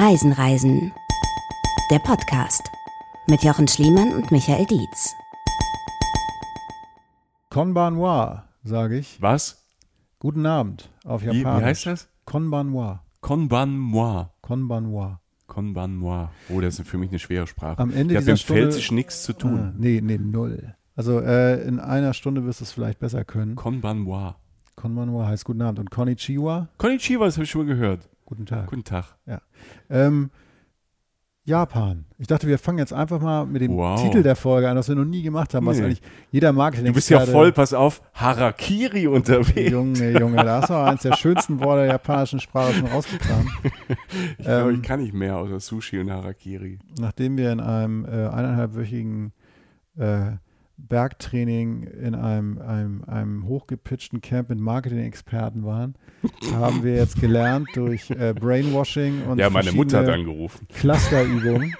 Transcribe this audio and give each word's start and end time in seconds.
Reisen, 0.00 0.32
Reisen. 0.32 0.92
Der 1.90 1.98
Podcast 1.98 2.62
mit 3.28 3.42
Jochen 3.44 3.68
Schliemann 3.68 4.14
und 4.14 4.30
Michael 4.30 4.64
Dietz. 4.64 5.12
Konbanwa, 7.50 8.48
sage 8.64 8.96
ich. 8.96 9.20
Was? 9.20 9.66
Guten 10.18 10.46
Abend 10.46 10.88
auf 11.04 11.20
Wie, 11.20 11.26
Japanisch. 11.26 11.60
wie 11.60 11.64
heißt 11.66 11.84
das? 11.86 12.08
Konbanwa. 12.24 13.04
Konbanwa. 13.20 14.32
Konbanwa. 14.40 15.20
Konbanwa. 15.46 16.30
Oh, 16.48 16.62
das 16.62 16.78
ist 16.78 16.88
für 16.88 16.96
mich 16.96 17.10
eine 17.10 17.18
schwere 17.18 17.46
Sprache. 17.46 17.78
Am 17.78 17.90
Ende 17.92 18.14
ich 18.14 18.20
habe 18.20 18.24
dieser 18.24 18.32
mit 18.32 18.40
Pfälzisch 18.62 18.90
nichts 18.92 19.22
zu 19.24 19.32
Ah, 19.32 19.38
tun. 19.38 19.74
nee, 19.76 20.00
nee, 20.02 20.16
null. 20.16 20.76
Also 20.96 21.20
äh, 21.20 21.60
in 21.68 21.78
einer 21.78 22.14
Stunde 22.14 22.46
wirst 22.46 22.60
du 22.60 22.64
es 22.64 22.72
vielleicht 22.72 23.00
besser 23.00 23.26
können. 23.26 23.54
Konbanwa. 23.54 24.36
Konbanwa 24.76 25.26
heißt 25.26 25.44
guten 25.44 25.60
Abend. 25.60 25.78
Und 25.78 25.90
Konnichiwa, 25.90 26.68
Konnichiwa, 26.78 27.26
das 27.26 27.34
habe 27.36 27.44
ich 27.44 27.50
schon 27.50 27.66
mal 27.66 27.74
gehört. 27.74 28.08
Guten 28.30 28.46
Tag. 28.46 28.66
Guten 28.68 28.84
Tag. 28.84 29.16
Ähm, 29.90 30.30
Japan. 31.44 32.04
Ich 32.18 32.26
dachte, 32.26 32.46
wir 32.46 32.58
fangen 32.58 32.78
jetzt 32.78 32.92
einfach 32.92 33.20
mal 33.20 33.44
mit 33.46 33.62
dem 33.62 33.74
Wow. 33.76 34.00
Titel 34.00 34.22
der 34.22 34.36
Folge 34.36 34.68
an, 34.68 34.76
das 34.76 34.88
wir 34.88 34.94
noch 34.94 35.04
nie 35.06 35.22
gemacht 35.22 35.52
haben, 35.54 35.66
was 35.66 35.78
Nee. 35.78 35.84
eigentlich 35.84 36.02
jeder 36.30 36.52
Marketing 36.52 36.86
Du 36.86 36.92
bist 36.92 37.08
ja 37.10 37.20
voll, 37.20 37.50
pass 37.50 37.72
auf, 37.72 38.02
Harakiri 38.14 39.06
unterwegs. 39.08 39.70
Junge, 39.70 40.18
Junge, 40.18 40.36
da 40.44 40.60
hast 40.60 40.70
du 40.70 40.74
eins 40.74 41.02
der 41.02 41.16
schönsten 41.16 41.58
Worte 41.60 41.82
der 41.82 41.92
japanischen 41.92 42.40
Sprache 42.40 42.74
schon 42.74 42.86
rausgekramt. 42.86 43.48
Ich 44.38 44.44
glaube, 44.44 44.70
Ähm, 44.70 44.76
ich 44.76 44.82
kann 44.82 45.00
nicht 45.02 45.14
mehr 45.14 45.36
außer 45.38 45.58
Sushi 45.60 45.98
und 45.98 46.10
Harakiri. 46.10 46.78
nachdem 47.00 47.36
wir 47.36 47.50
in 47.52 47.60
einem 47.60 48.04
äh, 48.04 48.08
eineinhalbwöchigen 48.28 49.32
äh, 49.96 50.32
Bergtraining 50.88 51.82
in 51.84 52.14
einem, 52.14 52.58
einem, 52.58 53.04
einem 53.04 53.46
hochgepitchten 53.46 54.20
Camp 54.20 54.48
mit 54.48 54.58
Marketing-Experten 54.58 55.64
waren, 55.64 55.94
haben 56.54 56.82
wir 56.82 56.94
jetzt 56.94 57.20
gelernt 57.20 57.68
durch 57.74 58.10
äh, 58.10 58.34
Brainwashing 58.38 59.22
und 59.22 59.38
Ja, 59.38 59.50
meine 59.50 59.72
Mutter 59.72 59.98
hat 60.00 60.08
angerufen. 60.08 60.66
Clusterübungen, 60.74 61.74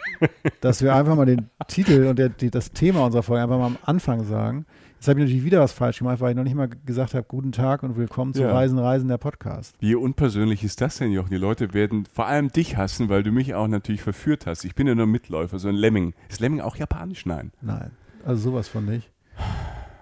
dass 0.60 0.82
wir 0.82 0.95
einfach 0.95 1.16
mal 1.16 1.26
den 1.26 1.48
Titel 1.68 2.06
und 2.06 2.18
der, 2.18 2.28
die, 2.28 2.51
das 2.51 2.73
Thema 2.73 3.04
unserer 3.04 3.23
Folge 3.23 3.43
einfach 3.43 3.59
mal 3.59 3.66
am 3.66 3.78
Anfang 3.84 4.24
sagen. 4.24 4.66
Jetzt 4.95 5.09
habe 5.09 5.18
ich 5.21 5.24
natürlich 5.24 5.45
wieder 5.45 5.60
was 5.60 5.73
falsch 5.73 6.01
gemacht, 6.01 6.21
weil 6.21 6.32
ich 6.32 6.37
noch 6.37 6.45
nicht 6.45 6.54
mal 6.54 6.68
gesagt 6.84 7.15
habe, 7.15 7.24
guten 7.26 7.52
Tag 7.52 7.82
und 7.82 7.96
willkommen 7.96 8.34
zu 8.34 8.43
Ja. 8.43 8.52
Reisen, 8.52 8.78
Reisen, 8.78 9.09
der 9.09 9.16
Podcast. 9.16 9.74
Wie 9.80 9.95
unpersönlich 9.95 10.62
ist 10.62 10.82
das 10.82 10.98
denn, 10.98 11.10
Jochen? 11.10 11.30
Die 11.30 11.38
Leute 11.38 11.73
werden 11.73 12.04
vor 12.12 12.26
allem 12.26 12.48
dich 12.52 12.76
hassen, 12.76 13.09
weil 13.09 13.23
du 13.23 13.32
mich 13.32 13.54
auch 13.54 13.66
natürlich 13.66 14.02
verführt 14.02 14.46
hast. 14.46 14.62
Ich 14.66 14.74
bin 14.74 14.87
ja 14.87 14.95
nur 14.95 15.06
Mitläufer, 15.06 15.59
so 15.59 15.68
ein 15.68 15.74
Lemming. 15.74 16.12
Ist 16.28 16.40
Lemming 16.40 16.60
auch 16.60 16.76
japanisch? 16.76 17.24
Nein. 17.24 17.51
Nein, 17.62 17.93
also 18.24 18.51
sowas 18.51 18.68
von 18.68 18.85
nicht. 18.87 19.10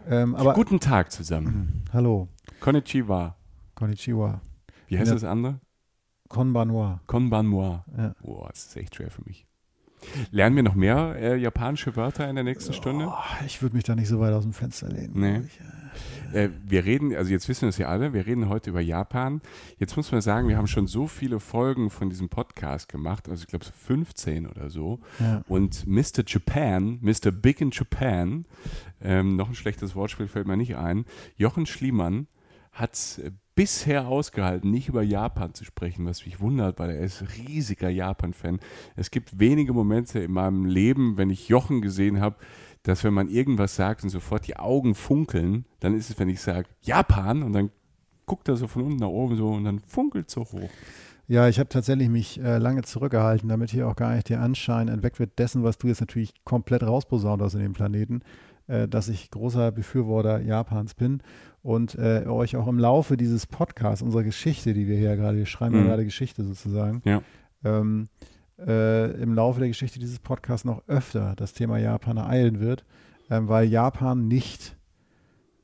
Ähm, 0.09 0.35
aber 0.35 0.55
Guten 0.55 0.81
Tag 0.81 1.13
zusammen. 1.13 1.85
hallo, 1.93 2.29
Konnichiwa. 2.61 3.37
Konnichiwa, 3.75 4.41
Wie 4.89 4.99
heißt 4.99 5.13
das 5.13 5.25
andere? 5.25 5.61
Konbanwa. 6.29 7.01
Konbanwa. 7.07 7.85
Ja. 7.97 8.15
Boah, 8.23 8.49
das 8.51 8.67
ist 8.67 8.77
echt 8.77 8.97
schwer 8.97 9.11
für 9.11 9.23
mich. 9.25 9.47
Lernen 10.31 10.57
wir 10.57 10.63
noch 10.63 10.75
mehr 10.75 11.17
äh, 11.17 11.37
japanische 11.37 11.97
Wörter 11.97 12.29
in 12.29 12.37
der 12.37 12.45
nächsten 12.45 12.73
Stunde? 12.73 13.07
Oh, 13.09 13.45
ich 13.47 13.63
würde 13.63 13.75
mich 13.77 13.85
da 13.85 13.95
nicht 13.95 14.09
so 14.09 14.21
weit 14.21 14.33
aus 14.33 14.45
dem 14.45 14.53
Fenster 14.53 14.89
lehnen. 14.89 15.13
Nee. 15.15 15.39
ich. 15.41 15.61
Äh, 15.61 15.65
wir 16.33 16.85
reden, 16.85 17.15
also 17.15 17.31
jetzt 17.31 17.49
wissen 17.49 17.63
wir 17.63 17.69
es 17.69 17.79
ja 17.79 17.89
alle, 17.89 18.13
wir 18.13 18.27
reden 18.27 18.49
heute 18.49 18.71
über 18.71 18.81
Japan. 18.81 19.41
Jetzt 19.79 19.97
muss 19.97 20.13
man 20.13 20.21
sagen, 20.21 20.49
wir 20.49 20.57
haben 20.57 20.67
schon 20.67 20.87
so 20.87 21.07
viele 21.07 21.41
Folgen 21.41 21.91
von 21.91 22.11
diesem 22.11 22.29
Podcast 22.29 22.89
gemacht, 22.89 23.29
also 23.29 23.43
ich 23.43 23.49
glaube 23.49 23.65
so 23.65 23.73
15 23.73 24.47
oder 24.47 24.71
so. 24.71 25.01
Ja. 25.19 25.43
Und 25.49 25.87
Mr. 25.87 26.25
Japan, 26.27 26.99
Mr. 27.01 27.31
Big 27.31 27.61
in 27.61 27.71
Japan, 27.71 28.47
ähm, 29.01 29.37
noch 29.37 29.49
ein 29.49 29.55
schlechtes 29.55 29.95
Wortspiel 29.95 30.29
fällt 30.29 30.47
mir 30.47 30.57
nicht 30.57 30.77
ein, 30.77 31.05
Jochen 31.37 31.67
Schliemann 31.67 32.27
hat 32.73 32.95
es 32.95 33.21
bisher 33.59 34.07
ausgehalten, 34.07 34.71
nicht 34.71 34.89
über 34.89 35.03
Japan 35.03 35.53
zu 35.53 35.65
sprechen, 35.65 36.07
was 36.07 36.25
mich 36.25 36.39
wundert, 36.39 36.79
weil 36.79 36.91
er 36.91 37.01
ist 37.01 37.25
riesiger 37.37 37.89
Japan-Fan. 37.89 38.61
Es 38.95 39.11
gibt 39.11 39.41
wenige 39.41 39.73
Momente 39.73 40.21
in 40.21 40.31
meinem 40.31 40.65
Leben, 40.65 41.17
wenn 41.17 41.29
ich 41.29 41.49
Jochen 41.49 41.83
gesehen 41.83 42.21
habe, 42.21 42.37
dass 42.85 43.03
wenn 43.03 43.15
man 43.15 43.29
irgendwas 43.29 43.75
sagt 43.75 44.05
und 44.05 44.11
sofort 44.11 44.47
die 44.47 44.57
Augen 44.57 44.95
funkeln, 44.95 45.65
dann 45.81 45.97
ist 45.97 46.09
es, 46.09 46.21
wenn 46.21 46.29
ich 46.29 46.41
sage 46.41 46.69
Japan 46.83 47.43
und 47.43 47.53
dann 47.53 47.71
guckt 48.27 48.47
er 48.47 48.55
so 48.55 48.69
von 48.69 48.83
unten 48.83 48.99
nach 48.99 49.09
oben 49.09 49.35
so 49.35 49.49
und 49.49 49.65
dann 49.65 49.81
funkelt 49.81 50.31
so 50.31 50.43
hoch. 50.43 50.71
Ja, 51.27 51.49
ich 51.49 51.59
habe 51.59 51.69
tatsächlich 51.69 52.09
mich 52.09 52.41
äh, 52.41 52.59
lange 52.59 52.83
zurückgehalten, 52.83 53.49
damit 53.49 53.73
hier 53.73 53.89
auch 53.89 53.97
gar 53.97 54.15
nicht 54.15 54.29
der 54.29 54.41
Anschein 54.41 54.87
entweckt 54.87 55.19
wird 55.19 55.37
dessen, 55.37 55.65
was 55.65 55.79
du 55.79 55.89
jetzt 55.89 56.01
natürlich 56.01 56.33
komplett 56.45 56.85
rausposaunt 56.85 57.43
hast 57.43 57.55
in 57.55 57.61
dem 57.61 57.73
Planeten, 57.73 58.21
dass 58.89 59.09
ich 59.09 59.31
großer 59.31 59.73
Befürworter 59.73 60.41
Japans 60.41 60.95
bin 60.95 61.23
und 61.63 61.95
äh, 61.97 62.25
euch 62.27 62.57
auch 62.57 62.69
im 62.69 62.79
Laufe 62.79 63.17
dieses 63.17 63.47
Podcasts, 63.47 64.03
unserer 64.03 64.23
Geschichte, 64.25 64.75
die 64.75 64.87
wir 64.87 64.97
hier 64.99 65.17
gerade, 65.17 65.37
wir 65.39 65.47
schreiben 65.47 65.75
ja 65.75 65.81
Mhm. 65.83 65.87
gerade 65.87 66.05
Geschichte 66.05 66.45
sozusagen, 66.45 67.01
Ja. 67.05 67.23
ähm, 67.65 68.09
äh, 68.59 69.11
im 69.23 69.35
Laufe 69.35 69.61
der 69.61 69.69
Geschichte 69.69 69.99
dieses 69.99 70.19
Podcasts 70.19 70.65
noch 70.65 70.83
öfter 70.89 71.35
das 71.37 71.53
Thema 71.55 71.79
Japan 71.79 72.17
ereilen 72.19 72.61
wird, 72.61 72.85
ähm, 73.31 73.49
weil 73.49 73.67
Japan 73.69 74.29
nicht 74.29 74.77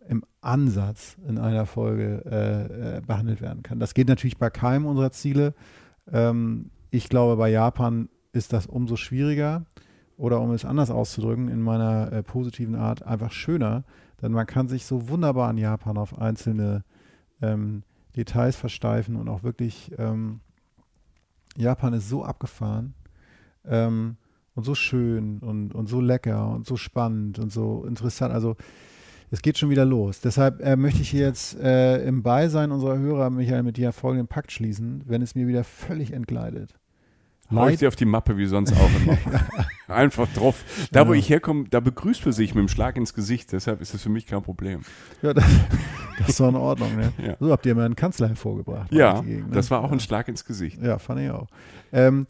im 0.09 0.23
Ansatz 0.41 1.17
in 1.27 1.39
einer 1.39 1.67
Folge 1.67 2.23
äh, 2.27 2.97
äh, 2.99 3.01
behandelt 3.01 3.41
werden 3.41 3.63
kann. 3.63 3.81
Das 3.81 3.95
geht 3.95 4.09
natürlich 4.09 4.37
bei 4.39 4.51
keinem 4.51 4.85
unserer 4.87 5.13
Ziele. 5.13 5.55
Ähm, 6.13 6.71
ich 6.91 7.09
glaube, 7.09 7.37
bei 7.37 7.49
Japan 7.51 8.09
ist 8.33 8.53
das 8.53 8.67
umso 8.67 8.97
schwieriger 8.97 9.65
oder 10.17 10.41
um 10.41 10.53
es 10.53 10.65
anders 10.65 10.91
auszudrücken, 10.91 11.49
in 11.49 11.61
meiner 11.61 12.13
äh, 12.13 12.23
positiven 12.23 12.75
Art 12.75 13.03
einfach 13.03 13.33
schöner, 13.33 13.85
denn 14.23 14.33
man 14.33 14.47
kann 14.47 14.69
sich 14.69 14.87
so 14.87 15.09
wunderbar 15.09 15.49
an 15.49 15.59
Japan 15.59 15.99
auf 15.99 16.19
einzelne 16.19 16.85
ähm, 17.43 17.83
Details 18.17 18.57
versteifen 18.57 19.17
und 19.17 19.29
auch 19.29 19.43
wirklich, 19.43 19.91
ähm, 19.99 20.41
Japan 21.57 21.95
ist 21.95 22.09
so 22.09 22.25
abgefahren 22.25 22.95
ähm, 23.65 24.17
und 24.55 24.65
so 24.65 24.75
schön 24.75 25.39
und, 25.41 25.75
und 25.75 25.89
so 25.89 26.01
lecker 26.01 26.51
und 26.51 26.67
so 26.67 26.77
spannend 26.77 27.39
und 27.39 27.53
so 27.53 27.85
interessant. 27.85 28.33
Also 28.33 28.57
es 29.31 29.43
geht 29.43 29.59
schon 29.59 29.71
wieder 29.71 29.85
los. 29.85 30.21
Deshalb 30.21 30.61
äh, 30.61 30.77
möchte 30.77 31.03
ich 31.03 31.11
hier 31.11 31.27
jetzt 31.27 31.59
äh, 31.59 32.05
im 32.07 32.23
Beisein 32.23 32.71
unserer 32.71 32.99
Hörer, 32.99 33.31
Michael, 33.31 33.65
mit 33.65 33.77
dir 33.77 33.93
folgenden 33.93 34.29
Pakt 34.29 34.53
schließen, 34.53 35.03
wenn 35.07 35.23
es 35.23 35.35
mir 35.35 35.49
wieder 35.49 35.65
völlig 35.65 36.13
entgleitet. 36.13 36.75
Hau 37.53 37.69
ich 37.69 37.79
dir 37.79 37.89
auf 37.89 37.97
die 37.97 38.05
Mappe 38.07 38.37
wie 38.37 38.47
sonst 38.47 38.73
auch 38.73 38.91
immer. 39.03 39.19
Einfach 39.89 40.27
drauf. 40.35 40.65
Da, 40.93 41.07
wo 41.07 41.13
ich 41.13 41.29
herkomme, 41.29 41.65
da 41.69 41.81
begrüßt 41.81 42.25
man 42.25 42.33
sich 42.33 42.55
mit 42.55 42.63
dem 42.63 42.69
Schlag 42.69 42.97
ins 42.97 43.15
Gesicht. 43.15 43.53
Deshalb 43.53 43.81
ist 43.81 43.93
das 43.95 44.03
für 44.03 44.09
mich 44.09 44.27
kein 44.27 44.43
Problem. 44.43 44.81
Ja, 45.23 45.35
das, 45.35 45.45
das 46.19 46.29
ist 46.31 46.41
doch 46.41 46.49
in 46.49 46.57
Ordnung. 46.57 46.97
Ne? 46.97 47.13
Ja. 47.25 47.37
So 47.41 47.51
habt 47.53 47.67
ihr 47.67 47.75
mir 47.75 47.85
einen 47.85 47.97
Kanzler 47.97 48.29
hervorgebracht. 48.29 48.93
Ja, 48.93 49.21
Gegend, 49.21 49.49
ne? 49.51 49.55
das 49.55 49.71
war 49.71 49.83
auch 49.85 49.93
ein 49.93 50.01
Schlag 50.01 50.29
ins 50.29 50.45
Gesicht. 50.45 50.81
Ja, 50.83 50.99
fand 50.99 51.21
ich 51.21 51.31
auch. 51.31 51.49
Ähm, 51.93 52.27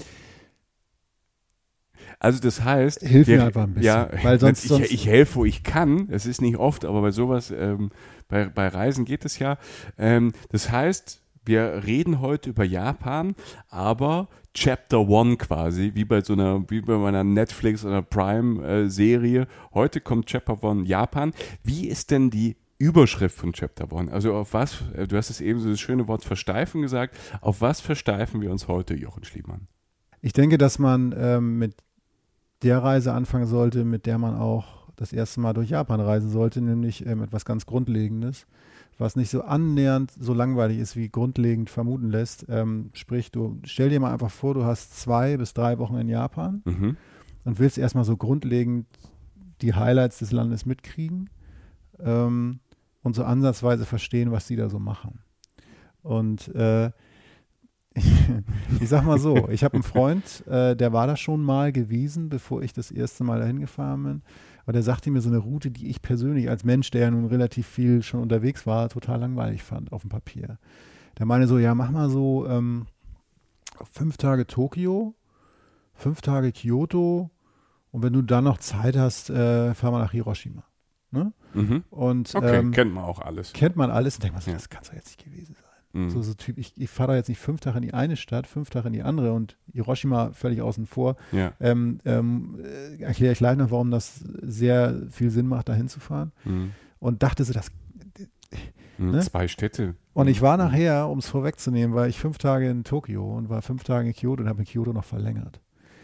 Also 2.19 2.41
das 2.41 2.63
heißt, 2.65 3.01
Hilf 3.01 3.29
mir 3.29 3.45
einfach 3.45 3.65
ein 3.65 3.75
bisschen, 3.75 3.87
Ja, 3.87 4.09
weil 4.23 4.39
sonst- 4.41 4.65
ich, 4.65 4.69
sonst- 4.69 4.91
ich 4.93 5.07
helfe, 5.07 5.37
wo 5.37 5.45
ich 5.45 5.63
kann. 5.63 6.09
Es 6.11 6.27
ist 6.27 6.41
nicht 6.41 6.57
oft, 6.57 6.85
aber 6.85 7.03
bei 7.03 7.11
sowas, 7.11 7.51
ähm, 7.51 7.91
bei, 8.29 8.47
bei 8.49 8.69
Reisen 8.69 9.05
geht 9.05 9.25
es 9.25 9.39
ja. 9.39 9.59
Ähm, 9.99 10.33
das 10.51 10.71
heißt, 10.71 11.21
wir 11.45 11.83
reden 11.87 12.21
heute 12.21 12.51
über 12.51 12.65
Japan, 12.65 13.35
aber 13.69 14.29
Chapter 14.55 15.09
One 15.09 15.37
quasi, 15.37 15.93
wie 15.95 16.05
bei 16.05 16.21
so 16.21 16.35
einer, 16.35 16.65
wie 16.69 16.81
bei 16.81 16.97
meiner 16.97 17.25
Netflix 17.25 17.85
oder 17.85 18.03
Prime-Serie. 18.03 19.49
heute 19.75 20.01
kommt 20.01 20.27
Chapter 20.27 20.63
One 20.63 20.85
Japan. 20.85 21.33
Wie 21.63 21.89
ist 21.89 22.11
denn 22.11 22.31
die 22.31 22.57
Überschrift 22.79 23.37
von 23.37 23.53
Chapter 23.53 23.93
One? 23.93 24.13
Also 24.13 24.35
auf 24.35 24.55
was, 24.55 24.83
äh, 24.95 25.07
du 25.07 25.17
hast 25.17 25.31
es 25.31 25.41
eben 25.41 25.59
so 25.59 25.71
das 25.71 25.81
schöne 25.81 26.07
Wort 26.07 26.25
versteifen 26.25 26.83
gesagt, 26.83 27.17
auf 27.41 27.61
was 27.61 27.81
versteifen 27.81 28.41
wir 28.41 28.51
uns 28.51 28.69
heute, 28.69 28.95
Jochen 28.95 29.25
Schliemann? 29.25 29.67
Ich 30.21 30.33
denke, 30.33 30.57
dass 30.57 30.79
man 30.79 31.15
ähm, 31.19 31.59
mit 31.59 31.75
der 32.63 32.83
Reise 32.83 33.13
anfangen 33.13 33.47
sollte, 33.47 33.85
mit 33.85 34.07
der 34.07 34.19
man 34.19 34.37
auch 34.37 34.89
das 34.97 35.13
erste 35.13 35.41
Mal 35.41 35.53
durch 35.53 35.71
Japan 35.71 36.01
reisen 36.01 36.31
sollte, 36.31 36.61
nämlich 36.61 37.05
ähm, 37.05 37.23
etwas 37.23 37.45
ganz 37.45 37.67
Grundlegendes, 37.67 38.47
was 38.99 39.17
nicht 39.17 39.31
so 39.31 39.43
annähernd 39.43 40.13
so 40.19 40.33
langweilig 40.35 40.79
ist, 40.79 40.95
wie 40.97 41.09
grundlegend 41.09 41.69
vermuten 41.71 42.11
lässt. 42.11 42.47
Ähm, 42.49 42.91
sprich, 42.95 43.31
du 43.33 43.59
stell 43.65 43.91
dir 43.91 44.01
mal 44.01 44.13
einfach 44.13 44.31
vor, 44.31 44.55
du 44.55 44.65
hast 44.65 44.99
zwei 45.01 45.37
bis 45.37 45.53
drei 45.55 45.79
Wochen 45.79 45.97
in 45.97 46.09
Japan 46.09 46.63
Mhm. 46.65 46.97
und 47.45 47.59
willst 47.59 47.77
erstmal 47.79 48.05
so 48.05 48.17
grundlegend 48.17 48.87
die 49.63 49.75
Highlights 49.75 50.19
des 50.19 50.31
Landes 50.33 50.67
mitkriegen 50.67 51.31
ähm, 52.01 52.61
und 53.03 53.15
so 53.17 53.25
ansatzweise 53.25 53.85
verstehen, 53.87 54.31
was 54.33 54.47
die 54.47 54.57
da 54.57 54.69
so 54.69 54.79
machen. 54.79 55.21
Und 56.03 56.55
äh, 56.55 56.91
ich 58.81 58.89
sag 58.89 59.05
mal 59.05 59.19
so, 59.19 59.49
ich 59.49 59.63
habe 59.63 59.75
einen 59.75 59.83
Freund, 59.85 60.45
äh, 60.49 60.75
der 60.75 60.93
war 60.93 61.07
da 61.07 61.17
schon 61.17 61.43
mal 61.43 61.71
gewesen, 61.73 62.29
bevor 62.29 62.63
ich 62.63 62.73
das 62.73 62.91
erste 62.91 63.23
Mal 63.25 63.39
dahin 63.41 63.61
gefahren 63.61 64.03
bin. 64.03 64.23
Aber 64.65 64.73
der 64.73 64.83
sagte 64.83 65.11
mir 65.11 65.21
so 65.21 65.29
eine 65.29 65.39
Route, 65.39 65.71
die 65.71 65.89
ich 65.89 66.01
persönlich 66.03 66.49
als 66.51 66.65
Mensch, 66.65 66.91
der 66.91 67.03
ja 67.03 67.11
nun 67.11 67.27
relativ 67.27 67.67
viel 67.67 68.03
schon 68.03 68.21
unterwegs 68.21 68.67
war, 68.67 68.89
total 68.89 69.21
langweilig 69.21 69.63
fand 69.63 69.93
auf 69.93 70.01
dem 70.03 70.11
Papier. 70.11 70.59
Der 71.19 71.27
meine 71.27 71.47
so, 71.47 71.59
ja, 71.59 71.75
mach 71.75 71.91
mal 71.91 72.09
so 72.11 72.47
ähm, 72.49 72.87
fünf 73.93 74.17
Tage 74.17 74.47
Tokio, 74.47 75.15
fünf 75.93 76.23
Tage 76.23 76.51
Kyoto 76.53 77.31
und 77.91 78.03
wenn 78.03 78.13
du 78.13 78.23
dann 78.23 78.45
noch 78.45 78.59
Zeit 78.59 78.97
hast, 78.97 79.31
äh, 79.31 79.75
fahr 79.75 79.91
mal 79.93 80.01
nach 80.01 80.13
Hiroshima. 80.13 80.65
Ne? 81.11 81.33
Mhm. 81.53 81.85
Und 81.91 82.35
Okay, 82.35 82.57
ähm, 82.57 82.73
kennt 82.73 82.93
man 82.93 83.05
auch 83.05 83.21
alles. 83.21 83.53
kennt 83.53 83.77
man 83.77 83.91
alles 83.91 84.17
und 84.17 84.25
denkt 84.25 84.35
man 84.35 84.43
so, 84.43 84.51
Ja. 84.51 84.57
das 84.57 84.69
kann 84.69 84.83
es 84.83 84.89
doch 84.89 84.95
jetzt 84.97 85.07
nicht 85.09 85.25
gewesen 85.25 85.55
sein. 85.55 85.64
Mhm. 85.95 86.11
So, 86.11 86.23
so 86.23 86.35
typ, 86.35 86.59
ich, 86.59 86.73
ich 86.77 86.91
fahre 86.91 87.13
da 87.13 87.17
jetzt 87.17 87.29
nicht 87.29 87.39
fünf 87.39 87.61
Tage 87.61 87.77
in 87.77 87.83
die 87.83 87.95
eine 87.95 88.17
Stadt, 88.17 88.47
fünf 88.47 88.69
Tage 88.69 88.89
in 88.89 88.93
die 88.93 89.03
andere 89.03 89.33
und 89.33 89.57
Hiroshima 89.73 90.33
völlig 90.33 90.61
außen 90.61 90.87
vor. 90.87 91.17
Ja. 91.33 91.53
Ähm, 91.61 91.99
ähm, 92.05 92.59
äh, 92.63 93.03
erkläre 93.03 93.33
ich 93.33 93.39
gleich 93.39 93.57
noch, 93.57 93.71
warum 93.71 93.91
das 93.91 94.17
sehr 94.43 95.03
viel 95.11 95.31
Sinn 95.31 95.47
macht, 95.47 95.69
da 95.69 95.75
hinzufahren. 95.75 96.33
Mhm. 96.45 96.73
Und 96.99 97.23
dachte 97.23 97.45
so, 97.45 97.53
das. 97.53 97.71
Mhm. 98.99 99.11
Ne? 99.13 99.21
Zwei 99.21 99.47
Städte. 99.49 99.95
Und 100.15 100.29
ich 100.29 100.43
war 100.43 100.57
nachher, 100.57 101.09
um 101.09 101.19
es 101.19 101.29
vorwegzunehmen, 101.29 101.95
war 101.95 102.09
ich 102.09 102.19
fünf 102.19 102.39
Tage 102.39 102.69
in 102.69 102.85
Tokio 102.85 103.37
und 103.37 103.49
war 103.49 103.63
fünf 103.63 103.85
Tage 103.85 104.09
in 104.09 104.15
Kyoto 104.15 104.43
und 104.43 104.49
habe 104.49 104.61
in 104.61 104.67
Kyoto 104.67 104.93
noch 104.93 105.05
verlängert. 105.05 105.61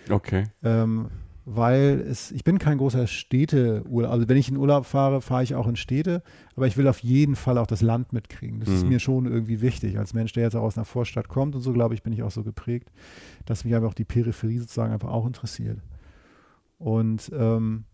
Okay. 0.08 0.44
Ähm, 0.62 1.08
weil 1.52 2.04
es, 2.08 2.30
ich 2.30 2.44
bin 2.44 2.58
kein 2.60 2.78
großer 2.78 3.08
Städteurlaub. 3.08 4.12
Also 4.12 4.28
wenn 4.28 4.36
ich 4.36 4.48
in 4.48 4.56
Urlaub 4.56 4.86
fahre, 4.86 5.20
fahre 5.20 5.42
ich 5.42 5.56
auch 5.56 5.66
in 5.66 5.74
Städte, 5.74 6.22
aber 6.54 6.68
ich 6.68 6.76
will 6.76 6.86
auf 6.86 7.00
jeden 7.00 7.34
Fall 7.34 7.58
auch 7.58 7.66
das 7.66 7.82
Land 7.82 8.12
mitkriegen. 8.12 8.60
Das 8.60 8.68
ist 8.68 8.84
Mhm. 8.84 8.88
mir 8.90 9.00
schon 9.00 9.26
irgendwie 9.26 9.60
wichtig. 9.60 9.98
Als 9.98 10.14
Mensch, 10.14 10.32
der 10.32 10.44
jetzt 10.44 10.54
auch 10.54 10.62
aus 10.62 10.76
einer 10.78 10.84
Vorstadt 10.84 11.28
kommt 11.28 11.56
und 11.56 11.62
so, 11.62 11.72
glaube 11.72 11.94
ich, 11.94 12.04
bin 12.04 12.12
ich 12.12 12.22
auch 12.22 12.30
so 12.30 12.44
geprägt, 12.44 12.92
dass 13.46 13.64
mich 13.64 13.74
aber 13.74 13.88
auch 13.88 13.94
die 13.94 14.04
Peripherie 14.04 14.58
sozusagen 14.58 14.92
einfach 14.92 15.08
auch 15.10 15.26
interessiert. 15.26 15.80
Und 16.78 17.30
ähm, 17.34 17.84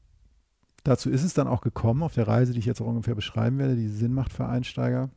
dazu 0.85 1.09
ist 1.09 1.25
es 1.25 1.33
dann 1.33 1.49
auch 1.49 1.63
gekommen, 1.63 2.03
auf 2.03 2.13
der 2.15 2.29
Reise, 2.29 2.53
die 2.53 2.59
ich 2.59 2.67
jetzt 2.67 2.83
auch 2.83 2.87
ungefähr 2.87 3.15
beschreiben 3.15 3.57
werde, 3.59 3.75
die 3.75 3.89
Sinn 3.89 4.13
macht 4.13 4.33
für 4.35 4.47
Einsteiger. 4.47 5.09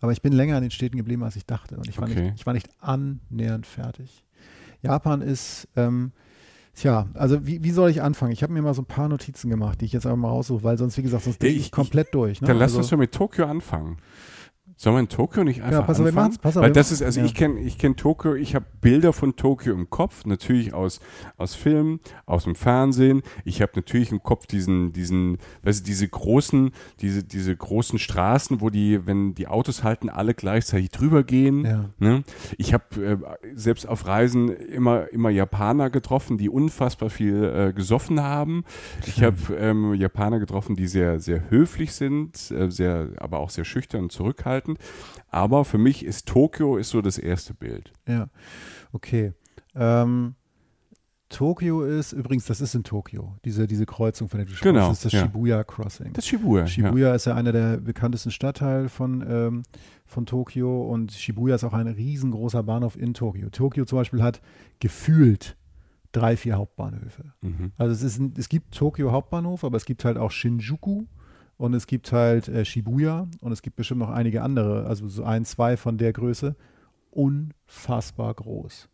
Aber 0.00 0.12
ich 0.12 0.22
bin 0.22 0.32
länger 0.32 0.56
in 0.56 0.62
den 0.62 0.70
Städten 0.70 0.96
geblieben, 0.96 1.22
als 1.22 1.36
ich 1.36 1.44
dachte. 1.46 1.76
Und 1.76 1.86
ich 1.88 1.98
war, 2.00 2.08
Okay. 2.08 2.22
nicht, 2.30 2.34
ich 2.40 2.46
war 2.46 2.54
nicht 2.54 2.70
annähernd 2.80 3.66
fertig. 3.66 4.24
Japan 4.80 5.20
ist, 5.20 5.68
ähm, 5.76 6.12
tja, 6.74 7.06
also 7.14 7.46
wie, 7.46 7.62
wie 7.62 7.70
soll 7.70 7.90
ich 7.90 8.02
anfangen? 8.02 8.32
Ich 8.32 8.42
habe 8.42 8.52
mir 8.52 8.62
mal 8.62 8.74
so 8.74 8.82
ein 8.82 8.86
paar 8.86 9.08
Notizen 9.08 9.50
gemacht, 9.50 9.80
die 9.80 9.84
ich 9.86 9.92
jetzt 9.92 10.06
einfach 10.06 10.18
mal 10.18 10.28
raussuche, 10.28 10.62
weil 10.62 10.78
sonst, 10.78 10.96
wie 10.98 11.02
gesagt, 11.02 11.24
sonst 11.24 11.42
Ja, 11.42 11.48
drehe 11.48 11.56
ich, 11.56 11.66
ich- 11.66 11.70
komplett 11.72 12.14
durch. 12.14 12.40
Ne? 12.40 12.46
Dann 12.48 12.58
lass 12.58 12.70
also, 12.72 12.78
uns 12.78 12.88
doch 12.90 12.98
mit 12.98 13.12
Tokio 13.12 13.46
anfangen. 13.46 13.98
Sollen 14.76 14.96
wir 14.96 15.00
in 15.00 15.08
Tokio 15.08 15.44
nicht 15.44 15.62
einfach 15.62 15.86
pass 15.86 16.00
auf, 16.00 16.06
anfangen? 16.06 16.26
machen's, 16.26 16.38
pass 16.38 16.56
auf, 16.56 16.62
Weil 16.62 16.72
das 16.72 16.90
ist, 16.90 17.02
also 17.02 17.20
ja. 17.20 17.26
ich 17.26 17.34
kenne 17.34 17.60
ich 17.60 17.78
kenn 17.78 17.96
Tokio, 17.96 18.34
ich 18.34 18.54
habe 18.54 18.64
Bilder 18.80 19.12
von 19.12 19.36
Tokio 19.36 19.74
im 19.74 19.90
Kopf, 19.90 20.24
natürlich 20.24 20.74
aus, 20.74 21.00
aus 21.36 21.54
Filmen, 21.54 22.00
aus 22.26 22.44
dem 22.44 22.54
Fernsehen. 22.54 23.22
Ich 23.44 23.62
habe 23.62 23.72
natürlich 23.76 24.10
im 24.10 24.22
Kopf 24.22 24.46
diesen, 24.46 24.92
diesen, 24.92 25.38
weißt 25.62 25.80
du, 25.80 25.84
diese 25.84 26.08
großen, 26.08 26.72
diese, 27.00 27.22
diese 27.22 27.54
großen 27.54 27.98
Straßen, 27.98 28.60
wo 28.60 28.70
die, 28.70 29.06
wenn 29.06 29.34
die 29.34 29.46
Autos 29.46 29.84
halten, 29.84 30.08
alle 30.08 30.34
gleichzeitig 30.34 30.90
drüber 30.90 31.22
gehen. 31.22 31.64
Ja. 31.64 31.84
Ne? 31.98 32.24
Ich 32.56 32.74
habe 32.74 32.84
äh, 33.04 33.16
selbst 33.54 33.86
auf 33.86 34.06
Reisen 34.06 34.48
immer, 34.48 35.12
immer 35.12 35.30
Japaner 35.30 35.90
getroffen, 35.90 36.38
die 36.38 36.48
unfassbar 36.48 37.10
viel 37.10 37.44
äh, 37.44 37.72
gesoffen 37.72 38.20
haben. 38.20 38.64
Ich 39.06 39.22
habe 39.22 39.36
ähm, 39.56 39.94
Japaner 39.94 40.40
getroffen, 40.40 40.76
die 40.76 40.86
sehr, 40.86 41.20
sehr 41.20 41.50
höflich 41.50 41.92
sind, 41.92 42.50
äh, 42.50 42.70
sehr, 42.70 43.10
aber 43.18 43.38
auch 43.38 43.50
sehr 43.50 43.64
schüchtern 43.64 44.04
und 44.04 44.12
zurückhaltend. 44.12 44.61
Aber 45.28 45.64
für 45.64 45.78
mich 45.78 46.04
ist 46.04 46.28
Tokio 46.28 46.76
ist 46.76 46.90
so 46.90 47.02
das 47.02 47.18
erste 47.18 47.54
Bild. 47.54 47.92
Ja, 48.06 48.28
okay. 48.92 49.32
Ähm, 49.74 50.34
Tokio 51.32 51.82
ist, 51.82 52.12
übrigens, 52.12 52.44
das 52.44 52.60
ist 52.60 52.74
in 52.74 52.84
Tokio, 52.84 53.36
diese, 53.44 53.66
diese 53.66 53.86
Kreuzung, 53.86 54.28
von 54.28 54.38
der 54.38 54.46
du 54.46 54.52
Genau, 54.60 54.88
das 54.88 54.98
ist 54.98 55.04
das 55.06 55.12
ja. 55.12 55.22
Shibuya 55.22 55.64
Crossing. 55.64 56.12
Das 56.12 56.26
Shibuya. 56.26 56.66
Shibuya 56.66 57.14
ist 57.14 57.24
ja 57.24 57.34
einer 57.34 57.52
der 57.52 57.78
bekanntesten 57.78 58.30
Stadtteile 58.30 58.90
von, 58.90 59.24
ähm, 59.26 59.62
von 60.04 60.26
Tokio 60.26 60.82
und 60.82 61.12
Shibuya 61.12 61.54
ist 61.54 61.64
auch 61.64 61.72
ein 61.72 61.86
riesengroßer 61.86 62.62
Bahnhof 62.62 62.96
in 62.96 63.14
Tokio. 63.14 63.48
Tokio 63.48 63.86
zum 63.86 63.98
Beispiel 63.98 64.22
hat 64.22 64.42
gefühlt 64.78 65.56
drei, 66.12 66.36
vier 66.36 66.56
Hauptbahnhöfe. 66.56 67.24
Ja. 67.24 67.48
Mhm. 67.48 67.72
Also 67.78 67.94
es, 67.94 68.02
ist, 68.02 68.38
es 68.38 68.48
gibt 68.50 68.74
Tokio 68.74 69.10
Hauptbahnhof, 69.10 69.64
aber 69.64 69.78
es 69.78 69.86
gibt 69.86 70.04
halt 70.04 70.18
auch 70.18 70.30
Shinjuku 70.30 71.06
und 71.56 71.74
es 71.74 71.86
gibt 71.86 72.12
halt 72.12 72.48
äh, 72.48 72.64
Shibuya 72.64 73.28
und 73.40 73.52
es 73.52 73.62
gibt 73.62 73.76
bestimmt 73.76 74.00
noch 74.00 74.10
einige 74.10 74.42
andere, 74.42 74.86
also 74.86 75.08
so 75.08 75.24
ein, 75.24 75.44
zwei 75.44 75.76
von 75.76 75.98
der 75.98 76.12
Größe. 76.12 76.56
Unfassbar 77.10 78.34
groß. 78.34 78.88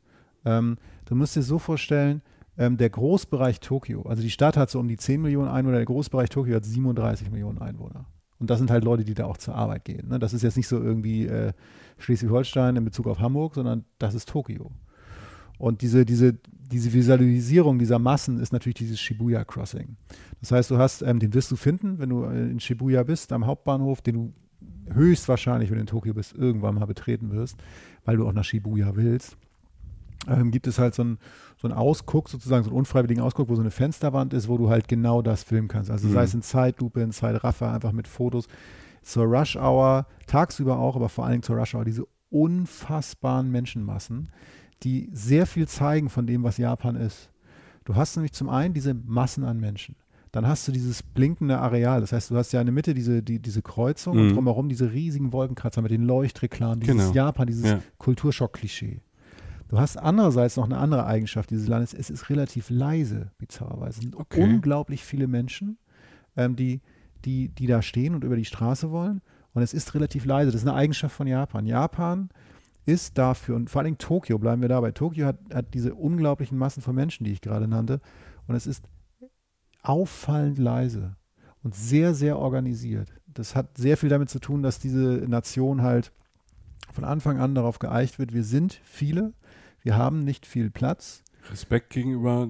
Ähm, 0.45 0.77
du 1.05 1.15
musst 1.15 1.37
dir 1.37 1.43
so 1.43 1.59
vorstellen, 1.59 2.23
ähm, 2.57 2.77
der 2.77 2.91
Großbereich 2.91 3.61
Tokio, 3.61 4.03
also 4.03 4.23
die 4.23 4.31
Stadt 4.31 4.57
hat 4.57 4.71
so 4.71 4.81
um 4.81 4.89
die 4.89 4.97
10 4.97 5.23
Millionen 5.23 5.49
Einwohner, 5.49 5.77
der 5.77 5.87
Großbereich 5.87 6.29
Tokio 6.29 6.57
hat 6.57 6.65
37 6.65 7.31
Millionen 7.31 7.59
Einwohner. 7.59 8.07
Und 8.39 8.51
das 8.51 8.59
sind 8.59 8.71
halt 8.71 8.85
Leute, 8.85 9.05
die 9.05 9.15
da 9.15 9.27
auch 9.27 9.37
zur 9.37 9.55
Arbeit 9.55 9.85
gehen. 9.85 10.09
Ne? 10.09 10.19
Das 10.19 10.33
ist 10.33 10.43
jetzt 10.43 10.57
nicht 10.57 10.69
so 10.69 10.81
irgendwie 10.81 11.27
äh, 11.27 11.53
Schleswig-Holstein 11.99 12.77
in 12.77 12.85
Bezug 12.85 13.07
auf 13.07 13.19
Hamburg, 13.19 13.55
sondern 13.55 13.85
das 13.99 14.15
ist 14.15 14.29
Tokio. 14.29 14.71
Und 15.59 15.83
diese, 15.83 16.05
diese, 16.05 16.35
diese 16.71 16.93
Visualisierung 16.93 17.79
dieser 17.79 17.99
Massen 17.99 18.39
ist 18.41 18.53
natürlich 18.53 18.77
dieses 18.77 19.01
Shibuya 19.01 19.45
Crossing. 19.45 19.97
Das 20.41 20.53
heißt, 20.53 20.71
du 20.71 20.79
hast, 20.79 21.03
ähm, 21.03 21.19
den 21.19 21.35
wirst 21.35 21.51
du 21.51 21.57
finden, 21.57 21.99
wenn 21.99 22.11
du 22.11 22.25
äh, 22.25 22.51
in 22.51 22.61
Shibuya 22.61 23.03
bist, 23.03 23.33
am 23.33 23.47
Hauptbahnhof, 23.47 24.01
den 24.03 24.15
du 24.15 24.33
höchstwahrscheinlich, 24.93 25.71
wenn 25.71 25.77
du 25.77 25.83
in 25.83 25.87
Tokio 25.87 26.15
bist, 26.15 26.35
irgendwann 26.35 26.75
mal 26.75 26.87
betreten 26.87 27.31
wirst, 27.33 27.57
weil 28.05 28.17
du 28.17 28.27
auch 28.27 28.33
nach 28.33 28.45
Shibuya 28.45 28.97
willst. 28.97 29.37
Ähm, 30.27 30.51
gibt 30.51 30.67
es 30.67 30.79
halt 30.79 30.95
so 30.95 31.03
einen 31.03 31.19
so 31.61 31.69
Ausguck, 31.69 32.29
sozusagen 32.29 32.65
so 32.65 32.71
einen 32.71 32.79
unfreiwilligen 32.79 33.23
Ausguck, 33.23 33.49
wo 33.49 33.55
so 33.55 33.61
eine 33.61 33.71
Fensterwand 33.71 34.35
ist, 34.35 34.49
wo 34.49 34.59
du 34.59 34.69
halt 34.69 34.89
genau 34.89 35.23
das 35.23 35.43
filmen 35.43 35.69
kannst. 35.69 35.91
Also 35.91 36.09
Mhm. 36.09 36.13
sei 36.13 36.23
es 36.25 36.35
in 36.35 36.43
Zeitlupe, 36.43 37.01
in 37.01 37.13
Zeitraffer, 37.13 37.73
einfach 37.73 37.93
mit 37.93 38.09
Fotos. 38.09 38.47
Zur 39.03 39.25
Rush 39.25 39.57
Hour, 39.57 40.07
tagsüber 40.27 40.79
auch, 40.79 40.97
aber 40.97 41.09
vor 41.09 41.25
allen 41.25 41.35
Dingen 41.35 41.43
zur 41.45 41.57
Rush 41.57 41.75
Hour, 41.75 41.85
diese 41.85 42.05
unfassbaren 42.31 43.51
Menschenmassen, 43.51 44.31
die 44.83 45.09
sehr 45.13 45.47
viel 45.47 45.67
zeigen 45.69 46.09
von 46.09 46.27
dem, 46.27 46.43
was 46.45 46.57
Japan 46.59 46.97
ist. 46.97 47.31
Du 47.85 47.97
hast 47.97 48.17
nämlich 48.17 48.33
zum 48.33 48.49
einen 48.49 48.75
diese 48.75 48.95
Massen 48.95 49.45
an 49.45 49.59
Menschen. 49.59 49.97
Dann 50.31 50.47
hast 50.47 50.69
du 50.69 50.73
dieses 50.73 51.03
blinkende 51.03 51.59
Areal. 51.59 52.03
Das 52.03 52.13
heißt, 52.13 52.31
du 52.31 52.37
hast 52.37 52.53
ja 52.53 52.61
in 52.61 52.67
der 52.67 52.75
Mitte 52.75 52.93
diese, 52.93 53.23
die, 53.23 53.41
diese 53.41 53.63
Kreuzung 53.63 54.19
und 54.19 54.27
Mhm. 54.29 54.35
drumherum 54.35 54.69
diese 54.69 54.93
riesigen 54.93 55.33
Wolkenkratzer 55.33 55.81
mit 55.81 55.91
den 55.91 56.03
Leuchtreklamen, 56.03 56.81
dieses 56.81 56.97
Genau. 57.07 57.15
Japan, 57.15 57.47
dieses 57.47 57.65
Ja. 57.65 57.81
Kulturschock-Klischee. 57.99 59.01
Du 59.69 59.79
hast 59.79 59.97
andererseits 59.97 60.57
noch 60.57 60.65
eine 60.65 60.77
andere 60.79 61.07
Eigenschaft 61.07 61.51
dieses 61.51 61.67
Landes. 61.67 61.95
Es 61.95 62.11
ist 62.11 62.29
relativ 62.31 62.69
leise, 62.71 63.31
bizarrerweise. 63.39 63.99
Es 63.99 64.03
sind 64.03 64.17
Okay. 64.17 64.43
unglaublich 64.43 65.03
viele 65.05 65.27
Menschen, 65.27 65.79
ähm, 66.37 66.57
die, 66.57 66.81
die, 67.25 67.49
die 67.49 67.67
da 67.67 67.81
stehen 67.83 68.15
und 68.15 68.23
über 68.25 68.37
die 68.37 68.45
Straße 68.45 68.91
wollen. 68.91 69.21
Und 69.55 69.63
es 69.63 69.73
ist 69.75 69.95
relativ 69.95 70.25
leise. 70.27 70.53
Das 70.53 70.61
ist 70.63 70.69
eine 70.69 70.77
Eigenschaft 70.77 71.15
von 71.17 71.27
Japan. 71.27 71.67
Japan 71.67 72.29
ist 72.89 73.19
dafür, 73.19 73.55
und 73.55 73.69
vor 73.69 73.83
Dingen 73.85 73.99
Tokio, 73.99 74.39
bleiben 74.39 74.63
wir 74.63 74.71
dabei. 74.71 74.93
Tokio 74.93 75.27
hat, 75.27 75.39
hat 75.53 75.75
diese 75.75 75.95
unglaublichen 75.95 76.57
Massen 76.57 76.83
von 76.83 76.95
Menschen, 76.95 77.25
die 77.25 77.33
ich 77.33 77.43
gerade 77.43 77.69
nannte. 77.69 78.01
Und 78.47 78.55
es 78.55 78.67
ist 78.67 78.83
auffallend 79.83 80.59
leise 80.59 81.17
und 81.63 81.75
sehr, 81.75 82.15
sehr 82.15 82.39
organisiert. 82.39 83.13
Das 83.27 83.55
hat 83.55 83.77
sehr 83.77 83.99
viel 83.99 84.09
damit 84.09 84.31
zu 84.31 84.39
tun, 84.39 84.63
dass 84.63 84.79
diese 84.79 85.23
Nation 85.29 85.83
halt 85.83 86.13
von 86.91 87.05
Anfang 87.05 87.39
an 87.39 87.55
darauf 87.55 87.79
geeicht 87.79 88.19
wird, 88.19 88.33
wir 88.33 88.43
sind 88.43 88.81
viele, 88.83 89.35
wir 89.83 89.99
haben 89.99 90.25
nicht 90.25 90.47
viel 90.47 90.71
Platz. 90.71 91.23
Respekt 91.51 91.91
gegenüber, 91.91 92.49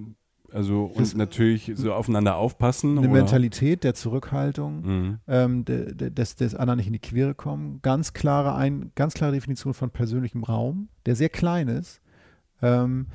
also 0.52 0.84
und 0.94 1.00
Das- 1.00 1.14
natürlich 1.14 1.72
so 1.74 1.92
aufeinander 1.92 2.36
aufpassen. 2.36 2.98
Eine 2.98 3.08
oder? 3.08 3.18
Mentalität 3.18 3.84
der 3.84 3.94
Zurückhaltung, 3.94 4.80
Mhm. 4.82 5.18
ähm, 5.28 5.64
de, 5.64 5.94
de, 5.94 6.10
des, 6.10 6.36
des 6.36 6.54
anderen 6.54 6.78
nicht 6.78 6.86
in 6.86 6.92
die 6.94 6.98
Quere 6.98 7.34
kommen. 7.34 7.80
Ganz 7.82 8.12
klare, 8.12 8.54
ein, 8.54 8.92
ganz 8.94 9.14
klare 9.14 9.32
Definition 9.32 9.74
von 9.74 9.90
persönlichem 9.90 10.44
Raum, 10.44 10.88
der 11.06 11.16
sehr 11.16 11.28
klein 11.28 11.68
ist, 11.68 12.00
ähm, 12.62 13.06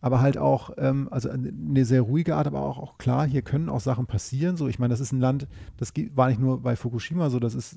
aber 0.00 0.20
halt 0.20 0.38
auch, 0.38 0.70
ähm, 0.78 1.08
also 1.10 1.28
eine 1.28 1.84
sehr 1.84 2.02
ruhige 2.02 2.36
Art, 2.36 2.46
aber 2.46 2.60
auch, 2.62 2.78
auch 2.78 2.98
klar, 2.98 3.26
hier 3.26 3.42
können 3.42 3.68
auch 3.68 3.80
Sachen 3.80 4.06
passieren. 4.06 4.56
So, 4.56 4.68
ich 4.68 4.78
meine, 4.78 4.92
das 4.92 5.00
ist 5.00 5.10
ein 5.10 5.18
Land, 5.18 5.48
das 5.76 5.92
war 6.14 6.28
nicht 6.28 6.38
nur 6.40 6.62
bei 6.62 6.76
Fukushima 6.76 7.30
so, 7.30 7.40
das 7.40 7.56
ist, 7.56 7.76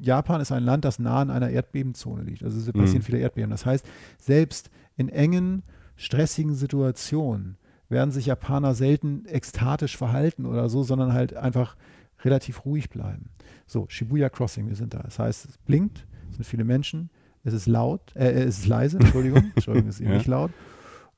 Japan 0.00 0.40
ist 0.40 0.52
ein 0.52 0.64
Land, 0.64 0.84
das 0.86 0.98
nah 0.98 1.20
an 1.20 1.30
einer 1.30 1.50
Erdbebenzone 1.50 2.22
liegt. 2.22 2.42
Also 2.42 2.58
es 2.58 2.66
passieren 2.72 3.00
Mhm. 3.00 3.02
viele 3.04 3.18
Erdbeben. 3.18 3.50
Das 3.50 3.66
heißt, 3.66 3.84
selbst 4.18 4.70
in 4.96 5.10
engen, 5.10 5.62
stressigen 5.96 6.54
Situationen 6.54 7.56
werden 7.88 8.10
sich 8.10 8.26
Japaner 8.26 8.74
selten 8.74 9.24
ekstatisch 9.26 9.96
verhalten 9.96 10.46
oder 10.46 10.68
so, 10.68 10.82
sondern 10.82 11.12
halt 11.12 11.34
einfach 11.34 11.76
relativ 12.24 12.64
ruhig 12.64 12.90
bleiben. 12.90 13.30
So, 13.66 13.86
Shibuya 13.88 14.28
Crossing, 14.28 14.68
wir 14.68 14.76
sind 14.76 14.94
da. 14.94 14.98
Das 15.00 15.18
heißt, 15.18 15.46
es 15.46 15.58
blinkt, 15.58 16.06
es 16.30 16.36
sind 16.36 16.44
viele 16.44 16.64
Menschen, 16.64 17.10
es 17.44 17.54
ist 17.54 17.66
laut, 17.66 18.14
äh, 18.14 18.30
es 18.32 18.58
ist 18.58 18.66
leise, 18.66 18.98
Entschuldigung, 18.98 19.50
Entschuldigung, 19.54 19.88
es 19.88 19.96
ist 19.96 20.00
eben 20.00 20.10
Ja. 20.10 20.16
nicht 20.18 20.26
laut. 20.26 20.50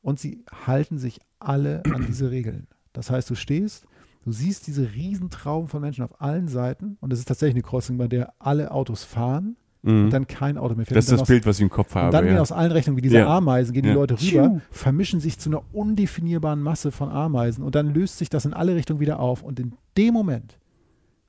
Und 0.02 0.18
sie 0.20 0.44
halten 0.66 0.98
sich 0.98 1.18
alle 1.38 1.82
an 1.92 2.06
diese 2.06 2.30
Regeln. 2.30 2.66
Das 2.92 3.10
heißt, 3.10 3.28
du 3.30 3.34
stehst, 3.34 3.84
du 4.24 4.32
siehst 4.32 4.66
diese 4.66 4.92
Riesentrauben 4.92 5.68
von 5.68 5.80
Menschen 5.80 6.04
auf 6.04 6.20
allen 6.20 6.48
Seiten 6.48 6.96
und 7.00 7.12
es 7.12 7.18
ist 7.18 7.28
tatsächlich 7.28 7.56
eine 7.56 7.62
Crossing, 7.68 7.98
bei 7.98 8.08
der 8.08 8.34
alle 8.38 8.70
Autos 8.70 9.04
fahren 9.04 9.56
Mhm. 9.82 10.04
und 10.04 10.10
dann 10.10 10.26
kein 10.26 10.58
Auto 10.58 10.74
mehr 10.74 10.84
fährt. 10.86 10.96
das 10.96 11.06
ist 11.06 11.12
das 11.12 11.22
aus- 11.22 11.28
Bild, 11.28 11.46
was 11.46 11.56
ich 11.56 11.62
im 11.62 11.70
Kopf 11.70 11.94
habe. 11.94 12.06
und 12.06 12.12
dann 12.14 12.24
gehen 12.26 12.34
ja. 12.34 12.40
aus 12.42 12.52
allen 12.52 12.72
Richtungen, 12.72 12.96
wie 12.96 13.02
diese 13.02 13.18
Ja. 13.18 13.36
Ameisen, 13.36 13.72
gehen 13.72 13.82
die 13.84 13.88
Ja. 13.88 13.94
Leute 13.94 14.14
rüber, 14.14 14.20
Tschiu. 14.22 14.60
vermischen 14.70 15.20
sich 15.20 15.38
zu 15.38 15.48
einer 15.50 15.62
undefinierbaren 15.72 16.60
Masse 16.62 16.90
von 16.92 17.08
Ameisen 17.10 17.64
und 17.64 17.74
dann 17.74 17.92
löst 17.94 18.18
sich 18.18 18.28
das 18.28 18.44
in 18.44 18.52
alle 18.54 18.74
Richtungen 18.74 19.00
wieder 19.00 19.20
auf. 19.20 19.42
Und 19.42 19.58
in 19.58 19.74
dem 19.96 20.12
Moment, 20.14 20.58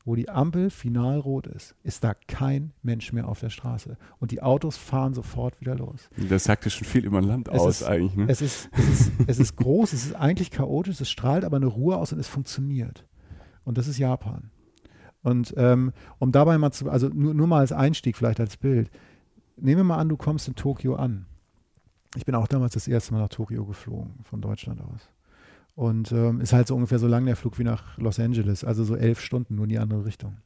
wo 0.04 0.16
die 0.16 0.30
Ampel 0.30 0.70
final 0.72 1.20
rot 1.20 1.46
ist, 1.48 1.76
ist 1.84 2.04
da 2.04 2.14
kein 2.28 2.72
Mensch 2.82 3.14
mehr 3.14 3.28
auf 3.28 3.40
der 3.40 3.52
Straße. 3.52 3.98
Und 4.20 4.32
die 4.32 4.42
Autos 4.42 4.76
fahren 4.76 5.14
sofort 5.14 5.62
wieder 5.62 5.76
los. 5.76 6.10
Das 6.30 6.44
sagt 6.46 6.66
ja 6.66 6.72
schon 6.72 6.88
viel 6.88 7.06
über 7.06 7.20
ein 7.20 7.24
Land 7.24 7.48
Es 7.50 7.60
aus 7.62 7.82
ist- 7.82 7.88
eigentlich. 7.88 8.16
Ne? 8.18 8.26
Es 8.28 8.42
ist, 8.42 8.68
es, 8.76 8.90
ist, 8.90 9.12
es 9.28 9.40
ist 9.40 9.56
groß, 9.58 9.94
es 9.94 10.06
ist 10.08 10.16
eigentlich 10.16 10.50
chaotisch, 10.52 11.00
es 11.00 11.10
strahlt 11.10 11.46
aber 11.46 11.58
eine 11.58 11.68
Ruhe 11.68 11.98
aus 11.98 12.12
und 12.12 12.20
es 12.20 12.28
funktioniert. 12.28 13.06
Und 13.64 13.78
das 13.78 13.88
ist 13.88 14.00
Japan. 14.00 14.50
Und 15.24 15.54
ähm, 15.58 15.94
um 16.20 16.32
dabei 16.32 16.58
mal 16.58 16.72
zu, 16.72 16.90
also 16.90 17.10
nur, 17.10 17.34
nur 17.34 17.48
mal 17.48 17.60
als 17.60 17.72
Einstieg, 17.72 18.18
vielleicht 18.18 18.40
als 18.40 18.58
Bild. 18.58 18.90
Nehmen 19.58 19.78
wir 19.78 19.84
mal 19.84 19.98
an, 19.98 20.10
du 20.10 20.18
kommst 20.18 20.48
in 20.48 20.56
Tokio 20.56 20.96
an. 20.96 21.26
Ich 22.16 22.26
bin 22.26 22.36
auch 22.36 22.48
damals 22.48 22.74
das 22.74 22.88
erste 22.88 23.14
Mal 23.14 23.22
nach 23.22 23.30
Tokio 23.30 23.66
geflogen, 23.66 24.16
von 24.24 24.42
Deutschland 24.42 24.82
aus. 24.82 25.10
Und 25.76 26.12
ähm, 26.12 26.42
ist 26.42 26.54
halt 26.54 26.68
so 26.68 26.76
ungefähr 26.76 27.00
so 27.00 27.08
lang 27.08 27.26
der 27.26 27.36
Flug 27.36 27.58
wie 27.60 27.64
nach 27.64 27.98
Los 27.98 28.20
Angeles, 28.20 28.64
also 28.64 28.84
so 28.84 28.96
elf 28.96 29.22
Stunden, 29.22 29.56
nur 29.56 29.66
in 29.66 29.70
die 29.70 29.80
andere 29.80 30.06
Richtung. 30.06 30.38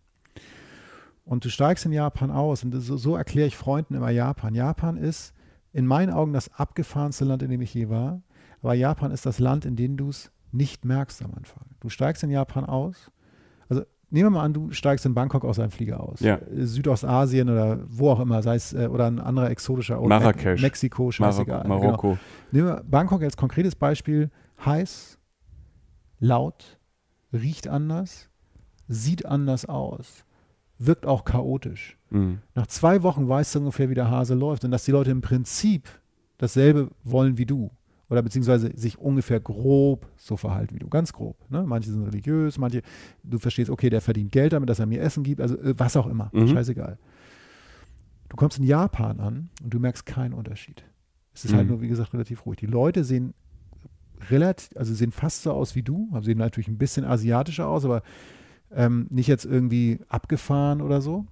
Und 1.23 1.43
du 1.43 1.49
steigst 1.49 1.85
in 1.85 1.91
Japan 1.91 2.29
aus 2.29 2.63
und 2.63 2.71
so, 2.79 2.97
so 2.97 3.15
erkläre 3.15 3.47
ich 3.47 3.57
Freunden 3.57 3.95
immer 3.95 4.11
Japan. 4.11 4.53
Japan 4.53 4.97
ist 4.97 5.33
in 5.73 5.87
meinen 5.87 6.13
Augen 6.13 6.33
das 6.33 6.53
abgefahrenste 6.53 7.25
Land, 7.25 7.41
in 7.41 7.49
dem 7.49 7.61
ich 7.61 7.73
je 7.73 7.89
war. 7.89 8.21
Aber 8.61 8.75
Japan 8.75 9.11
ist 9.11 9.25
das 9.25 9.39
Land, 9.39 9.65
in 9.65 9.75
dem 9.75 9.97
du 9.97 10.09
es 10.09 10.31
nicht 10.51 10.85
merkst 10.85 11.21
am 11.23 11.33
Anfang. 11.33 11.65
Du 11.79 11.89
steigst 11.89 12.23
in 12.23 12.29
Japan 12.29 12.63
aus. 12.63 13.11
Nehmen 14.15 14.27
wir 14.27 14.39
mal 14.39 14.45
an, 14.45 14.53
du 14.53 14.71
steigst 14.71 15.05
in 15.05 15.13
Bangkok 15.13 15.43
aus 15.43 15.59
einem 15.59 15.71
Flieger 15.71 15.99
aus. 15.99 16.21
Ja. 16.21 16.39
Südostasien 16.49 17.49
oder 17.49 17.79
wo 17.85 18.11
auch 18.11 18.21
immer, 18.21 18.41
sei 18.41 18.55
es 18.55 18.71
äh, 18.71 18.87
oder 18.87 19.07
ein 19.07 19.19
anderer 19.19 19.49
exotischer 19.49 19.99
Ort. 19.99 20.07
Marrakesch. 20.07 20.61
Mexiko, 20.61 21.11
scheißegal. 21.11 21.67
Marokko. 21.67 21.85
Marokko. 21.85 22.07
Genau. 22.07 22.19
Nehmen 22.53 22.67
wir 22.69 22.83
Bangkok 22.89 23.23
als 23.23 23.35
konkretes 23.35 23.75
Beispiel. 23.75 24.31
Heiß, 24.63 25.19
laut, 26.21 26.79
riecht 27.33 27.67
anders, 27.67 28.29
sieht 28.87 29.25
anders 29.25 29.65
aus, 29.65 30.23
wirkt 30.77 31.05
auch 31.05 31.25
chaotisch. 31.25 31.97
Mhm. 32.09 32.39
Nach 32.53 32.67
zwei 32.67 33.03
Wochen 33.03 33.27
weißt 33.27 33.55
du 33.55 33.59
ungefähr, 33.59 33.89
wie 33.89 33.95
der 33.95 34.09
Hase 34.09 34.33
läuft 34.33 34.63
und 34.63 34.71
dass 34.71 34.85
die 34.85 34.91
Leute 34.91 35.11
im 35.11 35.19
Prinzip 35.19 35.89
dasselbe 36.37 36.89
wollen 37.03 37.37
wie 37.37 37.45
du 37.45 37.69
oder 38.09 38.21
beziehungsweise 38.21 38.71
sich 38.75 38.97
ungefähr 38.99 39.39
grob 39.39 40.07
so 40.17 40.37
verhalten 40.37 40.75
wie 40.75 40.79
du, 40.79 40.87
ganz 40.89 41.11
grob. 41.13 41.37
Ne? 41.49 41.63
Manche 41.65 41.91
sind 41.91 42.03
religiös, 42.03 42.57
manche, 42.57 42.81
du 43.23 43.39
verstehst, 43.39 43.69
okay, 43.69 43.89
der 43.89 44.01
verdient 44.01 44.31
Geld 44.31 44.53
damit, 44.53 44.69
dass 44.69 44.79
er 44.79 44.85
mir 44.85 45.01
Essen 45.01 45.23
gibt, 45.23 45.41
also 45.41 45.57
äh, 45.57 45.73
was 45.77 45.97
auch 45.97 46.07
immer, 46.07 46.29
Mhm. 46.33 46.49
scheißegal. 46.49 46.97
Du 48.29 48.35
kommst 48.37 48.57
in 48.59 48.63
Japan 48.63 49.19
an 49.19 49.49
und 49.63 49.73
du 49.73 49.79
merkst 49.79 50.05
keinen 50.05 50.33
Unterschied. 50.33 50.83
Es 51.33 51.45
ist 51.45 51.53
halt 51.53 51.63
Mhm. 51.65 51.69
nur, 51.71 51.81
wie 51.81 51.87
gesagt, 51.87 52.13
relativ 52.13 52.45
ruhig. 52.45 52.57
Die 52.59 52.65
Leute 52.65 53.03
sehen 53.03 53.33
relativ, 54.29 54.69
also 54.77 54.93
sehen 54.93 55.11
fast 55.11 55.43
so 55.43 55.51
aus 55.51 55.75
wie 55.75 55.83
du, 55.83 56.09
also 56.11 56.25
sehen 56.25 56.37
natürlich 56.37 56.67
ein 56.67 56.77
bisschen 56.77 57.05
asiatischer 57.05 57.67
aus, 57.67 57.85
aber 57.85 58.01
ähm, 58.71 59.07
nicht 59.09 59.27
jetzt 59.27 59.45
irgendwie 59.45 59.99
abgefahren 60.09 60.81
oder 60.81 61.01
so. 61.01 61.25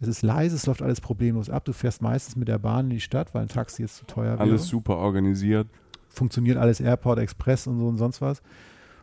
Es 0.00 0.08
ist 0.08 0.22
leise, 0.22 0.56
es 0.56 0.66
läuft 0.66 0.80
alles 0.82 1.00
problemlos 1.00 1.50
ab. 1.50 1.64
Du 1.66 1.72
fährst 1.72 2.00
meistens 2.02 2.34
mit 2.36 2.48
der 2.48 2.58
Bahn 2.58 2.86
in 2.86 2.90
die 2.90 3.00
Stadt, 3.00 3.34
weil 3.34 3.42
ein 3.42 3.48
Taxi 3.48 3.82
jetzt 3.82 3.96
zu 3.96 4.06
teuer 4.06 4.32
wäre 4.32 4.40
Alles 4.40 4.66
super 4.66 4.96
organisiert. 4.96 5.68
Funktioniert 6.10 6.58
alles 6.58 6.80
Airport 6.80 7.18
Express 7.18 7.66
und 7.66 7.78
so 7.78 7.88
und 7.88 7.96
sonst 7.96 8.20
was. 8.20 8.42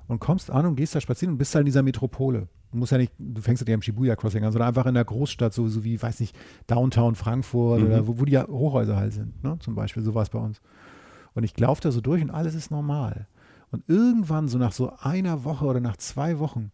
Und 0.07 0.19
kommst 0.19 0.51
an 0.51 0.65
und 0.65 0.75
gehst 0.75 0.95
da 0.95 1.01
spazieren 1.01 1.33
und 1.33 1.37
bist 1.37 1.53
halt 1.53 1.63
in 1.63 1.65
dieser 1.65 1.83
Metropole. 1.83 2.47
Du 2.71 2.77
musst 2.77 2.91
ja 2.91 2.97
nicht, 2.97 3.11
du 3.17 3.41
fängst 3.41 3.61
ja 3.61 3.65
nicht 3.65 3.73
am 3.75 3.81
Shibuya 3.81 4.15
Crossing 4.15 4.43
an, 4.43 4.51
sondern 4.51 4.67
einfach 4.69 4.85
in 4.85 4.93
der 4.93 5.03
Großstadt, 5.05 5.53
so, 5.53 5.67
so 5.67 5.83
wie, 5.83 6.01
weiß 6.01 6.19
nicht, 6.21 6.35
Downtown 6.67 7.15
Frankfurt 7.15 7.81
Mhm. 7.81 7.85
oder 7.87 8.07
wo, 8.07 8.19
wo 8.19 8.25
die 8.25 8.37
Hochhäuser 8.37 8.95
halt 8.95 9.13
sind, 9.13 9.43
ne? 9.43 9.57
zum 9.59 9.75
Beispiel, 9.75 10.03
so 10.03 10.13
war 10.13 10.23
es 10.23 10.29
bei 10.29 10.39
uns. 10.39 10.61
Und 11.33 11.43
ich 11.43 11.57
laufe 11.59 11.81
da 11.81 11.91
so 11.91 12.01
durch 12.01 12.21
und 12.21 12.29
alles 12.29 12.55
ist 12.55 12.71
normal. 12.71 13.27
Und 13.71 13.83
irgendwann, 13.89 14.47
so 14.47 14.57
nach 14.57 14.71
so 14.71 14.93
einer 14.99 15.43
Woche 15.43 15.65
oder 15.65 15.79
nach 15.81 15.97
zwei 15.97 16.39
Wochen, 16.39 16.71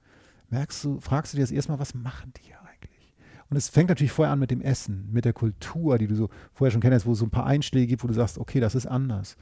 merkst 0.50 0.84
du, 0.84 1.00
fragst 1.00 1.34
du 1.34 1.38
dir 1.38 1.44
das 1.44 1.52
erstmal, 1.52 1.80
was 1.80 1.96
machen 1.96 2.34
die 2.38 2.44
hier 2.48 2.58
eigentlich? 2.62 3.14
Und 3.50 3.58
es 3.58 3.68
fängt 3.70 3.90
natürlich 3.90 4.12
vorher 4.12 4.32
an 4.32 4.40
mit 4.40 4.52
dem 4.52 4.62
Essen, 4.62 5.10
mit 5.12 5.26
der 5.26 5.34
Kultur, 5.34 5.98
die 5.98 6.08
du 6.08 6.16
so 6.16 6.30
vorher 6.54 6.72
schon 6.72 6.82
kennst, 6.82 7.06
wo 7.08 7.14
es 7.14 7.20
so 7.20 7.26
ein 7.26 7.32
paar 7.32 7.46
Einschläge 7.48 7.88
gibt, 7.88 8.04
wo 8.04 8.08
du 8.08 8.14
sagst, 8.14 8.38
okay, 8.38 8.60
das 8.60 8.76
ist 8.76 8.86
anders. 8.86 9.38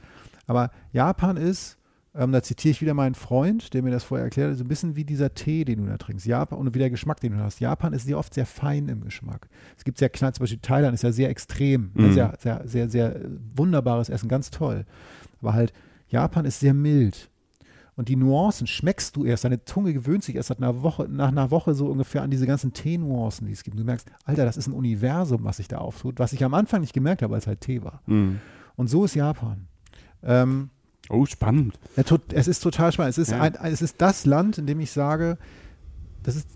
Aber 0.52 0.70
Japan 0.92 1.38
ist, 1.38 1.78
ähm, 2.14 2.30
da 2.30 2.42
zitiere 2.42 2.72
ich 2.72 2.82
wieder 2.82 2.92
meinen 2.92 3.14
Freund, 3.14 3.72
der 3.72 3.82
mir 3.82 3.90
das 3.90 4.04
vorher 4.04 4.24
erklärt 4.26 4.50
hat, 4.50 4.58
so 4.58 4.64
ein 4.64 4.68
bisschen 4.68 4.96
wie 4.96 5.04
dieser 5.04 5.32
Tee, 5.32 5.64
den 5.64 5.78
du 5.82 5.86
da 5.90 5.96
trinkst. 5.96 6.26
Japan 6.26 6.58
und 6.58 6.74
wie 6.74 6.78
der 6.78 6.90
Geschmack, 6.90 7.20
den 7.20 7.32
du 7.32 7.38
hast. 7.38 7.58
Japan 7.58 7.94
ist 7.94 8.04
sehr 8.04 8.18
oft 8.18 8.34
sehr 8.34 8.44
fein 8.44 8.88
im 8.90 9.00
Geschmack. 9.00 9.48
Es 9.78 9.84
gibt 9.84 9.96
sehr 9.96 10.10
klein, 10.10 10.34
zum 10.34 10.42
Beispiel 10.42 10.58
Thailand 10.60 10.92
ist 10.92 11.04
ja 11.04 11.10
sehr 11.10 11.30
extrem, 11.30 11.90
Mhm. 11.94 12.12
sehr, 12.12 12.34
sehr, 12.38 12.60
sehr, 12.66 12.90
sehr 12.90 13.20
wunderbares 13.56 14.10
Essen, 14.10 14.28
ganz 14.28 14.50
toll. 14.50 14.84
Aber 15.40 15.54
halt, 15.54 15.72
Japan 16.08 16.44
ist 16.44 16.60
sehr 16.60 16.74
mild. 16.74 17.30
Und 17.96 18.10
die 18.10 18.16
Nuancen 18.16 18.66
schmeckst 18.66 19.16
du 19.16 19.24
erst, 19.24 19.44
deine 19.44 19.64
Zunge 19.64 19.94
gewöhnt 19.94 20.22
sich 20.22 20.34
erst 20.36 20.50
nach 20.50 20.56
einer 20.58 20.82
Woche, 20.82 21.06
nach 21.08 21.28
einer 21.28 21.50
Woche 21.50 21.72
so 21.72 21.86
ungefähr 21.86 22.22
an 22.22 22.30
diese 22.30 22.46
ganzen 22.46 22.74
Tee-Nuancen, 22.74 23.46
die 23.46 23.52
es 23.54 23.64
gibt. 23.64 23.74
Und 23.76 23.80
du 23.80 23.86
merkst, 23.86 24.06
Alter, 24.26 24.44
das 24.44 24.58
ist 24.58 24.66
ein 24.66 24.72
Universum, 24.74 25.44
was 25.44 25.56
sich 25.58 25.68
da 25.68 25.78
auftut, 25.78 26.18
was 26.18 26.34
ich 26.34 26.44
am 26.44 26.52
Anfang 26.52 26.82
nicht 26.82 26.92
gemerkt 26.92 27.22
habe, 27.22 27.34
als 27.34 27.46
halt 27.46 27.60
Tee 27.62 27.82
war. 27.82 28.02
Mhm. 28.06 28.40
Und 28.76 28.88
so 28.88 29.04
ist 29.06 29.14
Japan. 29.14 29.66
Ähm, 30.22 30.70
Oh, 31.08 31.26
spannend. 31.26 31.78
es 31.96 32.48
ist 32.48 32.60
total 32.60 32.92
spannend. 32.92 33.10
Es 33.10 33.18
ist, 33.18 33.32
Ja. 33.32 33.40
ein, 33.40 33.54
es 33.54 33.82
ist 33.82 34.00
das 34.00 34.24
Land, 34.24 34.58
in 34.58 34.66
dem 34.66 34.80
ich 34.80 34.92
sage, 34.92 35.36
das 36.22 36.36
ist, 36.36 36.48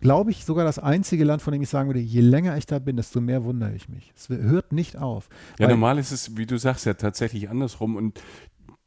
glaube 0.00 0.30
ich, 0.30 0.44
sogar 0.44 0.64
das 0.64 0.78
einzige 0.78 1.24
Land, 1.24 1.42
von 1.42 1.52
dem 1.52 1.60
ich 1.62 1.68
sagen 1.68 1.88
würde, 1.88 2.00
je 2.00 2.20
länger 2.20 2.56
ich 2.56 2.66
da 2.66 2.78
bin, 2.78 2.96
desto 2.96 3.20
mehr 3.20 3.44
wundere 3.44 3.74
ich 3.74 3.88
mich. 3.88 4.12
Es 4.16 4.28
hört 4.30 4.72
nicht 4.72 4.96
auf. 4.96 5.28
Ja, 5.58 5.68
normal 5.68 5.98
ist 5.98 6.12
es, 6.12 6.36
wie 6.36 6.46
du 6.46 6.56
sagst, 6.58 6.86
ja 6.86 6.94
tatsächlich 6.94 7.50
andersrum. 7.50 7.94
Und 7.96 8.20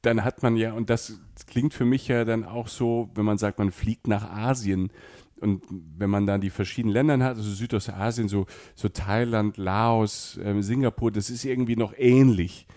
dann 0.01 0.23
hat 0.23 0.41
man 0.41 0.55
ja, 0.55 0.73
und 0.73 0.89
das 0.89 1.19
klingt 1.47 1.73
für 1.73 1.85
mich 1.85 2.07
ja 2.07 2.25
dann 2.25 2.43
auch 2.43 2.67
so, 2.67 3.09
wenn 3.13 3.23
man 3.25 3.37
sagt, 3.37 3.59
man 3.59 3.71
fliegt 3.71 4.07
nach 4.07 4.29
Asien. 4.31 4.89
Und 5.39 5.63
wenn 5.97 6.09
man 6.09 6.25
dann 6.27 6.39
die 6.41 6.49
verschiedenen 6.51 6.93
Länder 6.93 7.17
hat, 7.25 7.37
also 7.37 7.49
Südostasien, 7.49 8.27
so, 8.27 8.45
so 8.75 8.89
Thailand, 8.89 9.57
Laos, 9.57 10.39
ähm, 10.43 10.61
Singapur, 10.61 11.11
das 11.11 11.29
ist 11.29 11.45
irgendwie 11.45 11.75
noch 11.75 11.93
ähnlich. 11.97 12.67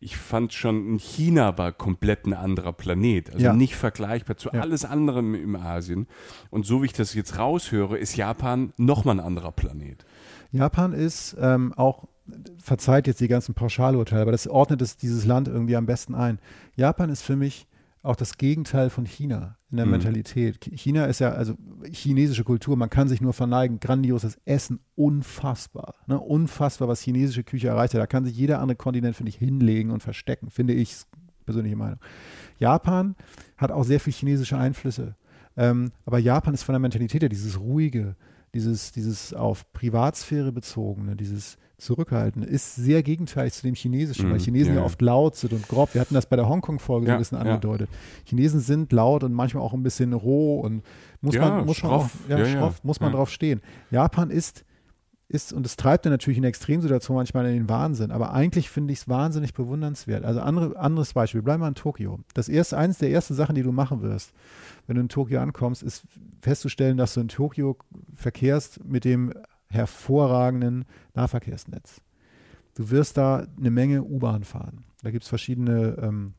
Ich 0.00 0.16
fand 0.16 0.52
schon, 0.52 0.86
in 0.86 0.98
China 0.98 1.58
war 1.58 1.72
komplett 1.72 2.24
ein 2.26 2.32
anderer 2.32 2.72
Planet. 2.72 3.30
Also 3.32 3.44
Ja. 3.46 3.52
nicht 3.52 3.74
vergleichbar 3.74 4.36
zu 4.36 4.48
Ja. 4.52 4.60
alles 4.60 4.84
anderem 4.84 5.34
im 5.34 5.56
Asien. 5.56 6.06
Und 6.50 6.66
so 6.66 6.82
wie 6.82 6.86
ich 6.86 6.92
das 6.92 7.14
jetzt 7.14 7.36
raushöre, 7.38 7.98
ist 7.98 8.16
Japan 8.16 8.72
nochmal 8.76 9.16
ein 9.18 9.24
anderer 9.26 9.50
Planet. 9.52 10.04
Japan 10.52 10.92
ist 10.92 11.36
ähm, 11.40 11.72
auch, 11.74 12.04
verzeiht 12.62 13.06
jetzt 13.08 13.20
die 13.20 13.28
ganzen 13.28 13.54
Pauschalurteile, 13.54 14.22
aber 14.22 14.32
das 14.32 14.46
ordnet 14.46 14.80
es, 14.82 14.96
dieses 14.96 15.24
Land 15.24 15.48
irgendwie 15.48 15.76
am 15.76 15.86
besten 15.86 16.14
ein. 16.14 16.38
Japan 16.76 17.10
ist 17.10 17.22
für 17.22 17.36
mich 17.36 17.66
auch 18.02 18.16
das 18.16 18.36
Gegenteil 18.38 18.90
von 18.90 19.04
China 19.06 19.56
in 19.70 19.76
der 19.76 19.86
Mhm. 19.86 19.92
Mentalität. 19.92 20.58
China 20.74 21.06
ist 21.06 21.18
ja, 21.18 21.32
also 21.32 21.54
chinesische 21.90 22.44
Kultur, 22.44 22.76
man 22.76 22.90
kann 22.90 23.08
sich 23.08 23.20
nur 23.20 23.32
verneigen, 23.32 23.80
grandioses 23.80 24.38
Essen, 24.44 24.80
unfassbar. 24.94 25.94
Ne? 26.06 26.18
Unfassbar, 26.18 26.88
was 26.88 27.00
chinesische 27.00 27.44
Küche 27.44 27.68
erreicht 27.68 27.94
hat. 27.94 28.00
Da 28.00 28.06
kann 28.06 28.24
sich 28.24 28.36
jeder 28.36 28.60
andere 28.60 28.76
Kontinent, 28.76 29.16
finde 29.16 29.30
ich, 29.30 29.36
hinlegen 29.36 29.90
und 29.90 30.02
verstecken, 30.02 30.50
finde 30.50 30.74
ich, 30.74 30.96
persönliche 31.44 31.76
Meinung. 31.76 31.98
Japan 32.58 33.16
hat 33.56 33.70
auch 33.72 33.84
sehr 33.84 34.00
viel 34.00 34.12
chinesische 34.12 34.56
Einflüsse. 34.56 35.16
Ähm, 35.56 35.90
aber 36.04 36.18
Japan 36.18 36.54
ist 36.54 36.62
von 36.62 36.72
der 36.72 36.80
Mentalität 36.80 37.22
her 37.22 37.28
dieses 37.28 37.58
ruhige, 37.58 38.16
dieses, 38.54 38.92
dieses 38.92 39.34
auf 39.34 39.70
Privatsphäre 39.72 40.52
bezogene, 40.52 41.16
dieses 41.16 41.58
Zurückhaltende, 41.78 42.46
ist 42.48 42.74
sehr 42.74 43.02
gegenteilig 43.02 43.52
zu 43.54 43.62
dem 43.62 43.74
Chinesischen, 43.74 44.26
weil 44.30 44.38
Mhm, 44.38 44.42
Chinesen 44.42 44.74
ja, 44.74 44.80
ja. 44.80 44.84
oft 44.86 45.00
laut 45.00 45.36
sind 45.36 45.52
und 45.52 45.66
grob. 45.68 45.94
Wir 45.94 46.00
hatten 46.00 46.14
das 46.14 46.26
bei 46.26 46.36
der 46.36 46.48
Hongkong-Folge 46.48 47.06
so 47.06 47.08
Ja, 47.10 47.14
ein 47.14 47.18
bisschen 47.20 47.38
ja. 47.38 47.44
angedeutet. 47.44 47.88
Chinesen 48.24 48.60
sind 48.60 48.92
laut 48.92 49.22
und 49.24 49.32
manchmal 49.32 49.62
auch 49.62 49.72
ein 49.74 49.82
bisschen 49.84 50.12
roh 50.12 50.60
und 50.60 50.82
muss 51.20 51.36
Ja, 51.36 51.48
man, 51.48 51.66
muss 51.66 51.76
schroff. 51.76 51.90
man 51.90 52.00
auch, 52.24 52.30
ja, 52.30 52.38
Ja, 52.38 52.46
ja. 52.52 52.58
schroff, 52.58 52.82
muss 52.84 53.00
man 53.00 53.12
Ja. 53.12 53.16
drauf 53.16 53.30
stehen. 53.30 53.60
Japan 53.92 54.30
ist, 54.30 54.64
ist, 55.28 55.52
und 55.52 55.66
es 55.66 55.76
treibt 55.76 56.04
dann 56.06 56.12
natürlich 56.12 56.38
in 56.38 56.44
Extremsituationen 56.44 57.18
manchmal 57.18 57.46
in 57.46 57.54
den 57.54 57.68
Wahnsinn, 57.68 58.10
aber 58.10 58.32
eigentlich 58.32 58.70
finde 58.70 58.92
ich 58.94 59.00
es 59.00 59.08
wahnsinnig 59.08 59.52
bewundernswert. 59.54 60.24
Also 60.24 60.40
andere, 60.40 60.76
anderes 60.78 61.12
Beispiel, 61.12 61.42
bleib 61.42 61.60
mal 61.60 61.68
in 61.68 61.74
Tokio. 61.74 62.18
Das 62.34 62.48
erste, 62.48 62.78
eines 62.78 62.98
der 62.98 63.10
ersten 63.10 63.34
Sachen, 63.34 63.54
die 63.54 63.62
du 63.62 63.70
machen 63.70 64.00
wirst, 64.02 64.32
wenn 64.86 64.96
du 64.96 65.02
in 65.02 65.08
Tokio 65.10 65.40
ankommst, 65.40 65.82
ist 65.82 66.04
festzustellen, 66.40 66.96
dass 66.96 67.14
du 67.14 67.20
in 67.20 67.28
Tokio 67.28 67.76
verkehrst 68.16 68.82
mit 68.84 69.04
dem 69.04 69.32
hervorragenden 69.70 70.84
Nahverkehrsnetz. 71.14 72.00
Du 72.74 72.90
wirst 72.90 73.16
da 73.16 73.46
eine 73.58 73.70
Menge 73.70 74.02
U-Bahn 74.02 74.44
fahren. 74.44 74.84
Da 75.02 75.10
gibt 75.10 75.24
es 75.24 75.28
verschiedene, 75.28 75.96
ähm, 76.00 76.34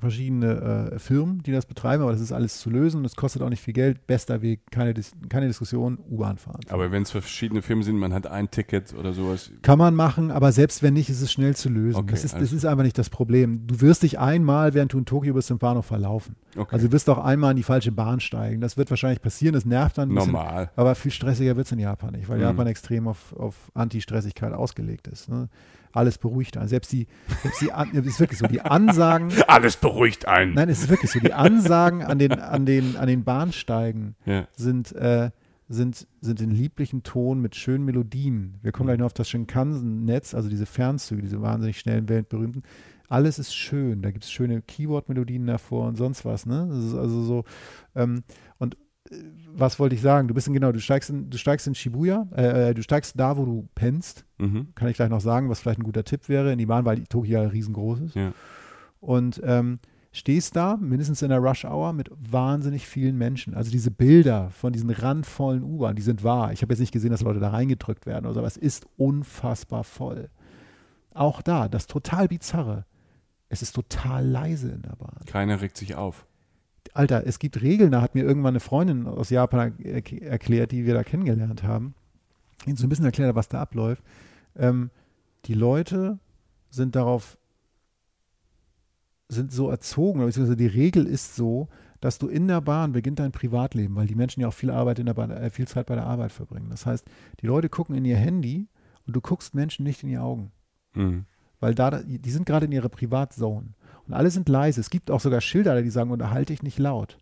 verschiedene 0.00 0.90
äh, 0.92 0.98
Firmen, 0.98 1.42
die 1.42 1.52
das 1.52 1.66
betreiben, 1.66 2.02
aber 2.02 2.12
das 2.12 2.20
ist 2.20 2.32
alles 2.32 2.58
zu 2.58 2.70
lösen 2.70 2.98
und 2.98 3.04
es 3.04 3.16
kostet 3.16 3.42
auch 3.42 3.48
nicht 3.48 3.62
viel 3.62 3.74
Geld. 3.74 4.06
Bester 4.06 4.42
Weg, 4.42 4.60
keine, 4.70 4.94
Dis 4.94 5.12
keine 5.28 5.46
Diskussion, 5.46 5.98
U-Bahn 6.10 6.38
fahren. 6.38 6.60
Aber 6.68 6.90
wenn 6.90 7.02
es 7.02 7.10
verschiedene 7.10 7.62
Firmen 7.62 7.84
sind, 7.84 7.96
man 7.96 8.12
hat 8.12 8.26
ein 8.26 8.50
Ticket 8.50 8.94
oder 8.94 9.12
sowas. 9.12 9.50
Kann 9.62 9.78
man 9.78 9.94
machen, 9.94 10.30
aber 10.30 10.52
selbst 10.52 10.82
wenn 10.82 10.94
nicht, 10.94 11.10
ist 11.10 11.20
es 11.20 11.30
schnell 11.30 11.54
zu 11.54 11.68
lösen. 11.68 11.98
Okay, 12.00 12.10
das, 12.12 12.24
ist, 12.24 12.34
das 12.34 12.52
ist 12.52 12.64
einfach 12.64 12.84
nicht 12.84 12.98
das 12.98 13.10
Problem. 13.10 13.66
Du 13.66 13.80
wirst 13.80 14.02
dich 14.02 14.18
einmal, 14.18 14.74
während 14.74 14.92
du 14.92 14.98
in 14.98 15.04
Tokio 15.04 15.34
bist, 15.34 15.50
im 15.50 15.58
Bahnhof 15.58 15.86
verlaufen. 15.86 16.36
Okay. 16.56 16.74
Also 16.74 16.86
du 16.88 16.92
wirst 16.92 17.08
auch 17.10 17.18
einmal 17.18 17.52
in 17.52 17.56
die 17.56 17.62
falsche 17.62 17.92
Bahn 17.92 18.20
steigen. 18.20 18.60
Das 18.60 18.76
wird 18.76 18.90
wahrscheinlich 18.90 19.22
passieren, 19.22 19.54
das 19.54 19.64
nervt 19.64 19.98
dann 19.98 20.10
ein 20.10 20.14
bisschen. 20.14 20.32
Normal. 20.32 20.70
Aber 20.76 20.94
viel 20.94 21.12
stressiger 21.12 21.56
wird 21.56 21.66
es 21.66 21.72
in 21.72 21.78
Japan 21.78 22.12
nicht, 22.12 22.28
weil 22.28 22.38
Mhm. 22.38 22.44
Japan 22.44 22.66
extrem 22.66 23.06
auf, 23.06 23.32
auf 23.36 23.54
Anti-Stressigkeit 23.74 24.52
ausgelegt 24.52 25.06
ist. 25.08 25.28
Ne? 25.28 25.48
Alles 25.92 26.18
beruhigt 26.18 26.56
einen. 26.56 26.68
Selbst 26.68 26.92
die, 26.92 27.06
selbst 27.42 27.60
die 27.60 27.72
An 27.72 27.90
ist 27.92 28.20
wirklich 28.20 28.38
so, 28.38 28.46
die 28.46 28.60
Ansagen, 28.60 29.30
Alles 29.48 29.76
beruhigt 29.76 30.26
einen. 30.28 30.54
nein, 30.54 30.68
es 30.68 30.82
ist 30.82 30.88
wirklich 30.88 31.10
so, 31.10 31.18
die 31.20 31.32
Ansagen 31.32 32.02
an 32.02 32.18
den, 32.18 32.32
an 32.32 32.64
den, 32.66 32.96
an 32.96 33.06
den 33.08 33.24
Bahnsteigen 33.24 34.14
Ja. 34.24 34.46
sind, 34.56 34.92
äh, 34.92 35.30
sind, 35.68 36.06
sind 36.20 36.40
in 36.40 36.50
lieblichen 36.50 37.02
Ton 37.02 37.40
mit 37.40 37.54
schönen 37.56 37.84
Melodien. 37.84 38.58
Wir 38.62 38.72
kommen 38.72 38.88
gleich 38.88 38.98
noch 38.98 39.06
auf 39.06 39.14
das 39.14 39.28
Shinkansen-Netz, 39.28 40.34
also 40.34 40.48
diese 40.48 40.66
Fernzüge, 40.66 41.22
diese 41.22 41.40
wahnsinnig 41.42 41.78
schnellen, 41.78 42.08
weltberühmten. 42.08 42.62
Alles 43.08 43.40
ist 43.40 43.54
schön. 43.54 44.02
Da 44.02 44.12
gibt 44.12 44.22
es 44.24 44.30
schöne 44.30 44.62
Keyword-Melodien 44.62 45.46
davor 45.46 45.88
und 45.88 45.96
sonst 45.96 46.24
was. 46.24 46.46
Ne? 46.46 46.68
Das 46.70 46.84
ist 46.84 46.94
also 46.94 47.22
so. 47.22 47.44
Ähm, 47.96 48.22
was 49.52 49.78
wollte 49.78 49.94
ich 49.94 50.00
sagen? 50.00 50.28
Du 50.28 50.34
bist 50.34 50.46
in, 50.46 50.54
genau, 50.54 50.72
du 50.72 50.80
steigst 50.80 51.10
in, 51.10 51.30
du 51.30 51.38
steigst 51.38 51.66
in 51.66 51.74
Shibuya, 51.74 52.28
äh, 52.32 52.74
du 52.74 52.82
steigst 52.82 53.18
da, 53.18 53.36
wo 53.36 53.44
du 53.44 53.68
pennst. 53.74 54.24
Mhm. 54.38 54.68
Kann 54.74 54.88
ich 54.88 54.96
gleich 54.96 55.10
noch 55.10 55.20
sagen, 55.20 55.48
was 55.48 55.60
vielleicht 55.60 55.80
ein 55.80 55.84
guter 55.84 56.04
Tipp 56.04 56.28
wäre 56.28 56.52
in 56.52 56.58
die 56.58 56.66
Bahn, 56.66 56.84
weil 56.84 56.96
die 56.96 57.04
Tokio 57.04 57.42
ja 57.42 57.48
riesengroß 57.48 58.00
ist. 58.00 58.14
Ja. 58.14 58.32
Und 59.00 59.40
ähm, 59.44 59.80
stehst 60.12 60.56
da, 60.56 60.76
mindestens 60.76 61.22
in 61.22 61.30
der 61.30 61.38
Rush 61.38 61.64
Hour, 61.64 61.92
mit 61.92 62.10
wahnsinnig 62.18 62.86
vielen 62.86 63.16
Menschen. 63.16 63.54
Also 63.54 63.70
diese 63.70 63.90
Bilder 63.90 64.50
von 64.50 64.72
diesen 64.72 64.90
randvollen 64.90 65.62
U-Bahnen, 65.62 65.96
die 65.96 66.02
sind 66.02 66.22
wahr. 66.22 66.52
Ich 66.52 66.62
habe 66.62 66.72
jetzt 66.72 66.80
nicht 66.80 66.92
gesehen, 66.92 67.10
dass 67.10 67.22
Leute 67.22 67.40
da 67.40 67.50
reingedrückt 67.50 68.06
werden 68.06 68.26
oder 68.26 68.34
so, 68.34 68.40
aber 68.40 68.48
es 68.48 68.56
ist 68.56 68.86
unfassbar 68.96 69.84
voll. 69.84 70.30
Auch 71.12 71.42
da, 71.42 71.68
das 71.68 71.86
total 71.86 72.28
bizarre. 72.28 72.84
Es 73.48 73.62
ist 73.62 73.72
total 73.72 74.24
leise 74.24 74.70
in 74.70 74.82
der 74.82 74.94
Bahn. 74.96 75.24
Keiner 75.26 75.60
regt 75.60 75.76
sich 75.76 75.96
auf. 75.96 76.26
Alter, 76.94 77.26
es 77.26 77.38
gibt 77.38 77.60
Regeln, 77.62 77.92
da 77.92 78.02
hat 78.02 78.14
mir 78.14 78.24
irgendwann 78.24 78.52
eine 78.52 78.60
Freundin 78.60 79.06
aus 79.06 79.30
Japan 79.30 79.74
er 79.78 80.02
erklärt, 80.22 80.72
die 80.72 80.86
wir 80.86 80.94
da 80.94 81.04
kennengelernt 81.04 81.62
haben. 81.62 81.94
Ihnen 82.66 82.76
so 82.76 82.86
ein 82.86 82.88
bisschen 82.88 83.04
erklärt, 83.04 83.34
was 83.34 83.48
da 83.48 83.60
abläuft. 83.60 84.02
Ähm, 84.56 84.90
die 85.46 85.54
Leute 85.54 86.18
sind 86.70 86.96
darauf, 86.96 87.38
sind 89.28 89.52
so 89.52 89.70
erzogen, 89.70 90.20
beziehungsweise 90.20 90.56
die 90.56 90.66
Regel 90.66 91.06
ist 91.06 91.36
so, 91.36 91.68
dass 92.00 92.18
du 92.18 92.28
in 92.28 92.48
der 92.48 92.60
Bahn 92.60 92.92
beginnt 92.92 93.18
dein 93.18 93.32
Privatleben, 93.32 93.94
weil 93.94 94.06
die 94.06 94.14
Menschen 94.14 94.40
ja 94.40 94.48
auch 94.48 94.54
viel 94.54 94.70
Arbeit 94.70 94.98
in 94.98 95.06
der 95.06 95.14
Bahn, 95.14 95.30
äh, 95.30 95.50
viel 95.50 95.68
Zeit 95.68 95.86
bei 95.86 95.94
der 95.94 96.06
Arbeit 96.06 96.32
verbringen. 96.32 96.70
Das 96.70 96.86
heißt, 96.86 97.06
die 97.40 97.46
Leute 97.46 97.68
gucken 97.68 97.94
in 97.94 98.04
ihr 98.04 98.16
Handy 98.16 98.68
und 99.06 99.14
du 99.14 99.20
guckst 99.20 99.54
Menschen 99.54 99.84
nicht 99.84 100.02
in 100.02 100.08
die 100.08 100.18
Augen. 100.18 100.50
Mhm. 100.94 101.26
Weil 101.60 101.74
da, 101.74 102.02
die 102.02 102.30
sind 102.30 102.46
gerade 102.46 102.66
in 102.66 102.72
ihrer 102.72 102.88
Privatzone. 102.88 103.74
Und 104.10 104.16
alle 104.16 104.30
sind 104.32 104.48
leise. 104.48 104.80
Es 104.80 104.90
gibt 104.90 105.08
auch 105.10 105.20
sogar 105.20 105.40
Schilder, 105.40 105.80
die 105.82 105.90
sagen, 105.90 106.10
unterhalte 106.10 106.52
dich 106.52 106.64
nicht 106.64 106.80
laut. 106.80 107.16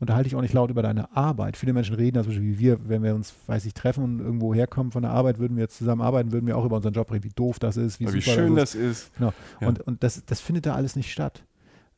Unterhalte 0.00 0.28
dich 0.28 0.34
auch 0.34 0.40
nicht 0.40 0.54
laut 0.54 0.70
über 0.70 0.82
deine 0.82 1.16
Arbeit. 1.16 1.56
Viele 1.56 1.72
Menschen 1.72 1.94
reden, 1.94 2.18
also 2.18 2.32
wie 2.32 2.58
wir, 2.58 2.88
wenn 2.88 3.04
wir 3.04 3.14
uns, 3.14 3.32
weiß 3.46 3.64
ich, 3.64 3.74
treffen 3.74 4.02
und 4.02 4.18
irgendwo 4.18 4.52
herkommen 4.52 4.90
von 4.90 5.02
der 5.02 5.12
Arbeit, 5.12 5.38
würden 5.38 5.56
wir 5.56 5.62
jetzt 5.62 5.78
zusammen 5.78 6.02
arbeiten, 6.02 6.32
würden 6.32 6.48
wir 6.48 6.58
auch 6.58 6.64
über 6.64 6.74
unseren 6.74 6.94
Job 6.94 7.12
reden, 7.12 7.22
wie 7.22 7.32
doof 7.32 7.60
das 7.60 7.76
ist, 7.76 8.00
wie, 8.00 8.12
wie 8.12 8.20
schön 8.20 8.56
das 8.56 8.72
das 8.72 8.80
ist. 8.80 9.14
Genau. 9.14 9.32
Ja. 9.60 9.68
Und, 9.68 9.82
und 9.82 10.02
das, 10.02 10.24
das 10.26 10.40
findet 10.40 10.66
da 10.66 10.74
alles 10.74 10.96
nicht 10.96 11.12
statt. 11.12 11.44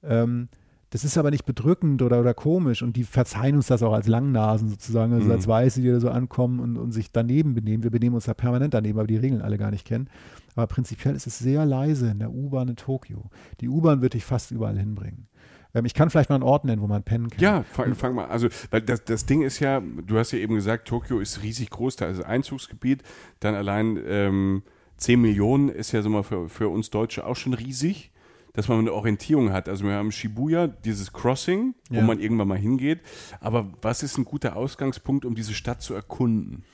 Ähm, 0.02 0.48
das 0.94 1.02
ist 1.02 1.18
aber 1.18 1.32
nicht 1.32 1.44
bedrückend 1.44 2.02
oder, 2.02 2.20
oder 2.20 2.34
komisch 2.34 2.80
und 2.80 2.94
die 2.94 3.02
verzeihen 3.02 3.56
uns 3.56 3.66
das 3.66 3.82
auch 3.82 3.92
als 3.92 4.06
Langnasen 4.06 4.68
sozusagen, 4.68 5.12
also 5.12 5.26
Mhm. 5.26 5.32
als 5.32 5.48
Weiße, 5.48 5.82
die 5.82 5.88
da 5.88 5.98
so 5.98 6.08
ankommen 6.08 6.60
und, 6.60 6.76
und 6.76 6.92
sich 6.92 7.10
daneben 7.10 7.52
benehmen. 7.52 7.82
Wir 7.82 7.90
benehmen 7.90 8.14
uns 8.14 8.26
da 8.26 8.34
permanent 8.34 8.74
daneben, 8.74 8.96
weil 8.96 9.08
wir 9.08 9.18
die 9.18 9.26
Regeln 9.26 9.42
alle 9.42 9.58
gar 9.58 9.72
nicht 9.72 9.84
kennen. 9.84 10.08
Aber 10.54 10.68
prinzipiell 10.68 11.16
ist 11.16 11.26
es 11.26 11.36
sehr 11.36 11.66
leise 11.66 12.08
in 12.12 12.20
der 12.20 12.30
U-Bahn 12.30 12.68
in 12.68 12.76
Tokio. 12.76 13.24
Die 13.60 13.68
U-Bahn 13.68 14.02
wird 14.02 14.14
dich 14.14 14.24
fast 14.24 14.52
überall 14.52 14.78
hinbringen. 14.78 15.26
Ähm, 15.74 15.84
ich 15.84 15.94
kann 15.94 16.10
vielleicht 16.10 16.30
mal 16.30 16.36
einen 16.36 16.44
Ort 16.44 16.64
nennen, 16.64 16.80
wo 16.80 16.86
man 16.86 17.02
pennen 17.02 17.28
kann. 17.28 17.40
Ja, 17.40 17.64
fang, 17.72 17.96
fang 17.96 18.14
mal. 18.14 18.26
Also, 18.26 18.46
weil 18.70 18.82
das, 18.82 19.04
das 19.04 19.26
Ding 19.26 19.42
ist 19.42 19.58
ja, 19.58 19.80
du 19.80 20.16
hast 20.16 20.30
ja 20.30 20.38
eben 20.38 20.54
gesagt, 20.54 20.86
Tokio 20.86 21.18
ist 21.18 21.42
riesig 21.42 21.70
groß, 21.70 21.96
da 21.96 22.06
ist 22.06 22.22
Einzugsgebiet, 22.22 23.02
dann 23.40 23.56
allein 23.56 23.98
ähm, 24.06 24.62
10 24.98 25.20
Millionen 25.20 25.70
ist 25.70 25.90
ja 25.90 26.02
so 26.02 26.08
mal 26.08 26.22
für, 26.22 26.48
für 26.48 26.68
uns 26.68 26.90
Deutsche 26.90 27.26
auch 27.26 27.34
schon 27.34 27.52
riesig, 27.52 28.12
dass 28.54 28.68
man 28.68 28.78
eine 28.78 28.92
Orientierung 28.92 29.52
hat. 29.52 29.68
Also 29.68 29.84
wir 29.84 29.92
haben 29.94 30.10
Shibuya, 30.12 30.66
dieses 30.68 31.12
Crossing, 31.12 31.74
wo 31.90 31.96
Ja. 31.96 32.02
man 32.02 32.18
irgendwann 32.20 32.48
mal 32.48 32.56
hingeht. 32.58 33.00
Aber 33.40 33.70
was 33.82 34.02
ist 34.02 34.16
ein 34.16 34.24
guter 34.24 34.56
Ausgangspunkt, 34.56 35.24
um 35.26 35.34
diese 35.34 35.52
Stadt 35.54 35.82
zu 35.82 35.92
erkunden? 35.92 36.64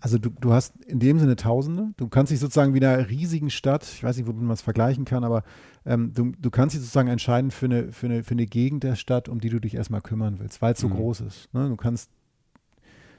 Also 0.00 0.16
du, 0.18 0.30
du 0.30 0.52
hast 0.52 0.76
in 0.86 1.00
dem 1.00 1.18
Sinne 1.18 1.34
Tausende. 1.36 1.92
Du 1.96 2.08
kannst 2.08 2.30
dich 2.32 2.38
sozusagen 2.38 2.72
wie 2.72 2.78
in 2.78 2.84
einer 2.84 3.08
riesigen 3.10 3.50
Stadt, 3.50 3.82
ich 3.84 4.02
weiß 4.04 4.16
nicht, 4.16 4.26
womit 4.26 4.42
man 4.42 4.52
es 4.52 4.62
vergleichen 4.62 5.04
kann, 5.04 5.24
aber 5.24 5.42
ähm, 5.84 6.12
du, 6.14 6.32
du 6.38 6.50
kannst 6.50 6.74
dich 6.74 6.80
sozusagen 6.82 7.08
entscheiden 7.08 7.50
für 7.50 7.66
eine, 7.66 7.92
für, 7.92 8.06
eine, 8.06 8.22
für 8.22 8.30
eine 8.32 8.46
Gegend 8.46 8.84
der 8.84 8.94
Stadt, 8.94 9.28
um 9.28 9.40
die 9.40 9.48
du 9.50 9.58
dich 9.60 9.74
erstmal 9.74 10.00
kümmern 10.00 10.38
willst, 10.38 10.62
weil 10.62 10.72
es 10.74 10.78
so 10.80 10.88
Mhm. 10.88 10.94
groß 10.94 11.20
ist. 11.22 11.52
Ne? 11.52 11.68
Du, 11.68 11.76
kannst, 11.76 12.10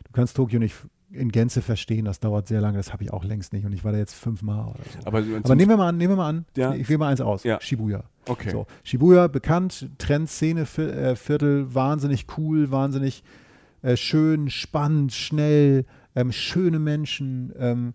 du 0.06 0.12
kannst 0.14 0.36
Tokio 0.38 0.58
nicht 0.60 0.76
in 1.12 1.32
Gänze 1.32 1.62
verstehen, 1.62 2.06
das 2.06 2.20
dauert 2.20 2.48
sehr 2.48 2.62
lange, 2.62 2.78
das 2.78 2.94
habe 2.94 3.04
ich 3.04 3.12
auch 3.12 3.24
längst 3.24 3.52
nicht 3.54 3.66
und 3.66 3.74
ich 3.74 3.84
war 3.84 3.92
da 3.92 3.98
jetzt 3.98 4.14
fünfmal 4.14 4.66
oder 4.68 4.80
so. 4.92 5.00
Aber, 5.08 5.20
Aber 5.44 5.56
nehmen 5.56 5.70
wir 5.70 5.78
mal 5.78 5.90
an, 5.90 5.98
nehmen 5.98 6.12
wir 6.14 6.18
mal 6.18 6.30
an, 6.30 6.46
Ja. 6.56 6.74
ich 6.76 6.88
wähle 6.88 7.00
mal 7.00 7.08
eins 7.10 7.22
aus, 7.22 7.44
Ja. 7.44 7.60
Shibuya. 7.62 8.04
okay. 8.28 8.52
So, 8.52 8.68
Shibuya, 8.84 9.28
bekannt, 9.28 9.90
Trendszene, 9.98 10.66
Viertel, 10.66 10.94
äh, 10.98 11.16
Viertel, 11.16 11.74
wahnsinnig 11.74 12.28
cool, 12.38 12.70
wahnsinnig 12.72 13.24
äh, 13.82 13.96
schön, 13.98 14.50
spannend, 14.50 15.14
schnell, 15.14 15.86
ähm, 16.16 16.32
schöne 16.32 16.80
Menschen, 16.80 17.54
ähm, 17.58 17.94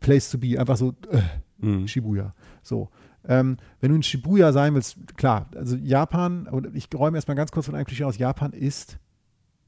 Place 0.00 0.30
to 0.30 0.38
be, 0.38 0.58
einfach 0.58 0.76
so 0.76 0.94
äh, 1.10 1.20
Mhm. 1.60 1.88
Shibuya. 1.88 2.34
So. 2.62 2.88
Ähm, 3.26 3.56
wenn 3.80 3.90
du 3.90 3.96
in 3.96 4.02
Shibuya 4.04 4.52
sein 4.52 4.74
willst, 4.74 4.96
klar, 5.16 5.50
also 5.56 5.74
Japan, 5.76 6.46
und 6.46 6.74
ich 6.76 6.88
räume 6.94 7.18
erstmal 7.18 7.36
ganz 7.36 7.50
kurz 7.50 7.66
von 7.66 7.74
einem 7.74 7.84
Klischee 7.84 8.04
aus, 8.04 8.16
Japan 8.16 8.52
ist 8.52 8.98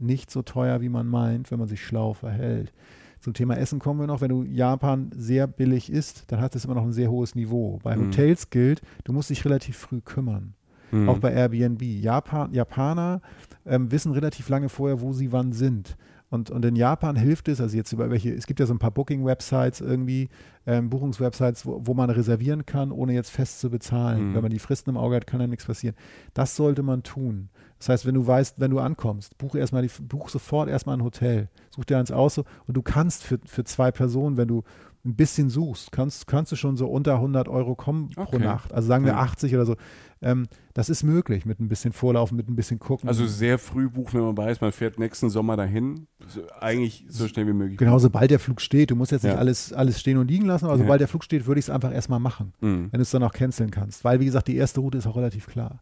nicht 0.00 0.30
so 0.30 0.42
teuer, 0.42 0.80
wie 0.80 0.88
man 0.88 1.06
meint, 1.06 1.50
wenn 1.50 1.58
man 1.58 1.68
sich 1.68 1.84
schlau 1.84 2.12
verhält. 2.14 2.72
Zum 3.20 3.34
Thema 3.34 3.56
Essen 3.58 3.78
kommen 3.80 4.00
wir 4.00 4.06
noch. 4.06 4.22
Wenn 4.22 4.30
du 4.30 4.44
Japan 4.44 5.10
sehr 5.14 5.46
billig 5.46 5.92
isst, 5.92 6.24
dann 6.32 6.40
hat 6.40 6.54
es 6.56 6.64
immer 6.64 6.74
noch 6.74 6.84
ein 6.84 6.92
sehr 6.92 7.10
hohes 7.10 7.34
Niveau. 7.34 7.78
Bei 7.82 7.94
Mhm. 7.96 8.06
Hotels 8.06 8.48
gilt, 8.50 8.80
du 9.04 9.12
musst 9.12 9.28
dich 9.30 9.44
relativ 9.44 9.76
früh 9.76 10.00
kümmern. 10.00 10.54
Mhm. 10.90 11.08
Auch 11.08 11.18
bei 11.18 11.32
Airbnb. 11.32 11.82
Japan, 11.82 12.52
Japaner 12.54 13.20
ähm, 13.66 13.92
wissen 13.92 14.12
relativ 14.12 14.48
lange 14.48 14.68
vorher, 14.70 15.00
wo 15.02 15.12
sie 15.12 15.32
wann 15.32 15.52
sind. 15.52 15.96
Und, 16.30 16.48
und 16.48 16.64
in 16.64 16.76
Japan 16.76 17.16
hilft 17.16 17.48
es, 17.48 17.60
also 17.60 17.76
jetzt 17.76 17.92
über 17.92 18.08
welche, 18.08 18.32
es 18.32 18.46
gibt 18.46 18.60
ja 18.60 18.66
so 18.66 18.72
ein 18.72 18.78
paar 18.78 18.92
Booking-Websites 18.92 19.80
irgendwie, 19.80 20.28
ähm, 20.64 20.88
Buchungswebsites, 20.88 21.66
wo, 21.66 21.80
wo 21.84 21.92
man 21.92 22.08
reservieren 22.08 22.64
kann, 22.66 22.92
ohne 22.92 23.12
jetzt 23.14 23.30
fest 23.30 23.58
zu 23.58 23.68
bezahlen. 23.68 24.30
Mhm. 24.30 24.34
Wenn 24.34 24.42
man 24.42 24.50
die 24.52 24.60
Fristen 24.60 24.90
im 24.90 24.96
Auge 24.96 25.16
hat, 25.16 25.26
kann 25.26 25.40
da 25.40 25.46
nichts 25.48 25.66
passieren. 25.66 25.96
Das 26.32 26.54
sollte 26.54 26.84
man 26.84 27.02
tun. 27.02 27.48
Das 27.80 27.88
heißt, 27.88 28.06
wenn 28.06 28.14
du 28.14 28.26
weißt, 28.26 28.60
wenn 28.60 28.70
du 28.70 28.78
ankommst, 28.78 29.36
buch 29.38 29.54
erstmal 29.56 29.82
die, 29.82 29.90
buch 30.02 30.28
sofort 30.28 30.68
erstmal 30.68 30.96
ein 30.98 31.02
Hotel. 31.02 31.48
Such 31.74 31.84
dir 31.86 31.98
eins 31.98 32.12
aus 32.12 32.38
und 32.38 32.46
du 32.68 32.82
kannst 32.82 33.24
für, 33.24 33.38
für 33.46 33.64
zwei 33.64 33.90
Personen, 33.90 34.36
wenn 34.36 34.48
du 34.48 34.62
ein 35.02 35.16
bisschen 35.16 35.48
suchst, 35.48 35.90
kannst, 35.92 36.26
kannst 36.26 36.52
du 36.52 36.56
schon 36.56 36.76
so 36.76 36.86
unter 36.86 37.14
100 37.14 37.48
Euro 37.48 37.74
kommen 37.74 38.10
pro 38.10 38.22
Okay. 38.36 38.44
Nacht. 38.44 38.74
Also 38.74 38.86
sagen 38.86 39.06
wir 39.06 39.12
Ja. 39.12 39.20
80 39.20 39.54
oder 39.54 39.64
so. 39.64 39.76
Ähm, 40.20 40.46
das 40.74 40.90
ist 40.90 41.04
möglich 41.04 41.46
mit 41.46 41.58
ein 41.58 41.68
bisschen 41.68 41.94
Vorlaufen, 41.94 42.36
mit 42.36 42.50
ein 42.50 42.54
bisschen 42.54 42.78
gucken. 42.78 43.08
Also 43.08 43.26
sehr 43.26 43.58
früh 43.58 43.88
buchen, 43.88 44.18
wenn 44.20 44.26
man 44.26 44.36
weiß, 44.36 44.60
man 44.60 44.72
fährt 44.72 44.98
nächsten 44.98 45.30
Sommer 45.30 45.56
dahin. 45.56 46.06
So, 46.28 46.42
eigentlich 46.60 47.06
so 47.08 47.26
schnell 47.28 47.46
wie 47.46 47.54
möglich. 47.54 47.78
Genau, 47.78 47.98
sobald 47.98 48.30
der 48.30 48.38
Flug 48.40 48.60
steht, 48.60 48.90
du 48.90 48.94
musst 48.96 49.10
jetzt 49.12 49.22
nicht 49.22 49.32
Ja. 49.32 49.38
alles, 49.38 49.72
alles 49.72 49.98
stehen 49.98 50.18
und 50.18 50.28
liegen 50.30 50.44
lassen, 50.44 50.66
aber 50.66 50.74
Ja. 50.74 50.80
sobald 50.82 51.00
der 51.00 51.08
Flug 51.08 51.24
steht, 51.24 51.46
würde 51.46 51.60
ich 51.60 51.64
es 51.64 51.70
einfach 51.70 51.94
erstmal 51.94 52.20
machen, 52.20 52.52
Mhm. 52.60 52.88
wenn 52.92 52.98
du 52.98 53.02
es 53.02 53.10
dann 53.10 53.22
auch 53.22 53.32
canceln 53.32 53.70
kannst. 53.70 54.04
Weil, 54.04 54.20
wie 54.20 54.26
gesagt, 54.26 54.48
die 54.48 54.56
erste 54.56 54.80
Route 54.80 54.98
ist 54.98 55.06
auch 55.06 55.16
relativ 55.16 55.46
klar. 55.46 55.80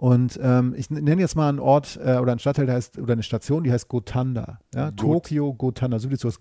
Und 0.00 0.40
ähm, 0.42 0.72
ich 0.78 0.88
nenne 0.88 1.20
jetzt 1.20 1.36
mal 1.36 1.50
einen 1.50 1.58
Ort 1.58 2.00
äh, 2.02 2.16
oder 2.16 2.32
einen 2.32 2.38
Stadtteil, 2.38 2.64
der 2.64 2.76
heißt, 2.76 2.96
oder 2.98 3.12
eine 3.12 3.22
Station, 3.22 3.64
die 3.64 3.70
heißt 3.70 3.86
Gotanda. 3.88 4.58
Ja? 4.74 4.86
Got- 4.92 4.96
Tokio 4.96 5.52
Gotanda. 5.52 5.98
So 5.98 6.10
wie 6.10 6.14
aus 6.24 6.40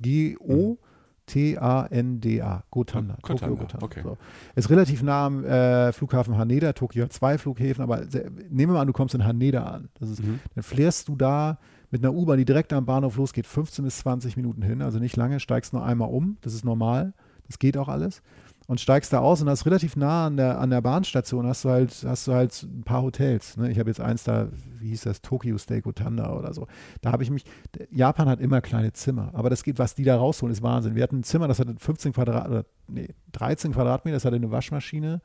G-O-T-A-N-D-A. 1.29 2.63
Gotanda. 2.71 3.17
Gotanda, 3.21 3.47
Tokio 3.47 3.55
Gotanda. 3.57 3.85
okay. 3.85 4.01
So. 4.03 4.17
Ist 4.55 4.69
relativ 4.69 5.03
nah 5.03 5.25
am 5.25 5.43
äh, 5.43 5.91
Flughafen 5.91 6.37
Haneda. 6.37 6.73
Tokio 6.73 7.03
hat 7.03 7.13
zwei 7.13 7.37
Flughäfen, 7.37 7.83
aber 7.83 8.05
sehr, 8.09 8.29
nehmen 8.29 8.71
wir 8.71 8.75
mal 8.75 8.81
an, 8.81 8.87
du 8.87 8.93
kommst 8.93 9.13
in 9.15 9.25
Haneda 9.25 9.63
an. 9.63 9.89
Ist, 9.99 10.23
Mhm. 10.23 10.39
dann 10.55 10.63
fährst 10.63 11.07
du 11.07 11.15
da 11.15 11.59
mit 11.91 12.03
einer 12.03 12.13
U-Bahn, 12.13 12.37
die 12.37 12.45
direkt 12.45 12.71
am 12.73 12.85
Bahnhof 12.85 13.17
losgeht, 13.17 13.47
15 13.47 13.83
bis 13.83 13.97
20 13.99 14.37
Minuten 14.37 14.61
hin, 14.61 14.81
also 14.81 14.99
nicht 14.99 15.15
lange, 15.17 15.39
steigst 15.39 15.73
nur 15.73 15.83
einmal 15.83 16.09
um, 16.09 16.37
das 16.41 16.53
ist 16.53 16.63
normal, 16.63 17.13
das 17.47 17.57
geht 17.59 17.77
auch 17.77 17.87
alles. 17.89 18.21
Und 18.69 18.79
steigst 18.79 19.11
da 19.11 19.17
aus 19.17 19.41
und 19.41 19.47
das 19.47 19.61
ist 19.61 19.65
relativ 19.65 19.95
nah 19.95 20.27
an 20.27 20.37
der, 20.37 20.59
an 20.59 20.69
der 20.69 20.79
Bahnstation, 20.81 21.47
hast 21.47 21.65
du 21.65 21.69
halt, 21.69 21.91
hast 22.05 22.27
du 22.27 22.33
halt 22.35 22.61
ein 22.61 22.83
paar 22.83 23.01
Hotels. 23.01 23.57
Ne? 23.57 23.71
Ich 23.71 23.79
habe 23.79 23.89
jetzt 23.89 23.99
eins 23.99 24.23
da, 24.25 24.47
wie 24.79 24.89
hieß 24.89 25.01
das, 25.01 25.23
Tokyo 25.23 25.57
Steak 25.57 25.87
Otanda 25.87 26.31
oder 26.37 26.53
so. 26.53 26.67
Da 27.01 27.11
habe 27.11 27.23
ich 27.23 27.31
mich, 27.31 27.45
Japan 27.89 28.29
hat 28.29 28.39
immer 28.39 28.61
kleine 28.61 28.93
Zimmer, 28.93 29.31
aber 29.33 29.49
das 29.49 29.63
geht, 29.63 29.79
was 29.79 29.95
die 29.95 30.03
da 30.03 30.17
rausholen, 30.17 30.53
ist 30.53 30.61
Wahnsinn. 30.61 30.93
Wir 30.93 31.01
hatten 31.01 31.21
ein 31.21 31.23
Zimmer, 31.23 31.47
das 31.47 31.57
hatte 31.57 31.73
15 31.79 32.13
Quadrat, 32.13 32.47
oder 32.47 32.65
nee, 32.87 33.07
13 33.31 33.73
Quadratmeter, 33.73 34.17
das 34.17 34.25
hatte 34.25 34.35
eine 34.35 34.51
Waschmaschine, 34.51 35.19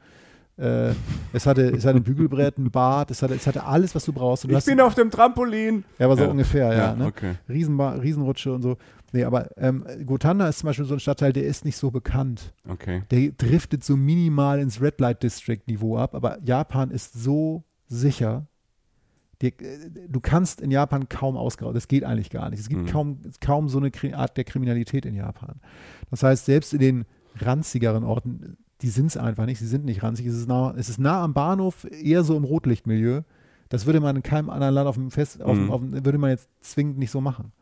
äh, 0.56 0.92
es, 1.34 1.44
hatte, 1.44 1.64
es 1.70 1.84
hatte 1.84 1.98
ein 1.98 2.02
Bügelbrett, 2.02 2.56
ein 2.56 2.70
Bad, 2.70 3.10
es 3.10 3.20
hatte, 3.22 3.34
es 3.34 3.46
hatte 3.46 3.64
alles, 3.64 3.94
was 3.94 4.06
du 4.06 4.14
brauchst. 4.14 4.44
Und 4.44 4.52
du 4.52 4.54
Ich 4.54 4.56
hast- 4.56 4.64
bin 4.66 4.80
auf 4.80 4.94
dem 4.94 5.10
Trampolin. 5.10 5.84
ja, 5.98 6.06
aber 6.06 6.16
so 6.16 6.22
Ja. 6.24 6.30
ungefähr, 6.30 6.68
ja. 6.72 6.78
Ja, 6.78 6.94
ne? 6.94 7.04
okay. 7.08 7.34
Riesenrutsche 7.46 8.54
und 8.54 8.62
so. 8.62 8.78
Nee, 9.14 9.22
aber 9.24 9.48
ähm, 9.58 9.86
Gotanda 10.06 10.48
ist 10.48 10.58
zum 10.58 10.66
Beispiel 10.66 10.86
so 10.86 10.94
ein 10.94 10.98
Stadtteil, 11.00 11.32
der 11.32 11.44
ist 11.44 11.64
nicht 11.64 11.76
so 11.76 11.92
bekannt. 11.92 12.52
Okay. 12.68 13.04
Der 13.12 13.30
driftet 13.30 13.84
so 13.84 13.96
minimal 13.96 14.58
ins 14.58 14.80
Red 14.82 14.98
Light 15.00 15.22
District 15.22 15.60
Niveau 15.68 15.96
ab, 15.96 16.16
aber 16.16 16.38
Japan 16.44 16.90
ist 16.90 17.12
so 17.14 17.62
sicher. 17.86 18.48
Die, 19.40 19.48
äh, 19.48 19.90
du 20.08 20.18
kannst 20.20 20.60
in 20.60 20.72
Japan 20.72 21.08
kaum 21.08 21.36
ausgraben. 21.36 21.74
Das 21.74 21.86
geht 21.86 22.02
eigentlich 22.02 22.30
gar 22.30 22.50
nicht. 22.50 22.58
Es 22.58 22.68
gibt 22.68 22.82
Mhm. 22.82 22.86
kaum, 22.86 23.18
kaum 23.40 23.68
so 23.68 23.78
eine 23.78 23.92
Art 24.16 24.36
der 24.36 24.42
Kriminalität 24.42 25.06
in 25.06 25.14
Japan. 25.14 25.60
Das 26.10 26.24
heißt, 26.24 26.44
selbst 26.46 26.72
in 26.74 26.80
den 26.80 27.04
ranzigeren 27.36 28.02
Orten, 28.02 28.56
die 28.82 28.88
sind 28.88 29.06
es 29.06 29.16
einfach 29.16 29.46
nicht. 29.46 29.60
Sie 29.60 29.68
sind 29.68 29.84
nicht 29.84 30.02
ranzig. 30.02 30.26
Es 30.26 30.34
ist, 30.34 30.48
nah, 30.48 30.74
es 30.76 30.88
ist 30.88 30.98
nah 30.98 31.22
am 31.22 31.34
Bahnhof, 31.34 31.84
eher 31.88 32.24
so 32.24 32.36
im 32.36 32.42
Rotlichtmilieu. 32.42 33.22
Das 33.68 33.86
würde 33.86 34.00
man 34.00 34.16
in 34.16 34.22
keinem 34.24 34.50
anderen 34.50 34.74
Land 34.74 34.88
auf 34.88 34.96
dem 34.96 35.12
Fest, 35.12 35.40
auf, 35.40 35.56
Mhm. 35.56 35.70
auf, 35.70 35.80
würde 35.82 36.18
man 36.18 36.30
jetzt 36.30 36.48
zwingend 36.60 36.98
nicht 36.98 37.12
so 37.12 37.20
machen. 37.20 37.52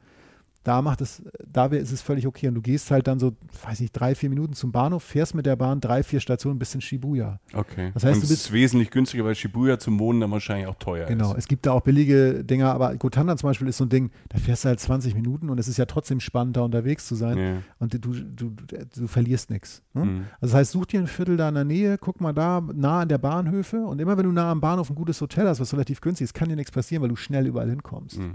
Da 0.65 0.81
macht 0.81 1.01
es, 1.01 1.23
da 1.47 1.67
ist 1.67 1.91
es 1.93 2.03
völlig 2.03 2.27
okay. 2.27 2.49
Und 2.49 2.55
du 2.55 2.61
gehst 2.63 2.91
halt 2.91 3.07
dann 3.07 3.19
so, 3.19 3.33
weiß 3.65 3.81
nicht, 3.81 3.93
drei, 3.93 4.15
vier 4.15 4.29
Minuten 4.31 4.53
zum 4.53 4.71
Bahnhof, 4.73 5.03
fährst 5.03 5.35
mit 5.35 5.45
der 5.47 5.57
Bahn 5.57 5.81
drei, 5.81 6.03
vier 6.03 6.21
Stationen 6.21 6.59
bis 6.59 6.75
in 6.75 6.81
Shibuya. 6.81 7.41
Okay. 7.53 7.91
Das 7.95 8.05
heißt, 8.05 8.15
Und 8.17 8.23
du 8.25 8.29
bist- 8.29 8.47
ist 8.47 8.53
wesentlich 8.53 8.91
günstiger, 8.91 9.25
weil 9.25 9.35
Shibuya 9.35 9.79
zum 9.79 9.99
Wohnen 9.99 10.21
dann 10.21 10.31
wahrscheinlich 10.31 10.67
auch 10.69 10.77
teuer 10.77 11.07
Genau, 11.07 11.33
ist. 11.33 11.39
es 11.39 11.49
gibt 11.49 11.67
da 11.67 11.73
auch 11.73 11.81
billige 11.81 12.45
Dinger, 12.45 12.73
aber 12.73 12.95
Gotanda 12.97 13.37
zum 13.37 13.49
Beispiel 13.51 13.67
ist 13.69 13.77
so 13.79 13.85
ein 13.85 13.89
Ding, 13.89 14.11
da 14.29 14.39
fährst 14.39 14.65
du 14.65 14.69
halt 14.69 14.79
20 14.81 15.15
Minuten 15.15 15.51
und 15.51 15.59
es 15.59 15.69
ist 15.69 15.79
ja 15.79 15.87
trotzdem 15.87 16.21
spannend, 16.21 16.57
da 16.57 16.61
unterwegs 16.63 17.07
zu 17.07 17.15
sein. 17.15 17.39
Ja. 17.39 17.55
Und 17.81 17.95
du, 17.95 17.99
du, 17.99 18.51
du, 18.51 19.07
verlierst 19.09 19.51
nichts. 19.51 19.83
Ne? 19.95 20.05
Mhm. 20.05 20.25
Also 20.41 20.53
das 20.53 20.55
heißt, 20.55 20.73
such 20.73 20.87
dir 20.87 21.01
ein 21.01 21.07
Viertel 21.09 21.37
da 21.37 21.49
in 21.49 21.55
der 21.57 21.65
Nähe, 21.65 21.99
guck 21.99 22.21
mal 22.21 22.33
da 22.33 22.61
nah 22.73 23.01
an 23.01 23.09
der 23.09 23.19
Bahnhöfe 23.19 23.79
und 23.85 24.01
immer 24.01 24.17
wenn 24.17 24.25
du 24.27 24.33
nah 24.33 24.51
am 24.51 24.61
Bahnhof 24.61 24.91
ein 24.91 24.95
gutes 24.95 25.21
Hotel 25.21 25.47
hast, 25.49 25.59
was 25.61 25.73
relativ 25.73 26.01
günstig 26.01 26.25
ist, 26.27 26.35
kann 26.35 26.49
dir 26.49 26.57
nichts 26.57 26.71
passieren, 26.71 27.03
weil 27.03 27.09
du 27.09 27.17
schnell 27.17 27.47
überall 27.47 27.69
hinkommst. 27.69 28.19
Mhm. 28.19 28.35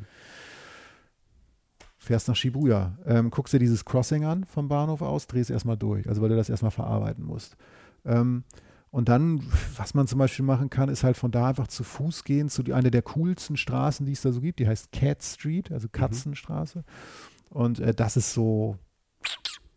Fährst 2.07 2.27
nach 2.27 2.35
Shibuya, 2.35 2.97
ähm, 3.05 3.29
guckst 3.29 3.53
dir 3.53 3.59
dieses 3.59 3.85
Crossing 3.85 4.25
an 4.25 4.43
vom 4.45 4.67
Bahnhof 4.67 5.01
aus, 5.01 5.27
drehst 5.27 5.49
erstmal 5.49 5.77
durch, 5.77 6.07
also 6.09 6.21
weil 6.21 6.29
du 6.29 6.35
das 6.35 6.49
erstmal 6.49 6.71
verarbeiten 6.71 7.23
musst. 7.25 7.55
Ähm, 8.05 8.43
und 8.89 9.09
dann, 9.09 9.43
was 9.75 9.93
man 9.93 10.07
zum 10.07 10.17
Beispiel 10.19 10.45
machen 10.45 10.69
kann, 10.69 10.87
ist 10.89 11.03
halt 11.03 11.17
von 11.17 11.29
da 11.31 11.49
einfach 11.49 11.67
zu 11.67 11.83
Fuß 11.83 12.23
gehen 12.23 12.47
zu 12.49 12.63
die, 12.63 12.73
einer 12.73 12.89
der 12.89 13.01
coolsten 13.01 13.57
Straßen, 13.57 14.05
die 14.05 14.13
es 14.13 14.21
da 14.21 14.31
so 14.31 14.39
gibt. 14.41 14.59
Die 14.59 14.67
heißt 14.67 14.91
Cat 14.93 15.21
Street, 15.21 15.71
also 15.71 15.87
Katzenstraße. 15.91 16.83
Und 17.49 17.79
äh, 17.79 17.93
das 17.93 18.15
ist 18.17 18.33
so 18.33 18.77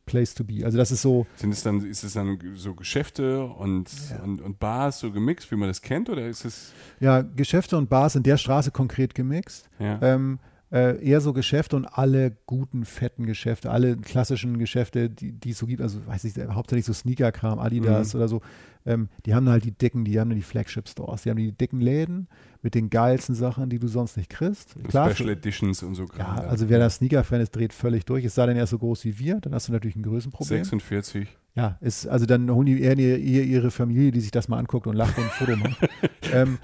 Place 0.06 0.34
to 0.34 0.44
be. 0.44 0.64
Also 0.64 0.78
das 0.78 0.90
ist 0.92 1.02
so, 1.02 1.26
Sind 1.36 1.52
es 1.52 1.62
dann, 1.62 1.84
ist 1.84 2.02
es 2.04 2.12
dann 2.14 2.38
so 2.54 2.74
Geschäfte 2.74 3.44
und, 3.44 3.90
Ja. 4.10 4.22
und, 4.22 4.40
und 4.40 4.58
Bars 4.58 5.00
so 5.00 5.10
gemixt, 5.10 5.50
wie 5.50 5.56
man 5.56 5.68
das 5.68 5.82
kennt, 5.82 6.08
oder 6.08 6.26
ist 6.26 6.44
es 6.44 6.72
ja, 7.00 7.22
Geschäfte 7.22 7.76
und 7.76 7.88
Bars 7.90 8.14
in 8.16 8.22
der 8.22 8.36
Straße 8.36 8.70
konkret 8.70 9.14
gemixt. 9.14 9.68
ja. 9.78 10.00
Ähm, 10.02 10.38
äh, 10.72 11.04
eher 11.04 11.20
so 11.20 11.32
Geschäfte 11.32 11.74
und 11.76 11.84
alle 11.86 12.36
guten, 12.46 12.84
fetten 12.84 13.26
Geschäfte, 13.26 13.70
alle 13.70 13.96
klassischen 13.96 14.58
Geschäfte, 14.58 15.10
die, 15.10 15.32
die 15.32 15.50
es 15.50 15.58
so 15.58 15.66
gibt, 15.66 15.80
also 15.82 16.06
weiß 16.06 16.24
ich, 16.24 16.34
hauptsächlich 16.50 16.86
so 16.86 16.92
Sneaker-Kram, 16.92 17.58
Adidas 17.58 18.14
Mhm. 18.14 18.20
oder 18.20 18.28
so, 18.28 18.40
ähm, 18.86 19.08
die 19.26 19.34
haben 19.34 19.48
halt 19.48 19.64
die 19.64 19.72
dicken, 19.72 20.04
die 20.04 20.18
haben 20.20 20.30
die 20.30 20.42
Flagship-Stores, 20.42 21.22
die 21.22 21.30
haben 21.30 21.36
die 21.38 21.52
dicken 21.52 21.80
Läden 21.80 22.28
mit 22.62 22.74
den 22.74 22.88
geilsten 22.88 23.34
Sachen, 23.34 23.68
die 23.68 23.78
du 23.78 23.88
sonst 23.88 24.16
nicht 24.16 24.30
kriegst. 24.30 24.76
Klar, 24.88 25.10
Special 25.14 25.30
Editions 25.30 25.82
und 25.82 25.94
so 25.96 26.04
ja, 26.04 26.08
Kram. 26.24 26.48
also 26.48 26.68
wer 26.68 26.78
da 26.78 26.88
Sneaker-Fan 26.88 27.40
ist, 27.40 27.50
dreht 27.56 27.72
völlig 27.72 28.04
durch. 28.04 28.24
Es 28.24 28.34
sei 28.36 28.46
denn, 28.46 28.56
er 28.56 28.64
ist 28.64 28.70
so 28.70 28.78
groß 28.78 29.04
wie 29.04 29.18
wir, 29.18 29.40
dann 29.40 29.52
hast 29.54 29.68
du 29.68 29.72
natürlich 29.72 29.96
ein 29.96 30.02
Größenproblem. 30.02 30.64
46. 30.64 31.28
Ja, 31.56 31.78
ist, 31.80 32.06
also 32.06 32.26
dann 32.26 32.48
holen 32.48 32.66
die 32.66 32.80
eher 32.80 32.96
ihr, 32.96 33.18
ihre 33.18 33.72
Familie, 33.72 34.12
die 34.12 34.20
sich 34.20 34.30
das 34.30 34.46
mal 34.48 34.58
anguckt 34.58 34.86
und 34.86 34.94
lacht 34.94 35.18
und 35.18 35.24
ein 35.24 35.30
Foto 35.30 35.56
macht. 35.56 35.88
ähm, 36.32 36.58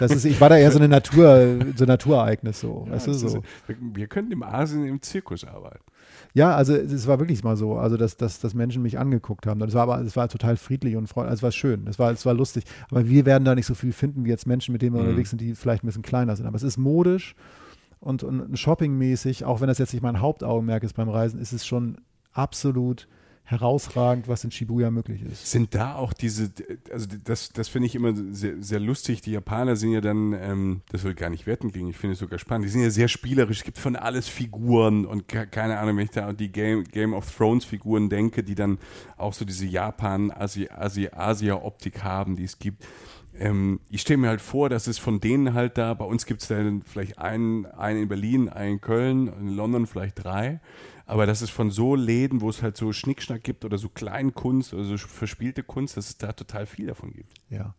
das 0.00 0.12
ist, 0.12 0.24
ich 0.24 0.40
war 0.40 0.48
da 0.48 0.56
eher 0.56 0.70
so 0.72 0.78
eine 0.78 0.88
Natur, 0.88 1.58
so 1.76 1.84
ein 1.84 1.88
Naturereignis 1.88 2.60
so, 2.60 2.86
weißt 2.88 3.06
du, 3.06 3.12
das 3.12 3.22
ist- 3.22 3.32
so. 3.32 3.42
wir, 3.94 4.06
könnten 4.06 4.32
im 4.32 4.42
Asien 4.42 4.84
im 4.86 5.00
Zirkus 5.02 5.44
arbeiten. 5.44 5.84
Ja, 6.34 6.54
also 6.54 6.74
es 6.74 7.06
war 7.06 7.18
wirklich 7.18 7.42
mal 7.44 7.56
so, 7.56 7.76
also 7.76 7.96
dass, 7.96 8.16
dass, 8.16 8.38
dass 8.40 8.54
Menschen 8.54 8.82
mich 8.82 8.98
angeguckt 8.98 9.46
haben. 9.46 9.58
Das 9.60 9.74
war 9.74 9.82
aber, 9.82 10.00
es 10.00 10.16
war 10.16 10.28
total 10.28 10.56
friedlich 10.56 10.96
und 10.96 11.08
freundlich, 11.08 11.30
also 11.30 11.40
es 11.40 11.42
war 11.42 11.52
schön, 11.52 11.86
es 11.88 11.98
war, 11.98 12.12
es 12.12 12.24
war 12.24 12.34
lustig. 12.34 12.64
Aber 12.90 13.08
wir 13.08 13.26
werden 13.26 13.44
da 13.44 13.54
nicht 13.54 13.66
so 13.66 13.74
viel 13.74 13.92
finden 13.92 14.24
wie 14.24 14.28
jetzt 14.28 14.46
Menschen, 14.46 14.72
mit 14.72 14.82
denen 14.82 14.94
wir 14.94 15.02
Mhm. 15.02 15.08
unterwegs 15.08 15.30
sind, 15.30 15.40
die 15.40 15.54
vielleicht 15.54 15.82
ein 15.82 15.86
bisschen 15.86 16.02
kleiner 16.02 16.36
sind. 16.36 16.46
Aber 16.46 16.56
es 16.56 16.62
ist 16.62 16.76
modisch 16.78 17.34
und, 17.98 18.22
und 18.22 18.56
shoppingmäßig, 18.58 19.44
auch 19.44 19.60
wenn 19.60 19.66
das 19.68 19.78
jetzt 19.78 19.92
nicht 19.92 20.02
mein 20.02 20.20
Hauptaugenmerk 20.20 20.84
ist 20.84 20.94
beim 20.94 21.08
Reisen, 21.08 21.40
ist 21.40 21.52
es 21.52 21.66
schon 21.66 21.98
absolut 22.32 23.08
herausragend, 23.50 24.28
was 24.28 24.44
in 24.44 24.52
Shibuya 24.52 24.92
möglich 24.92 25.22
ist. 25.22 25.50
Sind 25.50 25.74
da 25.74 25.96
auch 25.96 26.12
diese, 26.12 26.52
also 26.92 27.08
das, 27.24 27.52
das 27.52 27.68
finde 27.68 27.86
ich 27.86 27.96
immer 27.96 28.14
sehr, 28.14 28.62
sehr 28.62 28.78
lustig. 28.78 29.22
Die 29.22 29.32
Japaner 29.32 29.74
sind 29.74 29.90
ja 29.90 30.00
dann, 30.00 30.32
ähm, 30.32 30.82
das 30.90 31.02
soll 31.02 31.14
gar 31.14 31.30
nicht 31.30 31.46
werten 31.46 31.72
klingen, 31.72 31.90
ich 31.90 31.96
finde 31.96 32.12
es 32.12 32.20
sogar 32.20 32.38
spannend, 32.38 32.66
die 32.66 32.70
sind 32.70 32.82
ja 32.82 32.90
sehr 32.90 33.08
spielerisch. 33.08 33.58
Es 33.58 33.64
gibt 33.64 33.78
von 33.78 33.96
alles 33.96 34.28
Figuren 34.28 35.04
und 35.04 35.26
ke- 35.26 35.48
keine 35.48 35.80
Ahnung, 35.80 35.96
wenn 35.96 36.04
ich 36.04 36.10
da 36.10 36.28
an 36.28 36.36
die 36.36 36.52
Game, 36.52 36.84
Game 36.84 37.12
of 37.12 37.28
Thrones 37.36 37.64
Figuren 37.64 38.08
denke, 38.08 38.44
die 38.44 38.54
dann 38.54 38.78
auch 39.16 39.32
so 39.32 39.44
diese 39.44 39.66
Japan-Asia-Optik 39.66 42.04
haben, 42.04 42.36
die 42.36 42.44
es 42.44 42.60
gibt. 42.60 42.86
Ähm, 43.36 43.80
ich 43.90 44.02
stelle 44.02 44.18
mir 44.18 44.28
halt 44.28 44.40
vor, 44.40 44.68
dass 44.68 44.86
es 44.86 44.98
von 44.98 45.20
denen 45.20 45.54
halt 45.54 45.76
da, 45.76 45.94
bei 45.94 46.04
uns 46.04 46.26
gibt 46.26 46.42
es 46.42 46.48
dann 46.48 46.82
vielleicht 46.82 47.18
einen, 47.18 47.66
einen 47.66 48.02
in 48.02 48.08
Berlin, 48.08 48.48
einen 48.48 48.74
in 48.74 48.80
Köln, 48.80 49.28
in 49.40 49.56
London 49.56 49.86
vielleicht 49.86 50.22
drei. 50.22 50.60
Aber 51.10 51.26
dass 51.26 51.40
es 51.40 51.50
von 51.50 51.72
so 51.72 51.96
Läden, 51.96 52.40
wo 52.40 52.48
es 52.48 52.62
halt 52.62 52.76
so 52.76 52.92
Schnickschnack 52.92 53.42
gibt 53.42 53.64
oder 53.64 53.78
so 53.78 53.88
Kleinkunst 53.88 54.72
oder 54.72 54.84
so 54.84 54.96
verspielte 54.96 55.64
Kunst, 55.64 55.96
dass 55.96 56.10
es 56.10 56.18
da 56.18 56.32
total 56.32 56.66
viel 56.66 56.86
davon 56.86 57.12
gibt. 57.12 57.32
Ja. 57.48 57.74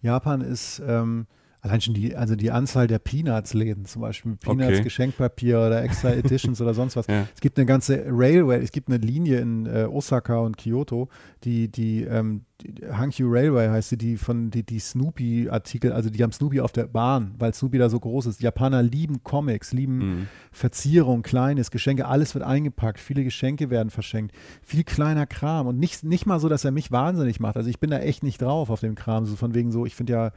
Japan 0.00 0.40
ist 0.40 0.80
ähm, 0.86 1.26
allein 1.62 1.80
schon 1.80 1.94
die, 1.94 2.16
also 2.16 2.36
die 2.36 2.50
Anzahl 2.50 2.86
der 2.86 2.98
Peanuts-Läden, 2.98 3.84
zum 3.84 4.02
Beispiel 4.02 4.36
Peanuts 4.36 4.68
Okay. 4.68 4.82
Geschenkpapier 4.82 5.58
oder 5.58 5.82
Extra 5.82 6.10
Editions 6.14 6.60
oder 6.60 6.74
sonst 6.74 6.96
was. 6.96 7.06
Ja. 7.06 7.26
Es 7.34 7.40
gibt 7.40 7.58
eine 7.58 7.66
ganze 7.66 8.04
Railway, 8.08 8.62
es 8.62 8.72
gibt 8.72 8.88
eine 8.88 8.98
Linie 8.98 9.40
in 9.40 9.66
äh, 9.66 9.86
Osaka 9.90 10.38
und 10.38 10.56
Kyoto, 10.56 11.08
die, 11.44 11.68
die, 11.68 12.02
ähm, 12.04 12.42
die 12.62 12.86
Hankyu 12.86 13.28
Railway 13.30 13.68
heißt 13.68 13.90
sie, 13.90 13.96
die 13.98 14.16
von 14.16 14.50
die, 14.50 14.62
die 14.62 14.78
Snoopy-Artikel, 14.78 15.92
also 15.92 16.10
die 16.10 16.22
haben 16.22 16.32
Snoopy 16.32 16.60
auf 16.60 16.72
der 16.72 16.86
Bahn, 16.86 17.34
weil 17.38 17.52
Snoopy 17.54 17.78
da 17.78 17.88
so 17.88 17.98
groß 18.00 18.26
ist. 18.26 18.40
Die 18.40 18.44
Japaner 18.44 18.82
lieben 18.82 19.22
Comics, 19.22 19.72
lieben 19.72 19.90
Mhm. 20.00 20.26
Verzierung, 20.52 21.22
Kleines, 21.22 21.70
Geschenke, 21.70 22.06
alles 22.06 22.34
wird 22.34 22.44
eingepackt, 22.44 22.98
viele 23.00 23.24
Geschenke 23.24 23.70
werden 23.70 23.90
verschenkt, 23.90 24.34
viel 24.62 24.84
kleiner 24.84 25.26
Kram 25.26 25.66
und 25.66 25.78
nicht, 25.78 26.04
nicht 26.04 26.26
mal 26.26 26.40
so, 26.40 26.48
dass 26.48 26.64
er 26.64 26.70
mich 26.70 26.90
wahnsinnig 26.90 27.40
macht. 27.40 27.56
Also 27.56 27.68
ich 27.70 27.78
bin 27.80 27.90
da 27.90 27.98
echt 27.98 28.22
nicht 28.22 28.40
drauf 28.42 28.70
auf 28.70 28.80
dem 28.80 28.94
Kram, 28.94 29.26
so 29.26 29.36
von 29.36 29.54
wegen 29.54 29.72
so, 29.72 29.86
ich 29.86 29.94
finde 29.94 30.12
ja 30.12 30.32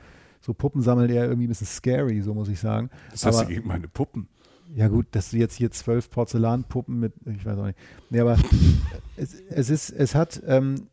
so 0.46 0.54
Puppen 0.54 0.82
sammeln 0.82 1.10
eher 1.10 1.24
irgendwie 1.26 1.46
ein 1.48 1.50
bisschen 1.50 1.68
scary, 1.68 2.22
so 2.22 2.34
muss 2.34 2.50
ich 2.50 2.60
sagen. 2.60 2.90
Das 3.12 3.26
hast 3.26 3.38
Aber- 3.38 3.46
du 3.48 3.54
gegen 3.56 3.68
meine 3.68 3.88
Puppen. 3.88 4.28
ja 4.76 4.88
gut, 4.90 5.08
dass 5.12 5.32
du 5.32 5.38
jetzt 5.38 5.56
hier 5.56 5.72
zwölf 5.72 6.10
Porzellanpuppen 6.10 7.00
mit, 7.00 7.14
ich 7.26 7.46
weiß 7.46 7.58
auch 7.60 7.66
nicht. 7.66 7.80
Nee, 8.10 8.20
aber 8.20 8.38
es, 9.16 9.34
es 9.50 9.70
ist, 9.70 9.90
es 9.92 10.16
hat, 10.16 10.42
ähm, 10.46 10.88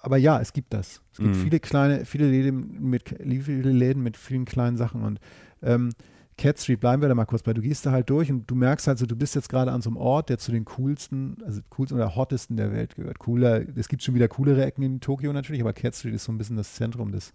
aber 0.00 0.16
ja, 0.16 0.40
es 0.40 0.52
gibt 0.52 0.72
das. 0.74 1.00
Es 1.12 1.18
gibt 1.18 1.30
Mhm. 1.36 1.40
viele 1.42 1.60
kleine, 1.60 2.04
viele 2.04 2.28
Läden 2.28 2.90
mit, 2.90 3.08
viele 3.20 3.70
Läden 3.70 4.02
mit 4.02 4.16
vielen 4.16 4.44
kleinen 4.44 4.76
Sachen 4.76 5.02
und 5.02 5.18
ähm, 5.62 5.90
Cat 6.36 6.58
Street, 6.58 6.80
bleiben 6.80 7.00
wir 7.00 7.08
da 7.08 7.14
mal 7.14 7.26
kurz 7.26 7.44
bei. 7.44 7.54
Du 7.54 7.62
gehst 7.62 7.86
da 7.86 7.92
halt 7.92 8.10
durch 8.10 8.28
und 8.28 8.50
du 8.50 8.56
merkst 8.56 8.88
halt 8.88 8.98
so, 8.98 9.06
du 9.06 9.14
bist 9.14 9.36
jetzt 9.36 9.48
gerade 9.48 9.70
an 9.70 9.82
so 9.82 9.88
einem 9.90 9.96
Ort, 9.98 10.30
der 10.30 10.38
zu 10.38 10.50
den 10.50 10.64
coolsten, 10.64 11.36
also 11.46 11.60
coolsten 11.70 11.94
oder 11.96 12.16
hottesten 12.16 12.56
der 12.56 12.72
Welt 12.72 12.96
gehört. 12.96 13.20
Cooler, 13.20 13.62
es 13.76 13.86
gibt 13.86 14.02
schon 14.02 14.16
wieder 14.16 14.26
coolere 14.26 14.64
Ecken 14.66 14.82
in 14.82 15.00
Tokio 15.00 15.32
natürlich, 15.32 15.62
aber 15.62 15.72
Cat 15.72 15.94
Street 15.94 16.12
ist 16.14 16.24
so 16.24 16.32
ein 16.32 16.38
bisschen 16.38 16.56
das 16.56 16.74
Zentrum 16.74 17.12
des, 17.12 17.32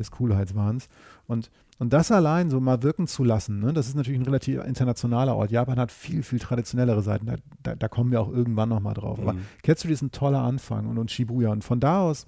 des 0.00 0.10
Coolheitswahns. 0.10 0.88
Und, 1.26 1.50
und 1.78 1.92
das 1.92 2.10
allein 2.10 2.50
so 2.50 2.58
mal 2.60 2.82
wirken 2.82 3.06
zu 3.06 3.22
lassen, 3.22 3.60
ne, 3.60 3.72
das 3.72 3.86
ist 3.86 3.94
natürlich 3.94 4.18
ein 4.18 4.24
relativ 4.24 4.64
internationaler 4.64 5.36
Ort. 5.36 5.50
Japan 5.50 5.78
hat 5.78 5.92
viel, 5.92 6.22
viel 6.22 6.40
traditionellere 6.40 7.02
Seiten. 7.02 7.26
Da, 7.26 7.36
da, 7.62 7.76
da 7.76 7.88
kommen 7.88 8.10
wir 8.10 8.20
auch 8.20 8.30
irgendwann 8.30 8.68
nochmal 8.68 8.94
drauf. 8.94 9.20
Aber 9.20 9.34
Mhm. 9.34 9.46
Cat 9.62 9.78
Street 9.78 9.92
ist 9.92 10.02
ein 10.02 10.10
toller 10.10 10.40
Anfang 10.42 10.86
und, 10.86 10.98
und 10.98 11.10
Shibuya. 11.10 11.50
Und 11.50 11.62
von 11.62 11.78
da 11.78 12.00
aus, 12.00 12.26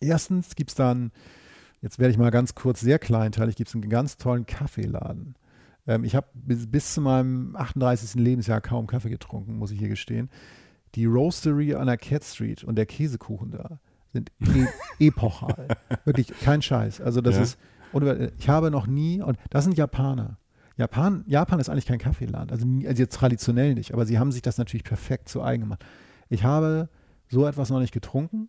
erstens 0.00 0.54
gibt 0.54 0.70
es 0.70 0.76
dann, 0.76 1.10
jetzt 1.80 1.98
werde 1.98 2.12
ich 2.12 2.18
mal 2.18 2.30
ganz 2.30 2.54
kurz 2.54 2.80
sehr 2.80 2.98
kleinteilig, 2.98 3.56
gibt 3.56 3.68
es 3.68 3.74
einen 3.74 3.88
ganz 3.88 4.16
tollen 4.16 4.46
Kaffeeladen. 4.46 5.34
Ähm, 5.86 6.04
ich 6.04 6.14
habe 6.14 6.28
bis, 6.34 6.70
bis 6.70 6.94
zu 6.94 7.00
meinem 7.00 7.56
38. 7.56 8.14
Lebensjahr 8.20 8.60
kaum 8.60 8.86
Kaffee 8.86 9.10
getrunken, 9.10 9.56
muss 9.58 9.72
ich 9.72 9.78
hier 9.78 9.88
gestehen. 9.88 10.30
Die 10.94 11.06
Roastery 11.06 11.74
an 11.74 11.86
der 11.86 11.96
Cat 11.96 12.22
Street 12.22 12.64
und 12.64 12.76
der 12.76 12.86
Käsekuchen 12.86 13.50
da 13.50 13.80
sind 14.12 14.30
e 14.40 14.66
epochal. 15.08 15.68
Wirklich 16.04 16.28
kein 16.40 16.62
Scheiß. 16.62 17.00
Also 17.00 17.20
das 17.20 17.36
Ja. 17.36 17.42
ist, 17.42 17.58
ich 18.38 18.48
habe 18.48 18.70
noch 18.70 18.86
nie, 18.86 19.20
und 19.22 19.38
das 19.50 19.64
sind 19.64 19.76
Japaner. 19.76 20.38
Japan, 20.76 21.24
Japan 21.26 21.60
ist 21.60 21.68
eigentlich 21.68 21.86
kein 21.86 21.98
Kaffeeland, 21.98 22.50
also, 22.50 22.66
also 22.86 23.02
jetzt 23.02 23.14
traditionell 23.14 23.74
nicht, 23.74 23.92
aber 23.92 24.06
sie 24.06 24.18
haben 24.18 24.32
sich 24.32 24.40
das 24.40 24.56
natürlich 24.56 24.84
perfekt 24.84 25.28
zu 25.28 25.42
eigen 25.42 25.64
gemacht. 25.64 25.84
Ich 26.30 26.44
habe 26.44 26.88
so 27.28 27.46
etwas 27.46 27.68
noch 27.68 27.78
nicht 27.78 27.92
getrunken 27.92 28.48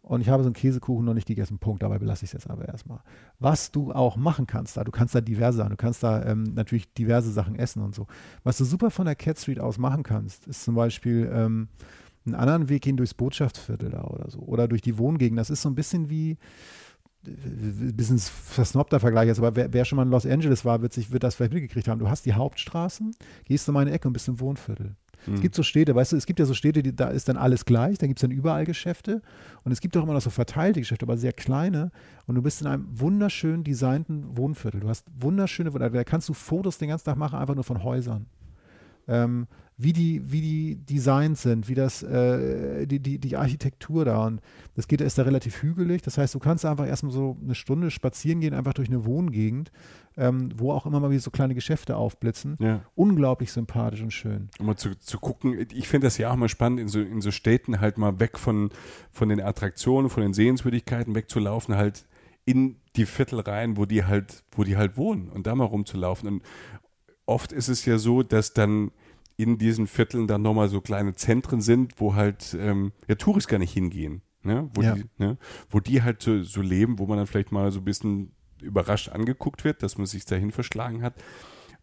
und 0.00 0.22
ich 0.22 0.30
habe 0.30 0.42
so 0.42 0.46
einen 0.48 0.54
Käsekuchen 0.54 1.04
noch 1.04 1.12
nicht 1.12 1.28
gegessen. 1.28 1.58
Punkt. 1.58 1.82
Dabei 1.82 1.98
belasse 1.98 2.24
ich 2.24 2.30
es 2.30 2.32
jetzt 2.32 2.50
aber 2.50 2.66
erstmal. 2.66 3.00
Was 3.38 3.70
du 3.70 3.92
auch 3.92 4.16
machen 4.16 4.46
kannst 4.46 4.78
da, 4.78 4.84
du 4.84 4.90
kannst 4.90 5.14
da 5.14 5.20
diverse 5.20 5.58
Sachen, 5.58 5.70
du 5.70 5.76
kannst 5.76 6.02
da 6.02 6.24
ähm, 6.24 6.44
natürlich 6.54 6.92
diverse 6.94 7.30
Sachen 7.30 7.54
essen 7.56 7.82
und 7.82 7.94
so. 7.94 8.06
Was 8.42 8.56
du 8.56 8.64
super 8.64 8.90
von 8.90 9.04
der 9.04 9.14
Cat 9.14 9.38
Street 9.38 9.60
aus 9.60 9.76
machen 9.76 10.02
kannst, 10.02 10.46
ist 10.46 10.64
zum 10.64 10.74
Beispiel 10.74 11.30
ähm, 11.32 11.68
einen 12.26 12.34
anderen 12.34 12.68
Weg 12.68 12.82
gehen 12.82 12.96
durchs 12.96 13.14
Botschaftsviertel 13.14 13.90
da 13.90 14.04
oder 14.04 14.30
so. 14.30 14.40
Oder 14.40 14.68
durch 14.68 14.82
die 14.82 14.98
Wohngegend. 14.98 15.38
Das 15.38 15.50
ist 15.50 15.62
so 15.62 15.68
ein 15.68 15.74
bisschen 15.74 16.10
wie, 16.10 16.36
ein 17.26 17.96
bisschen 17.96 18.18
versnobter 18.18 19.00
Vergleich 19.00 19.26
jetzt, 19.26 19.38
aber 19.38 19.54
wer, 19.54 19.72
wer 19.72 19.84
schon 19.84 19.96
mal 19.96 20.04
in 20.04 20.10
Los 20.10 20.26
Angeles 20.26 20.64
war, 20.64 20.80
wird, 20.82 20.92
sich, 20.92 21.10
wird 21.10 21.22
das 21.22 21.34
vielleicht 21.34 21.52
mitgekriegt 21.52 21.88
haben. 21.88 21.98
Du 21.98 22.08
hast 22.08 22.24
die 22.24 22.34
Hauptstraßen, 22.34 23.14
gehst 23.44 23.68
um 23.68 23.76
eine 23.76 23.90
Ecke 23.90 24.08
und 24.08 24.14
bist 24.14 24.28
im 24.28 24.40
Wohnviertel. 24.40 24.96
Mhm. 25.26 25.34
Es 25.34 25.40
gibt 25.42 25.54
so 25.54 25.62
Städte, 25.62 25.94
weißt 25.94 26.12
du, 26.12 26.16
es 26.16 26.24
gibt 26.24 26.38
ja 26.38 26.46
so 26.46 26.54
Städte, 26.54 26.82
die, 26.82 26.96
da 26.96 27.08
ist 27.08 27.28
dann 27.28 27.36
alles 27.36 27.66
gleich, 27.66 27.98
da 27.98 28.06
gibt 28.06 28.18
es 28.18 28.22
dann 28.22 28.30
überall 28.30 28.64
Geschäfte 28.64 29.20
und 29.64 29.72
es 29.72 29.80
gibt 29.80 29.96
auch 29.96 30.02
immer 30.02 30.14
noch 30.14 30.22
so 30.22 30.30
verteilte 30.30 30.80
Geschäfte, 30.80 31.04
aber 31.04 31.18
sehr 31.18 31.34
kleine 31.34 31.90
und 32.26 32.36
du 32.36 32.42
bist 32.42 32.62
in 32.62 32.66
einem 32.66 32.86
wunderschön 32.90 33.64
designten 33.64 34.36
Wohnviertel. 34.36 34.80
Du 34.80 34.88
hast 34.88 35.06
wunderschöne, 35.14 35.70
da, 35.70 35.90
da 35.90 36.04
kannst 36.04 36.28
du 36.30 36.32
Fotos 36.32 36.78
den 36.78 36.88
ganzen 36.88 37.04
Tag 37.04 37.16
machen, 37.16 37.38
einfach 37.38 37.54
nur 37.54 37.64
von 37.64 37.82
Häusern. 37.82 38.26
Ähm, 39.08 39.46
wie 39.82 39.94
die, 39.94 40.30
wie 40.30 40.40
die 40.42 40.76
Designs 40.76 41.42
sind, 41.42 41.68
wie 41.68 41.74
das, 41.74 42.02
äh, 42.02 42.86
die, 42.86 43.00
die, 43.00 43.18
die 43.18 43.36
Architektur 43.36 44.04
da. 44.04 44.26
Und 44.26 44.42
das 44.74 44.88
geht, 44.88 45.00
ist 45.00 45.16
da 45.16 45.22
relativ 45.22 45.62
hügelig. 45.62 46.02
Das 46.02 46.18
heißt, 46.18 46.34
du 46.34 46.38
kannst 46.38 46.66
einfach 46.66 46.86
erstmal 46.86 47.12
so 47.12 47.38
eine 47.42 47.54
Stunde 47.54 47.90
spazieren 47.90 48.40
gehen, 48.40 48.52
einfach 48.52 48.74
durch 48.74 48.88
eine 48.88 49.06
Wohngegend, 49.06 49.72
ähm, 50.18 50.50
wo 50.54 50.72
auch 50.72 50.84
immer 50.84 51.00
mal 51.00 51.10
wieder 51.10 51.22
so 51.22 51.30
kleine 51.30 51.54
Geschäfte 51.54 51.96
aufblitzen. 51.96 52.58
Ja. 52.60 52.82
Unglaublich 52.94 53.52
sympathisch 53.52 54.02
und 54.02 54.12
schön. 54.12 54.50
Um 54.58 54.66
mal 54.66 54.76
zu, 54.76 54.98
zu 54.98 55.18
gucken, 55.18 55.66
ich 55.72 55.88
finde 55.88 56.08
das 56.08 56.18
ja 56.18 56.30
auch 56.30 56.36
mal 56.36 56.50
spannend, 56.50 56.80
in 56.80 56.88
so, 56.88 57.00
in 57.00 57.22
so 57.22 57.30
Städten 57.30 57.80
halt 57.80 57.96
mal 57.96 58.20
weg 58.20 58.38
von, 58.38 58.68
von 59.10 59.30
den 59.30 59.40
Attraktionen, 59.40 60.10
von 60.10 60.22
den 60.22 60.34
Sehenswürdigkeiten 60.34 61.14
wegzulaufen, 61.14 61.76
halt 61.76 62.04
in 62.44 62.76
die 62.96 63.06
Viertel 63.06 63.40
rein, 63.40 63.78
wo 63.78 63.86
die 63.86 64.04
halt, 64.04 64.44
wo 64.52 64.64
die 64.64 64.76
halt 64.76 64.98
wohnen 64.98 65.30
und 65.30 65.46
da 65.46 65.54
mal 65.54 65.64
rumzulaufen. 65.64 66.28
Und 66.28 66.42
oft 67.30 67.52
ist 67.52 67.68
es 67.68 67.84
ja 67.84 67.96
so, 67.98 68.22
dass 68.22 68.52
dann 68.52 68.90
in 69.36 69.56
diesen 69.56 69.86
Vierteln 69.86 70.26
dann 70.26 70.42
nochmal 70.42 70.68
so 70.68 70.80
kleine 70.80 71.14
Zentren 71.14 71.62
sind, 71.62 71.94
wo 71.98 72.14
halt 72.14 72.54
ähm, 72.60 72.92
ja, 73.08 73.14
Touristen 73.14 73.52
gar 73.52 73.58
nicht 73.58 73.72
hingehen. 73.72 74.20
Ne? 74.42 74.68
Wo, 74.74 74.82
Ja. 74.82 74.94
die, 74.94 75.04
ne? 75.18 75.38
wo 75.70 75.80
die 75.80 76.02
halt 76.02 76.20
so, 76.22 76.42
so 76.42 76.60
leben, 76.60 76.98
wo 76.98 77.06
man 77.06 77.16
dann 77.16 77.26
vielleicht 77.26 77.52
mal 77.52 77.70
so 77.70 77.80
ein 77.80 77.84
bisschen 77.84 78.32
überrascht 78.60 79.08
angeguckt 79.08 79.64
wird, 79.64 79.82
dass 79.82 79.96
man 79.96 80.06
sich 80.06 80.26
dahin 80.26 80.50
verschlagen 80.50 81.02
hat. 81.02 81.14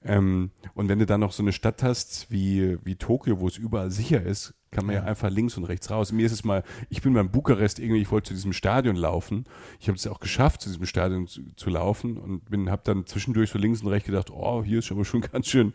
Ähm, 0.03 0.51
und 0.75 0.89
wenn 0.89 0.99
du 0.99 1.07
dann 1.07 1.21
noch 1.21 1.31
so 1.31 1.41
eine 1.41 1.51
Stadt 1.53 1.81
hast 1.81 2.29
wie, 2.29 2.77
wie 2.85 2.95
Tokio, 2.95 3.39
wo 3.39 3.47
es 3.47 3.57
überall 3.57 3.89
sicher 3.89 4.21
ist, 4.21 4.53
kann 4.71 4.85
man 4.85 4.95
ja. 4.95 5.01
Ja. 5.01 5.07
einfach 5.07 5.29
links 5.29 5.57
und 5.57 5.63
rechts 5.63 5.89
raus. 5.89 6.11
Mir 6.11 6.25
ist 6.25 6.31
es 6.31 6.43
mal, 6.43 6.63
ich 6.89 7.01
bin 7.01 7.13
beim 7.13 7.29
Bukarest 7.31 7.79
irgendwie, 7.79 8.01
ich 8.01 8.11
wollte 8.11 8.29
zu 8.29 8.33
diesem 8.33 8.53
Stadion 8.53 8.95
laufen. 8.95 9.45
Ich 9.79 9.87
habe 9.87 9.95
es 9.97 10.05
auch 10.07 10.19
geschafft, 10.19 10.61
zu 10.61 10.69
diesem 10.69 10.85
Stadion 10.85 11.27
zu, 11.27 11.41
zu 11.55 11.69
laufen 11.69 12.17
und 12.17 12.49
bin, 12.49 12.69
habe 12.69 12.81
dann 12.83 13.05
zwischendurch 13.05 13.49
so 13.49 13.57
links 13.59 13.81
und 13.81 13.87
rechts 13.87 14.07
gedacht, 14.07 14.29
oh, 14.31 14.63
hier 14.63 14.79
ist 14.79 14.91
aber 14.91 15.05
schon 15.05 15.21
ganz 15.31 15.47
schön, 15.47 15.73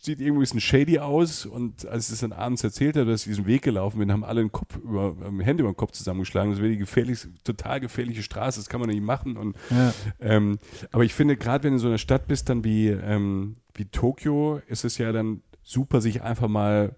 sieht 0.00 0.20
irgendwie 0.20 0.38
ein 0.38 0.38
bisschen 0.40 0.60
shady 0.60 0.98
aus. 0.98 1.46
Und 1.46 1.86
als 1.86 2.08
ich 2.08 2.14
es 2.14 2.20
dann 2.20 2.32
abends 2.32 2.62
erzählt 2.64 2.96
habe, 2.96 3.10
dass 3.10 3.22
ich 3.22 3.28
diesen 3.28 3.46
Weg 3.46 3.62
gelaufen 3.62 3.98
bin, 3.98 4.12
haben 4.12 4.24
alle 4.24 4.40
den 4.42 4.52
Kopf 4.52 4.76
über, 4.76 5.16
ähm, 5.24 5.40
Hände 5.40 5.62
über 5.62 5.72
den 5.72 5.76
Kopf 5.76 5.92
zusammengeschlagen. 5.92 6.50
Das 6.52 6.60
wäre 6.60 6.70
die 6.70 6.78
gefährlichste, 6.78 7.30
total 7.44 7.80
gefährliche 7.80 8.22
Straße, 8.22 8.60
das 8.60 8.68
kann 8.68 8.80
man 8.80 8.90
nicht 8.90 9.02
machen. 9.02 9.36
Und 9.36 9.56
Ja. 9.70 9.92
ähm, 10.20 10.58
aber 10.92 11.04
ich 11.04 11.14
finde, 11.14 11.36
gerade 11.36 11.64
wenn 11.64 11.72
du 11.72 11.76
in 11.76 11.80
so 11.80 11.88
einer 11.88 11.98
Stadt 11.98 12.26
bist, 12.26 12.48
dann 12.48 12.64
wie, 12.64 12.88
ähm, 12.88 13.54
wie 13.74 13.86
Tokio, 13.86 14.60
ist 14.68 14.84
es 14.84 14.98
ja 14.98 15.12
dann 15.12 15.42
super, 15.62 16.00
sich 16.00 16.22
einfach 16.22 16.48
mal 16.48 16.94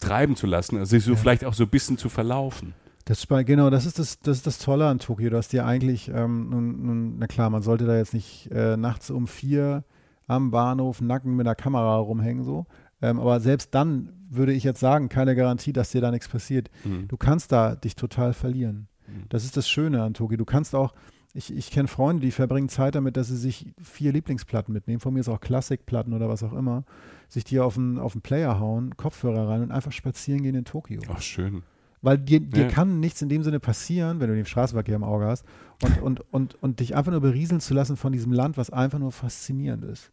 treiben 0.00 0.36
zu 0.36 0.46
lassen, 0.46 0.76
also 0.78 0.90
sich 0.90 1.04
so 1.04 1.12
Ja. 1.12 1.16
vielleicht 1.16 1.44
auch 1.44 1.54
so 1.54 1.64
ein 1.64 1.70
bisschen 1.70 1.98
zu 1.98 2.08
verlaufen. 2.08 2.74
Das 3.04 3.26
genau, 3.28 3.70
das 3.70 3.86
ist 3.86 3.98
das, 3.98 4.20
das 4.20 4.38
ist 4.38 4.46
das 4.46 4.58
Tolle 4.58 4.86
an 4.86 4.98
Tokio, 4.98 5.30
dass 5.30 5.48
dir 5.48 5.66
eigentlich, 5.66 6.10
ähm, 6.14 6.48
nun, 6.50 6.86
nun, 6.86 7.18
na 7.18 7.26
klar, 7.26 7.50
man 7.50 7.62
sollte 7.62 7.86
da 7.86 7.96
jetzt 7.96 8.14
nicht 8.14 8.50
äh, 8.52 8.76
nachts 8.76 9.10
um 9.10 9.26
vier 9.26 9.84
am 10.26 10.50
Bahnhof 10.50 11.00
nacken 11.00 11.34
mit 11.34 11.46
einer 11.46 11.56
Kamera 11.56 11.96
rumhängen, 11.96 12.44
so. 12.44 12.66
Ähm, 13.02 13.18
aber 13.18 13.40
selbst 13.40 13.74
dann 13.74 14.12
würde 14.28 14.52
ich 14.52 14.62
jetzt 14.62 14.78
sagen, 14.78 15.08
keine 15.08 15.34
Garantie, 15.34 15.72
dass 15.72 15.90
dir 15.90 16.00
da 16.00 16.10
nichts 16.10 16.28
passiert. 16.28 16.70
Mhm. 16.84 17.08
Du 17.08 17.16
kannst 17.16 17.50
da 17.50 17.74
dich 17.74 17.96
total 17.96 18.32
verlieren. 18.32 18.86
Mhm. 19.08 19.24
Das 19.28 19.44
ist 19.44 19.56
das 19.56 19.68
Schöne 19.68 20.02
an 20.04 20.14
Tokio. 20.14 20.36
Du 20.36 20.44
kannst 20.44 20.74
auch, 20.74 20.92
ich, 21.34 21.54
ich 21.54 21.70
kenne 21.70 21.88
Freunde, 21.88 22.22
die 22.22 22.32
verbringen 22.32 22.68
Zeit 22.68 22.94
damit, 22.94 23.16
dass 23.16 23.28
sie 23.28 23.36
sich 23.36 23.72
vier 23.82 24.12
Lieblingsplatten 24.12 24.72
mitnehmen, 24.72 25.00
von 25.00 25.14
mir 25.14 25.20
ist 25.20 25.28
auch 25.28 25.40
Klassikplatten 25.40 26.12
oder 26.12 26.28
was 26.28 26.42
auch 26.42 26.52
immer, 26.52 26.84
sich 27.28 27.44
die 27.44 27.60
auf 27.60 27.74
den, 27.74 27.98
auf 27.98 28.12
den 28.12 28.22
Player 28.22 28.58
hauen, 28.58 28.96
Kopfhörer 28.96 29.48
rein 29.48 29.62
und 29.62 29.70
einfach 29.70 29.92
spazieren 29.92 30.42
gehen 30.42 30.54
in 30.54 30.64
Tokio. 30.64 31.00
Ach, 31.08 31.22
schön. 31.22 31.62
Weil 32.02 32.16
dir, 32.18 32.40
dir 32.40 32.62
Ja. 32.62 32.68
kann 32.68 32.98
nichts 32.98 33.20
in 33.20 33.28
dem 33.28 33.42
Sinne 33.42 33.60
passieren, 33.60 34.20
wenn 34.20 34.28
du 34.28 34.34
den 34.34 34.46
Straßenverkehr 34.46 34.96
im 34.96 35.04
Auge 35.04 35.26
hast 35.26 35.44
und, 35.82 36.00
und, 36.00 36.20
und, 36.32 36.62
und 36.62 36.80
dich 36.80 36.96
einfach 36.96 37.12
nur 37.12 37.20
berieseln 37.20 37.60
zu 37.60 37.74
lassen 37.74 37.96
von 37.96 38.12
diesem 38.12 38.32
Land, 38.32 38.56
was 38.56 38.70
einfach 38.70 38.98
nur 38.98 39.12
faszinierend 39.12 39.84
ist. 39.84 40.10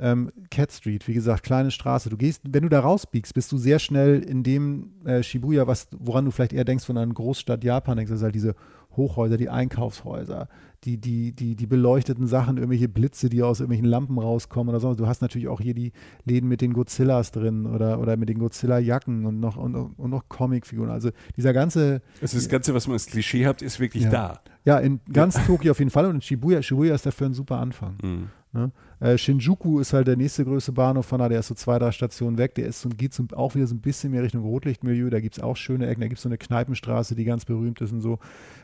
Ähm, 0.00 0.30
Cat 0.50 0.70
Street, 0.72 1.06
wie 1.08 1.14
gesagt, 1.14 1.42
kleine 1.42 1.70
Straße. 1.70 2.08
Du 2.08 2.16
gehst, 2.16 2.42
wenn 2.48 2.62
du 2.62 2.68
da 2.68 2.80
rausbiegst, 2.80 3.34
bist 3.34 3.50
du 3.52 3.58
sehr 3.58 3.78
schnell 3.78 4.20
in 4.20 4.42
dem 4.42 4.92
äh, 5.04 5.22
Shibuya, 5.22 5.66
was, 5.66 5.88
woran 5.98 6.24
du 6.24 6.30
vielleicht 6.30 6.52
eher 6.52 6.64
denkst, 6.64 6.88
wenn 6.88 6.94
du 6.96 7.00
an 7.02 7.08
eine 7.08 7.14
Großstadt 7.14 7.64
Japan 7.64 7.96
denkst, 7.96 8.10
das 8.10 8.20
ist 8.20 8.24
halt 8.24 8.34
diese 8.34 8.54
Hochhäuser, 8.96 9.36
die 9.36 9.48
Einkaufshäuser, 9.48 10.48
die, 10.84 10.96
die, 10.98 11.32
die, 11.32 11.54
die 11.56 11.66
beleuchteten 11.66 12.26
Sachen, 12.26 12.56
irgendwelche 12.56 12.88
Blitze, 12.88 13.28
die 13.28 13.42
aus 13.42 13.60
irgendwelchen 13.60 13.86
Lampen 13.86 14.18
rauskommen 14.18 14.70
oder 14.70 14.80
so. 14.80 14.94
Du 14.94 15.06
hast 15.06 15.22
natürlich 15.22 15.48
auch 15.48 15.60
hier 15.60 15.74
die 15.74 15.92
Läden 16.24 16.48
mit 16.48 16.60
den 16.60 16.72
Godzillas 16.72 17.30
drin 17.32 17.66
oder, 17.66 18.00
oder 18.00 18.16
mit 18.16 18.28
den 18.28 18.38
Godzilla-Jacken 18.38 19.24
und 19.26 19.40
noch, 19.40 19.56
und, 19.56 19.74
und 19.74 20.10
noch 20.10 20.28
Comicfiguren. 20.28 20.90
Also 20.90 21.10
dieser 21.36 21.52
ganze, 21.52 22.02
Also 22.20 22.36
das 22.36 22.48
Ganze, 22.48 22.74
was 22.74 22.86
man 22.86 22.94
als 22.94 23.06
Klischee 23.06 23.46
hat, 23.46 23.62
ist 23.62 23.78
wirklich 23.80 24.04
Ja. 24.04 24.10
da. 24.10 24.40
ja, 24.64 24.78
in 24.78 25.00
ganz 25.12 25.34
Tokio 25.46 25.72
auf 25.72 25.78
jeden 25.78 25.90
Fall 25.90 26.06
und 26.06 26.16
in 26.16 26.20
Shibuya, 26.22 26.62
Shibuya 26.62 26.94
ist 26.94 27.06
dafür 27.06 27.28
ein 27.28 27.34
super 27.34 27.58
Anfang. 27.58 27.96
Mhm. 28.02 28.28
Ne? 28.52 28.72
Äh, 29.00 29.18
Shinjuku 29.18 29.78
ist 29.78 29.92
halt 29.92 30.06
der 30.06 30.16
nächste 30.16 30.44
größte 30.44 30.72
Bahnhof 30.72 31.06
von 31.06 31.18
da, 31.18 31.28
der 31.28 31.40
ist 31.40 31.48
so 31.48 31.54
zwei, 31.54 31.78
drei 31.78 31.92
Stationen 31.92 32.38
weg. 32.38 32.54
Der 32.54 32.66
ist 32.66 32.80
so, 32.80 32.88
geht 32.88 33.12
so, 33.12 33.24
auch 33.34 33.54
wieder 33.54 33.66
so 33.66 33.74
ein 33.74 33.80
bisschen 33.80 34.10
mehr 34.10 34.22
Richtung 34.22 34.42
Rotlichtmilieu. 34.42 35.10
Da 35.10 35.20
gibt 35.20 35.36
es 35.36 35.42
auch 35.42 35.56
schöne 35.56 35.86
Ecken. 35.86 36.00
Da 36.00 36.08
gibt 36.08 36.18
es 36.18 36.22
so 36.22 36.28
eine 36.28 36.38
Kneipenstraße, 36.38 37.14
die 37.14 37.24
ganz 37.24 37.44
berühmt 37.44 37.80
ist 37.80 37.92
und 37.92 38.00
so. 38.00 38.18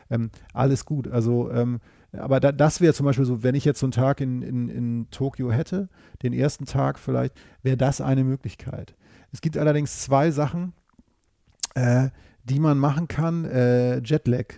Ähm, 0.09 0.31
alles 0.53 0.85
gut. 0.85 1.07
Also, 1.07 1.51
ähm, 1.51 1.79
aber 2.11 2.39
da, 2.39 2.51
das 2.51 2.81
wäre 2.81 2.93
zum 2.93 3.05
Beispiel 3.05 3.25
so, 3.25 3.43
wenn 3.43 3.55
ich 3.55 3.65
jetzt 3.65 3.79
so 3.79 3.85
einen 3.85 3.91
Tag 3.91 4.21
in, 4.21 4.41
in, 4.41 4.69
in 4.69 5.07
Tokio 5.11 5.51
hätte, 5.51 5.89
den 6.23 6.33
ersten 6.33 6.65
Tag 6.65 6.97
vielleicht, 6.97 7.35
wäre 7.61 7.77
das 7.77 8.01
eine 8.01 8.23
Möglichkeit. 8.23 8.95
Es 9.31 9.41
gibt 9.41 9.57
allerdings 9.57 10.01
zwei 10.01 10.31
Sachen, 10.31 10.73
äh, 11.75 12.09
die 12.43 12.59
man 12.59 12.77
machen 12.77 13.07
kann. 13.07 13.45
Äh, 13.45 13.99
Jetlag, 13.99 14.55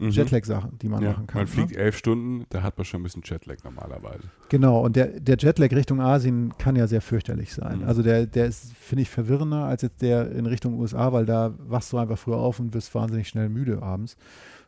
Mhm. 0.00 0.10
Jetlag-Sachen, 0.10 0.78
die 0.78 0.88
man 0.88 1.02
Ja, 1.02 1.10
machen 1.10 1.26
kann. 1.26 1.40
man 1.42 1.44
ne? 1.46 1.50
fliegt 1.50 1.76
elf 1.76 1.96
Stunden, 1.96 2.46
da 2.50 2.62
hat 2.62 2.76
man 2.78 2.84
schon 2.84 3.00
ein 3.00 3.04
bisschen 3.04 3.22
Jetlag 3.24 3.56
normalerweise. 3.64 4.24
Genau, 4.48 4.80
und 4.84 4.96
der, 4.96 5.20
der 5.20 5.36
Jetlag 5.38 5.70
Richtung 5.72 6.00
Asien 6.00 6.52
kann 6.58 6.76
ja 6.76 6.86
sehr 6.86 7.00
fürchterlich 7.00 7.52
sein. 7.52 7.78
Mhm. 7.80 7.84
Also 7.88 8.02
der, 8.02 8.26
der 8.26 8.46
ist, 8.46 8.72
finde 8.74 9.02
ich, 9.02 9.10
verwirrender 9.10 9.64
als 9.64 9.82
jetzt 9.82 10.02
der 10.02 10.30
in 10.32 10.46
Richtung 10.46 10.78
USA, 10.78 11.12
weil 11.12 11.26
da 11.26 11.54
wachst 11.58 11.92
du 11.92 11.98
einfach 11.98 12.18
früher 12.18 12.38
auf 12.38 12.60
und 12.60 12.74
wirst 12.74 12.94
wahnsinnig 12.94 13.28
schnell 13.28 13.48
müde 13.48 13.82
abends. 13.82 14.16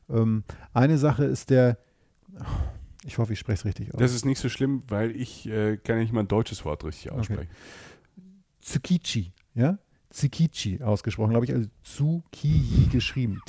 Ähm, 0.09 0.45
eine 0.75 0.99
Sache 0.99 1.25
ist 1.25 1.51
der, 1.51 1.79
ich 3.05 3.19
hoffe, 3.19 3.33
ich 3.33 3.39
spreche 3.39 3.61
es 3.61 3.65
richtig 3.65 3.95
aus. 3.95 3.99
Das 4.01 4.15
ist 4.15 4.25
nicht 4.25 4.39
so 4.41 4.49
schlimm, 4.49 4.83
weil 4.89 5.15
ich 5.17 5.49
äh, 5.49 5.77
kann 5.77 5.99
nicht 5.99 6.13
mal 6.13 6.21
ein 6.21 6.29
deutsches 6.29 6.65
Wort 6.65 6.85
richtig 6.85 7.13
aussprechen. 7.13 7.51
Tsukichi, 8.61 9.33
ja? 9.55 9.79
Tsukichi 10.11 10.83
ausgesprochen, 10.83 11.31
glaube 11.31 11.47
ich, 11.47 11.55
also 11.55 11.69
Tsukiji 11.85 12.89
geschrieben. 12.91 13.41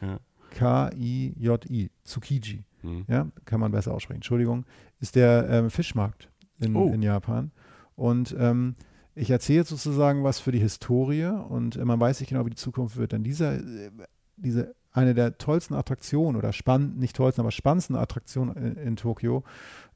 T-S-U-K-I-J-I. 0.00 1.90
Tsukiji. 2.04 2.64
Mhm. 2.82 3.04
ja, 3.08 3.26
kann 3.44 3.58
man 3.60 3.72
besser 3.72 3.92
aussprechen, 3.92 4.18
Entschuldigung, 4.18 4.64
ist 5.00 5.16
der 5.16 5.48
ähm, 5.50 5.68
Fischmarkt 5.70 6.28
in, 6.60 6.76
Oh. 6.76 6.92
in 6.92 7.02
Japan. 7.02 7.50
Und 7.96 8.36
ähm, 8.38 8.76
ich 9.16 9.30
erzähle 9.30 9.58
jetzt 9.60 9.70
sozusagen 9.70 10.22
was 10.22 10.38
für 10.38 10.52
die 10.52 10.60
Historie 10.60 11.24
und 11.26 11.74
äh, 11.76 11.84
man 11.84 11.98
weiß 11.98 12.20
nicht 12.20 12.28
genau, 12.28 12.46
wie 12.46 12.50
die 12.50 12.56
Zukunft 12.56 12.96
wird. 12.96 13.10
Denn 13.12 13.24
dieser, 13.24 13.54
äh, 13.56 13.90
diese, 14.36 14.76
eine 14.92 15.14
der 15.14 15.38
tollsten 15.38 15.74
Attraktionen 15.74 16.36
oder 16.36 16.52
spannend, 16.52 16.98
nicht 16.98 17.16
tollsten, 17.16 17.40
aber 17.40 17.50
spannendsten 17.50 17.96
Attraktionen 17.96 18.54
in, 18.56 18.76
in 18.76 18.96
Tokio, 18.96 19.42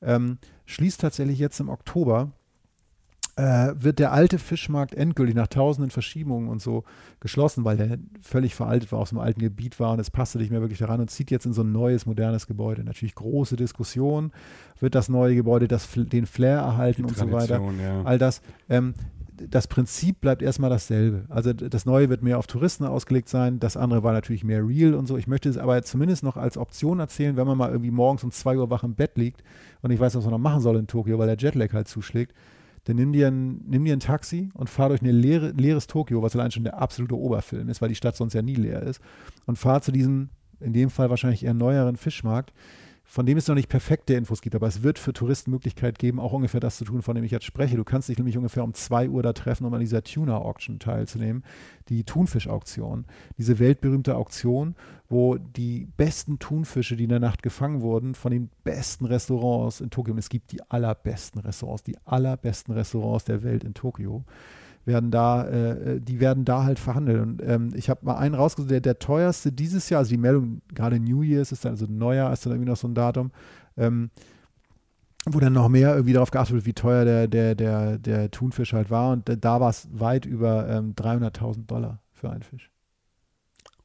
ähm, 0.01 0.39
schließt 0.67 1.01
tatsächlich 1.01 1.39
jetzt 1.39 1.61
im 1.61 1.69
Oktober 1.69 2.33
äh, 3.37 3.73
wird 3.75 3.99
der 3.99 4.13
alte 4.13 4.39
Fischmarkt 4.39 4.95
endgültig 4.95 5.35
nach 5.35 5.47
tausenden 5.47 5.91
Verschiebungen 5.91 6.49
und 6.49 6.61
so 6.61 6.85
geschlossen, 7.21 7.65
weil 7.65 7.77
der 7.77 7.99
völlig 8.21 8.55
veraltet 8.55 8.93
war, 8.93 8.99
aus 8.99 9.09
dem 9.09 9.19
alten 9.19 9.41
Gebiet 9.41 9.81
war 9.81 9.93
und 9.93 10.01
es 10.01 10.11
passte 10.11 10.39
nicht 10.39 10.51
mehr 10.51 10.61
wirklich 10.61 10.81
daran 10.81 11.01
und 11.01 11.11
zieht 11.11 11.31
jetzt 11.31 11.47
in 11.47 11.53
so 11.53 11.63
ein 11.63 11.73
neues, 11.73 12.05
modernes 12.05 12.47
Gebäude. 12.47 12.85
Natürlich 12.85 13.15
große 13.15 13.57
Diskussion, 13.57 14.33
wird 14.81 14.95
das 14.95 15.09
neue 15.09 15.35
Gebäude 15.35 15.67
das, 15.67 15.89
den 15.95 16.27
Flair 16.27 16.59
erhalten 16.59 17.05
und 17.05 17.17
so 17.17 17.31
weiter. 17.33 17.61
Ja. 17.83 18.03
All 18.03 18.19
das. 18.19 18.43
Ähm, 18.69 18.95
das 19.49 19.67
Prinzip 19.67 20.21
bleibt 20.21 20.43
erstmal 20.43 20.71
dasselbe. 20.71 21.25
Also 21.29 21.53
das 21.53 21.87
Neue 21.87 22.09
wird 22.11 22.23
mehr 22.23 22.39
auf 22.39 22.47
Touristen 22.47 22.85
ausgelegt 22.85 23.29
sein, 23.29 23.59
das 23.59 23.77
andere 23.77 24.03
war 24.03 24.13
natürlich 24.13 24.45
mehr 24.45 24.65
real 24.65 24.95
und 24.95 25.07
so. 25.07 25.17
Ich 25.17 25.27
möchte 25.27 25.49
es 25.49 25.59
aber 25.59 25.83
zumindest 25.83 26.23
noch 26.23 26.37
als 26.37 26.57
Option 26.57 27.01
erzählen, 27.01 27.37
wenn 27.37 27.47
man 27.47 27.59
mal 27.59 27.71
irgendwie 27.71 27.91
morgens 27.91 28.23
um 28.23 28.31
2 28.31 28.59
Uhr 28.59 28.71
wach 28.71 28.85
im 28.85 28.95
Bett 28.95 29.17
liegt 29.17 29.43
und 29.81 29.91
ich 29.91 29.99
weiß, 29.99 30.15
was 30.15 30.25
man 30.25 30.33
noch 30.33 30.39
machen 30.39 30.61
soll 30.61 30.77
in 30.77 30.87
Tokio, 30.87 31.19
weil 31.19 31.27
der 31.27 31.39
Jetlag 31.39 31.73
halt 31.73 31.89
zuschlägt, 31.89 32.35
dann 32.85 32.97
nimm 32.97 33.13
dir 33.13 33.29
ein, 33.29 33.63
nimm 33.67 33.85
dir 33.85 33.93
ein 33.93 34.01
Taxi 34.01 34.51
und 34.55 34.69
fahr 34.69 34.89
durch 34.89 35.03
ein 35.03 35.07
leere, 35.07 35.51
leeres 35.51 35.87
Tokio, 35.87 36.23
was 36.23 36.35
allein 36.35 36.51
schon 36.51 36.65
der 36.65 36.79
absolute 36.79 37.17
Oberfilm 37.17 37.69
ist, 37.69 37.81
weil 37.81 37.89
die 37.89 37.95
Stadt 37.95 38.17
sonst 38.17 38.35
ja 38.35 38.43
nie 38.43 38.55
leer 38.55 38.83
ist, 38.83 39.01
und 39.47 39.57
fahr 39.57 39.83
zu 39.83 39.93
diesem, 39.93 40.31
in 40.61 40.73
dem 40.73 40.91
Fall 40.91 41.11
wahrscheinlich 41.11 41.45
eher 41.45 41.55
neueren 41.55 41.97
Fischmarkt, 41.97 42.53
von 43.13 43.27
dem 43.27 43.37
es 43.37 43.47
noch 43.47 43.55
nicht 43.55 43.69
perfekte 43.69 44.15
Infos 44.15 44.41
gibt, 44.41 44.55
aber 44.55 44.67
es 44.67 44.83
wird 44.83 44.99
für 44.99 45.13
Touristen 45.13 45.51
Möglichkeit 45.51 45.99
geben, 45.99 46.19
auch 46.19 46.33
ungefähr 46.33 46.61
das 46.61 46.79
zu 46.79 46.87
tun, 46.87 47.03
von 47.03 47.15
dem 47.15 47.25
ich 47.25 47.31
jetzt 47.31 47.45
spreche. 47.45 47.77
Du 47.77 47.85
kannst 47.85 48.09
dich 48.09 48.17
nämlich 48.17 48.39
ungefähr 48.39 48.65
um 48.65 48.73
2 48.73 49.11
Uhr 49.11 49.23
da 49.23 49.35
treffen, 49.35 49.67
um 49.67 49.75
an 49.75 49.81
dieser 49.81 50.03
Tuna-Auction 50.03 50.79
teilzunehmen, 50.79 51.45
die 51.91 52.05
Thunfisch-Auktion. 52.05 53.05
Diese 53.37 53.59
weltberühmte 53.59 54.17
Auktion, 54.17 54.77
wo 55.11 55.37
die 55.37 55.89
besten 55.99 56.39
Thunfische, 56.39 56.97
die 56.97 57.05
in 57.05 57.11
der 57.11 57.21
Nacht 57.21 57.43
gefangen 57.43 57.83
wurden, 57.83 58.15
von 58.15 58.33
den 58.33 58.49
besten 58.65 59.05
Restaurants 59.05 59.83
in 59.83 59.91
Tokio, 59.91 60.15
und 60.15 60.19
es 60.19 60.31
gibt 60.31 60.51
die 60.51 60.63
allerbesten 60.71 61.43
Restaurants, 61.43 61.83
die 61.83 61.99
allerbesten 62.07 62.73
Restaurants 62.73 63.27
der 63.27 63.43
Welt 63.43 63.63
in 63.63 63.75
Tokio, 63.75 64.25
werden 64.85 65.11
da, 65.11 65.47
äh, 65.47 66.01
die 66.01 66.21
werden 66.21 66.45
da 66.45 66.65
halt 66.65 66.79
verhandelt. 66.79 67.21
Und 67.21 67.43
ähm, 67.43 67.71
ich 67.75 67.89
habe 67.89 68.05
mal 68.05 68.17
einen 68.17 68.35
rausgesucht, 68.35 68.71
der, 68.71 68.81
der 68.81 68.99
teuerste 68.99 69.53
dieses 69.53 69.89
Jahr, 69.89 70.01
also 70.01 70.11
die 70.11 70.19
Meldung, 70.19 70.63
gerade 70.75 70.99
New 70.99 71.23
Year's 71.23 71.53
ist 71.53 71.65
dann, 71.65 71.73
also 71.73 71.87
Neujahr 71.89 72.33
ist 72.33 72.45
dann 72.45 72.53
irgendwie 72.53 72.71
noch 72.71 72.77
so 72.77 72.89
ein 72.89 72.95
Datum, 72.95 73.31
ähm, 73.77 74.11
wo 75.27 75.39
dann 75.39 75.53
noch 75.53 75.69
mehr 75.69 75.95
irgendwie 75.95 76.15
darauf 76.15 76.31
geachtet 76.31 76.55
wird, 76.55 76.67
wie 76.67 76.73
teuer 76.73 77.05
der, 77.05 77.29
der, 77.29 77.55
der, 77.55 77.99
der 77.99 78.31
Thunfisch 78.31 78.73
halt 78.73 78.91
war. 78.91 79.13
Und 79.13 79.31
da 79.45 79.61
war 79.61 79.71
es 79.71 79.89
weit 79.93 80.27
über 80.27 80.69
ähm, 80.69 80.95
300.000 80.95 81.67
Dollar 81.67 82.01
für 82.13 82.31
einen 82.31 82.43
Fisch. 82.43 82.71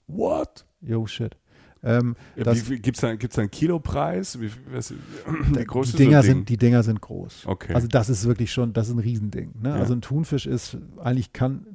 What? 0.07 0.65
Yo, 0.81 1.05
shit. 1.05 1.37
Ähm, 1.87 2.15
Ja, 2.35 2.53
Gibt 2.53 2.95
es 2.97 3.01
da, 3.01 3.15
gibt's 3.15 3.35
da 3.35 3.41
einen 3.43 3.51
Kilopreis? 3.51 4.39
Wie, 4.41 4.51
was, 4.73 4.93
wie 4.93 5.63
groß 5.63 5.91
die, 5.91 5.97
Dinger 5.97 6.21
so 6.21 6.27
sind, 6.27 6.49
die 6.49 6.57
Dinger 6.57 6.83
sind 6.83 6.99
groß. 7.01 7.43
Okay. 7.47 7.73
Also 7.73 7.87
das 7.87 8.09
ist 8.09 8.27
wirklich 8.27 8.51
schon, 8.51 8.73
das 8.73 8.87
ist 8.89 8.93
ein 8.93 8.99
Riesending. 8.99 9.53
Ne? 9.61 9.69
Ja. 9.69 9.75
Also 9.75 9.93
ein 9.93 10.01
Thunfisch 10.01 10.45
ist, 10.45 10.77
eigentlich 11.01 11.31
kann, 11.33 11.65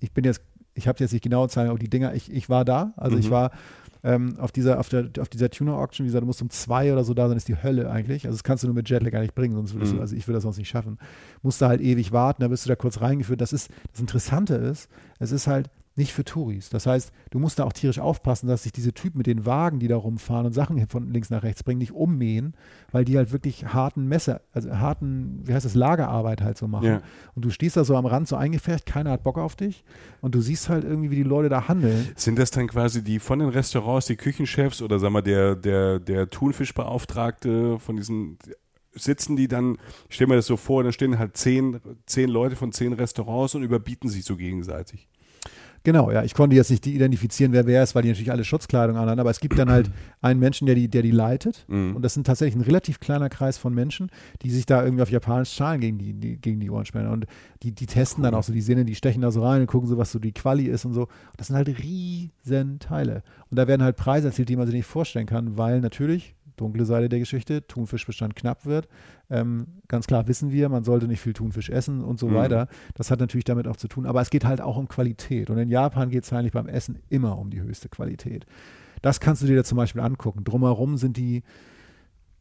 ich 0.00 0.12
bin 0.12 0.24
jetzt, 0.24 0.42
ich 0.74 0.86
habe 0.86 0.98
jetzt 1.00 1.12
nicht 1.12 1.22
genau 1.22 1.46
Zahlen, 1.46 1.70
aber 1.70 1.78
die 1.78 1.88
Dinger, 1.88 2.14
ich, 2.14 2.30
ich 2.32 2.48
war 2.50 2.64
da, 2.64 2.92
also 2.96 3.16
ich 3.16 3.26
Mhm. 3.26 3.30
war 3.30 3.50
ähm, 4.04 4.38
auf 4.38 4.52
dieser, 4.52 4.78
auf 4.78 4.88
der, 4.88 5.10
auf 5.18 5.28
dieser 5.28 5.50
Tuner-Auction, 5.50 6.04
wie 6.04 6.08
gesagt, 6.08 6.22
du 6.22 6.26
musst 6.26 6.40
um 6.42 6.50
zwei 6.50 6.92
oder 6.92 7.02
so 7.02 7.14
da 7.14 7.26
sein, 7.26 7.36
ist 7.36 7.48
die 7.48 7.60
Hölle 7.60 7.90
eigentlich. 7.90 8.26
Also 8.26 8.36
das 8.36 8.44
kannst 8.44 8.62
du 8.62 8.68
nur 8.68 8.74
mit 8.74 8.88
Jetlag 8.88 9.10
gar 9.10 9.20
nicht 9.20 9.34
bringen, 9.34 9.54
sonst 9.56 9.74
würdest 9.74 9.92
Mhm. 9.92 9.96
du, 9.96 10.02
also 10.02 10.14
ich 10.14 10.26
würde 10.28 10.36
das 10.36 10.44
sonst 10.44 10.58
nicht 10.58 10.68
schaffen. 10.68 10.98
Musst 11.42 11.60
du 11.60 11.66
halt 11.66 11.80
ewig 11.80 12.12
warten, 12.12 12.42
da 12.42 12.50
wirst 12.50 12.64
du 12.64 12.68
da 12.68 12.76
kurz 12.76 13.00
reingeführt. 13.00 13.40
Das 13.40 13.52
ist, 13.52 13.70
das 13.90 14.00
Interessante 14.00 14.54
ist, 14.54 14.88
es 15.18 15.32
ist 15.32 15.46
halt 15.48 15.68
nicht 15.98 16.12
für 16.12 16.24
Touris. 16.24 16.70
Das 16.70 16.86
heißt, 16.86 17.12
du 17.30 17.38
musst 17.38 17.58
da 17.58 17.64
auch 17.64 17.72
tierisch 17.72 17.98
aufpassen, 17.98 18.46
dass 18.46 18.62
sich 18.62 18.72
diese 18.72 18.92
Typen 18.92 19.18
mit 19.18 19.26
den 19.26 19.44
Wagen, 19.44 19.80
die 19.80 19.88
da 19.88 19.96
rumfahren 19.96 20.46
und 20.46 20.52
Sachen 20.52 20.86
von 20.88 21.12
links 21.12 21.28
nach 21.28 21.42
rechts 21.42 21.62
bringen, 21.62 21.78
nicht 21.78 21.92
ummähen, 21.92 22.54
weil 22.92 23.04
die 23.04 23.16
halt 23.16 23.32
wirklich 23.32 23.66
harten 23.66 24.06
Messer, 24.06 24.40
also 24.52 24.70
harten, 24.70 25.42
wie 25.44 25.52
heißt 25.52 25.66
das, 25.66 25.74
Lagerarbeit 25.74 26.40
halt 26.40 26.56
so 26.56 26.68
machen. 26.68 26.86
Ja. 26.86 27.02
Und 27.34 27.44
du 27.44 27.50
stehst 27.50 27.76
da 27.76 27.84
so 27.84 27.96
am 27.96 28.06
Rand 28.06 28.28
so 28.28 28.36
eingefärbt, 28.36 28.86
keiner 28.86 29.10
hat 29.10 29.22
Bock 29.22 29.38
auf 29.38 29.56
dich 29.56 29.84
und 30.20 30.34
du 30.34 30.40
siehst 30.40 30.68
halt 30.68 30.84
irgendwie, 30.84 31.10
wie 31.10 31.16
die 31.16 31.22
Leute 31.22 31.48
da 31.48 31.68
handeln. 31.68 32.08
Sind 32.16 32.38
das 32.38 32.50
dann 32.50 32.68
quasi 32.68 33.02
die 33.02 33.18
von 33.18 33.40
den 33.40 33.48
Restaurants, 33.48 34.06
die 34.06 34.16
Küchenchefs 34.16 34.80
oder 34.80 34.98
sag 34.98 35.10
mal 35.10 35.22
der, 35.22 35.56
der, 35.56 35.98
der 35.98 36.30
Thunfischbeauftragte 36.30 37.78
von 37.78 37.96
diesen 37.96 38.38
sitzen 38.94 39.36
die 39.36 39.48
dann, 39.48 39.78
ich 40.08 40.16
stell 40.16 40.26
mir 40.26 40.36
das 40.36 40.46
so 40.46 40.56
vor, 40.56 40.82
dann 40.82 40.92
stehen 40.92 41.18
halt 41.18 41.36
zehn, 41.36 41.80
zehn 42.06 42.28
Leute 42.28 42.56
von 42.56 42.72
zehn 42.72 42.92
Restaurants 42.92 43.54
und 43.54 43.62
überbieten 43.62 44.08
sich 44.08 44.24
so 44.24 44.36
gegenseitig. 44.36 45.08
Genau, 45.84 46.10
ja, 46.10 46.22
ich 46.22 46.34
konnte 46.34 46.56
jetzt 46.56 46.70
nicht 46.70 46.86
identifizieren, 46.86 47.52
wer 47.52 47.66
wer 47.66 47.82
ist, 47.82 47.94
weil 47.94 48.02
die 48.02 48.08
natürlich 48.08 48.30
alle 48.30 48.44
Schutzkleidung 48.44 48.96
anhaben, 48.96 49.20
aber 49.20 49.30
es 49.30 49.40
gibt 49.40 49.58
dann 49.58 49.70
halt 49.70 49.90
einen 50.20 50.40
Menschen, 50.40 50.66
der 50.66 50.74
die, 50.74 50.88
der 50.88 51.02
die 51.02 51.10
leitet. 51.10 51.64
Mhm. 51.68 51.96
und 51.96 52.02
das 52.02 52.14
sind 52.14 52.26
tatsächlich 52.26 52.56
ein 52.56 52.66
relativ 52.66 53.00
kleiner 53.00 53.28
Kreis 53.28 53.58
von 53.58 53.74
Menschen, 53.74 54.10
die 54.42 54.50
sich 54.50 54.66
da 54.66 54.82
irgendwie 54.82 55.02
auf 55.02 55.10
Japanisch 55.10 55.54
Zahlen 55.54 55.80
gegen 55.80 55.98
die, 55.98 56.14
die, 56.14 56.36
gegen 56.36 56.60
die 56.60 56.70
Ohren 56.70 56.84
sperren. 56.84 57.08
Und 57.08 57.26
die, 57.62 57.72
die 57.72 57.86
testen 57.86 58.22
dann 58.22 58.34
auch 58.34 58.42
so 58.42 58.52
die 58.52 58.60
Sinne, 58.60 58.84
die 58.84 58.94
stechen 58.94 59.22
da 59.22 59.30
so 59.30 59.42
rein 59.42 59.60
und 59.60 59.66
gucken 59.66 59.88
so, 59.88 59.98
was 59.98 60.12
so 60.12 60.18
die 60.18 60.32
Quali 60.32 60.66
ist 60.66 60.84
und 60.84 60.94
so. 60.94 61.08
Das 61.36 61.48
sind 61.48 61.56
halt 61.56 61.68
riesen 61.68 62.78
Teile 62.78 63.22
und 63.50 63.58
da 63.58 63.66
werden 63.66 63.82
halt 63.82 63.96
Preise 63.96 64.28
erzielt, 64.28 64.48
die 64.48 64.56
man 64.56 64.66
sich 64.66 64.74
nicht 64.74 64.86
vorstellen 64.86 65.26
kann, 65.26 65.56
weil 65.56 65.80
natürlich 65.80 66.34
dunkle 66.58 66.84
Seite 66.84 67.08
der 67.08 67.18
Geschichte, 67.18 67.66
Thunfischbestand 67.66 68.36
knapp 68.36 68.66
wird. 68.66 68.88
Ähm, 69.30 69.66
ganz 69.88 70.06
klar 70.06 70.26
wissen 70.26 70.50
wir, 70.52 70.68
man 70.70 70.84
sollte 70.84 71.06
nicht 71.06 71.20
viel 71.20 71.34
Thunfisch 71.34 71.68
essen 71.68 72.02
und 72.02 72.18
so 72.18 72.28
Mhm. 72.28 72.34
weiter. 72.34 72.68
Das 72.94 73.10
hat 73.10 73.20
natürlich 73.20 73.44
damit 73.44 73.68
auch 73.68 73.76
zu 73.76 73.86
tun. 73.88 74.06
Aber 74.06 74.20
es 74.22 74.30
geht 74.30 74.44
halt 74.46 74.60
auch 74.60 74.76
um 74.78 74.88
Qualität. 74.88 75.50
Und 75.50 75.58
in 75.58 75.68
Japan 75.68 76.08
geht 76.10 76.24
es 76.24 76.32
eigentlich 76.32 76.52
beim 76.52 76.66
Essen 76.66 76.98
immer 77.10 77.36
um 77.38 77.50
die 77.50 77.60
höchste 77.60 77.88
Qualität. 77.88 78.46
Das 79.02 79.20
kannst 79.20 79.42
du 79.42 79.46
dir 79.46 79.56
da 79.56 79.64
zum 79.64 79.76
Beispiel 79.76 80.00
angucken. 80.00 80.44
Drumherum 80.44 80.96
sind 80.96 81.16
die 81.18 81.42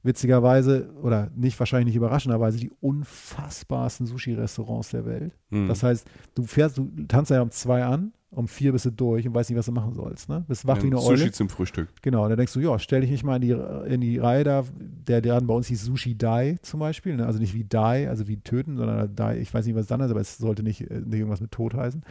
witzigerweise 0.03 0.89
oder 1.01 1.29
nicht 1.35 1.59
wahrscheinlich 1.59 1.87
nicht 1.87 1.95
überraschenderweise 1.97 2.57
die 2.59 2.71
unfassbarsten 2.79 4.05
Sushi-Restaurants 4.07 4.89
der 4.91 5.05
Welt. 5.05 5.33
Mhm. 5.49 5.67
Das 5.67 5.83
heißt, 5.83 6.07
du 6.35 6.43
fährst, 6.43 6.77
du 6.77 6.89
tanzt 7.07 7.31
ja 7.31 7.41
um 7.41 7.51
zwei 7.51 7.83
an, 7.83 8.13
um 8.29 8.47
vier 8.47 8.73
bist 8.73 8.85
du 8.85 8.91
durch 8.91 9.25
und 9.25 9.33
weißt 9.33 9.49
nicht, 9.49 9.57
was 9.57 9.67
du 9.67 9.71
machen 9.71 9.93
sollst. 9.93 10.27
Ne? 10.27 10.43
Bist 10.47 10.67
wach 10.67 10.81
wie 10.83 10.87
eine 10.87 11.01
Eule. 11.01 11.17
Sushi 11.17 11.31
zum 11.31 11.49
Frühstück. 11.49 11.89
Genau, 12.01 12.23
und 12.23 12.29
dann 12.29 12.37
denkst 12.37 12.53
du, 12.53 12.59
ja, 12.59 12.77
stell 12.77 13.01
dich 13.01 13.09
nicht 13.09 13.23
mal 13.23 13.37
in 13.37 13.41
die, 13.41 13.93
in 13.93 14.01
die 14.01 14.17
Reihe 14.17 14.43
da, 14.43 14.65
der, 15.07 15.21
der 15.21 15.39
bei 15.41 15.53
uns 15.53 15.67
hieß 15.67 15.85
Sushi 15.85 16.17
Dai 16.17 16.57
zum 16.61 16.81
Beispiel, 16.81 17.15
ne? 17.15 17.25
also 17.25 17.39
nicht 17.39 17.53
wie 17.53 17.63
Dai, 17.63 18.09
also 18.09 18.27
wie 18.27 18.37
töten, 18.37 18.75
sondern 18.75 19.15
Dai, 19.15 19.39
ich 19.39 19.53
weiß 19.53 19.65
nicht, 19.65 19.75
was 19.75 19.83
es 19.83 19.87
dann 19.87 20.01
ist, 20.01 20.11
aber 20.11 20.19
es 20.19 20.37
sollte 20.37 20.61
nicht, 20.61 20.81
äh, 20.81 20.99
nicht 20.99 21.19
irgendwas 21.19 21.41
mit 21.41 21.51
Tod 21.51 21.73
heißen. 21.73 22.03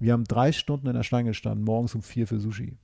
Wir 0.00 0.12
haben 0.12 0.24
drei 0.24 0.50
Stunden 0.50 0.88
in 0.88 0.94
der 0.94 1.04
Schlange 1.04 1.30
gestanden, 1.30 1.64
morgens 1.64 1.94
um 1.94 2.02
vier 2.02 2.26
für 2.26 2.40
Sushi. 2.40 2.76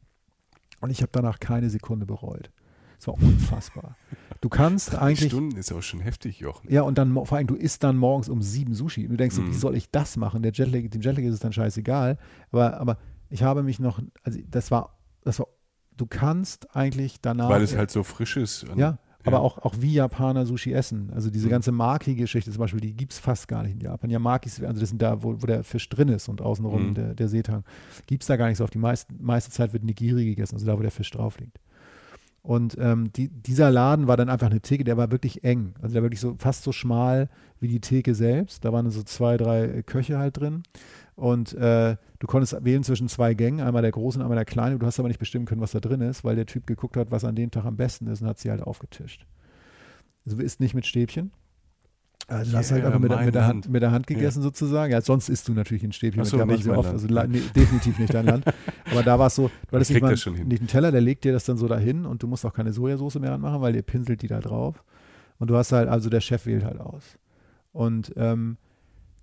Und 0.80 0.90
ich 0.90 1.02
habe 1.02 1.10
danach 1.12 1.40
keine 1.40 1.70
Sekunde 1.70 2.06
bereut. 2.06 2.50
Es 2.98 3.06
war 3.06 3.14
unfassbar. 3.14 3.96
Du 4.40 4.48
kannst 4.48 4.92
Drei 4.92 4.98
eigentlich, 4.98 5.30
Stunden 5.30 5.56
ist 5.56 5.72
auch 5.72 5.82
schon 5.82 6.00
heftig, 6.00 6.40
Jochen. 6.40 6.70
ja, 6.70 6.82
und 6.82 6.98
dann 6.98 7.12
vor 7.14 7.32
allem, 7.38 7.46
du 7.46 7.54
isst 7.54 7.82
dann 7.84 7.96
morgens 7.96 8.28
um 8.28 8.42
sieben 8.42 8.74
Sushi. 8.74 9.04
Und 9.04 9.10
du 9.12 9.16
denkst, 9.16 9.36
so, 9.36 9.42
Mhm. 9.42 9.48
wie 9.50 9.54
soll 9.54 9.76
ich 9.76 9.90
das 9.90 10.16
machen? 10.16 10.42
Der 10.42 10.52
Jetlag, 10.52 10.88
dem 10.90 11.00
Jetlag 11.02 11.22
ist 11.24 11.34
es 11.34 11.40
dann 11.40 11.52
scheißegal. 11.52 12.18
Aber, 12.52 12.78
aber 12.80 12.98
ich 13.30 13.42
habe 13.42 13.62
mich 13.62 13.78
noch, 13.80 14.00
also 14.22 14.38
das 14.50 14.70
war, 14.70 14.98
das 15.22 15.38
war, 15.38 15.48
du 15.96 16.06
kannst 16.06 16.74
eigentlich 16.76 17.20
danach. 17.20 17.48
Weil 17.48 17.62
es 17.62 17.76
halt 17.76 17.90
so 17.90 18.02
frisch 18.04 18.36
ist. 18.36 18.64
Und- 18.64 18.78
Ja, 18.78 18.98
aber 19.24 19.38
Ja. 19.38 19.42
auch, 19.42 19.58
auch 19.58 19.74
wie 19.80 19.92
Japaner 19.94 20.46
Sushi 20.46 20.72
essen. 20.72 21.10
Also 21.12 21.30
diese 21.30 21.46
Mhm. 21.46 21.50
ganze 21.50 21.72
Maki-Geschichte 21.72 22.50
zum 22.52 22.60
Beispiel, 22.60 22.80
die 22.80 22.94
gibt 22.94 23.12
es 23.12 23.18
fast 23.18 23.48
gar 23.48 23.62
nicht 23.64 23.72
in 23.74 23.80
Japan. 23.80 24.08
Ja, 24.10 24.18
Makis, 24.20 24.62
also 24.62 24.78
das 24.80 24.88
sind 24.90 25.02
da, 25.02 25.22
wo, 25.22 25.34
wo 25.42 25.46
der 25.46 25.64
Fisch 25.64 25.88
drin 25.88 26.08
ist 26.08 26.28
und 26.28 26.40
außenrum 26.40 26.90
Mhm. 26.90 26.94
der, 26.94 27.14
der 27.14 27.28
Seetang. 27.28 27.64
Gibt 28.06 28.22
es 28.22 28.26
da 28.28 28.36
gar 28.36 28.48
nicht 28.48 28.58
so 28.58 28.64
oft. 28.64 28.74
Die 28.74 28.78
meiste, 28.78 29.12
meiste 29.18 29.50
Zeit 29.50 29.72
wird 29.72 29.82
Nigiri 29.84 30.24
gegessen, 30.26 30.54
also 30.54 30.66
da, 30.66 30.78
wo 30.78 30.82
der 30.82 30.90
Fisch 30.92 31.10
drauf 31.10 31.38
liegt. 31.40 31.58
Und 32.42 32.76
ähm, 32.80 33.12
die, 33.12 33.28
dieser 33.28 33.70
Laden 33.70 34.06
war 34.06 34.16
dann 34.16 34.28
einfach 34.28 34.48
eine 34.48 34.60
Theke, 34.60 34.84
der 34.84 34.96
war 34.96 35.10
wirklich 35.10 35.44
eng. 35.44 35.74
Also 35.82 35.92
der 35.92 36.02
war 36.02 36.06
wirklich 36.06 36.20
so 36.20 36.36
fast 36.38 36.62
so 36.62 36.72
schmal 36.72 37.28
wie 37.60 37.68
die 37.68 37.80
Theke 37.80 38.14
selbst. 38.14 38.64
Da 38.64 38.72
waren 38.72 38.90
so 38.90 39.02
zwei, 39.02 39.36
drei 39.36 39.64
äh, 39.64 39.82
Köche 39.82 40.18
halt 40.18 40.38
drin. 40.38 40.62
Und 41.14 41.52
äh, 41.54 41.96
du 42.20 42.26
konntest 42.26 42.64
wählen 42.64 42.84
zwischen 42.84 43.08
zwei 43.08 43.34
Gängen, 43.34 43.60
einmal 43.60 43.82
der 43.82 43.90
große 43.90 44.18
und 44.18 44.22
einmal 44.22 44.36
der 44.36 44.44
kleine. 44.44 44.78
Du 44.78 44.86
hast 44.86 44.98
aber 45.00 45.08
nicht 45.08 45.18
bestimmen 45.18 45.46
können, 45.46 45.60
was 45.60 45.72
da 45.72 45.80
drin 45.80 46.00
ist, 46.00 46.24
weil 46.24 46.36
der 46.36 46.46
Typ 46.46 46.66
geguckt 46.66 46.96
hat, 46.96 47.10
was 47.10 47.24
an 47.24 47.34
dem 47.34 47.50
Tag 47.50 47.64
am 47.64 47.76
besten 47.76 48.06
ist 48.06 48.22
und 48.22 48.28
hat 48.28 48.38
sie 48.38 48.50
halt 48.50 48.62
aufgetischt. 48.62 49.26
Also 50.24 50.38
du 50.38 50.44
isst 50.44 50.60
nicht 50.60 50.74
mit 50.74 50.86
Stäbchen. 50.86 51.32
Also 52.26 52.52
du 52.52 52.58
hast 52.58 52.72
halt 52.72 52.80
Yeah, 52.82 52.88
einfach 52.88 53.00
mit, 53.00 53.10
der- 53.10 53.16
mein 53.16 53.26
mit, 53.26 53.34
der 53.34 53.46
Hand, 53.46 53.68
mit 53.70 53.82
der 53.82 53.90
Hand 53.90 54.06
gegessen 54.06 54.42
sozusagen. 54.42 54.92
Ja, 54.92 55.00
sonst 55.00 55.28
isst 55.30 55.48
du 55.48 55.54
natürlich 55.54 55.82
ein 55.82 55.92
Stäbchen 55.92 56.24
so, 56.24 56.36
mit, 56.44 56.58
nicht 56.58 56.68
oft. 56.68 56.90
Also 56.90 57.06
nee, 57.06 57.40
definitiv 57.54 57.98
nicht 57.98 58.12
dein 58.12 58.26
Land. 58.26 58.44
Aber 58.90 59.02
da 59.02 59.18
war 59.18 59.28
es 59.28 59.34
so, 59.34 59.48
du 59.68 59.76
hattest 59.76 59.90
nicht 59.92 60.02
mal 60.02 60.10
das 60.10 60.26
nicht 60.26 60.60
einen 60.60 60.66
Teller, 60.68 60.92
der 60.92 61.00
legt 61.00 61.24
dir 61.24 61.32
das 61.32 61.44
dann 61.46 61.56
so 61.56 61.68
dahin 61.68 62.04
und 62.04 62.22
du 62.22 62.26
musst 62.26 62.44
auch 62.44 62.52
keine 62.52 62.72
Sojasauce 62.72 63.18
mehr 63.18 63.32
anmachen, 63.32 63.62
weil 63.62 63.72
der 63.72 63.82
pinselt 63.82 64.20
die 64.22 64.26
da 64.28 64.40
drauf. 64.40 64.84
Und 65.38 65.48
du 65.48 65.56
hast 65.56 65.72
halt, 65.72 65.88
also 65.88 66.10
der 66.10 66.20
Chef 66.20 66.44
wählt 66.44 66.64
halt 66.64 66.80
aus. 66.80 67.18
Und 67.72 68.12
ähm, 68.16 68.58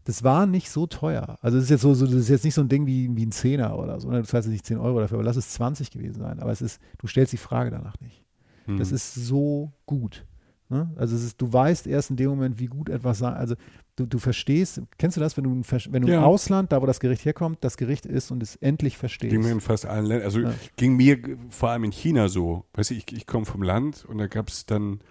das 0.06 0.24
war 0.24 0.46
nicht 0.46 0.70
so 0.72 0.88
teuer. 0.88 1.38
Also 1.42 1.58
es 1.58 1.66
ist 1.66 1.70
jetzt 1.72 1.82
so, 1.82 1.94
so 1.94 2.06
das 2.06 2.16
ist 2.16 2.30
jetzt 2.30 2.46
nicht 2.46 2.54
so 2.54 2.62
ein 2.62 2.70
Ding 2.70 2.86
wie, 2.88 3.10
wie 3.16 3.26
ein 3.26 3.32
Zehner 3.32 3.78
oder 3.78 4.00
so. 4.00 4.10
Ne? 4.10 4.22
Du 4.22 4.28
zahlst 4.28 4.48
jetzt 4.48 4.54
nicht 4.54 4.66
10 4.66 4.78
Euro 4.78 5.00
dafür, 5.00 5.18
aber 5.18 5.26
lass 5.26 5.36
es 5.36 5.50
20 5.52 5.92
gewesen 5.92 6.22
sein. 6.22 6.40
Aber 6.40 6.52
es 6.52 6.62
ist, 6.62 6.80
du 7.00 7.08
stellst 7.08 7.34
die 7.34 7.38
Frage 7.38 7.70
danach 7.72 8.00
nicht. 8.00 8.24
Mhm. 8.66 8.78
Das 8.78 8.92
ist 8.92 9.14
so 9.16 9.74
gut. 9.86 10.26
Ne? 10.70 10.92
Also 10.96 11.16
es 11.16 11.24
ist, 11.24 11.40
du 11.42 11.52
weißt 11.54 11.86
erst 11.86 12.10
in 12.10 12.16
dem 12.16 12.30
Moment, 12.30 12.60
wie 12.60 12.66
gut 12.66 12.90
etwas 12.90 13.20
sein. 13.20 13.34
Also 13.36 13.56
du, 13.96 14.06
du 14.08 14.18
verstehst, 14.18 14.82
kennst 14.98 15.16
du 15.16 15.22
das, 15.22 15.38
wenn 15.38 15.44
du, 15.44 15.62
wenn 15.92 16.02
du 16.02 16.08
Ja. 16.10 16.18
im 16.20 16.24
Ausland, 16.24 16.72
da 16.72 16.82
wo 16.82 16.86
das 16.88 17.00
Gericht 17.00 17.24
herkommt, 17.26 17.60
das 17.62 17.78
Gericht 17.78 18.06
ist 18.06 18.32
und 18.32 18.42
es 18.42 18.56
endlich 18.56 18.98
verstehst. 18.98 19.32
Ging 19.32 19.44
mir 19.44 19.52
in 19.52 19.62
fast 19.62 19.86
allen 19.86 20.06
Ländern, 20.06 20.26
also 20.26 20.40
Ja. 20.40 20.54
ging 20.78 20.96
mir 20.96 21.20
vor 21.52 21.70
allem 21.70 21.84
in 21.84 21.92
China 21.92 22.28
so. 22.30 22.66
Weißt 22.74 22.90
du, 22.90 22.96
ich, 22.96 23.12
ich 23.14 23.28
komme 23.28 23.46
vom 23.46 23.62
Land 23.62 24.06
und 24.06 24.18
da 24.18 24.28
gab 24.28 24.48
es 24.50 24.66
dann 24.66 25.02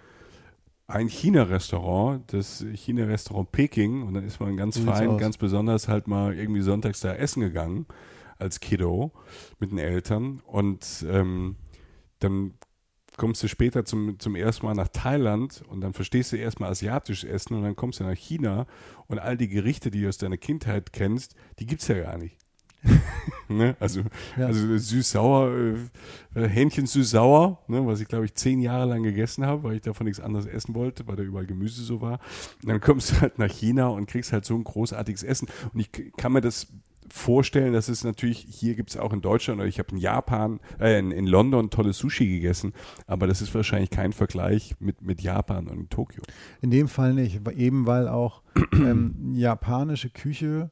ein 0.87 1.07
China-Restaurant, 1.07 2.31
das 2.33 2.63
China-Restaurant 2.73 3.51
Peking 3.51 4.03
und 4.03 4.13
dann 4.13 4.23
ist 4.25 4.39
man 4.39 4.55
ganz 4.57 4.75
So 4.75 4.83
fein, 4.83 5.17
ganz 5.17 5.37
besonders 5.37 5.87
halt 5.87 6.07
mal 6.07 6.35
irgendwie 6.35 6.61
sonntags 6.61 6.99
da 6.99 7.13
essen 7.13 7.39
gegangen 7.39 7.85
als 8.37 8.59
Kiddo 8.59 9.11
mit 9.59 9.71
den 9.71 9.77
Eltern 9.79 10.41
und 10.45 11.05
ähm, 11.09 11.55
dann 12.19 12.53
kommst 13.17 13.41
du 13.43 13.47
später 13.47 13.85
zum, 13.85 14.19
zum 14.19 14.35
ersten 14.35 14.65
Mal 14.65 14.73
nach 14.75 14.87
Thailand 14.89 15.63
und 15.67 15.81
dann 15.81 15.93
verstehst 15.93 16.31
du 16.31 16.37
erstmal 16.37 16.71
asiatisch 16.71 17.23
Essen 17.23 17.55
und 17.55 17.63
dann 17.63 17.75
kommst 17.75 17.99
du 17.99 18.03
nach 18.03 18.17
China 18.17 18.67
und 19.07 19.19
all 19.19 19.37
die 19.37 19.47
Gerichte, 19.49 19.91
die 19.91 20.01
du 20.01 20.09
aus 20.09 20.17
deiner 20.17 20.37
Kindheit 20.37 20.93
kennst, 20.93 21.35
die 21.59 21.65
gibt 21.65 21.81
es 21.81 21.87
ja 21.87 22.01
gar 22.01 22.17
nicht. 22.17 22.37
ne? 23.49 23.75
Also, 23.79 24.01
Ja. 24.37 24.45
also 24.47 24.77
süß-sauer, 24.77 25.75
äh, 26.35 26.47
Hähnchen 26.47 26.85
süß-sauer, 26.85 27.59
ne? 27.67 27.85
was 27.85 27.99
ich 27.99 28.07
glaube 28.07 28.25
ich 28.25 28.35
zehn 28.35 28.59
Jahre 28.59 28.87
lang 28.87 29.03
gegessen 29.03 29.45
habe, 29.45 29.63
weil 29.63 29.75
ich 29.75 29.81
davon 29.81 30.05
nichts 30.05 30.19
anderes 30.21 30.45
essen 30.45 30.75
wollte, 30.75 31.07
weil 31.07 31.15
da 31.15 31.23
überall 31.23 31.45
Gemüse 31.47 31.83
so 31.83 32.01
war. 32.01 32.19
Und 32.61 32.69
dann 32.69 32.81
kommst 32.81 33.11
du 33.11 33.21
halt 33.21 33.39
nach 33.39 33.51
China 33.51 33.87
und 33.87 34.07
kriegst 34.07 34.33
halt 34.33 34.45
so 34.45 34.55
ein 34.55 34.63
großartiges 34.63 35.23
Essen. 35.23 35.47
Und 35.73 35.79
ich 35.79 35.89
kann 36.17 36.31
mir 36.33 36.41
das 36.41 36.67
vorstellen, 37.15 37.71
dass 37.71 37.87
es 37.87 38.03
natürlich, 38.03 38.45
hier 38.49 38.75
gibt 38.75 38.89
es 38.89 38.97
auch 38.97 39.13
in 39.13 39.21
Deutschland 39.21 39.59
oder 39.59 39.69
ich 39.69 39.79
habe 39.79 39.91
in 39.91 39.97
Japan, 39.97 40.59
äh, 40.79 40.99
in, 40.99 41.11
in 41.11 41.25
London 41.27 41.69
tolles 41.69 41.97
Sushi 41.97 42.27
gegessen, 42.27 42.73
aber 43.07 43.25
das 43.25 43.41
ist 43.41 43.55
wahrscheinlich 43.55 43.89
kein 43.89 44.11
Vergleich 44.11 44.75
mit, 44.79 45.01
mit 45.01 45.21
Japan 45.21 45.67
und 45.67 45.89
Tokio. 45.89 46.21
In 46.61 46.71
dem 46.71 46.89
Fall 46.89 47.13
nicht, 47.13 47.47
eben 47.55 47.87
weil 47.87 48.09
auch 48.09 48.41
ähm, 48.73 49.31
japanische 49.33 50.09
Küche 50.09 50.69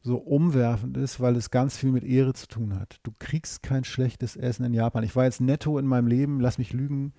so 0.00 0.16
umwerfend 0.16 0.96
ist, 0.96 1.20
weil 1.20 1.36
es 1.36 1.50
ganz 1.50 1.76
viel 1.76 1.92
mit 1.92 2.04
Ehre 2.04 2.32
zu 2.32 2.46
tun 2.48 2.78
hat. 2.78 2.98
Du 3.02 3.12
kriegst 3.18 3.62
kein 3.62 3.84
schlechtes 3.84 4.34
Essen 4.34 4.64
in 4.64 4.72
Japan. 4.72 5.04
Ich 5.04 5.14
war 5.14 5.24
jetzt 5.24 5.42
netto 5.42 5.78
in 5.78 5.86
meinem 5.86 6.06
Leben, 6.06 6.40
lass 6.40 6.56
mich 6.56 6.72
lügen, 6.72 7.12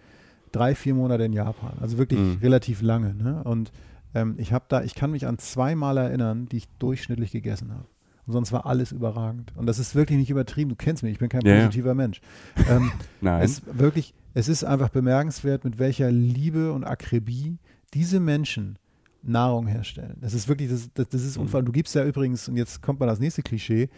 drei, 0.51 0.73
vier 0.73 0.95
Monate 0.95 1.23
in 1.25 1.33
Japan. 1.33 1.77
Also 1.79 1.99
wirklich 1.99 2.19
Mhm. 2.19 2.37
relativ 2.41 2.81
lange. 2.81 3.13
Ne? 3.13 3.43
Und 3.43 3.71
ähm, 4.15 4.33
ich 4.39 4.51
habe 4.51 4.65
da, 4.67 4.81
ich 4.81 4.95
kann 4.95 5.11
mich 5.11 5.27
an 5.27 5.37
zweimal 5.37 5.97
erinnern, 5.97 6.47
die 6.47 6.57
ich 6.57 6.67
durchschnittlich 6.79 7.31
gegessen 7.31 7.71
habe. 7.71 7.85
Und 8.29 8.33
sonst 8.33 8.51
war 8.51 8.67
alles 8.67 8.91
überragend. 8.91 9.53
Und 9.55 9.65
das 9.65 9.79
ist 9.79 9.95
wirklich 9.95 10.19
nicht 10.19 10.29
übertrieben. 10.29 10.69
Du 10.69 10.75
kennst 10.75 11.01
mich, 11.01 11.13
ich 11.13 11.17
bin 11.17 11.29
kein 11.29 11.41
ja. 11.41 11.55
positiver 11.55 11.95
Mensch. 11.95 12.21
Ähm, 12.69 12.91
Nein. 13.21 13.41
es 13.41 13.63
wirklich, 13.65 14.13
es 14.35 14.47
ist 14.47 14.63
einfach 14.63 14.89
bemerkenswert, 14.89 15.63
mit 15.63 15.79
welcher 15.79 16.11
Liebe 16.11 16.71
und 16.71 16.83
Akribie 16.83 17.57
diese 17.95 18.19
Menschen 18.19 18.77
Nahrung 19.23 19.65
herstellen. 19.65 20.17
Das 20.21 20.35
ist 20.35 20.47
wirklich, 20.47 20.69
das, 20.69 20.91
das, 20.93 21.09
das 21.09 21.23
ist 21.23 21.37
Mhm. 21.37 21.41
unfassbar. 21.41 21.63
Du 21.63 21.71
gibst 21.71 21.95
ja 21.95 22.05
übrigens, 22.05 22.47
und 22.47 22.55
jetzt 22.55 22.83
kommt 22.83 22.99
mal 22.99 23.07
das 23.07 23.19
nächste 23.19 23.41
Klischee, 23.41 23.89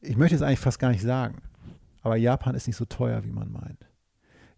ich 0.00 0.16
möchte 0.16 0.34
es 0.34 0.40
eigentlich 0.40 0.58
fast 0.60 0.78
gar 0.78 0.90
nicht 0.90 1.02
sagen, 1.02 1.36
aber 2.00 2.16
Japan 2.16 2.54
ist 2.54 2.66
nicht 2.66 2.76
so 2.76 2.86
teuer, 2.86 3.24
wie 3.24 3.30
man 3.30 3.52
meint. 3.52 3.86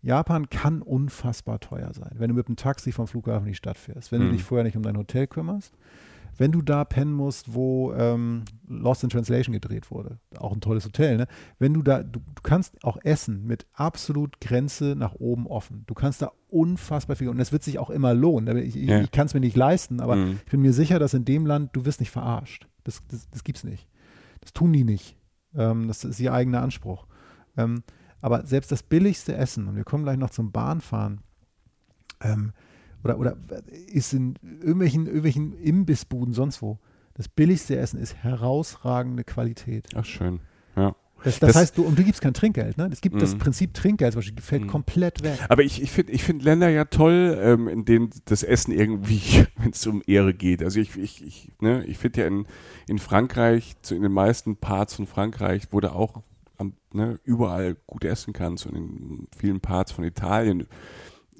Japan 0.00 0.48
kann 0.48 0.80
unfassbar 0.80 1.58
teuer 1.58 1.92
sein, 1.92 2.12
wenn 2.18 2.28
du 2.28 2.34
mit 2.36 2.46
dem 2.46 2.54
Taxi 2.56 2.92
vom 2.92 3.08
Flughafen 3.08 3.46
in 3.46 3.52
die 3.52 3.56
Stadt 3.56 3.76
fährst, 3.78 4.12
wenn 4.12 4.20
du 4.20 4.26
Mhm. 4.28 4.32
dich 4.32 4.44
vorher 4.44 4.64
nicht 4.64 4.76
um 4.76 4.82
dein 4.84 4.96
Hotel 4.96 5.26
kümmerst, 5.26 5.74
wenn 6.38 6.52
du 6.52 6.62
da 6.62 6.84
pennen 6.84 7.12
musst, 7.12 7.54
wo 7.54 7.92
ähm, 7.92 8.44
Lost 8.68 9.02
in 9.04 9.10
Translation 9.10 9.52
gedreht 9.52 9.90
wurde, 9.90 10.18
auch 10.38 10.52
ein 10.52 10.60
tolles 10.60 10.84
Hotel, 10.84 11.16
ne? 11.16 11.26
Wenn 11.58 11.74
du 11.74 11.82
da, 11.82 12.02
du, 12.02 12.20
du 12.20 12.42
kannst 12.42 12.82
auch 12.84 12.96
essen 13.02 13.46
mit 13.46 13.66
absolut 13.72 14.40
Grenze 14.40 14.94
nach 14.96 15.14
oben 15.14 15.46
offen. 15.46 15.84
Du 15.86 15.94
kannst 15.94 16.22
da 16.22 16.32
unfassbar 16.48 17.16
viel 17.16 17.28
und 17.28 17.38
das 17.38 17.52
wird 17.52 17.62
sich 17.62 17.78
auch 17.78 17.90
immer 17.90 18.14
lohnen. 18.14 18.56
Ich, 18.58 18.76
ich, 18.76 18.88
Ja. 18.88 19.00
ich 19.00 19.10
kann 19.10 19.26
es 19.26 19.34
mir 19.34 19.40
nicht 19.40 19.56
leisten, 19.56 20.00
aber 20.00 20.16
Mhm. 20.16 20.40
ich 20.44 20.50
bin 20.50 20.60
mir 20.62 20.72
sicher, 20.72 20.98
dass 20.98 21.14
in 21.14 21.24
dem 21.24 21.46
Land 21.46 21.70
du 21.76 21.84
wirst 21.84 22.00
nicht 22.00 22.10
verarscht. 22.10 22.66
Das, 22.84 23.02
das, 23.08 23.28
das 23.30 23.44
gibt's 23.44 23.64
nicht. 23.64 23.88
Das 24.40 24.52
tun 24.52 24.72
die 24.72 24.84
nicht. 24.84 25.16
Ähm, 25.54 25.88
das 25.88 26.04
ist 26.04 26.18
ihr 26.20 26.32
eigener 26.32 26.62
Anspruch. 26.62 27.06
Ähm, 27.56 27.82
aber 28.22 28.46
selbst 28.46 28.70
das 28.72 28.82
billigste 28.82 29.34
Essen, 29.34 29.66
und 29.68 29.76
wir 29.76 29.84
kommen 29.84 30.04
gleich 30.04 30.16
noch 30.18 30.30
zum 30.30 30.52
Bahnfahren, 30.52 31.20
ähm, 32.22 32.52
oder, 33.04 33.18
oder 33.18 33.36
ist 33.92 34.12
in 34.12 34.34
irgendwelchen, 34.42 35.06
irgendwelchen 35.06 35.52
Imbissbuden 35.54 36.34
sonst 36.34 36.62
wo, 36.62 36.78
das 37.14 37.28
billigste 37.28 37.76
Essen 37.76 37.98
ist 38.00 38.14
herausragende 38.22 39.24
Qualität. 39.24 39.88
Ach, 39.94 40.04
schön. 40.04 40.40
Ja. 40.76 40.94
Das, 41.22 41.38
das, 41.38 41.48
Das- 41.52 41.56
heißt, 41.56 41.76
du, 41.78 41.82
und 41.84 41.98
du 41.98 42.02
gibst 42.04 42.22
kein 42.22 42.32
Trinkgeld, 42.32 42.78
ne? 42.78 42.88
Es 42.90 43.02
gibt 43.02 43.20
das 43.20 43.34
Mhm. 43.34 43.38
Prinzip 43.40 43.74
Trinkgeld, 43.74 44.12
zum 44.14 44.20
Beispiel, 44.20 44.40
fällt 44.42 44.62
Mhm. 44.62 44.68
komplett 44.68 45.22
weg. 45.22 45.38
Aber 45.50 45.62
ich, 45.62 45.82
ich 45.82 45.90
finde 45.90 46.12
ich 46.12 46.24
find 46.24 46.42
Länder 46.42 46.70
ja 46.70 46.86
toll, 46.86 47.38
ähm, 47.42 47.68
in 47.68 47.84
denen 47.84 48.08
das 48.24 48.42
Essen 48.42 48.72
irgendwie, 48.72 49.20
wenn 49.58 49.70
es 49.72 49.86
um 49.86 50.02
Ehre 50.06 50.32
geht. 50.32 50.62
Also 50.62 50.80
ich, 50.80 50.96
ich, 50.96 51.22
ich, 51.22 51.52
ne, 51.60 51.84
ich 51.84 51.98
finde 51.98 52.20
ja 52.22 52.26
in, 52.26 52.46
in 52.88 52.98
Frankreich, 52.98 53.76
zu, 53.82 53.94
in 53.94 54.00
den 54.02 54.12
meisten 54.12 54.56
Parts 54.56 54.94
von 54.94 55.06
Frankreich, 55.06 55.64
wo 55.72 55.80
du 55.80 55.92
auch 55.92 56.22
am, 56.56 56.72
ne, 56.94 57.20
überall 57.24 57.76
gut 57.86 58.04
essen 58.04 58.32
kannst 58.32 58.64
und 58.64 58.74
in 58.76 59.26
vielen 59.36 59.60
Parts 59.60 59.92
von 59.92 60.04
Italien, 60.04 60.66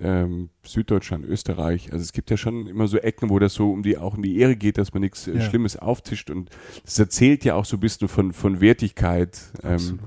ähm, 0.00 0.50
Süddeutschland, 0.64 1.24
Österreich. 1.24 1.92
Also 1.92 2.02
es 2.02 2.12
gibt 2.12 2.30
ja 2.30 2.36
schon 2.36 2.66
immer 2.66 2.86
so 2.86 2.98
Ecken, 2.98 3.30
wo 3.30 3.38
das 3.38 3.54
so 3.54 3.70
um 3.70 3.82
die 3.82 3.98
auch 3.98 4.16
um 4.16 4.22
die 4.22 4.38
Ehre 4.38 4.56
geht, 4.56 4.78
dass 4.78 4.92
man 4.92 5.02
nichts 5.02 5.26
äh, 5.28 5.36
Ja. 5.36 5.40
Schlimmes 5.42 5.76
auftischt 5.76 6.30
und 6.30 6.50
das 6.84 6.98
erzählt 6.98 7.44
ja 7.44 7.54
auch 7.54 7.64
so 7.64 7.76
ein 7.76 7.80
bisschen 7.80 8.08
von, 8.08 8.32
von 8.32 8.60
Wertigkeit. 8.60 9.40
Ähm, 9.62 10.00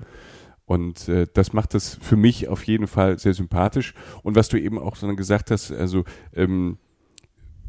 und 0.65 1.09
äh, 1.09 1.27
das 1.33 1.53
macht 1.53 1.73
das 1.73 1.97
für 2.01 2.15
mich 2.15 2.47
auf 2.47 2.63
jeden 2.63 2.87
Fall 2.87 3.19
sehr 3.19 3.33
sympathisch. 3.33 3.93
Und 4.23 4.35
was 4.35 4.49
du 4.49 4.57
eben 4.57 4.79
auch 4.79 4.95
so 4.95 5.13
gesagt 5.15 5.51
hast, 5.51 5.71
also 5.71 6.03
ähm, 6.33 6.77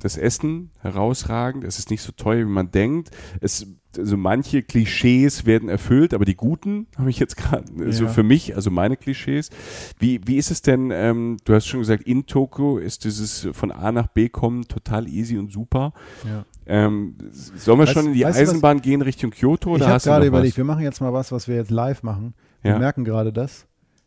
das 0.04 0.16
Essen 0.18 0.70
herausragend, 0.80 1.64
es 1.64 1.78
ist 1.78 1.90
nicht 1.90 2.02
so 2.02 2.12
teuer, 2.12 2.40
wie 2.46 2.50
man 2.50 2.70
denkt. 2.70 3.10
Es, 3.40 3.66
also 3.96 4.16
manche 4.16 4.62
Klischees 4.62 5.46
werden 5.46 5.68
erfüllt, 5.68 6.12
aber 6.14 6.24
die 6.24 6.34
guten 6.36 6.86
habe 6.98 7.10
ich 7.10 7.18
jetzt 7.18 7.36
gerade, 7.36 7.64
so 7.92 8.04
Ja. 8.04 8.10
für 8.10 8.22
mich, 8.22 8.54
also 8.54 8.70
meine 8.70 8.96
Klischees. 8.96 9.50
Wie, 9.98 10.20
wie 10.26 10.36
ist 10.36 10.50
es 10.50 10.62
denn, 10.62 10.90
ähm, 10.92 11.38
du 11.44 11.54
hast 11.54 11.66
schon 11.66 11.80
gesagt, 11.80 12.02
in 12.04 12.26
Tokio 12.26 12.78
ist 12.78 13.04
dieses 13.04 13.48
von 13.52 13.72
A 13.72 13.92
nach 13.92 14.08
B 14.08 14.28
kommen 14.28 14.68
total 14.68 15.08
easy 15.08 15.38
und 15.38 15.50
super. 15.52 15.92
Ja. 16.24 16.44
Ähm, 16.66 17.16
sollen 17.32 17.78
wir 17.78 17.86
Weißt- 17.86 17.92
schon 17.92 18.06
in 18.06 18.12
die 18.14 18.20
du, 18.20 18.26
was- 18.28 18.36
Eisenbahn 18.36 18.80
gehen 18.82 19.00
Richtung 19.02 19.30
Kyoto 19.30 19.70
oder 19.70 19.84
ich 19.84 19.90
habe 19.90 20.00
gerade 20.02 20.16
noch 20.16 20.20
was? 20.22 20.28
überlegt, 20.28 20.56
wir 20.56 20.64
machen 20.64 20.82
jetzt 20.82 21.00
mal 21.00 21.12
was, 21.12 21.32
was 21.32 21.48
wir 21.48 21.56
jetzt 21.56 21.70
live 21.70 22.02
machen. 22.02 22.34
Wir 22.62 22.72
Ja. 22.72 22.78
merken 22.78 23.04
gerade 23.04 23.32
das. 23.32 23.66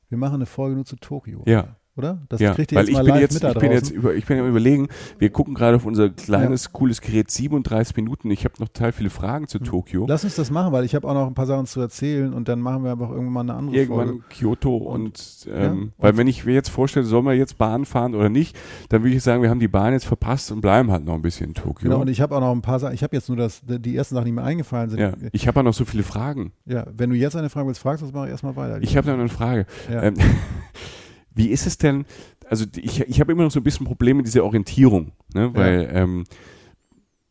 Wir 0.09 0.17
machen 0.17 0.35
eine 0.35 0.45
Folge 0.45 0.75
nur 0.75 0.85
zu 0.85 0.95
Tokio. 0.95 1.43
Ja. 1.47 1.75
Oder? 1.97 2.21
Das 2.29 2.39
ja, 2.39 2.53
kriegt 2.53 2.71
ihr 2.71 2.77
weil 2.77 2.83
jetzt 2.85 2.89
ich 2.91 2.95
mal 2.97 3.03
bin 3.03 3.13
live 3.13 3.21
jetzt, 3.21 3.33
mit 3.33 3.43
da 3.43 3.51
ich 3.51 3.57
bin 3.57 3.71
jetzt 3.71 3.89
über, 3.89 4.13
ich 4.13 4.25
bin 4.25 4.39
am 4.39 4.47
überlegen, 4.47 4.87
wir 5.17 5.29
gucken 5.31 5.55
gerade 5.55 5.75
auf 5.77 5.85
unser 5.85 6.09
kleines, 6.09 6.71
cooles 6.71 7.01
Gerät 7.01 7.31
37 7.31 7.95
Minuten. 7.95 8.29
Ich 8.31 8.45
habe 8.45 8.53
noch 8.59 8.67
total 8.69 8.91
viele 8.91 9.09
Fragen 9.09 9.47
zu 9.47 9.59
Tokio. 9.59 10.05
Lass 10.07 10.23
uns 10.23 10.35
das 10.35 10.51
machen, 10.51 10.71
weil 10.71 10.85
ich 10.85 10.93
habe 10.95 11.07
auch 11.07 11.13
noch 11.13 11.27
ein 11.27 11.33
paar 11.33 11.47
Sachen 11.47 11.65
zu 11.65 11.81
erzählen 11.81 12.33
und 12.33 12.47
dann 12.47 12.59
machen 12.61 12.83
wir 12.83 12.91
einfach 12.91 13.09
irgendwann 13.09 13.33
mal 13.33 13.39
eine 13.41 13.55
andere 13.55 13.75
Irgendwann 13.75 14.07
Folge. 14.07 14.23
Kyoto 14.29 14.77
und, 14.77 15.47
ähm, 15.51 15.53
ja, 15.57 15.91
weil 15.97 16.11
und- 16.11 16.17
wenn 16.17 16.27
ich 16.27 16.45
mir 16.45 16.53
jetzt 16.53 16.69
vorstelle, 16.69 17.05
sollen 17.05 17.25
wir 17.25 17.33
jetzt 17.33 17.57
Bahn 17.57 17.85
fahren 17.85 18.13
oder 18.15 18.29
nicht, 18.29 18.55
dann 18.89 19.03
würde 19.03 19.15
ich 19.15 19.23
sagen, 19.23 19.41
wir 19.41 19.49
haben 19.49 19.59
die 19.59 19.67
Bahn 19.67 19.93
jetzt 19.93 20.05
verpasst 20.05 20.51
und 20.51 20.61
bleiben 20.61 20.91
halt 20.91 21.03
noch 21.03 21.15
ein 21.15 21.21
bisschen 21.21 21.47
in 21.47 21.53
Tokio. 21.55 21.89
Genau, 21.89 22.01
und 22.01 22.09
ich 22.09 22.21
habe 22.21 22.35
auch 22.35 22.41
noch 22.41 22.51
ein 22.51 22.61
paar 22.61 22.79
Sachen. 22.79 22.93
Ich 22.93 23.03
habe 23.03 23.15
jetzt 23.15 23.27
nur 23.27 23.37
das, 23.37 23.61
die 23.65 23.95
ersten 23.95 24.15
Sachen, 24.15 24.25
die 24.25 24.31
mir 24.31 24.43
eingefallen 24.43 24.89
sind. 24.89 24.99
ja, 24.99 25.13
ich 25.31 25.47
habe 25.47 25.59
auch 25.59 25.63
noch 25.63 25.73
so 25.73 25.85
viele 25.85 26.03
Fragen. 26.03 26.51
Ja, 26.65 26.85
wenn 26.95 27.09
du 27.09 27.15
jetzt 27.15 27.35
eine 27.35 27.49
Frage 27.49 27.67
willst, 27.67 27.81
fragst 27.81 28.03
du, 28.03 28.07
mache 28.11 28.25
ich 28.27 28.31
erstmal 28.31 28.55
weiter. 28.55 28.81
Ich 28.81 28.95
habe 28.95 29.07
noch 29.09 29.17
eine 29.17 29.29
Frage. 29.29 29.65
ja. 29.91 30.03
Ähm, 30.03 30.13
wie 31.37 31.49
ist 31.49 31.67
es 31.67 31.77
denn, 31.77 32.05
also 32.49 32.65
ich, 32.75 33.01
ich 33.01 33.19
habe 33.19 33.31
immer 33.31 33.43
noch 33.43 33.51
so 33.51 33.59
ein 33.59 33.63
bisschen 33.63 33.85
Probleme 33.85 34.17
mit 34.17 34.27
dieser 34.27 34.43
Orientierung, 34.43 35.11
ne? 35.33 35.53
weil 35.53 35.89
ähm, 35.93 36.23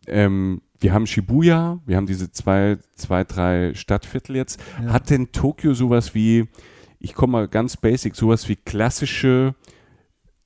ähm, 0.06 0.62
wir 0.78 0.92
haben 0.92 1.06
Shibuya, 1.06 1.80
wir 1.86 1.96
haben 1.96 2.06
diese 2.06 2.30
zwei, 2.30 2.78
zwei, 2.94 3.24
drei 3.24 3.74
Stadtviertel 3.74 4.36
jetzt. 4.36 4.60
ja. 4.82 4.92
Hat 4.92 5.10
denn 5.10 5.32
Tokio 5.32 5.74
sowas 5.74 6.14
wie, 6.14 6.46
ich 6.98 7.14
komme 7.14 7.32
mal 7.32 7.48
ganz 7.48 7.76
basic, 7.76 8.14
sowas 8.14 8.48
wie 8.48 8.56
klassische 8.56 9.54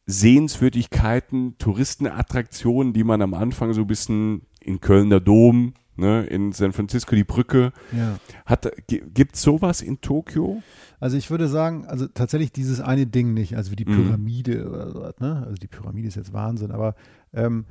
Sehenswürdigkeiten, 0.06 1.56
Touristenattraktionen, 1.58 2.92
die 2.92 3.04
man 3.04 3.22
am 3.22 3.34
Anfang 3.34 3.72
so 3.72 3.82
ein 3.82 3.86
bisschen 3.86 4.42
in 4.60 4.80
Köln 4.80 5.10
der 5.10 5.20
Dom, 5.20 5.74
ne, 6.00 6.24
in 6.26 6.50
San 6.52 6.72
Francisco 6.72 7.14
die 7.14 7.22
Brücke, 7.24 7.72
ja. 7.96 8.18
hat, 8.46 8.70
gibt 8.88 9.36
es 9.36 9.42
sowas 9.42 9.80
in 9.82 10.00
Tokio? 10.00 10.62
Also 10.98 11.16
ich 11.16 11.30
würde 11.30 11.46
sagen, 11.48 11.86
also 11.86 12.06
tatsächlich 12.08 12.50
dieses 12.52 12.80
eine 12.80 13.06
Ding 13.06 13.32
nicht, 13.34 13.56
also 13.56 13.70
wie 13.70 13.76
die 13.76 13.84
Mhm. 13.84 14.06
Pyramide 14.06 14.68
oder 14.68 14.90
so, 14.90 15.00
ne? 15.20 15.42
Also 15.44 15.54
die 15.54 15.66
Pyramide 15.68 16.08
ist 16.08 16.16
jetzt 16.16 16.32
Wahnsinn, 16.32 16.72
aber 16.72 16.94
ähm, 17.32 17.64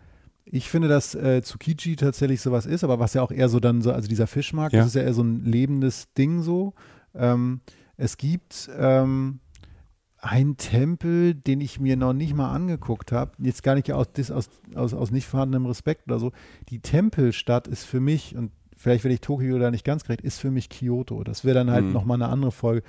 ich 0.46 0.68
finde, 0.70 0.88
dass 0.88 1.14
äh, 1.14 1.42
Tsukiji 1.44 1.96
tatsächlich 1.96 2.42
sowas 2.42 2.66
ist, 2.66 2.84
aber 2.84 2.98
was 3.00 3.14
ja 3.14 3.22
auch 3.22 3.32
eher 3.32 3.50
so 3.50 3.60
dann 3.60 3.82
so, 3.82 3.92
also 3.92 4.08
dieser 4.08 4.26
Fischmarkt, 4.26 4.74
Ja. 4.74 4.80
das 4.80 4.88
ist 4.90 4.96
ja 4.96 5.04
eher 5.04 5.14
so 5.14 5.22
ein 5.22 5.44
lebendes 5.46 6.12
Ding 6.14 6.42
so. 6.42 6.74
Ähm, 7.14 7.60
es 7.98 8.18
gibt 8.18 8.70
ähm, 8.80 9.42
einen 10.22 10.58
Tempel, 10.58 11.34
den 11.34 11.62
ich 11.62 11.80
mir 11.80 11.96
noch 11.98 12.14
nicht 12.14 12.34
mal 12.36 12.52
angeguckt 12.52 13.12
habe, 13.12 13.32
jetzt 13.40 13.64
gar 13.64 13.76
nicht 13.76 13.92
aus, 13.94 14.08
aus, 14.32 14.50
aus, 14.76 14.94
aus 14.94 15.12
nicht 15.12 15.28
vorhandenem 15.28 15.66
Respekt 15.66 16.08
oder 16.08 16.20
so. 16.20 16.32
Die 16.70 16.80
Tempelstadt 16.80 17.68
ist 17.68 17.86
für 17.86 18.00
mich, 18.00 18.36
und 18.36 18.52
vielleicht 18.76 19.04
werde 19.04 19.14
ich 19.14 19.22
Tokio 19.22 19.58
da 19.60 19.72
nicht 19.72 19.86
ganz 19.86 20.04
gerecht, 20.04 20.22
ist 20.22 20.40
für 20.40 20.52
mich 20.52 20.70
Kyoto. 20.70 21.24
Das 21.24 21.46
wäre 21.46 21.56
dann 21.56 21.72
halt 21.72 21.86
Mhm. 21.86 21.94
nochmal 21.94 22.22
eine 22.22 22.32
andere 22.32 22.52
Folge. 22.52 22.84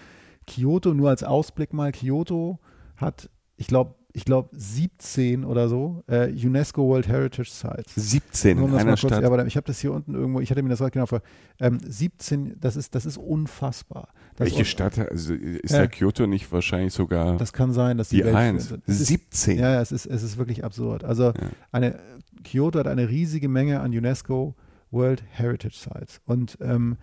Kyoto, 0.46 0.94
nur 0.94 1.10
als 1.10 1.22
Ausblick 1.22 1.72
mal, 1.72 1.92
Kyoto 1.92 2.58
hat, 2.96 3.30
ich 3.56 3.68
glaube, 3.68 3.94
ich 4.12 4.24
glaube 4.24 4.48
17 4.52 5.44
oder 5.44 5.68
so 5.68 6.02
äh, 6.08 6.28
UNESCO 6.32 6.82
World 6.88 7.06
Heritage 7.08 7.50
Sites. 7.50 7.94
17 7.94 8.56
Nur 8.56 8.66
in 8.66 8.70
um 8.70 8.72
das 8.74 8.80
einer 8.82 8.90
kurz- 8.92 9.00
Stadt. 9.00 9.22
Ja, 9.22 9.26
aber 9.28 9.46
ich 9.46 9.56
habe 9.56 9.66
das 9.66 9.78
hier 9.80 9.92
unten 9.92 10.14
irgendwo, 10.14 10.40
ich 10.40 10.50
hatte 10.50 10.62
mir 10.62 10.68
das 10.68 10.78
gerade 10.80 10.90
genau 10.92 11.06
vor. 11.06 11.22
Ähm, 11.60 11.78
17, 11.84 12.56
das 12.60 12.76
ist, 12.76 12.94
das 12.94 13.06
ist 13.06 13.16
unfassbar. 13.18 14.08
Das 14.36 14.46
Welche 14.46 14.62
ist, 14.62 14.68
Stadt? 14.68 14.98
Also 14.98 15.34
ist 15.34 15.72
Ja. 15.72 15.80
da 15.80 15.86
Kyoto 15.86 16.26
nicht 16.26 16.50
wahrscheinlich 16.52 16.92
sogar 16.94 17.36
Das 17.36 17.52
kann 17.52 17.72
sein, 17.72 17.98
dass 17.98 18.08
die, 18.08 18.16
die 18.18 18.24
Welt 18.24 18.34
Eins? 18.34 18.66
führend 18.68 18.86
sind. 18.86 18.94
Es 18.94 19.00
ist- 19.02 19.06
17. 19.08 19.58
Ja, 19.58 19.74
ja, 19.74 19.80
es 19.80 19.92
ist, 19.92 20.06
es 20.06 20.22
ist 20.22 20.38
wirklich 20.38 20.64
absurd. 20.64 21.04
Also 21.04 21.32
eine, 21.72 21.98
Kyoto 22.44 22.78
hat 22.78 22.86
eine 22.86 23.08
riesige 23.08 23.48
Menge 23.48 23.80
an 23.80 23.90
UNESCO 23.92 24.54
World 24.90 25.22
Heritage 25.30 25.76
Sites. 25.76 26.20
Und 26.24 26.58
ähm, 26.60 26.96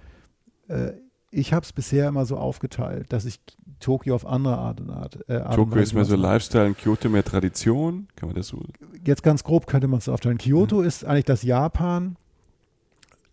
äh, 0.67 0.91
ich 1.29 1.53
habe 1.53 1.63
es 1.63 1.73
bisher 1.73 2.07
immer 2.07 2.25
so 2.25 2.37
aufgeteilt, 2.37 3.11
dass 3.11 3.25
ich 3.25 3.39
Tokio 3.79 4.15
auf 4.15 4.25
andere 4.25 4.57
Art 4.57 4.81
und 4.81 4.89
Art. 4.89 5.19
Äh, 5.29 5.37
Art 5.37 5.55
Tokio 5.55 5.81
ist 5.81 5.93
mehr 5.93 6.05
so. 6.05 6.15
Lifestyle 6.15 6.67
und 6.67 6.77
Kyoto 6.77 7.09
mehr 7.09 7.23
Tradition. 7.23 8.07
Kann 8.15 8.29
man 8.29 8.35
das 8.35 8.47
so? 8.47 8.63
Jetzt 9.05 9.23
ganz 9.23 9.43
grob 9.43 9.67
könnte 9.67 9.87
man 9.87 9.99
es 9.99 10.09
aufteilen. 10.09 10.37
Kyoto 10.37 10.79
Mhm. 10.79 10.87
ist 10.87 11.05
eigentlich 11.05 11.25
das 11.25 11.43
Japan, 11.43 12.15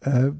äh, 0.00 0.32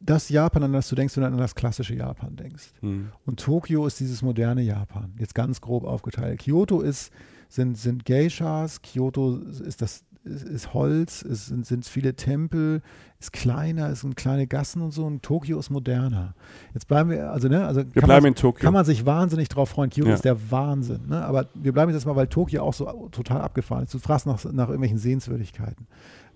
das 0.00 0.28
Japan, 0.28 0.62
an 0.62 0.72
das 0.72 0.88
du 0.88 0.94
denkst, 0.94 1.16
wenn 1.16 1.24
du 1.24 1.28
an 1.28 1.36
das 1.36 1.54
klassische 1.54 1.94
Japan 1.94 2.36
denkst. 2.36 2.72
Hm. 2.80 3.10
Und 3.26 3.40
Tokio 3.40 3.86
ist 3.86 4.00
dieses 4.00 4.22
moderne 4.22 4.62
Japan, 4.62 5.12
jetzt 5.18 5.34
ganz 5.34 5.60
grob 5.60 5.84
aufgeteilt. 5.84 6.40
Kyoto 6.40 6.80
ist, 6.80 7.12
sind, 7.48 7.76
sind 7.76 8.06
Geishas, 8.06 8.80
Kyoto 8.80 9.36
ist 9.36 9.82
das 9.82 10.04
ist, 10.28 10.44
ist 10.44 10.74
Holz, 10.74 11.22
es 11.22 11.46
sind, 11.46 11.66
sind 11.66 11.84
viele 11.86 12.14
Tempel, 12.14 12.82
ist 13.20 13.32
kleiner, 13.32 13.88
es 13.90 14.02
sind 14.02 14.16
kleine 14.16 14.46
Gassen 14.46 14.82
und 14.82 14.92
so 14.92 15.04
und 15.04 15.22
Tokio 15.22 15.58
ist 15.58 15.70
moderner. 15.70 16.34
Jetzt 16.74 16.86
bleiben 16.88 17.10
wir, 17.10 17.30
also 17.32 17.48
ne, 17.48 17.66
also 17.66 17.80
Wir 17.80 18.02
kann 18.02 18.08
bleiben 18.08 18.22
man, 18.24 18.32
in 18.32 18.34
Tokio. 18.36 18.62
kann 18.64 18.74
man 18.74 18.84
sich 18.84 19.04
wahnsinnig 19.06 19.48
drauf 19.48 19.70
freuen. 19.70 19.90
Kyoto 19.90 20.08
Ja. 20.10 20.14
ist 20.14 20.24
der 20.24 20.50
Wahnsinn. 20.50 21.08
Ne? 21.08 21.24
Aber 21.24 21.48
wir 21.54 21.72
bleiben 21.72 21.92
jetzt 21.92 22.06
mal, 22.06 22.14
weil 22.16 22.28
Tokio 22.28 22.62
auch 22.62 22.74
so 22.74 23.08
total 23.10 23.40
abgefahren 23.40 23.84
ist. 23.84 23.94
Du 23.94 23.98
fragst 23.98 24.26
nach, 24.26 24.44
nach 24.44 24.68
irgendwelchen 24.68 24.98
Sehenswürdigkeiten. 24.98 25.86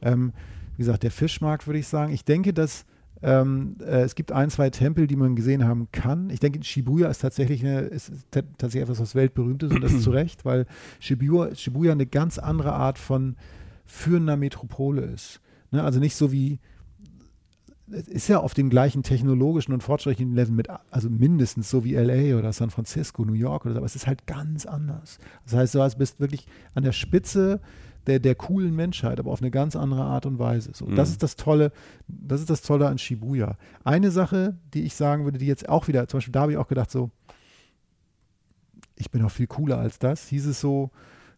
Ähm, 0.00 0.32
wie 0.76 0.82
gesagt, 0.82 1.02
der 1.02 1.10
Fischmarkt 1.10 1.66
würde 1.66 1.78
ich 1.78 1.86
sagen. 1.86 2.12
Ich 2.12 2.24
denke, 2.24 2.52
dass 2.52 2.84
ähm, 3.24 3.76
äh, 3.80 4.00
es 4.02 4.16
gibt 4.16 4.32
ein, 4.32 4.50
zwei 4.50 4.68
Tempel, 4.70 5.06
die 5.06 5.14
man 5.14 5.36
gesehen 5.36 5.64
haben 5.64 5.86
kann. 5.92 6.28
Ich 6.30 6.40
denke, 6.40 6.64
Shibuya 6.64 7.08
ist 7.08 7.20
tatsächlich, 7.20 7.64
eine, 7.64 7.82
ist 7.82 8.10
tatsächlich 8.32 8.82
etwas, 8.82 8.98
was 8.98 9.14
weltberühmt 9.14 9.62
ist 9.62 9.72
und 9.72 9.80
das 9.80 10.00
zu 10.02 10.10
Recht, 10.10 10.44
weil 10.44 10.66
Shibuya, 10.98 11.54
Shibuya 11.54 11.92
eine 11.92 12.06
ganz 12.06 12.38
andere 12.38 12.72
Art 12.72 12.98
von 12.98 13.36
führender 13.84 14.36
Metropole 14.36 15.02
ist. 15.02 15.40
Ne? 15.70 15.82
Also 15.82 16.00
nicht 16.00 16.16
so 16.16 16.32
wie 16.32 16.60
es 17.90 18.08
ist 18.08 18.28
ja 18.28 18.38
auf 18.40 18.54
dem 18.54 18.70
gleichen 18.70 19.02
technologischen 19.02 19.72
und 19.72 19.82
fortschrittlichen 19.82 20.34
Level 20.34 20.54
mit, 20.54 20.68
also 20.90 21.10
mindestens 21.10 21.68
so 21.68 21.84
wie 21.84 21.94
LA 21.94 22.38
oder 22.38 22.52
San 22.52 22.70
Francisco, 22.70 23.24
New 23.24 23.34
York 23.34 23.64
oder 23.64 23.74
so, 23.74 23.78
aber 23.78 23.86
es 23.86 23.96
ist 23.96 24.06
halt 24.06 24.26
ganz 24.26 24.66
anders. 24.66 25.18
Das 25.44 25.54
heißt, 25.54 25.74
du 25.74 25.98
bist 25.98 26.20
wirklich 26.20 26.46
an 26.74 26.84
der 26.84 26.92
Spitze 26.92 27.60
der, 28.06 28.18
der 28.18 28.34
coolen 28.34 28.74
Menschheit, 28.74 29.20
aber 29.20 29.30
auf 29.30 29.40
eine 29.40 29.50
ganz 29.50 29.76
andere 29.76 30.02
Art 30.02 30.26
und 30.26 30.38
Weise. 30.38 30.70
So, 30.74 30.86
Mhm. 30.86 30.96
Das 30.96 31.10
ist 31.10 31.22
das 31.22 31.36
Tolle, 31.36 31.72
das 32.08 32.40
ist 32.40 32.50
das 32.50 32.62
Tolle 32.62 32.88
an 32.88 32.98
Shibuya. 32.98 33.56
Eine 33.84 34.10
Sache, 34.10 34.56
die 34.74 34.82
ich 34.82 34.94
sagen 34.94 35.24
würde, 35.24 35.38
die 35.38 35.46
jetzt 35.46 35.68
auch 35.68 35.88
wieder, 35.88 36.08
zum 36.08 36.18
Beispiel 36.18 36.32
da 36.32 36.40
habe 36.42 36.52
ich 36.52 36.58
auch 36.58 36.68
gedacht, 36.68 36.90
so, 36.90 37.10
ich 38.96 39.10
bin 39.10 39.22
auch 39.22 39.30
viel 39.30 39.46
cooler 39.46 39.78
als 39.78 39.98
das, 39.98 40.28
hieß 40.28 40.46
es 40.46 40.60
so, 40.60 40.90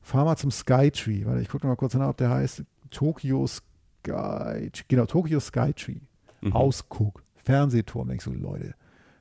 fahr 0.04 0.24
mal 0.24 0.36
zum 0.36 0.50
Skytree, 0.50 1.24
warte, 1.24 1.40
ich 1.40 1.48
gucke 1.48 1.66
mal 1.66 1.76
kurz 1.76 1.94
nach, 1.94 2.08
ob 2.08 2.16
der 2.16 2.30
heißt 2.30 2.62
Tokyo 2.90 3.46
Sky, 3.46 4.70
genau, 4.88 5.06
Tokyo 5.06 5.40
Skytree. 5.40 6.00
Mhm. 6.42 6.52
Ausguck, 6.52 7.22
Fernsehturm, 7.36 8.08
denkst 8.08 8.26
du, 8.26 8.32
Leute. 8.32 8.74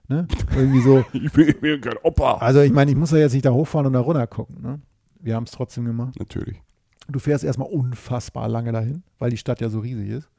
Ne? 0.09 0.27
Irgendwie 0.55 0.81
so, 0.81 1.05
Ich 1.13 1.31
bin, 1.31 1.47
ich 1.47 1.59
bin 1.59 1.79
kein 1.81 1.97
Opa. 2.03 2.37
also 2.37 2.61
ich 2.61 2.73
meine, 2.73 2.91
ich 2.91 2.97
muss 2.97 3.11
ja 3.11 3.19
jetzt 3.19 3.33
nicht 3.33 3.45
da 3.45 3.51
hochfahren 3.51 3.87
und 3.87 3.93
da 3.93 4.01
runter 4.01 4.27
gucken. 4.27 4.61
Ne? 4.61 4.81
Wir 5.19 5.35
haben 5.35 5.45
es 5.45 5.51
trotzdem 5.51 5.85
gemacht. 5.85 6.19
Natürlich. 6.19 6.61
Du 7.07 7.19
fährst 7.19 7.43
erstmal 7.43 7.69
unfassbar 7.69 8.47
lange 8.49 8.71
dahin, 8.71 9.03
weil 9.19 9.29
die 9.29 9.37
Stadt 9.37 9.61
ja 9.61 9.69
so 9.69 9.79
riesig 9.79 10.09
ist. 10.09 10.29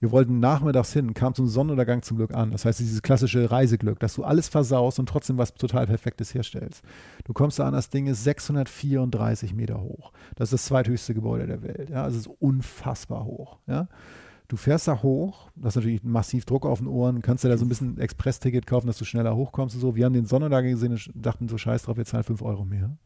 Wir 0.00 0.10
wollten 0.10 0.40
nachmittags 0.40 0.92
hin, 0.92 1.14
kam 1.14 1.34
zum 1.34 1.46
Sonnenuntergang 1.46 2.02
zum 2.02 2.18
Glück 2.18 2.34
an. 2.34 2.50
Das 2.50 2.64
heißt, 2.64 2.80
dieses 2.80 3.02
klassische 3.02 3.50
Reiseglück, 3.50 3.98
dass 3.98 4.14
du 4.14 4.24
alles 4.24 4.48
versaust 4.48 4.98
und 4.98 5.08
trotzdem 5.08 5.38
was 5.38 5.54
total 5.54 5.86
Perfektes 5.86 6.34
herstellst. 6.34 6.84
Du 7.24 7.32
kommst 7.32 7.58
da 7.58 7.66
an, 7.66 7.72
das 7.72 7.88
Ding 7.88 8.06
ist 8.06 8.24
634 8.24 9.54
Meter 9.54 9.80
hoch. 9.80 10.12
Das 10.34 10.48
ist 10.48 10.52
das 10.52 10.64
zweithöchste 10.66 11.14
Gebäude 11.14 11.46
der 11.46 11.62
Welt. 11.62 11.90
Ja, 11.90 12.02
also 12.02 12.18
es 12.18 12.26
ist 12.26 12.32
unfassbar 12.38 13.24
hoch. 13.24 13.58
Ja. 13.66 13.88
Du 14.48 14.56
fährst 14.56 14.86
da 14.86 15.02
hoch, 15.02 15.50
das 15.56 15.72
ist 15.72 15.76
natürlich 15.76 16.04
massiv 16.04 16.44
Druck 16.44 16.66
auf 16.66 16.78
den 16.78 16.86
Ohren, 16.86 17.20
kannst 17.20 17.42
dir 17.42 17.48
da 17.48 17.58
so 17.58 17.64
ein 17.64 17.68
bisschen 17.68 17.98
Express-Ticket 17.98 18.64
kaufen, 18.66 18.86
dass 18.86 18.98
du 18.98 19.04
schneller 19.04 19.34
hochkommst 19.34 19.74
und 19.74 19.80
so. 19.80 19.96
Wir 19.96 20.04
haben 20.04 20.12
den 20.12 20.26
Sonnenuntergang 20.26 20.70
gesehen 20.70 20.92
und 20.92 21.10
dachten 21.14 21.48
so, 21.48 21.58
scheiß 21.58 21.82
drauf, 21.82 21.96
wir 21.96 22.04
zahlen 22.04 22.22
5 22.22 22.42
Euro 22.42 22.64
mehr. 22.64 22.96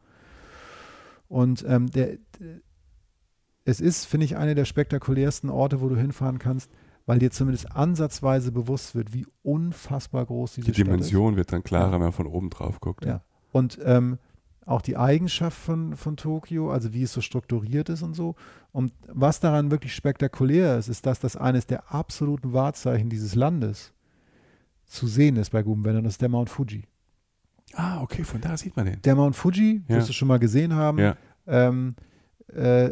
Und 1.27 1.65
ähm, 1.67 1.89
der, 1.89 2.17
es 3.65 3.81
ist, 3.81 4.05
finde 4.05 4.25
ich, 4.25 4.37
einer 4.37 4.53
der 4.53 4.65
spektakulärsten 4.65 5.49
Orte, 5.49 5.81
wo 5.81 5.89
du 5.89 5.95
hinfahren 5.95 6.37
kannst, 6.37 6.69
weil 7.05 7.19
dir 7.19 7.31
zumindest 7.31 7.71
ansatzweise 7.75 8.51
bewusst 8.51 8.95
wird, 8.95 9.13
wie 9.13 9.25
unfassbar 9.43 10.25
groß 10.25 10.55
diese 10.55 10.67
Die 10.67 10.73
Stadt 10.73 10.87
ist. 10.87 10.87
Dimension 10.87 11.35
wird 11.35 11.51
dann 11.51 11.63
klarer, 11.63 11.87
Ja. 11.87 11.91
wenn 11.93 12.01
man 12.01 12.11
von 12.11 12.27
oben 12.27 12.49
drauf 12.49 12.79
guckt. 12.79 13.05
Ja. 13.05 13.21
Und 13.51 13.79
ähm, 13.83 14.17
auch 14.65 14.81
die 14.81 14.95
Eigenschaft 14.95 15.57
von, 15.57 15.95
von 15.97 16.15
Tokio, 16.17 16.71
also 16.71 16.93
wie 16.93 17.03
es 17.03 17.11
so 17.11 17.21
strukturiert 17.21 17.89
ist 17.89 18.03
und 18.03 18.13
so. 18.13 18.35
Und 18.71 18.93
was 19.07 19.39
daran 19.39 19.71
wirklich 19.71 19.93
spektakulär 19.95 20.77
ist, 20.77 20.87
ist, 20.87 21.05
dass 21.05 21.19
das 21.19 21.35
eines 21.35 21.65
der 21.65 21.91
absoluten 21.93 22.53
Wahrzeichen 22.53 23.09
dieses 23.09 23.35
Landes 23.35 23.91
zu 24.85 25.07
sehen 25.07 25.35
ist 25.37 25.49
bei 25.49 25.63
guten 25.63 25.83
Wäldern, 25.83 26.03
das 26.03 26.13
ist 26.13 26.21
der 26.21 26.29
Mount 26.29 26.49
Fuji. 26.49 26.83
Ah, 27.73 28.01
okay, 28.01 28.23
von 28.23 28.41
da 28.41 28.55
sieht 28.57 28.75
man 28.75 28.85
den. 28.85 29.01
Der 29.01 29.15
Mount 29.15 29.35
Fuji, 29.35 29.81
Ja. 29.87 29.95
wirst 29.95 30.09
du 30.09 30.13
schon 30.13 30.27
mal 30.27 30.39
gesehen 30.39 30.75
haben, 30.75 30.99
Ja. 30.99 31.15
ähm, 31.47 31.95
äh, 32.53 32.89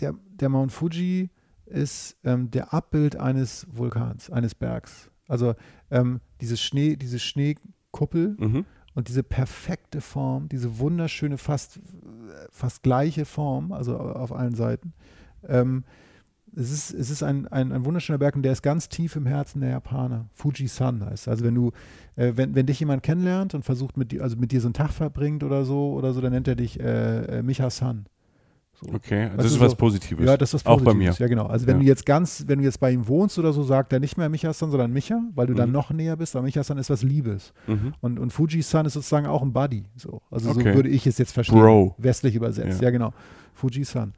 der, 0.00 0.14
der 0.40 0.48
Mount 0.48 0.72
Fuji 0.72 1.30
ist 1.74 2.16
ähm, 2.24 2.50
der 2.50 2.72
Abbild 2.72 3.16
eines 3.16 3.66
Vulkans, 3.70 4.30
eines 4.30 4.54
Bergs. 4.54 5.10
Also 5.28 5.54
ähm, 5.90 6.20
diese 6.40 6.56
Schnee, 6.56 6.96
diese 6.96 7.18
Schneekuppel 7.18 8.36
Mhm. 8.38 8.64
und 8.94 9.08
diese 9.08 9.22
perfekte 9.22 10.00
Form, 10.00 10.48
diese 10.48 10.78
wunderschöne, 10.78 11.38
fast, 11.38 11.80
fast 12.50 12.82
gleiche 12.82 13.24
Form, 13.24 13.72
also 13.72 13.96
auf 13.98 14.32
allen 14.32 14.54
Seiten. 14.54 14.92
Ähm, 15.48 15.84
es 16.56 16.70
ist, 16.70 16.94
es 16.94 17.10
ist 17.10 17.22
ein, 17.24 17.48
ein, 17.48 17.72
ein 17.72 17.84
wunderschöner 17.84 18.18
Berg 18.18 18.36
und 18.36 18.42
der 18.42 18.52
ist 18.52 18.62
ganz 18.62 18.88
tief 18.88 19.16
im 19.16 19.26
Herzen 19.26 19.60
der 19.60 19.70
Japaner. 19.70 20.28
Fuji-san 20.34 21.04
heißt. 21.04 21.26
Also 21.26 21.44
wenn 21.44 21.54
du, 21.56 21.72
äh, 22.14 22.32
wenn, 22.36 22.54
wenn 22.54 22.66
dich 22.66 22.78
jemand 22.78 23.02
kennenlernt 23.02 23.54
und 23.54 23.64
versucht 23.64 23.96
mit 23.96 24.12
dir, 24.12 24.22
also 24.22 24.36
mit 24.36 24.52
dir 24.52 24.60
so 24.60 24.68
einen 24.68 24.74
Tag 24.74 24.92
verbringt 24.92 25.42
oder 25.42 25.64
so 25.64 25.92
oder 25.94 26.12
so, 26.12 26.20
dann 26.20 26.32
nennt 26.32 26.46
er 26.46 26.54
dich 26.54 26.78
äh, 26.78 27.38
äh, 27.38 27.42
Micha-san. 27.42 28.06
So. 28.80 28.92
Okay, 28.94 29.30
das 29.36 29.46
du, 29.46 29.52
ist 29.54 29.60
was 29.60 29.70
so- 29.70 29.76
Positives. 29.76 30.26
Ja, 30.26 30.36
das 30.36 30.50
ist 30.52 30.64
was 30.64 30.66
Auch 30.66 30.78
bei 30.80 30.92
Positives. 30.92 31.18
mir. 31.20 31.24
Ja, 31.24 31.28
genau. 31.28 31.46
Also 31.46 31.66
wenn 31.66 31.76
Ja. 31.76 31.82
du 31.82 31.86
jetzt 31.88 32.04
ganz, 32.06 32.44
wenn 32.46 32.58
du 32.58 32.64
jetzt 32.64 32.80
bei 32.80 32.90
ihm 32.90 33.06
wohnst 33.08 33.38
oder 33.38 33.52
so, 33.52 33.62
sagt 33.62 33.92
er 33.92 34.00
nicht 34.00 34.18
mehr 34.18 34.28
Micha-san, 34.28 34.70
sondern 34.70 34.92
Micha, 34.92 35.20
weil 35.34 35.46
du 35.46 35.54
dann 35.54 35.68
Mhm. 35.68 35.74
noch 35.74 35.90
näher 35.90 36.16
bist. 36.16 36.34
Aber 36.36 36.44
Micha-san 36.44 36.76
ist 36.78 36.90
was 36.90 37.02
Liebes. 37.02 37.52
Mhm. 37.66 37.94
Und, 38.00 38.18
und 38.18 38.30
Fuji-san 38.32 38.84
ist 38.86 38.94
sozusagen 38.94 39.26
auch 39.26 39.42
ein 39.42 39.52
Buddy. 39.52 39.84
So. 39.96 40.20
Also 40.30 40.50
Okay. 40.50 40.70
so 40.70 40.74
würde 40.76 40.88
ich 40.88 41.06
es 41.06 41.18
jetzt 41.18 41.32
verstehen. 41.32 41.58
Bro. 41.60 41.94
Westlich 41.98 42.34
übersetzt. 42.34 42.80
Ja. 42.80 42.86
Ja, 42.86 42.90
genau. 42.90 43.12
Fuji-san. 43.54 44.12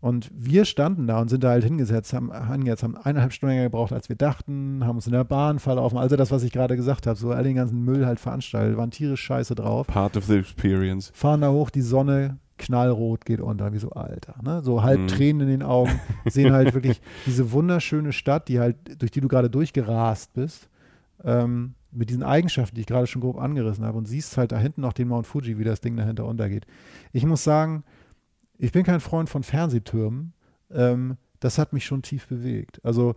Und 0.00 0.30
wir 0.34 0.64
standen 0.64 1.06
da 1.06 1.20
und 1.20 1.28
sind 1.28 1.44
da 1.44 1.50
halt 1.50 1.62
hingesetzt, 1.62 2.12
haben, 2.12 2.32
haben 2.32 2.66
jetzt 2.66 2.82
haben 2.82 2.96
eineinhalb 2.96 3.32
Stunden 3.32 3.52
länger 3.54 3.66
gebraucht, 3.68 3.92
als 3.92 4.08
wir 4.08 4.16
dachten, 4.16 4.82
haben 4.84 4.96
uns 4.96 5.06
in 5.06 5.12
der 5.12 5.22
Bahn 5.22 5.60
verlaufen. 5.60 5.96
Also 5.96 6.16
das, 6.16 6.32
was 6.32 6.42
ich 6.42 6.50
gerade 6.50 6.74
gesagt 6.74 7.06
habe, 7.06 7.16
so 7.16 7.30
all 7.30 7.44
den 7.44 7.54
ganzen 7.54 7.84
Müll 7.84 8.04
halt 8.04 8.18
veranstaltet, 8.18 8.76
waren 8.76 8.90
tierisch 8.90 9.20
scheiße 9.22 9.54
drauf. 9.54 9.86
Part 9.86 10.16
of 10.16 10.24
the 10.24 10.36
experience. 10.38 11.12
Fahren 11.14 11.40
da 11.42 11.52
hoch, 11.52 11.70
die 11.70 11.82
Sonne 11.82 12.38
knallrot 12.58 13.24
geht 13.24 13.40
unter, 13.40 13.72
wie 13.72 13.78
so 13.78 13.90
Alter. 13.90 14.34
Ne? 14.42 14.62
So 14.62 14.82
halb 14.82 15.00
Mhm. 15.00 15.06
Tränen 15.08 15.40
in 15.42 15.48
den 15.48 15.62
Augen, 15.62 16.00
sehen 16.26 16.52
halt 16.52 16.74
wirklich 16.74 17.00
diese 17.26 17.52
wunderschöne 17.52 18.12
Stadt, 18.12 18.48
die 18.48 18.60
halt, 18.60 18.76
durch 19.00 19.10
die 19.10 19.20
du 19.20 19.28
gerade 19.28 19.50
durchgerast 19.50 20.32
bist, 20.34 20.68
ähm, 21.24 21.74
mit 21.90 22.08
diesen 22.10 22.22
Eigenschaften, 22.22 22.74
die 22.76 22.82
ich 22.82 22.86
gerade 22.86 23.06
schon 23.06 23.20
grob 23.20 23.38
angerissen 23.38 23.84
habe 23.84 23.98
und 23.98 24.06
siehst 24.06 24.36
halt 24.38 24.50
da 24.52 24.58
hinten 24.58 24.80
noch 24.80 24.92
den 24.94 25.08
Mount 25.08 25.26
Fuji, 25.26 25.58
wie 25.58 25.64
das 25.64 25.80
Ding 25.80 25.96
dahinter 25.96 26.24
untergeht. 26.26 26.66
Ich 27.12 27.26
muss 27.26 27.44
sagen, 27.44 27.84
ich 28.58 28.72
bin 28.72 28.82
kein 28.84 29.00
Freund 29.00 29.28
von 29.28 29.42
Fernsehtürmen. 29.42 30.32
Ähm, 30.70 31.16
das 31.40 31.58
hat 31.58 31.72
mich 31.72 31.84
schon 31.84 32.02
tief 32.02 32.28
bewegt. 32.28 32.80
Also 32.84 33.14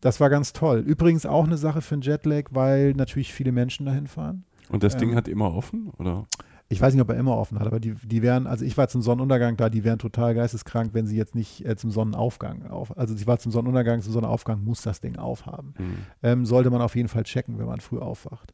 das 0.00 0.20
war 0.20 0.30
ganz 0.30 0.52
toll. 0.52 0.78
Übrigens 0.78 1.26
auch 1.26 1.44
eine 1.46 1.56
Sache 1.56 1.80
für 1.82 1.94
einen 1.96 2.02
Jetlag, 2.02 2.44
weil 2.50 2.92
natürlich 2.94 3.32
viele 3.34 3.52
Menschen 3.52 3.86
dahin 3.86 4.06
fahren. 4.06 4.44
Und 4.68 4.82
das 4.82 4.96
Ding 4.96 5.10
Ähm. 5.10 5.16
hat 5.16 5.28
immer 5.28 5.52
offen, 5.54 5.90
oder? 5.98 6.26
Ich 6.68 6.80
weiß 6.80 6.94
nicht, 6.94 7.02
ob 7.02 7.10
er 7.10 7.16
immer 7.16 7.36
offen 7.36 7.60
hat, 7.60 7.66
aber 7.66 7.78
die, 7.78 7.94
die 7.94 8.22
wären, 8.22 8.46
also 8.48 8.64
ich 8.64 8.76
war 8.76 8.88
zum 8.88 9.00
Sonnenuntergang 9.00 9.56
da, 9.56 9.70
die 9.70 9.84
wären 9.84 10.00
total 10.00 10.34
geisteskrank, 10.34 10.94
wenn 10.94 11.06
sie 11.06 11.16
jetzt 11.16 11.36
nicht 11.36 11.64
äh, 11.64 11.76
zum 11.76 11.92
Sonnenaufgang 11.92 12.66
auf. 12.66 12.96
Also 12.98 13.14
ich 13.14 13.26
war 13.26 13.38
zum 13.38 13.52
Sonnenuntergang, 13.52 14.02
zum 14.02 14.12
Sonnenaufgang 14.12 14.64
muss 14.64 14.82
das 14.82 15.00
Ding 15.00 15.16
aufhaben. 15.16 15.74
Mhm. 15.78 15.96
Ähm, 16.22 16.46
sollte 16.46 16.70
man 16.70 16.82
auf 16.82 16.96
jeden 16.96 17.08
Fall 17.08 17.22
checken, 17.22 17.58
wenn 17.58 17.66
man 17.66 17.80
früh 17.80 17.98
aufwacht. 17.98 18.52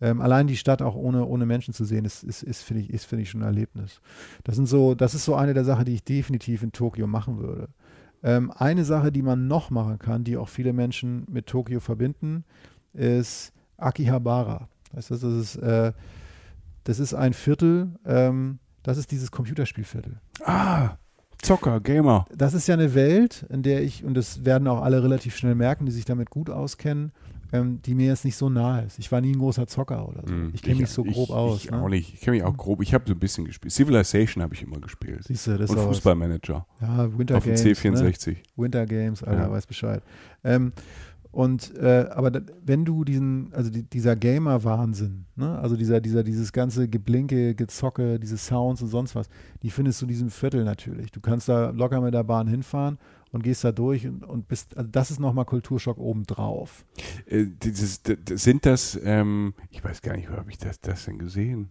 Ähm, 0.00 0.20
allein 0.20 0.48
die 0.48 0.56
Stadt 0.56 0.82
auch 0.82 0.96
ohne, 0.96 1.24
ohne 1.24 1.46
Menschen 1.46 1.72
zu 1.72 1.84
sehen, 1.84 2.04
ist, 2.04 2.24
ist, 2.24 2.42
ist 2.42 2.62
finde 2.62 2.82
ich, 2.82 2.90
ist, 2.90 3.04
finde 3.04 3.22
ich 3.22 3.30
schon 3.30 3.42
ein 3.42 3.46
Erlebnis. 3.46 4.00
Das 4.42 4.56
sind 4.56 4.66
so, 4.66 4.96
das 4.96 5.14
ist 5.14 5.24
so 5.24 5.36
eine 5.36 5.54
der 5.54 5.64
Sachen, 5.64 5.84
die 5.84 5.94
ich 5.94 6.02
definitiv 6.02 6.64
in 6.64 6.72
Tokio 6.72 7.06
machen 7.06 7.38
würde. 7.38 7.68
Ähm, 8.24 8.50
eine 8.50 8.84
Sache, 8.84 9.12
die 9.12 9.22
man 9.22 9.46
noch 9.46 9.70
machen 9.70 10.00
kann, 10.00 10.24
die 10.24 10.36
auch 10.36 10.48
viele 10.48 10.72
Menschen 10.72 11.24
mit 11.30 11.46
Tokio 11.46 11.78
verbinden, 11.78 12.44
ist 12.92 13.52
Akihabara. 13.76 14.68
Das 14.92 15.12
ist, 15.12 15.22
das 15.22 15.32
ist, 15.32 15.56
äh, 15.56 15.92
das 16.84 16.98
ist 16.98 17.14
ein 17.14 17.32
Viertel, 17.32 17.98
ähm, 18.04 18.58
das 18.82 18.98
ist 18.98 19.10
dieses 19.10 19.30
Computerspielviertel. 19.30 20.20
Ah, 20.44 20.96
Zocker, 21.42 21.80
Gamer. 21.80 22.26
Das 22.34 22.54
ist 22.54 22.68
ja 22.68 22.74
eine 22.74 22.94
Welt, 22.94 23.44
in 23.50 23.62
der 23.62 23.82
ich, 23.82 24.04
und 24.04 24.14
das 24.14 24.44
werden 24.44 24.68
auch 24.68 24.82
alle 24.82 25.02
relativ 25.02 25.36
schnell 25.36 25.56
merken, 25.56 25.86
die 25.86 25.92
sich 25.92 26.04
damit 26.04 26.30
gut 26.30 26.48
auskennen, 26.50 27.10
ähm, 27.52 27.82
die 27.82 27.94
mir 27.96 28.06
jetzt 28.06 28.24
nicht 28.24 28.36
so 28.36 28.48
nahe 28.48 28.84
ist. 28.84 28.98
Ich 29.00 29.10
war 29.10 29.20
nie 29.20 29.32
ein 29.32 29.38
großer 29.38 29.66
Zocker 29.66 30.08
oder 30.08 30.22
so. 30.24 30.32
Mhm. 30.32 30.52
Ich 30.54 30.62
kenne 30.62 30.76
mich 30.80 30.90
so 30.90 31.02
grob 31.02 31.28
ich, 31.28 31.34
aus. 31.34 31.64
Ich 31.64 31.70
ne? 31.70 31.82
auch 31.82 31.88
nicht. 31.88 32.14
Ich 32.14 32.20
kenne 32.20 32.36
mich 32.36 32.44
auch 32.44 32.56
grob. 32.56 32.80
Ich 32.80 32.94
habe 32.94 33.04
so 33.06 33.12
ein 33.12 33.18
bisschen 33.18 33.44
gespielt. 33.44 33.72
Civilization 33.72 34.42
habe 34.42 34.54
ich 34.54 34.62
immer 34.62 34.80
gespielt. 34.80 35.24
Siehst 35.24 35.48
du, 35.48 35.58
das 35.58 35.68
Und. 35.70 35.78
Fußballmanager. 35.78 36.64
Ja, 36.80 37.18
Winter 37.18 37.36
Auf 37.36 37.44
dem 37.44 37.56
Games. 37.56 37.84
Ne? 37.84 37.90
C64. 37.92 38.36
Winter 38.56 38.86
Games, 38.86 39.22
Alter, 39.22 39.42
Ja. 39.42 39.50
weiß 39.50 39.66
Bescheid. 39.66 40.02
Ähm, 40.44 40.72
und 41.32 41.74
äh, 41.78 42.08
aber 42.10 42.30
da, 42.30 42.40
wenn 42.62 42.84
du 42.84 43.04
diesen, 43.04 43.52
also 43.54 43.70
die, 43.70 43.84
dieser 43.84 44.16
Gamer-Wahnsinn, 44.16 45.24
ne? 45.34 45.58
also 45.58 45.76
dieser, 45.76 46.02
dieser, 46.02 46.22
dieses 46.22 46.52
ganze 46.52 46.88
Geblinke, 46.88 47.54
Gezocke, 47.54 48.20
diese 48.20 48.36
Sounds 48.36 48.82
und 48.82 48.88
sonst 48.88 49.14
was, 49.14 49.30
die 49.62 49.70
findest 49.70 50.02
du 50.02 50.04
in 50.04 50.10
diesem 50.10 50.30
Viertel 50.30 50.62
natürlich. 50.62 51.10
Du 51.10 51.20
kannst 51.20 51.48
da 51.48 51.70
locker 51.70 52.02
mit 52.02 52.12
der 52.12 52.22
Bahn 52.22 52.46
hinfahren 52.48 52.98
und 53.30 53.42
gehst 53.42 53.64
da 53.64 53.72
durch 53.72 54.06
und, 54.06 54.24
und 54.24 54.46
bist, 54.46 54.76
also 54.76 54.90
das 54.92 55.10
ist 55.10 55.20
nochmal 55.20 55.46
Kulturschock 55.46 55.96
obendrauf. 55.96 56.84
Äh, 57.24 57.46
dieses, 57.62 58.02
sind 58.34 58.66
das, 58.66 59.00
ähm, 59.02 59.54
ich 59.70 59.82
weiß 59.82 60.02
gar 60.02 60.14
nicht, 60.14 60.30
wo 60.30 60.36
habe 60.36 60.50
ich 60.50 60.58
das, 60.58 60.82
das 60.82 61.06
denn 61.06 61.18
gesehen? 61.18 61.70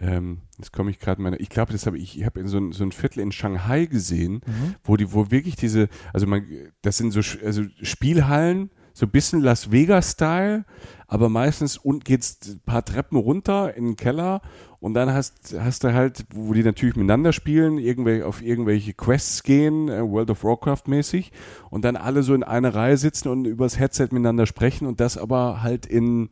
Ähm, 0.00 0.38
jetzt 0.58 0.72
komme 0.72 0.90
ich 0.90 0.98
gerade 0.98 1.20
meiner, 1.20 1.40
ich 1.40 1.48
glaube, 1.48 1.72
das 1.72 1.86
habe 1.86 1.98
ich, 1.98 2.18
ich 2.18 2.24
habe 2.24 2.40
in 2.40 2.48
so 2.48 2.58
ein, 2.58 2.72
so 2.72 2.84
ein 2.84 2.92
Viertel 2.92 3.20
in 3.20 3.32
Shanghai 3.32 3.86
gesehen, 3.86 4.42
wo 4.84 4.96
die, 4.96 5.12
wo 5.12 5.30
wirklich 5.30 5.56
diese, 5.56 5.88
also 6.12 6.26
man, 6.26 6.46
das 6.82 6.98
sind 6.98 7.10
so, 7.10 7.20
also 7.44 7.64
Spielhallen, 7.82 8.70
so 8.98 9.06
ein 9.06 9.10
bisschen 9.10 9.40
Las 9.40 9.70
Vegas-Style, 9.70 10.64
aber 11.06 11.28
meistens 11.28 11.76
und 11.76 12.04
geht's 12.04 12.40
ein 12.48 12.60
paar 12.66 12.84
Treppen 12.84 13.16
runter 13.16 13.74
in 13.76 13.84
den 13.84 13.96
Keller 13.96 14.40
und 14.80 14.94
dann 14.94 15.12
hast, 15.12 15.54
hast 15.58 15.84
du 15.84 15.94
halt, 15.94 16.26
wo 16.34 16.52
die 16.52 16.64
natürlich 16.64 16.96
miteinander 16.96 17.32
spielen, 17.32 17.78
irgendwelche, 17.78 18.26
auf 18.26 18.42
irgendwelche 18.42 18.94
Quests 18.94 19.44
gehen, 19.44 19.88
äh, 19.88 20.02
World 20.02 20.30
of 20.30 20.42
Warcraft 20.42 20.82
mäßig 20.86 21.32
und 21.70 21.84
dann 21.84 21.96
alle 21.96 22.24
so 22.24 22.34
in 22.34 22.42
einer 22.42 22.74
Reihe 22.74 22.96
sitzen 22.96 23.28
und 23.28 23.44
übers 23.44 23.78
Headset 23.78 24.08
miteinander 24.10 24.46
sprechen 24.46 24.86
und 24.86 25.00
das 25.00 25.16
aber 25.16 25.62
halt 25.62 25.86
in 25.86 26.28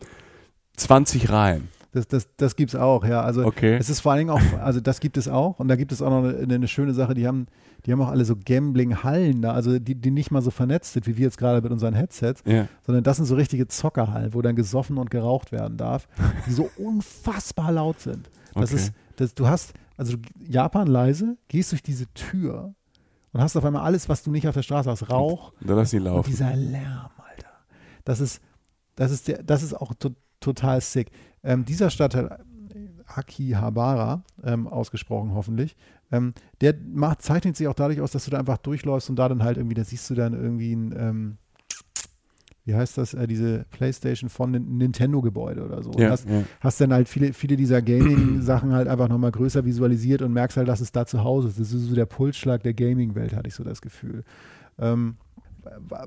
20 0.76 1.30
Reihen. 1.30 1.68
Das, 1.97 2.07
das, 2.09 2.28
das 2.36 2.57
gibt 2.57 2.74
es 2.74 2.78
auch, 2.78 3.05
ja. 3.07 3.22
Also 3.22 3.44
Okay. 3.44 3.76
es 3.76 3.88
ist 3.88 4.01
vor 4.01 4.12
allen 4.12 4.18
Dingen 4.26 4.30
auch, 4.30 4.59
also 4.61 4.80
das 4.80 5.01
gibt 5.01 5.16
es 5.16 5.28
auch. 5.28 5.59
Und 5.59 5.68
da 5.68 5.76
gibt 5.76 5.92
es 5.92 6.03
auch 6.03 6.11
noch 6.11 6.24
eine, 6.28 6.55
eine 6.55 6.68
schöne 6.68 6.92
Sache, 6.92 7.14
die 7.14 7.26
haben, 7.26 7.47
die 7.86 7.92
haben 7.92 8.03
auch 8.03 8.09
alle 8.09 8.24
so 8.24 8.36
Gambling-Hallen 8.36 9.40
da, 9.42 9.53
also 9.53 9.78
die, 9.78 9.94
die 9.94 10.11
nicht 10.11 10.30
mal 10.30 10.42
so 10.42 10.51
vernetzt 10.51 10.92
sind, 10.92 11.07
wie 11.07 11.16
wir 11.16 11.24
jetzt 11.24 11.38
gerade 11.38 11.62
mit 11.62 11.72
unseren 11.72 11.94
Headsets, 11.94 12.42
Ja. 12.44 12.68
sondern 12.84 13.03
das 13.03 13.16
sind 13.16 13.26
so 13.26 13.34
richtige 13.34 13.66
Zockerhallen, 13.66 14.34
wo 14.34 14.42
dann 14.42 14.57
gesoffen 14.57 14.99
und 14.99 15.11
geraucht 15.11 15.53
werden 15.53 15.76
darf, 15.78 16.07
die 16.47 16.53
so 16.53 16.68
unfassbar 16.76 17.72
laut 17.72 17.99
sind. 18.01 18.28
Das 18.55 18.72
Okay. 18.72 18.74
ist, 18.82 18.92
das, 19.16 19.34
du 19.34 19.49
hast, 19.49 19.72
also 19.97 20.16
Japan 20.47 20.86
leise, 20.88 21.36
gehst 21.49 21.72
durch 21.72 21.82
diese 21.82 22.07
Tür 22.12 22.74
und 23.32 23.40
hast 23.40 23.57
auf 23.57 23.64
einmal 23.64 23.82
alles, 23.82 24.09
was 24.11 24.22
du 24.22 24.30
nicht 24.30 24.47
auf 24.49 24.55
der 24.55 24.62
Straße 24.62 24.90
hast, 24.90 25.11
Rauch, 25.11 25.53
Da 25.62 25.74
lass 25.74 25.94
und 25.94 26.01
laufen. 26.03 26.28
dieser 26.28 26.55
Lärm, 26.55 27.11
Alter. 27.16 27.49
Das 28.05 28.20
ist, 28.20 28.40
das 28.97 29.11
ist, 29.12 29.28
der, 29.28 29.42
das 29.42 29.62
ist 29.62 29.72
auch 29.74 29.94
to 29.99 30.11
total 30.40 30.80
sick. 30.82 31.11
Ähm, 31.47 31.64
dieser 31.64 31.88
Stadtteil, 31.90 32.38
Akihabara, 33.07 34.22
ähm, 34.42 34.66
ausgesprochen 34.66 35.32
hoffentlich, 35.32 35.76
ähm, 36.12 36.34
der 36.61 36.74
macht, 36.92 37.22
zeichnet 37.22 37.57
sich 37.57 37.68
auch 37.68 37.74
dadurch 37.74 38.01
aus, 38.01 38.11
dass 38.11 38.24
du 38.24 38.30
da 38.32 38.38
einfach 38.38 38.59
durchläufst 38.59 39.09
und 39.09 39.16
da 39.16 39.28
dann 39.28 39.42
halt 39.42 39.57
irgendwie, 39.57 39.74
da 39.74 39.84
siehst 39.84 40.11
du 40.11 40.14
dann 40.14 40.34
irgendwie 40.34 40.74
ein, 40.74 40.94
ähm, 40.99 41.36
wie 42.64 42.74
heißt 42.74 42.99
das, 42.99 43.14
äh, 43.14 43.28
diese 43.28 43.64
Playstation 43.70 44.28
von 44.28 44.51
Nin- 44.51 44.76
Nintendo-Gebäude 44.76 45.64
oder 45.64 45.84
so. 45.84 45.90
Und 45.90 46.01
Ja, 46.01 46.11
hast, 46.11 46.28
ja. 46.28 46.42
hast 46.61 46.80
dann 46.80 46.92
halt 46.92 47.09
viele, 47.09 47.32
viele 47.32 47.57
dieser 47.57 47.80
Gaming-Sachen 47.80 48.72
halt 48.72 48.88
einfach 48.88 49.09
nochmal 49.09 49.30
größer 49.30 49.64
visualisiert 49.64 50.20
und 50.20 50.32
merkst 50.32 50.57
halt, 50.57 50.66
dass 50.66 50.80
es 50.80 50.90
da 50.90 51.07
zu 51.07 51.22
Hause 51.22 51.47
ist. 51.47 51.61
Das 51.61 51.72
ist 51.72 51.84
so 51.84 51.94
der 51.94 52.07
Pulsschlag 52.07 52.64
der 52.64 52.74
Gaming-Welt, 52.74 53.36
hatte 53.36 53.47
ich 53.49 53.55
so 53.55 53.62
das 53.62 53.80
Gefühl. 53.80 54.24
Ähm, 54.80 55.16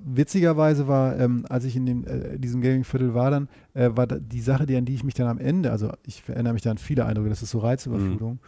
witzigerweise 0.03 0.88
war, 0.88 1.18
ähm, 1.18 1.45
als 1.49 1.66
ich 1.66 1.76
in 1.76 1.86
dem, 1.86 2.05
äh, 2.05 2.38
diesem 2.38 2.62
Gaming-Viertel 2.62 3.14
war, 3.14 3.32
dann 3.32 3.49
äh, 3.74 3.89
war 3.93 4.07
die 4.07 4.41
Sache, 4.41 4.66
die, 4.66 4.76
an 4.76 4.86
die 4.86 4.95
ich 4.95 5.03
mich 5.03 5.14
dann 5.14 5.28
am 5.28 5.39
Ende, 5.39 5.72
also 5.72 5.91
ich 6.05 6.24
erinnere 6.28 6.53
mich 6.53 6.62
da 6.62 6.72
an 6.72 6.78
viele 6.78 7.05
Eindrücke, 7.05 7.30
das 7.30 7.41
ist 7.41 7.51
so 7.51 7.60
Reizüberflutung. 7.60 8.39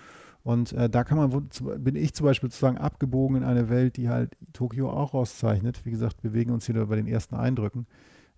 Und 0.44 0.74
äh, 0.74 0.90
da 0.90 1.04
kann 1.04 1.18
man, 1.18 1.50
bin 1.84 1.96
ich 1.96 2.14
zum 2.14 2.26
Beispiel 2.26 2.50
sozusagen 2.50 2.78
abgebogen 2.78 3.38
in 3.38 3.44
eine 3.44 3.70
Welt, 3.70 3.98
die 3.98 4.10
halt 4.10 4.36
Tokio 4.54 4.90
auch 4.90 5.14
auszeichnet. 5.14 5.86
Wie 5.86 5.92
gesagt, 5.92 6.24
wir 6.24 6.32
bewegen 6.32 6.52
uns 6.52 6.66
hier 6.66 6.76
nur 6.76 6.88
bei 6.88 6.96
den 6.96 7.08
ersten 7.08 7.36
Eindrücken. 7.36 7.86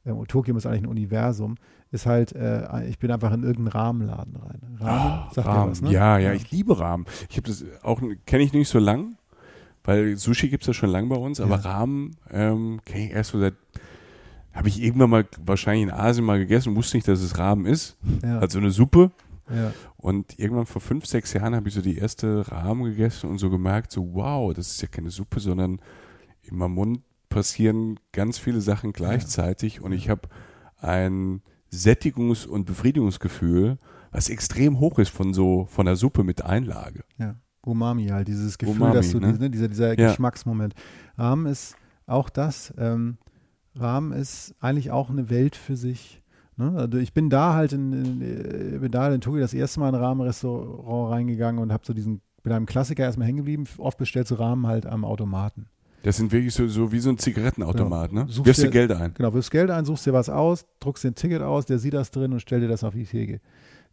Ähm, 0.05 0.17
und 0.17 0.29
Tokio 0.29 0.55
ist 0.55 0.65
eigentlich 0.65 0.83
ein 0.83 0.87
Universum. 0.87 1.55
Ist 1.91 2.05
halt, 2.05 2.33
äh, 2.33 2.87
ich 2.87 2.99
bin 2.99 3.11
einfach 3.11 3.31
in 3.31 3.43
irgendeinen 3.43 3.67
Rahmenladen 3.67 4.35
rein. 4.35 4.59
Rahmen, 4.79 5.23
sagt 5.31 5.47
dir 5.47 5.51
Rahmen. 5.51 5.71
was, 5.71 5.81
ne? 5.81 5.91
Ja, 5.91 6.17
ja, 6.17 6.33
ich 6.33 6.51
liebe 6.51 6.77
Rahmen. 6.77 7.05
Ich 7.29 7.37
habe 7.37 7.47
das 7.47 7.63
auch, 7.83 8.01
kenne 8.25 8.43
ich 8.43 8.51
nicht 8.51 8.67
so 8.67 8.79
lang, 8.79 9.15
weil 9.83 10.15
Sushi 10.17 10.49
gibt 10.49 10.63
es 10.63 10.67
ja 10.67 10.73
schon 10.73 10.89
lang 10.89 11.09
bei 11.09 11.15
uns, 11.15 11.39
aber 11.39 11.55
Ja. 11.57 11.61
Rahmen 11.61 12.15
ähm, 12.31 12.79
kenne 12.85 13.05
ich 13.05 13.11
erst 13.11 13.31
so 13.31 13.39
seit, 13.39 13.55
habe 14.53 14.67
ich 14.67 14.81
irgendwann 14.81 15.09
mal 15.09 15.25
wahrscheinlich 15.45 15.83
in 15.83 15.91
Asien 15.91 16.25
mal 16.25 16.39
gegessen 16.39 16.69
und 16.69 16.75
wusste 16.75 16.97
nicht, 16.97 17.07
dass 17.07 17.21
es 17.21 17.37
Rahmen 17.37 17.65
ist. 17.65 17.97
Ja, 18.23 18.39
Also 18.39 18.59
eine 18.59 18.71
Suppe. 18.71 19.11
ja. 19.49 19.73
Und 19.97 20.37
irgendwann 20.37 20.65
vor 20.65 20.81
fünf, 20.81 21.05
sechs 21.05 21.31
Jahren 21.33 21.55
habe 21.55 21.69
ich 21.69 21.73
so 21.73 21.81
die 21.81 21.97
erste 21.97 22.49
Rahmen 22.51 22.83
gegessen 22.83 23.29
und 23.29 23.37
so 23.37 23.49
gemerkt, 23.49 23.91
so 23.91 24.13
wow, 24.13 24.53
das 24.53 24.67
ist 24.71 24.81
ja 24.81 24.87
keine 24.89 25.09
Suppe, 25.09 25.39
sondern 25.39 25.79
in 26.41 26.57
meinem 26.57 26.73
Mund 26.73 26.99
passieren 27.29 27.99
ganz 28.11 28.37
viele 28.37 28.59
Sachen 28.61 28.91
gleichzeitig 28.93 29.81
und 29.81 29.91
ich 29.93 30.09
habe 30.09 30.27
ein 30.77 31.41
Sättigungs- 31.71 32.45
und 32.45 32.65
Befriedigungsgefühl, 32.65 33.77
was 34.11 34.29
extrem 34.29 34.79
hoch 34.79 34.99
ist 34.99 35.09
von 35.09 35.33
so 35.33 35.65
von 35.71 35.85
der 35.87 35.95
Suppe 35.95 36.23
mit 36.23 36.43
Einlage. 36.43 37.03
Ja, 37.17 37.35
Umami 37.65 38.07
halt, 38.07 38.27
dieses 38.27 38.57
Gefühl, 38.57 38.75
Umami, 38.75 38.93
dass 38.95 39.11
du, 39.11 39.19
ne? 39.19 39.33
diese- 39.33 39.49
dieser, 39.49 39.67
dieser 39.67 39.99
Ja. 39.99 40.07
Geschmacksmoment. 40.09 40.73
Rahmen 41.17 41.45
ist 41.45 41.75
auch 42.05 42.29
das, 42.29 42.73
ähm, 42.77 43.17
Rahmen 43.75 44.11
ist 44.11 44.53
eigentlich 44.59 44.91
auch 44.91 45.09
eine 45.09 45.29
Welt 45.29 45.55
für 45.55 45.75
sich. 45.75 46.21
Ne? 46.57 46.73
Also 46.75 46.97
ich 46.99 47.13
bin 47.13 47.29
da 47.29 47.53
halt 47.53 47.73
in, 47.73 47.93
in, 47.93 48.21
äh, 48.21 48.77
bin 48.79 48.91
da 48.91 49.11
in 49.13 49.21
Tokio 49.21 49.39
das 49.39 49.53
erste 49.53 49.79
Mal 49.79 49.89
in 49.89 49.95
ein 49.95 50.01
Rahmenrestaurant 50.01 51.11
reingegangen 51.11 51.61
und 51.61 51.71
habe 51.73 51.83
so 51.85 51.93
diesen, 51.93 52.21
bin 52.43 52.53
einem 52.53 52.65
Klassiker 52.65 53.03
erstmal 53.03 53.27
hängen 53.27 53.37
geblieben. 53.37 53.63
Oft 53.77 53.97
bestellst 53.97 54.31
du 54.31 54.35
Rahmen 54.35 54.67
halt 54.67 54.85
am 54.85 55.05
Automaten. 55.05 55.65
Das 56.03 56.17
sind 56.17 56.33
wirklich 56.33 56.53
so, 56.53 56.67
so 56.67 56.91
wie 56.91 56.99
so 56.99 57.09
ein 57.09 57.17
Zigarettenautomat, 57.17 58.11
ne? 58.11 58.25
Suchst 58.27 58.45
Wirfst 58.45 58.61
du 58.63 58.65
dir- 58.67 58.71
Geld 58.71 58.91
ein. 58.91 59.13
Genau, 59.13 59.33
wirfst 59.33 59.49
Geld 59.51 59.71
ein, 59.71 59.85
suchst 59.85 60.05
dir 60.05 60.11
was 60.11 60.27
aus, 60.29 60.65
druckst 60.81 61.05
dir 61.05 61.11
ein 61.11 61.15
Ticket 61.15 61.41
aus, 61.41 61.65
der 61.65 61.79
sieht 61.79 61.93
das 61.93 62.11
drin 62.11 62.33
und 62.33 62.41
stellt 62.41 62.61
dir 62.61 62.67
das 62.67 62.83
auf 62.83 62.93
die 62.93 63.05
Theke. 63.05 63.39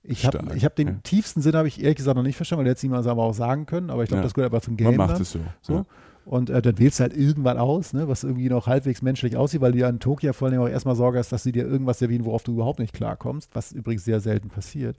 Ich 0.03 0.25
habe 0.27 0.39
hab 0.39 0.77
den 0.77 0.89
ja. 0.89 0.95
tiefsten 1.03 1.43
Sinn, 1.43 1.55
habe 1.55 1.69
ich 1.69 1.81
ehrlich 1.83 1.97
gesagt 1.97 2.17
noch 2.17 2.23
nicht 2.23 2.37
verstanden, 2.37 2.61
weil 2.61 2.65
der 2.65 2.71
hätte 2.73 2.79
es 2.79 2.83
niemals 2.83 3.07
aber 3.07 3.23
auch 3.23 3.35
sagen 3.35 3.67
können, 3.67 3.91
aber 3.91 4.03
ich 4.03 4.09
glaube, 4.09 4.21
Ja. 4.21 4.25
das 4.25 4.35
gehört 4.35 4.53
einfach 4.53 4.65
zum 4.65 4.77
Game. 4.77 4.89
Man 4.89 4.97
macht 4.97 5.15
dann. 5.17 5.23
es 5.23 5.33
so. 5.33 5.41
So. 5.61 5.73
Ja. 5.75 5.85
Und 6.25 6.49
äh, 6.51 6.63
dann 6.63 6.79
wählst 6.79 7.01
du 7.01 7.03
halt 7.03 7.17
irgendwann 7.17 7.59
aus, 7.59 7.93
ne, 7.93 8.07
was 8.09 8.25
irgendwie 8.25 8.49
noch 8.49 8.67
halbwegs 8.67 9.03
menschlich 9.03 9.37
aussieht, 9.37 9.61
weil 9.61 9.73
du 9.73 9.79
ja 9.79 9.89
in 9.89 10.01
Tokio 10.01 10.33
vor 10.33 10.49
allem 10.49 10.61
auch 10.61 10.69
erstmal 10.69 10.95
Sorge 10.95 11.19
hast, 11.19 11.33
dass 11.33 11.43
sie 11.43 11.53
dir 11.53 11.67
irgendwas 11.67 11.99
servieren, 11.99 12.25
worauf 12.25 12.43
du 12.43 12.53
überhaupt 12.53 12.79
nicht 12.79 12.93
klarkommst, 12.95 13.51
was 13.55 13.73
übrigens 13.73 14.05
sehr 14.05 14.21
selten 14.21 14.49
passiert. 14.49 14.97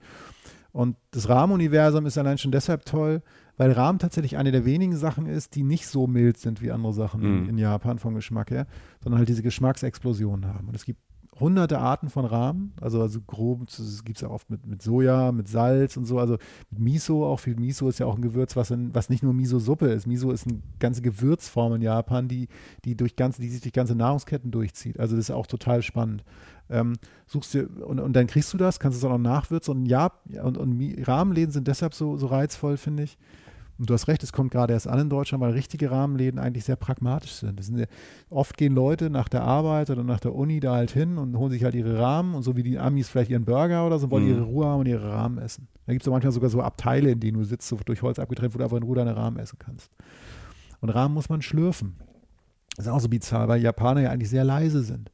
Und 0.73 0.95
das 1.11 1.29
Rahmenuniversum 1.29 2.05
ist 2.05 2.17
allein 2.17 2.37
schon 2.37 2.51
deshalb 2.51 2.85
toll, 2.85 3.21
weil 3.57 3.71
Rahmen 3.71 3.99
tatsächlich 3.99 4.37
eine 4.37 4.51
der 4.51 4.65
wenigen 4.65 4.95
Sachen 4.95 5.25
ist, 5.25 5.55
die 5.55 5.63
nicht 5.63 5.85
so 5.87 6.07
mild 6.07 6.37
sind 6.37 6.61
wie 6.61 6.71
andere 6.71 6.93
Sachen 6.93 7.21
in, 7.21 7.43
Mhm. 7.43 7.49
in 7.49 7.57
Japan 7.57 7.99
vom 7.99 8.15
Geschmack 8.15 8.51
her, 8.51 8.67
sondern 9.03 9.19
halt 9.19 9.29
diese 9.29 9.43
Geschmacksexplosionen 9.43 10.47
haben. 10.47 10.67
Und 10.69 10.75
es 10.75 10.85
gibt 10.85 10.99
hunderte 11.39 11.79
Arten 11.79 12.09
von 12.09 12.25
Rahmen, 12.25 12.73
also, 12.81 13.01
also 13.01 13.21
grob, 13.21 13.59
gibt 14.03 14.17
es 14.17 14.21
ja 14.21 14.29
oft 14.29 14.49
mit, 14.49 14.65
mit 14.65 14.81
Soja, 14.81 15.31
mit 15.31 15.47
Salz 15.47 15.95
und 15.95 16.05
so, 16.05 16.19
also 16.19 16.37
mit 16.69 16.79
Miso, 16.79 17.25
auch 17.25 17.39
viel 17.39 17.55
Miso 17.55 17.87
ist 17.87 17.99
ja 17.99 18.05
auch 18.05 18.15
ein 18.15 18.21
Gewürz, 18.21 18.55
was, 18.55 18.69
in, 18.69 18.93
was 18.93 19.09
nicht 19.09 19.23
nur 19.23 19.33
Miso-Suppe 19.33 19.87
ist. 19.87 20.07
Miso 20.07 20.31
ist 20.31 20.45
eine 20.45 20.61
ganze 20.79 21.01
Gewürzform 21.01 21.75
in 21.75 21.81
Japan, 21.81 22.27
die, 22.27 22.49
die, 22.83 22.95
durch 22.95 23.15
ganze, 23.15 23.41
die 23.41 23.49
sich 23.49 23.61
durch 23.61 23.73
ganze 23.73 23.95
Nahrungsketten 23.95 24.51
durchzieht. 24.51 24.99
Also 24.99 25.15
das 25.15 25.25
ist 25.25 25.31
auch 25.31 25.47
total 25.47 25.81
spannend. 25.81 26.23
Ähm, 26.69 26.93
suchst 27.27 27.53
dir, 27.53 27.69
und, 27.85 27.99
und 27.99 28.13
dann 28.13 28.27
kriegst 28.27 28.53
du 28.53 28.57
das, 28.57 28.79
kannst 28.79 28.97
es 28.97 29.03
auch 29.03 29.09
noch 29.09 29.17
nachwürzen. 29.17 29.73
Und 29.75 29.85
ja, 29.85 30.11
und, 30.43 30.57
und 30.57 31.07
Rahmenläden 31.07 31.51
sind 31.51 31.67
deshalb 31.67 31.93
so, 31.93 32.17
so 32.17 32.27
reizvoll, 32.27 32.77
finde 32.77 33.03
ich. 33.03 33.17
Und 33.81 33.89
du 33.89 33.95
hast 33.95 34.07
recht, 34.07 34.21
es 34.21 34.31
kommt 34.31 34.51
gerade 34.51 34.73
erst 34.73 34.87
an 34.87 34.99
in 34.99 35.09
Deutschland, 35.09 35.41
weil 35.41 35.53
richtige 35.53 35.89
Rahmenläden 35.89 36.39
eigentlich 36.39 36.65
sehr 36.65 36.75
pragmatisch 36.75 37.31
sind. 37.31 37.63
Sind 37.63 37.79
ja, 37.79 37.87
oft 38.29 38.55
gehen 38.55 38.75
Leute 38.75 39.09
nach 39.09 39.27
der 39.27 39.41
Arbeit 39.41 39.89
oder 39.89 40.03
nach 40.03 40.19
der 40.19 40.35
Uni 40.35 40.59
da 40.59 40.75
halt 40.75 40.91
hin 40.91 41.17
und 41.17 41.35
holen 41.35 41.49
sich 41.49 41.63
halt 41.63 41.73
ihre 41.73 41.97
Rahmen 41.97 42.35
und 42.35 42.43
so 42.43 42.55
wie 42.55 42.61
die 42.61 42.77
Amis 42.77 43.09
vielleicht 43.09 43.31
ihren 43.31 43.43
Burger 43.43 43.87
oder 43.87 43.97
so, 43.97 44.11
wollen 44.11 44.25
Mhm. 44.25 44.29
ihre 44.29 44.41
Ruhe 44.43 44.67
haben 44.67 44.81
und 44.81 44.87
ihre 44.87 45.11
Rahmen 45.11 45.39
essen. 45.39 45.67
Da 45.87 45.93
gibt 45.93 46.05
es 46.05 46.11
manchmal 46.11 46.31
sogar 46.31 46.51
so 46.51 46.61
Abteile, 46.61 47.09
in 47.09 47.19
denen 47.19 47.39
du 47.39 47.43
sitzt, 47.43 47.67
so 47.67 47.75
durch 47.83 48.03
Holz 48.03 48.19
abgetrennt, 48.19 48.53
wo 48.53 48.59
du 48.59 48.63
einfach 48.65 48.77
in 48.77 48.83
Ruhe 48.83 48.97
deine 48.97 49.15
Rahmen 49.15 49.37
essen 49.39 49.57
kannst. 49.57 49.89
Und 50.79 50.91
Rahmen 50.91 51.15
muss 51.15 51.29
man 51.29 51.41
schlürfen. 51.41 51.95
Das 52.77 52.85
ist 52.85 52.91
auch 52.91 52.99
so 52.99 53.09
bizarr, 53.09 53.47
weil 53.47 53.63
Japaner 53.63 54.01
ja 54.01 54.11
eigentlich 54.11 54.29
sehr 54.29 54.43
leise 54.43 54.83
sind. 54.83 55.09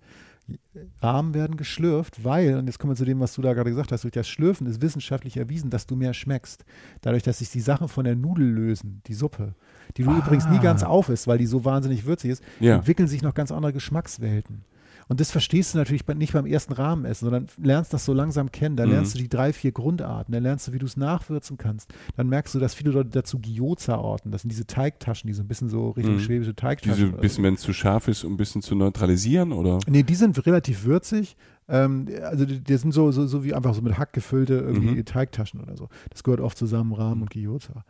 Rahmen 1.02 1.34
werden 1.34 1.58
geschlürft, 1.58 2.24
weil, 2.24 2.56
und 2.58 2.68
jetzt 2.68 2.80
kommen 2.80 2.91
wir 2.91 2.95
zu 2.98 3.06
dem, 3.06 3.20
was 3.20 3.34
du 3.34 3.41
da 3.41 3.54
gerade 3.54 3.70
gesagt 3.70 3.91
hast, 3.91 4.04
durch 4.04 4.14
das 4.14 4.28
Schlürfen 4.28 4.68
ist 4.68 4.82
wissenschaftlich 4.82 5.38
erwiesen, 5.38 5.70
dass 5.70 5.86
du 5.88 5.95
mehr 5.95 6.14
schmeckst. 6.14 6.64
Dadurch, 7.02 7.24
dass 7.24 7.39
sich 7.39 7.50
die 7.52 7.60
Sachen 7.60 7.88
von 7.88 8.06
der 8.06 8.16
Nudel 8.16 8.48
lösen, 8.50 9.02
die 9.08 9.14
Suppe, 9.14 9.54
die 9.98 10.04
du 10.04 10.12
Ah. 10.12 10.18
übrigens 10.20 10.48
nie 10.48 10.60
ganz 10.60 10.84
auf 10.84 11.10
isst, 11.10 11.28
weil 11.28 11.38
die 11.38 11.45
so 11.48 11.66
wahnsinnig 11.66 12.06
würzig 12.06 12.32
ist, 12.32 12.43
Ja. 12.60 12.76
entwickeln 12.78 13.08
sich 13.08 13.22
noch 13.22 13.34
ganz 13.34 13.52
andere 13.52 13.74
Geschmackswelten. 13.74 14.64
Und 15.10 15.20
das 15.22 15.32
verstehst 15.32 15.74
du 15.74 15.78
natürlich 15.78 16.05
nicht 16.08 16.34
beim 16.34 16.45
ersten 16.45 16.74
Rahmenessen, 16.74 17.26
sondern 17.26 17.47
lernst 17.62 17.93
das 17.93 18.03
so 18.05 18.14
langsam 18.14 18.51
kennen. 18.51 18.76
Da 18.76 18.86
Mhm. 18.86 18.91
lernst 18.91 19.14
du 19.16 19.18
die 19.20 19.30
drei, 19.30 19.53
vier 19.53 19.72
Grundarten. 19.72 20.32
Da 20.34 20.39
lernst 20.39 20.68
du, 20.68 20.74
wie 20.74 20.80
du 20.80 20.86
es 20.86 20.97
nachwürzen 20.97 21.58
kannst. 21.58 21.93
Dann 22.16 22.28
merkst 22.28 22.53
du, 22.55 22.60
dass 22.60 22.74
viele 22.74 22.91
Leute 22.91 23.10
dazu 23.12 23.39
Gyoza 23.39 23.95
orten. 23.97 24.32
Das 24.32 24.41
sind 24.41 24.49
diese 24.49 24.68
Teigtaschen, 24.68 25.28
die 25.28 25.34
so 25.34 25.43
ein 25.43 25.47
bisschen 25.47 25.70
so 25.70 25.91
Richtung 25.91 26.16
Mhm. 26.16 26.20
schwäbische 26.20 26.55
Teigtaschen. 26.55 26.95
Diese 26.95 27.08
oder 27.14 27.22
bisschen, 27.22 27.43
wenn 27.45 27.53
es 27.53 27.62
zu 27.62 27.74
scharf 27.74 28.08
ist, 28.08 28.24
um 28.24 28.34
ein 28.34 28.38
bisschen 28.38 28.62
zu 28.62 28.76
neutralisieren, 28.76 29.53
oder? 29.53 29.80
Nee, 29.88 30.03
die 30.03 30.16
sind 30.16 30.45
relativ 30.45 30.84
würzig. 30.84 31.38
Ähm, 31.70 32.08
also 32.24 32.45
die, 32.45 32.62
die 32.62 32.78
sind 32.78 32.93
so, 32.93 33.12
so, 33.12 33.28
so 33.28 33.43
wie 33.43 33.53
einfach 33.53 33.74
so 33.74 33.82
mit 33.82 33.97
Hack 33.97 34.14
gefüllte 34.14 34.53
irgendwie 34.55 34.95
Mhm. 34.95 35.05
Teigtaschen 35.05 35.60
oder 35.62 35.76
so. 35.78 35.89
Das 36.10 36.24
gehört 36.24 36.41
oft 36.41 36.58
zusammen, 36.58 36.93
Rahmen 36.93 37.22
und 37.24 37.30
Gyoza. 37.30 37.84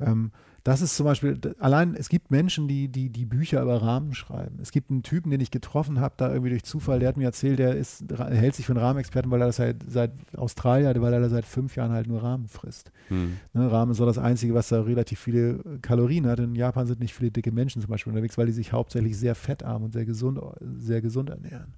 Ähm, 0.00 0.32
das 0.64 0.80
ist 0.80 0.94
zum 0.94 1.06
Beispiel, 1.06 1.40
allein, 1.58 1.96
es 1.96 2.08
gibt 2.08 2.30
Menschen, 2.30 2.68
die, 2.68 2.86
die, 2.86 3.10
die 3.10 3.24
Bücher 3.24 3.62
über 3.62 3.82
Rahmen 3.82 4.14
schreiben. 4.14 4.58
Es 4.62 4.70
gibt 4.70 4.90
einen 4.90 5.02
Typen, 5.02 5.30
den 5.30 5.40
ich 5.40 5.50
getroffen 5.50 5.98
habe, 5.98 6.14
da 6.16 6.28
irgendwie 6.30 6.50
durch 6.50 6.62
Zufall, 6.62 7.00
der 7.00 7.08
hat 7.08 7.16
mir 7.16 7.24
erzählt, 7.24 7.58
der 7.58 7.74
ist, 7.74 8.04
hält 8.16 8.54
sich 8.54 8.66
für 8.66 8.72
einen 8.72 8.82
Rahmenexperten, 8.84 9.28
weil 9.32 9.40
er 9.40 9.46
das 9.46 9.56
seit, 9.56 9.78
seit 9.88 10.12
Australien, 10.36 11.02
weil 11.02 11.12
er 11.12 11.28
seit 11.28 11.46
fünf 11.46 11.74
Jahren 11.74 11.90
halt 11.90 12.06
nur 12.06 12.22
Rahmen 12.22 12.46
frisst. 12.46 12.92
Hm. 13.08 13.38
Ne, 13.54 13.72
Rahmen 13.72 13.90
ist 13.90 13.98
so 13.98 14.06
das 14.06 14.18
Einzige, 14.18 14.54
was 14.54 14.68
da 14.68 14.82
relativ 14.82 15.18
viele 15.18 15.58
Kalorien 15.82 16.26
hat. 16.26 16.38
In 16.38 16.54
Japan 16.54 16.86
sind 16.86 17.00
nicht 17.00 17.14
viele 17.14 17.32
dicke 17.32 17.50
Menschen 17.50 17.82
zum 17.82 17.90
Beispiel 17.90 18.12
unterwegs, 18.12 18.38
weil 18.38 18.46
die 18.46 18.52
sich 18.52 18.72
hauptsächlich 18.72 19.18
sehr 19.18 19.34
fettarm 19.34 19.82
und 19.82 19.92
sehr 19.92 20.04
gesund, 20.04 20.38
sehr 20.78 21.00
gesund 21.00 21.30
ernähren. 21.30 21.74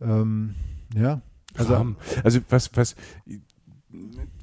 Ähm, 0.00 0.54
ja, 0.94 1.20
also 1.54 1.74
Rahmen. 1.74 1.96
Also 2.22 2.38
was, 2.48 2.70
was, 2.76 2.94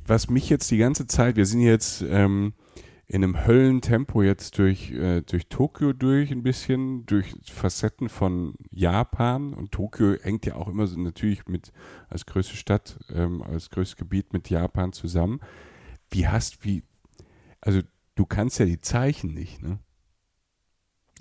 was 0.05 0.29
mich 0.29 0.49
jetzt 0.49 0.69
die 0.71 0.77
ganze 0.77 1.07
Zeit, 1.07 1.37
wir 1.37 1.45
sind 1.45 1.61
jetzt 1.61 2.03
ähm, 2.05 2.53
in 3.07 3.23
einem 3.23 3.45
Höllentempo 3.45 4.23
jetzt 4.23 4.57
durch, 4.57 4.91
äh, 4.91 5.21
durch 5.21 5.47
Tokio 5.47 5.93
durch 5.93 6.31
ein 6.31 6.41
bisschen, 6.41 7.05
durch 7.05 7.35
Facetten 7.51 8.09
von 8.09 8.55
Japan 8.71 9.53
und 9.53 9.71
Tokio 9.71 10.15
hängt 10.21 10.45
ja 10.45 10.55
auch 10.55 10.67
immer 10.67 10.87
so 10.87 10.99
natürlich 10.99 11.47
mit 11.47 11.71
als 12.09 12.25
größte 12.25 12.55
Stadt, 12.55 12.97
ähm, 13.13 13.41
als 13.41 13.69
größtes 13.69 13.97
Gebiet 13.97 14.33
mit 14.33 14.49
Japan 14.49 14.93
zusammen. 14.93 15.41
Wie 16.09 16.27
hast, 16.27 16.63
wie, 16.63 16.83
also 17.59 17.81
du 18.15 18.25
kannst 18.25 18.59
ja 18.59 18.65
die 18.65 18.81
Zeichen 18.81 19.33
nicht, 19.33 19.61
ne? 19.61 19.79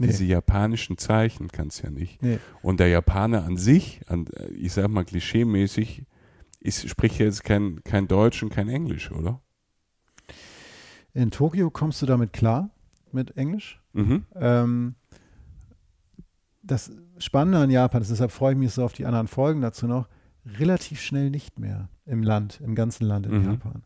Nee. 0.01 0.07
Diese 0.07 0.25
japanischen 0.25 0.97
Zeichen 0.97 1.49
kannst 1.49 1.83
ja 1.83 1.91
nicht. 1.91 2.23
Nee. 2.23 2.39
Und 2.63 2.81
der 2.81 2.89
Japaner 2.89 3.45
an 3.45 3.57
sich, 3.57 4.01
an, 4.09 4.27
ich 4.57 4.73
sag 4.73 4.89
mal 4.89 5.05
klischeemäßig, 5.05 6.07
ist, 6.61 6.89
spricht 6.89 7.19
jetzt 7.19 7.45
kein, 7.45 7.85
kein 7.85 8.09
Deutsch 8.09 8.43
und 8.43 8.51
kein 8.51 8.69
Englisch, 8.69 9.11
oder? 9.13 9.43
In 11.15 11.31
Tokio 11.31 11.71
kommst 11.71 12.01
du 12.03 12.07
damit 12.07 12.33
klar, 12.33 12.71
mit 13.13 13.37
Englisch. 13.37 13.81
Mhm. 13.93 14.25
Ähm, 14.35 14.95
das 16.63 16.93
Spannende 17.19 17.59
an 17.59 17.71
Japan 17.71 18.03
ist, 18.03 18.11
deshalb 18.11 18.31
freue 18.31 18.53
ich 18.53 18.59
mich 18.59 18.73
so 18.73 18.85
auf 18.85 18.93
die 18.93 19.05
anderen 19.05 19.27
Folgen 19.29 19.61
dazu 19.61 19.87
noch, 19.87 20.09
relativ 20.59 21.01
schnell 21.01 21.31
nicht 21.31 21.59
mehr 21.59 21.89
im 22.07 22.23
Land, 22.23 22.61
im 22.65 22.75
ganzen 22.75 23.05
Land 23.07 23.27
in 23.27 23.39
Mhm. 23.41 23.45
Japan. 23.45 23.83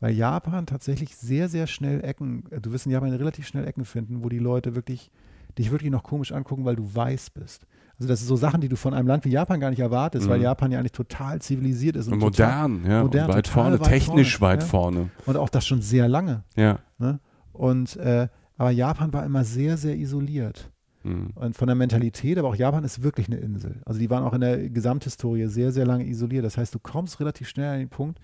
Weil 0.00 0.14
Japan 0.14 0.64
tatsächlich 0.66 1.16
sehr, 1.16 1.48
sehr 1.48 1.66
schnell 1.66 2.02
Ecken, 2.02 2.44
du 2.62 2.72
wirst 2.72 2.86
in 2.86 2.92
Japan 2.92 3.12
relativ 3.12 3.46
schnell 3.46 3.66
Ecken 3.66 3.84
finden, 3.84 4.24
wo 4.24 4.28
die 4.28 4.38
Leute 4.38 4.74
wirklich, 4.74 5.10
dich 5.58 5.70
wirklich 5.70 5.90
noch 5.90 6.02
komisch 6.02 6.32
angucken, 6.32 6.64
weil 6.64 6.76
du 6.76 6.94
weiß 6.94 7.30
bist. 7.30 7.66
Also 8.00 8.08
das 8.08 8.20
sind 8.20 8.28
so 8.28 8.36
Sachen, 8.36 8.62
die 8.62 8.68
du 8.70 8.76
von 8.76 8.94
einem 8.94 9.06
Land 9.06 9.26
wie 9.26 9.28
Japan 9.28 9.60
gar 9.60 9.68
nicht 9.68 9.80
erwartest, 9.80 10.26
weil 10.26 10.38
Mhm. 10.38 10.44
Japan 10.44 10.72
ja 10.72 10.78
eigentlich 10.78 10.92
total 10.92 11.42
zivilisiert 11.42 11.96
ist. 11.96 12.08
Und 12.08 12.20
total, 12.20 12.68
modern, 12.68 12.90
ja. 12.90 13.02
modern, 13.02 13.26
und 13.26 13.34
weit 13.36 13.46
vorne, 13.46 13.78
weit 13.78 13.88
technisch 13.88 14.38
vorne, 14.38 14.52
weit 14.54 14.62
ja. 14.62 14.68
vorne. 14.68 15.10
Und 15.26 15.36
auch 15.36 15.50
das 15.50 15.66
schon 15.66 15.82
sehr 15.82 16.08
lange. 16.08 16.42
Ja. 16.56 16.78
Ne? 16.98 17.20
Und 17.52 17.96
äh, 17.96 18.28
aber 18.56 18.70
Japan 18.70 19.12
war 19.12 19.24
immer 19.26 19.44
sehr, 19.44 19.76
sehr 19.76 19.96
isoliert. 19.96 20.70
Mhm. 21.02 21.30
Und 21.34 21.56
von 21.58 21.66
der 21.66 21.74
Mentalität, 21.74 22.38
aber 22.38 22.48
auch 22.48 22.54
Japan 22.54 22.84
ist 22.84 23.02
wirklich 23.02 23.26
eine 23.26 23.36
Insel. 23.36 23.82
Also 23.84 24.00
die 24.00 24.08
waren 24.08 24.24
auch 24.24 24.32
in 24.32 24.40
der 24.40 24.70
Gesamthistorie 24.70 25.46
sehr, 25.46 25.70
sehr 25.70 25.84
lange 25.84 26.06
isoliert. 26.06 26.44
Das 26.44 26.56
heißt, 26.56 26.74
du 26.74 26.78
kommst 26.78 27.20
relativ 27.20 27.48
schnell 27.48 27.72
an 27.72 27.78
den 27.80 27.90
Punkt, 27.90 28.18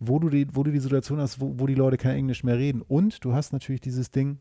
wo 0.00 0.18
du 0.18 0.28
die, 0.28 0.46
wo 0.52 0.62
du 0.62 0.70
die 0.70 0.80
Situation 0.80 1.18
hast, 1.18 1.40
wo, 1.40 1.54
wo 1.56 1.66
die 1.66 1.74
Leute 1.74 1.96
kein 1.96 2.16
Englisch 2.16 2.44
mehr 2.44 2.58
reden. 2.58 2.82
Und 2.82 3.24
du 3.24 3.32
hast 3.32 3.54
natürlich 3.54 3.80
dieses 3.80 4.10
Ding, 4.10 4.38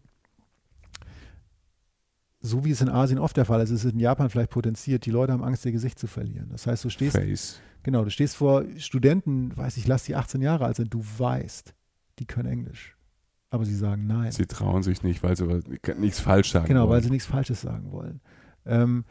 so 2.45 2.65
wie 2.65 2.71
es 2.71 2.81
in 2.81 2.89
Asien 2.89 3.19
oft 3.19 3.37
der 3.37 3.45
Fall 3.45 3.61
ist, 3.61 3.69
ist 3.69 3.85
es 3.85 3.93
in 3.93 3.99
Japan 3.99 4.29
vielleicht 4.29 4.49
potenziert, 4.51 5.05
die 5.05 5.11
Leute 5.11 5.31
haben 5.31 5.43
Angst, 5.43 5.65
ihr 5.65 5.71
Gesicht 5.71 5.97
zu 5.97 6.07
verlieren. 6.07 6.49
Das 6.51 6.67
heißt, 6.67 6.83
du 6.83 6.89
stehst, 6.89 7.15
Face. 7.15 7.59
genau, 7.83 8.03
du 8.03 8.09
stehst 8.11 8.35
vor 8.35 8.65
Studenten, 8.77 9.55
weiß 9.55 9.77
ich, 9.77 9.87
lass 9.87 10.03
die 10.03 10.15
18 10.15 10.41
Jahre 10.41 10.65
alt 10.65 10.75
sind, 10.75 10.93
du 10.93 11.01
weißt, 11.17 11.73
die 12.19 12.25
können 12.25 12.49
Englisch. 12.49 12.97
Aber 13.49 13.63
sie 13.65 13.75
sagen 13.75 14.07
nein. 14.07 14.31
Sie 14.31 14.45
trauen 14.45 14.83
sich 14.83 15.03
nicht, 15.03 15.23
weil 15.23 15.37
sie 15.37 15.45
nichts 15.97 16.19
falsch 16.19 16.51
sagen 16.51 16.65
Genau, 16.67 16.81
weil 16.83 16.89
wollen. 16.89 17.03
sie 17.03 17.09
nichts 17.11 17.27
Falsches 17.27 17.61
sagen 17.61 17.91
wollen. 17.91 18.19
Ähm, 18.65 19.05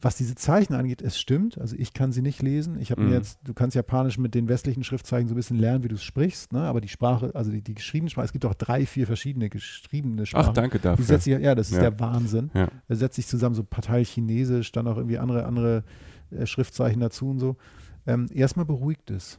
was 0.00 0.16
diese 0.16 0.34
Zeichen 0.34 0.74
angeht, 0.74 1.02
es 1.02 1.18
stimmt. 1.18 1.58
Also 1.58 1.76
ich 1.78 1.92
kann 1.92 2.12
sie 2.12 2.22
nicht 2.22 2.42
lesen. 2.42 2.78
Ich 2.80 2.90
habe 2.90 3.02
Mhm. 3.02 3.08
mir 3.08 3.14
jetzt, 3.16 3.38
du 3.44 3.54
kannst 3.54 3.76
Japanisch 3.76 4.18
mit 4.18 4.34
den 4.34 4.48
westlichen 4.48 4.84
Schriftzeichen 4.84 5.28
so 5.28 5.34
ein 5.34 5.36
bisschen 5.36 5.58
lernen, 5.58 5.84
wie 5.84 5.88
du 5.88 5.94
es 5.94 6.02
sprichst, 6.02 6.52
ne? 6.52 6.62
aber 6.62 6.80
die 6.80 6.88
Sprache, 6.88 7.30
also 7.34 7.50
die, 7.50 7.62
die 7.62 7.74
geschriebene 7.74 8.10
Sprache, 8.10 8.26
es 8.26 8.32
gibt 8.32 8.44
auch 8.44 8.54
drei, 8.54 8.86
vier 8.86 9.06
verschiedene 9.06 9.48
geschriebene 9.48 10.26
Sprachen. 10.26 10.48
Ach, 10.50 10.52
danke 10.54 10.78
Die 10.78 10.82
dafür. 10.84 11.04
setzt 11.04 11.24
sich, 11.24 11.38
ja, 11.38 11.54
das 11.54 11.68
ist 11.70 11.76
Ja. 11.76 11.82
der 11.82 12.00
Wahnsinn. 12.00 12.50
Ja. 12.54 12.68
Er 12.88 12.96
setzt 12.96 13.16
sich 13.16 13.26
zusammen, 13.26 13.54
so 13.54 13.62
Partei 13.64 14.04
Chinesisch, 14.04 14.72
dann 14.72 14.86
auch 14.88 14.96
irgendwie 14.96 15.18
andere, 15.18 15.44
andere 15.46 15.84
äh, 16.30 16.46
Schriftzeichen 16.46 17.00
dazu 17.00 17.30
und 17.30 17.38
so. 17.38 17.56
Ähm, 18.06 18.26
erstmal 18.32 18.64
beruhigt 18.66 19.10
es. 19.10 19.38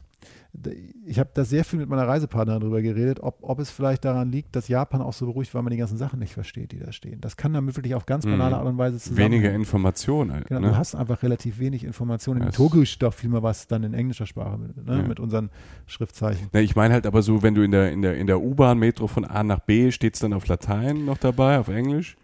Ich 1.05 1.20
habe 1.20 1.30
da 1.34 1.45
sehr 1.45 1.63
viel 1.63 1.78
mit 1.80 1.88
meiner 1.89 2.07
Reisepartnerin 2.07 2.59
darüber 2.61 2.82
geredet, 2.82 3.20
ob, 3.22 3.38
ob 3.41 3.59
es 3.59 3.70
vielleicht 3.70 4.03
daran 4.03 4.32
liegt, 4.32 4.55
dass 4.55 4.67
Japan 4.67 4.99
auch 5.01 5.13
so 5.13 5.28
beruhigt, 5.28 5.53
weil 5.53 5.61
man 5.61 5.70
die 5.72 5.78
ganzen 5.78 5.97
Sachen 5.97 6.20
nicht 6.20 6.34
versteht, 6.34 6.72
die 6.72 6.80
da 6.80 6.91
stehen. 6.91 7.22
Das 7.22 7.38
kann 7.38 7.53
dann 7.53 7.67
wirklich 7.76 7.93
auf 7.93 8.07
ganz 8.07 8.26
banale 8.26 8.55
Mhm. 8.55 8.61
Art 8.61 8.65
und 8.65 8.78
Weise 8.80 8.97
zusammen. 8.97 9.17
Weniger 9.20 9.51
Informationen. 9.53 10.34
halt, 10.34 10.47
Genau, 10.47 10.61
ne? 10.61 10.67
Du 10.70 10.78
hast 10.78 10.95
einfach 10.95 11.22
relativ 11.22 11.59
wenig 11.59 11.84
Informationen. 11.84 12.41
In 12.41 12.51
Tokio 12.51 12.84
steht 12.86 13.03
doch 13.03 13.13
viel 13.13 13.30
mal 13.30 13.43
was 13.43 13.67
dann 13.67 13.84
in 13.84 13.93
englischer 13.93 14.26
Sprache 14.26 14.57
mit, 14.57 14.76
ne, 14.86 14.97
Ja. 14.97 15.03
mit 15.03 15.20
unseren 15.20 15.51
Schriftzeichen. 15.86 16.47
Ne, 16.51 16.61
ich 16.61 16.76
meine 16.76 16.95
halt 16.95 17.05
aber 17.05 17.22
so, 17.22 17.43
wenn 17.43 17.53
du 17.53 17.61
in 17.63 17.72
der, 17.72 17.91
in 17.91 18.01
der, 18.01 18.15
in 18.17 18.26
der 18.26 18.41
U-Bahn, 18.41 18.80
Metro 18.80 19.05
von 19.07 19.26
A 19.26 19.43
nach 19.43 19.59
B, 19.59 19.91
steht 19.91 20.15
es 20.15 20.20
dann 20.20 20.34
auf 20.34 20.47
Latein 20.47 21.05
noch 21.05 21.17
dabei, 21.20 21.59
auf 21.59 21.67
Englisch? 21.67 22.17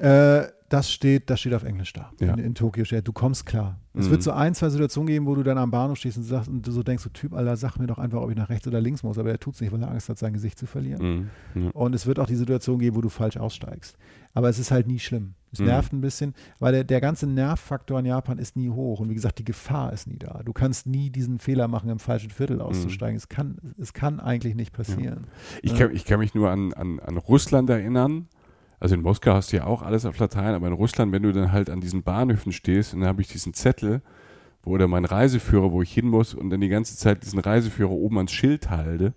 Äh, 0.00 0.42
das 0.70 0.90
steht, 0.90 1.28
das 1.28 1.40
steht 1.40 1.52
auf 1.52 1.64
Englisch 1.64 1.92
da. 1.92 2.10
Ja. 2.20 2.32
In, 2.32 2.38
in 2.38 2.54
Tokio 2.54 2.84
steht, 2.84 3.06
du 3.06 3.12
kommst 3.12 3.44
klar. 3.44 3.78
Es 3.92 4.06
Mhm. 4.06 4.10
wird 4.12 4.22
so 4.22 4.30
ein, 4.30 4.54
zwei 4.54 4.68
Situationen 4.70 5.08
geben, 5.08 5.26
wo 5.26 5.34
du 5.34 5.42
dann 5.42 5.58
am 5.58 5.70
Bahnhof 5.72 5.98
stehst 5.98 6.16
und, 6.16 6.22
sagst, 6.22 6.48
und 6.48 6.64
du 6.64 6.70
so 6.70 6.82
denkst, 6.84 7.02
so 7.02 7.10
Typ, 7.10 7.34
Alter, 7.34 7.56
sag 7.56 7.76
mir 7.76 7.88
doch 7.88 7.98
einfach, 7.98 8.20
ob 8.20 8.30
ich 8.30 8.36
nach 8.36 8.48
rechts 8.48 8.66
oder 8.68 8.80
links 8.80 9.02
muss. 9.02 9.18
Aber 9.18 9.30
er 9.30 9.38
tut 9.40 9.54
es 9.54 9.60
nicht, 9.60 9.72
weil 9.72 9.82
er 9.82 9.90
Angst 9.90 10.08
hat, 10.08 10.16
sein 10.18 10.32
Gesicht 10.32 10.58
zu 10.58 10.66
verlieren. 10.66 11.30
Mhm. 11.54 11.62
Ja. 11.64 11.70
Und 11.72 11.94
es 11.94 12.06
wird 12.06 12.20
auch 12.20 12.26
die 12.26 12.36
Situation 12.36 12.78
geben, 12.78 12.94
wo 12.96 13.00
du 13.00 13.08
falsch 13.08 13.36
aussteigst. 13.36 13.96
Aber 14.32 14.48
es 14.48 14.60
ist 14.60 14.70
halt 14.70 14.86
nie 14.86 15.00
schlimm. 15.00 15.34
Es 15.52 15.58
Mhm. 15.58 15.66
nervt 15.66 15.92
ein 15.92 16.00
bisschen, 16.00 16.34
weil 16.60 16.72
der, 16.72 16.84
der 16.84 17.00
ganze 17.00 17.26
Nervfaktor 17.26 17.98
in 17.98 18.06
Japan 18.06 18.38
ist 18.38 18.54
nie 18.54 18.68
hoch. 18.70 19.00
Und 19.00 19.10
wie 19.10 19.14
gesagt, 19.14 19.40
die 19.40 19.44
Gefahr 19.44 19.92
ist 19.92 20.06
nie 20.06 20.18
da. 20.20 20.40
Du 20.44 20.52
kannst 20.52 20.86
nie 20.86 21.10
diesen 21.10 21.40
Fehler 21.40 21.66
machen, 21.66 21.90
im 21.90 21.98
falschen 21.98 22.30
Viertel 22.30 22.60
auszusteigen. 22.60 23.16
Es, 23.16 23.28
kann, 23.28 23.56
es 23.76 23.92
kann 23.92 24.20
eigentlich 24.20 24.54
nicht 24.54 24.72
passieren. 24.72 25.26
Ich, 25.62 25.72
Ja. 25.72 25.78
kann, 25.86 25.96
ich 25.96 26.04
kann 26.04 26.20
mich 26.20 26.32
nur 26.36 26.48
an, 26.48 26.72
an, 26.74 27.00
an 27.00 27.16
Russland 27.16 27.68
erinnern. 27.70 28.28
Also 28.80 28.94
in 28.94 29.02
Moskau 29.02 29.34
hast 29.34 29.52
du 29.52 29.58
ja 29.58 29.64
auch 29.64 29.82
alles 29.82 30.06
auf 30.06 30.18
Latein, 30.18 30.54
aber 30.54 30.66
in 30.66 30.72
Russland, 30.72 31.12
wenn 31.12 31.22
du 31.22 31.32
dann 31.32 31.52
halt 31.52 31.68
an 31.68 31.80
diesen 31.80 32.02
Bahnhöfen 32.02 32.50
stehst 32.50 32.94
und 32.94 33.00
dann 33.00 33.08
habe 33.10 33.20
ich 33.20 33.28
diesen 33.28 33.52
Zettel, 33.52 34.00
wo 34.62 34.72
oder 34.72 34.88
mein 34.88 35.04
Reiseführer, 35.04 35.70
wo 35.70 35.82
ich 35.82 35.92
hin 35.92 36.08
muss 36.08 36.34
und 36.34 36.50
dann 36.50 36.62
die 36.62 36.68
ganze 36.68 36.96
Zeit 36.96 37.22
diesen 37.22 37.38
Reiseführer 37.38 37.90
oben 37.90 38.16
ans 38.16 38.32
Schild 38.32 38.70
halte, 38.70 39.12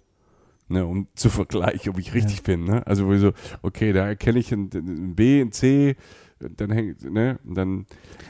ne, 0.67 0.85
um 0.85 1.07
zu 1.15 1.29
vergleichen, 1.29 1.93
ob 1.93 1.99
ich 1.99 2.13
richtig 2.13 2.43
bin. 2.43 2.65
Ne? 2.65 2.85
Also 2.85 3.07
wo 3.07 3.13
ich 3.13 3.21
so, 3.21 3.31
okay, 3.61 3.93
da 3.93 4.05
erkenne 4.05 4.39
ich 4.39 4.51
ein, 4.51 4.69
ein 4.73 5.15
B, 5.15 5.41
ein 5.41 5.53
C, 5.53 5.95
dann 6.39 6.71
hängt, 6.71 7.09
ne, 7.09 7.39
dann, 7.45 7.85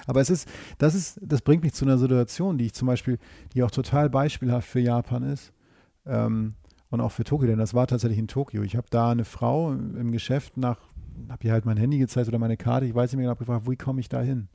Aber 0.06 0.22
es 0.22 0.30
ist, 0.30 0.48
das 0.78 0.94
ist, 0.94 1.20
das 1.20 1.42
bringt 1.42 1.64
mich 1.64 1.74
zu 1.74 1.84
einer 1.84 1.98
Situation, 1.98 2.60
die 2.60 2.68
ich 2.68 2.74
zum 2.74 2.88
Beispiel, 2.88 3.18
die 3.56 3.64
auch 3.64 3.72
total 3.72 4.08
beispielhaft 4.10 4.68
für 4.68 4.80
Japan 4.80 5.24
ist. 5.24 5.52
Ähm, 6.06 6.54
und 6.94 7.02
auch 7.02 7.12
für 7.12 7.24
Tokio, 7.24 7.48
denn 7.48 7.58
das 7.58 7.74
war 7.74 7.88
tatsächlich 7.88 8.20
in 8.20 8.28
Tokio. 8.28 8.62
Ich 8.62 8.76
habe 8.76 8.86
da 8.92 9.10
eine 9.10 9.26
Frau 9.26 9.72
im 9.72 10.12
Geschäft 10.12 10.58
nach, 10.58 10.78
habe 11.30 11.46
ihr 11.48 11.52
halt 11.54 11.66
mein 11.66 11.78
Handy 11.78 11.98
gezeigt 11.98 12.28
oder 12.28 12.40
meine 12.40 12.58
Karte, 12.58 12.86
ich 12.86 12.94
weiß 12.96 13.12
nicht 13.12 13.18
mehr 13.18 13.28
genau, 13.28 13.38
gefragt, 13.38 13.70
wie 13.70 13.76
komme 13.76 14.00
ich 14.00 14.10
da 14.10 14.22
hin? 14.22 14.48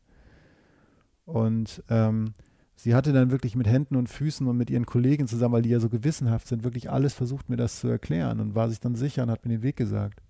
Und 1.24 1.82
ähm, 1.90 2.34
sie 2.74 2.94
hatte 2.94 3.12
dann 3.12 3.30
wirklich 3.30 3.54
mit 3.54 3.66
Händen 3.66 3.96
und 3.96 4.08
Füßen 4.08 4.46
und 4.46 4.56
mit 4.56 4.70
ihren 4.70 4.86
Kollegen 4.86 5.26
zusammen, 5.26 5.54
weil 5.54 5.62
die 5.62 5.68
ja 5.70 5.80
so 5.80 5.88
gewissenhaft 5.88 6.48
sind, 6.48 6.64
wirklich 6.64 6.90
alles 6.90 7.14
versucht, 7.14 7.48
mir 7.50 7.56
das 7.56 7.80
zu 7.80 7.88
erklären 7.88 8.40
und 8.40 8.54
war 8.54 8.68
sich 8.68 8.80
dann 8.80 8.94
sicher 8.94 9.22
und 9.24 9.30
hat 9.30 9.44
mir 9.44 9.50
den 9.52 9.62
Weg 9.62 9.76
gesagt. 9.76 10.20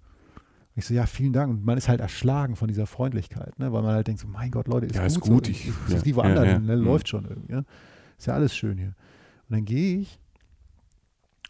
Und 0.75 0.79
ich 0.81 0.87
so, 0.87 0.95
ja, 0.95 1.07
vielen 1.07 1.33
Dank. 1.33 1.51
Und 1.51 1.65
man 1.65 1.79
ist 1.79 1.89
halt 1.89 2.01
erschlagen 2.01 2.57
von 2.57 2.69
dieser 2.69 2.87
Freundlichkeit, 2.87 3.59
ne? 3.59 3.73
weil 3.73 3.83
man 3.83 3.95
halt 3.95 4.07
denkt 4.09 4.21
so, 4.21 4.29
mein 4.29 4.51
Gott, 4.51 4.67
Leute, 4.69 4.87
ist 4.87 4.97
Ja, 4.97 5.03
gut. 5.03 5.11
ist 5.11 5.21
gut, 5.21 5.47
so. 5.47 5.51
ich- 5.53 5.69
ist, 5.69 5.77
ja, 5.89 5.97
ist 5.97 6.05
wie 6.05 6.11
ja, 6.11 6.17
woanders, 6.17 6.47
ja. 6.47 6.59
ne? 6.59 6.77
Mhm. 6.77 6.85
läuft 6.85 7.09
schon 7.09 7.25
irgendwie. 7.27 7.53
Ja? 7.53 7.63
Ist 8.19 8.27
ja 8.27 8.35
alles 8.35 8.57
schön 8.57 8.77
hier. 8.79 8.95
Und 9.49 9.57
dann 9.57 9.65
gehe 9.65 9.99
ich 10.01 10.19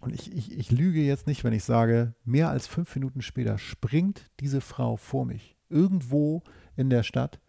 und 0.00 0.14
ich, 0.14 0.32
ich, 0.32 0.56
ich 0.56 0.70
lüge 0.70 1.00
jetzt 1.02 1.26
nicht, 1.26 1.44
wenn 1.44 1.52
ich 1.52 1.64
sage, 1.64 2.14
mehr 2.24 2.50
als 2.50 2.66
fünf 2.66 2.94
Minuten 2.94 3.20
später 3.22 3.58
springt 3.58 4.30
diese 4.40 4.60
Frau 4.60 4.96
vor 4.96 5.24
mich. 5.26 5.56
Irgendwo 5.68 6.42
in 6.76 6.88
der 6.90 7.02
Stadt, 7.02 7.40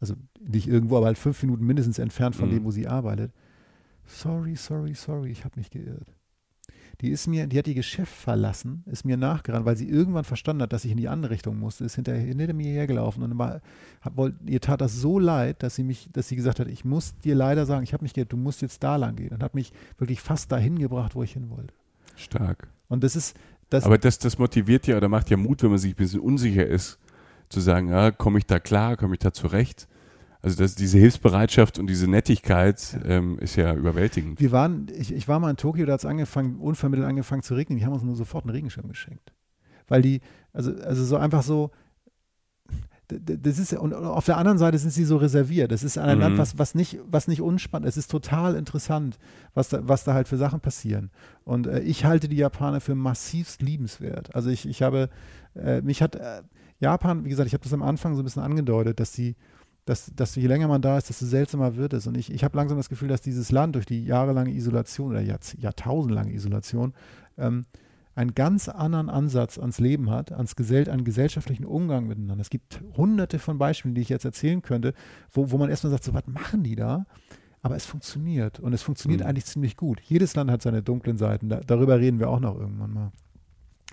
also 0.00 0.14
nicht 0.40 0.66
irgendwo, 0.68 0.96
aber 0.96 1.06
halt 1.06 1.18
fünf 1.18 1.40
Minuten 1.42 1.64
mindestens 1.64 1.98
entfernt 1.98 2.36
von 2.36 2.48
Mhm. 2.48 2.54
dem, 2.54 2.64
wo 2.64 2.70
sie 2.70 2.86
arbeitet. 2.88 3.32
Sorry, 4.04 4.56
sorry, 4.56 4.94
sorry, 4.94 5.30
ich 5.30 5.44
habe 5.44 5.58
mich 5.58 5.70
geirrt. 5.70 6.15
Die 7.00 7.10
ist 7.10 7.26
mir, 7.26 7.46
die 7.46 7.58
hat 7.58 7.68
ihr 7.68 7.74
Geschäft 7.74 8.12
verlassen, 8.12 8.82
ist 8.86 9.04
mir 9.04 9.16
nachgerannt, 9.16 9.66
weil 9.66 9.76
sie 9.76 9.88
irgendwann 9.88 10.24
verstanden 10.24 10.62
hat, 10.62 10.72
dass 10.72 10.84
ich 10.84 10.90
in 10.90 10.96
die 10.96 11.08
andere 11.08 11.30
Richtung 11.30 11.58
musste, 11.58 11.84
ist 11.84 11.96
hinter, 11.96 12.14
hinter 12.14 12.52
mir 12.54 12.72
hergelaufen 12.72 13.22
und 13.22 13.36
war, 13.38 13.60
hab, 14.00 14.16
wollt, 14.16 14.34
ihr 14.46 14.60
tat 14.60 14.80
das 14.80 14.94
so 14.94 15.18
leid, 15.18 15.62
dass 15.62 15.74
sie 15.74 15.84
mich, 15.84 16.08
dass 16.12 16.28
sie 16.28 16.36
gesagt 16.36 16.58
hat, 16.58 16.68
ich 16.68 16.84
muss 16.84 17.18
dir 17.18 17.34
leider 17.34 17.66
sagen, 17.66 17.82
ich 17.82 17.92
habe 17.92 18.02
mich 18.02 18.14
geirrt, 18.14 18.32
du 18.32 18.38
musst 18.38 18.62
jetzt 18.62 18.82
da 18.82 18.96
lang 18.96 19.16
gehen 19.16 19.34
und 19.34 19.42
hat 19.42 19.54
mich 19.54 19.72
wirklich 19.98 20.20
fast 20.20 20.50
dahin 20.50 20.78
gebracht, 20.78 21.14
wo 21.14 21.22
ich 21.22 21.32
hin 21.32 21.50
wollte. 21.50 21.74
stark. 22.16 22.68
Und 22.88 23.04
das 23.04 23.16
ist, 23.16 23.36
das, 23.68 23.84
Aber 23.84 23.98
das, 23.98 24.18
das 24.18 24.38
motiviert 24.38 24.86
ja 24.86 24.96
oder 24.96 25.08
macht 25.08 25.28
ja 25.30 25.36
Mut, 25.36 25.62
wenn 25.62 25.70
man 25.70 25.78
sich 25.78 25.92
ein 25.92 25.96
bisschen 25.96 26.20
unsicher 26.20 26.66
ist, 26.66 26.98
zu 27.48 27.60
sagen, 27.60 27.88
ja, 27.88 28.10
komme 28.10 28.38
ich 28.38 28.46
da 28.46 28.58
klar, 28.58 28.96
komme 28.96 29.14
ich 29.14 29.20
da 29.20 29.32
zurecht. 29.32 29.88
Also 30.46 30.62
das, 30.62 30.76
diese 30.76 30.96
Hilfsbereitschaft 30.98 31.76
und 31.80 31.88
diese 31.88 32.08
Nettigkeit 32.08 33.00
ähm, 33.04 33.36
ist 33.40 33.56
ja 33.56 33.74
überwältigend. 33.74 34.38
wir 34.38 34.52
waren, 34.52 34.86
ich, 34.96 35.12
ich 35.12 35.26
war 35.26 35.40
mal 35.40 35.50
in 35.50 35.56
Tokio, 35.56 35.86
da 35.86 35.94
hat 35.94 35.98
es 35.98 36.06
angefangen, 36.06 36.60
unvermittelt 36.60 37.08
angefangen 37.08 37.42
zu 37.42 37.56
regnen, 37.56 37.80
die 37.80 37.84
haben 37.84 37.94
uns 37.94 38.04
nur 38.04 38.14
sofort 38.14 38.44
einen 38.44 38.54
Regenschirm 38.54 38.86
geschenkt. 38.86 39.32
Weil 39.88 40.02
die, 40.02 40.20
also, 40.52 40.72
also 40.84 41.04
so 41.04 41.16
einfach 41.16 41.42
so, 41.42 41.72
das 43.08 43.58
ist, 43.58 43.72
und 43.72 43.92
auf 43.92 44.24
der 44.26 44.36
anderen 44.36 44.56
Seite 44.56 44.78
sind 44.78 44.92
sie 44.92 45.02
so 45.02 45.16
reserviert. 45.16 45.72
Das 45.72 45.82
ist 45.82 45.98
ein 45.98 46.14
Mhm. 46.14 46.22
Land, 46.22 46.38
was, 46.38 46.56
was, 46.56 46.76
nicht, 46.76 47.00
was 47.04 47.26
nicht 47.26 47.40
unspannend 47.40 47.88
ist. 47.88 47.96
Es 47.96 48.04
ist 48.04 48.12
total 48.12 48.54
interessant, 48.54 49.18
was 49.52 49.70
da, 49.70 49.80
was 49.88 50.04
da 50.04 50.14
halt 50.14 50.28
für 50.28 50.36
Sachen 50.36 50.60
passieren. 50.60 51.10
Und 51.42 51.66
äh, 51.66 51.80
ich 51.80 52.04
halte 52.04 52.28
die 52.28 52.36
Japaner 52.36 52.80
für 52.80 52.94
massivst 52.94 53.62
liebenswert. 53.62 54.32
Also 54.36 54.50
ich, 54.50 54.64
ich 54.68 54.80
habe, 54.82 55.10
äh, 55.56 55.80
mich 55.82 56.02
hat 56.02 56.14
äh, 56.14 56.42
Japan, 56.78 57.24
wie 57.24 57.30
gesagt, 57.30 57.48
ich 57.48 57.52
habe 57.54 57.64
das 57.64 57.72
am 57.72 57.82
Anfang 57.82 58.14
so 58.14 58.22
ein 58.22 58.24
bisschen 58.24 58.42
angedeutet, 58.44 59.00
dass 59.00 59.10
die, 59.10 59.34
dass, 59.86 60.12
dass 60.14 60.34
je 60.34 60.46
länger 60.46 60.68
man 60.68 60.82
da 60.82 60.98
ist, 60.98 61.08
desto 61.08 61.24
seltsamer 61.24 61.76
wird 61.76 61.94
es. 61.94 62.06
Und 62.06 62.16
ich, 62.18 62.30
ich 62.32 62.44
habe 62.44 62.56
langsam 62.56 62.76
das 62.76 62.88
Gefühl, 62.88 63.08
dass 63.08 63.22
dieses 63.22 63.50
Land 63.50 63.76
durch 63.76 63.86
die 63.86 64.04
jahrelange 64.04 64.50
Isolation 64.50 65.10
oder 65.10 65.20
Jahrz 65.22 65.56
jahrtausendlange 65.58 66.32
Isolation 66.34 66.92
ähm, 67.38 67.64
einen 68.16 68.34
ganz 68.34 68.68
anderen 68.68 69.08
Ansatz 69.08 69.58
ans 69.58 69.78
Leben 69.78 70.10
hat, 70.10 70.32
ans 70.32 70.56
Gesell 70.56 70.90
an 70.90 71.04
gesellschaftlichen 71.04 71.64
Umgang 71.64 72.06
miteinander. 72.08 72.42
Es 72.42 72.50
gibt 72.50 72.82
hunderte 72.96 73.38
von 73.38 73.58
Beispielen, 73.58 73.94
die 73.94 74.00
ich 74.00 74.08
jetzt 74.08 74.24
erzählen 74.24 74.60
könnte, 74.60 74.92
wo, 75.32 75.50
wo 75.50 75.58
man 75.58 75.70
erstmal 75.70 75.92
sagt, 75.92 76.04
so 76.04 76.14
was 76.14 76.26
machen 76.26 76.64
die 76.64 76.74
da? 76.76 77.06
Aber 77.62 77.76
es 77.76 77.86
funktioniert 77.86 78.58
und 78.58 78.72
es 78.72 78.82
funktioniert 78.82 79.20
Mhm. 79.20 79.26
eigentlich 79.26 79.44
ziemlich 79.46 79.76
gut. 79.76 80.00
Jedes 80.00 80.34
Land 80.34 80.50
hat 80.50 80.62
seine 80.62 80.82
dunklen 80.82 81.16
Seiten, 81.16 81.48
da, 81.48 81.60
darüber 81.60 82.00
reden 82.00 82.18
wir 82.18 82.28
auch 82.28 82.40
noch 82.40 82.58
irgendwann 82.58 82.92
mal. 82.92 83.12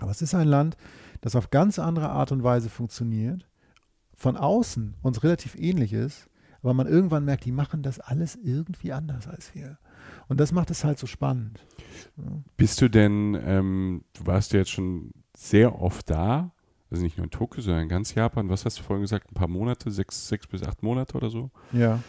Aber 0.00 0.10
es 0.10 0.22
ist 0.22 0.34
ein 0.34 0.48
Land, 0.48 0.76
das 1.20 1.36
auf 1.36 1.50
ganz 1.50 1.78
andere 1.78 2.08
Art 2.08 2.32
und 2.32 2.42
Weise 2.42 2.68
funktioniert, 2.68 3.46
von 4.16 4.36
außen 4.36 4.94
uns 5.02 5.22
relativ 5.22 5.56
ähnlich 5.56 5.92
ist, 5.92 6.28
aber 6.62 6.74
man 6.74 6.86
irgendwann 6.86 7.24
merkt, 7.24 7.44
die 7.44 7.52
machen 7.52 7.82
das 7.82 8.00
alles 8.00 8.36
irgendwie 8.36 8.92
anders 8.92 9.28
als 9.28 9.54
wir. 9.54 9.78
Und 10.28 10.40
das 10.40 10.52
macht 10.52 10.70
es 10.70 10.84
halt 10.84 10.98
so 10.98 11.06
spannend. 11.06 11.64
Bist 12.56 12.80
du 12.80 12.88
denn, 12.88 13.38
ähm, 13.44 14.04
du 14.14 14.26
warst 14.26 14.52
ja 14.52 14.60
jetzt 14.60 14.70
schon 14.70 15.12
sehr 15.36 15.80
oft 15.80 16.08
da, 16.08 16.52
also 16.90 17.02
nicht 17.02 17.16
nur 17.18 17.24
in 17.24 17.30
Tokio, 17.30 17.62
sondern 17.62 17.82
in 17.82 17.88
ganz 17.88 18.14
Japan. 18.14 18.48
Was 18.48 18.64
hast 18.64 18.78
du 18.78 18.82
vorhin 18.82 19.02
gesagt? 19.02 19.30
Ein 19.30 19.34
paar 19.34 19.48
Monate, 19.48 19.90
sechs, 19.90 20.28
sechs 20.28 20.46
bis 20.46 20.62
acht 20.62 20.82
Monate 20.82 21.16
oder 21.16 21.28
so? 21.28 21.50
Ja. 21.72 22.00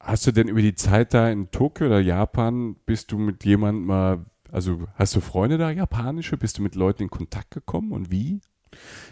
Hast 0.00 0.26
du 0.26 0.32
denn 0.32 0.48
über 0.48 0.60
die 0.60 0.74
Zeit 0.74 1.14
da 1.14 1.30
in 1.30 1.50
Tokio 1.50 1.86
oder 1.86 2.00
Japan, 2.00 2.76
bist 2.84 3.12
du 3.12 3.18
mit 3.18 3.44
jemandem 3.44 3.86
mal, 3.86 4.26
also 4.50 4.86
hast 4.94 5.16
du 5.16 5.20
Freunde 5.20 5.56
da, 5.56 5.70
japanische? 5.70 6.36
Bist 6.36 6.58
du 6.58 6.62
mit 6.62 6.74
Leuten 6.74 7.04
in 7.04 7.10
Kontakt 7.10 7.52
gekommen 7.52 7.92
und 7.92 8.10
wie? 8.10 8.40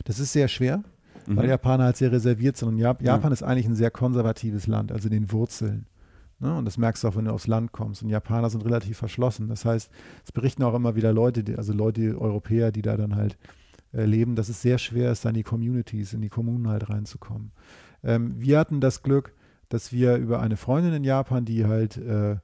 Das 0.04 0.18
ist 0.18 0.32
sehr 0.32 0.48
schwer. 0.48 0.82
Weil 1.26 1.48
Japaner 1.48 1.84
halt 1.84 1.96
sehr 1.96 2.12
reserviert 2.12 2.56
sind. 2.56 2.68
Und 2.68 2.78
Jap 2.78 3.02
Japan 3.02 3.32
ist 3.32 3.42
eigentlich 3.42 3.66
ein 3.66 3.74
sehr 3.74 3.90
konservatives 3.90 4.66
Land, 4.66 4.92
also 4.92 5.08
in 5.08 5.14
den 5.14 5.32
Wurzeln. 5.32 5.86
Ne? 6.40 6.54
Und 6.56 6.64
das 6.64 6.78
merkst 6.78 7.02
du 7.02 7.08
auch, 7.08 7.16
wenn 7.16 7.24
du 7.24 7.32
aufs 7.32 7.46
Land 7.46 7.72
kommst. 7.72 8.02
Und 8.02 8.08
Japaner 8.10 8.50
sind 8.50 8.64
relativ 8.64 8.98
verschlossen. 8.98 9.48
Das 9.48 9.64
heißt, 9.64 9.90
es 10.24 10.32
berichten 10.32 10.62
auch 10.62 10.74
immer 10.74 10.96
wieder 10.96 11.12
Leute, 11.12 11.44
die, 11.44 11.56
also 11.56 11.72
Leute, 11.72 12.18
Europäer, 12.20 12.72
die 12.72 12.82
da 12.82 12.96
dann 12.96 13.16
halt 13.16 13.38
äh, 13.92 14.04
leben, 14.04 14.34
dass 14.36 14.48
es 14.48 14.60
sehr 14.60 14.78
schwer 14.78 15.12
ist, 15.12 15.24
da 15.24 15.30
in 15.30 15.36
die 15.36 15.42
Communities, 15.42 16.12
in 16.12 16.20
die 16.20 16.28
Kommunen 16.28 16.68
halt 16.68 16.88
reinzukommen. 16.90 17.52
Ähm, 18.02 18.34
wir 18.38 18.58
hatten 18.58 18.80
das 18.80 19.02
Glück, 19.02 19.32
dass 19.68 19.92
wir 19.92 20.16
über 20.16 20.40
eine 20.40 20.56
Freundin 20.56 20.92
in 20.92 21.04
Japan, 21.04 21.44
die 21.44 21.64
halt 21.64 21.96
äh, 21.96 22.36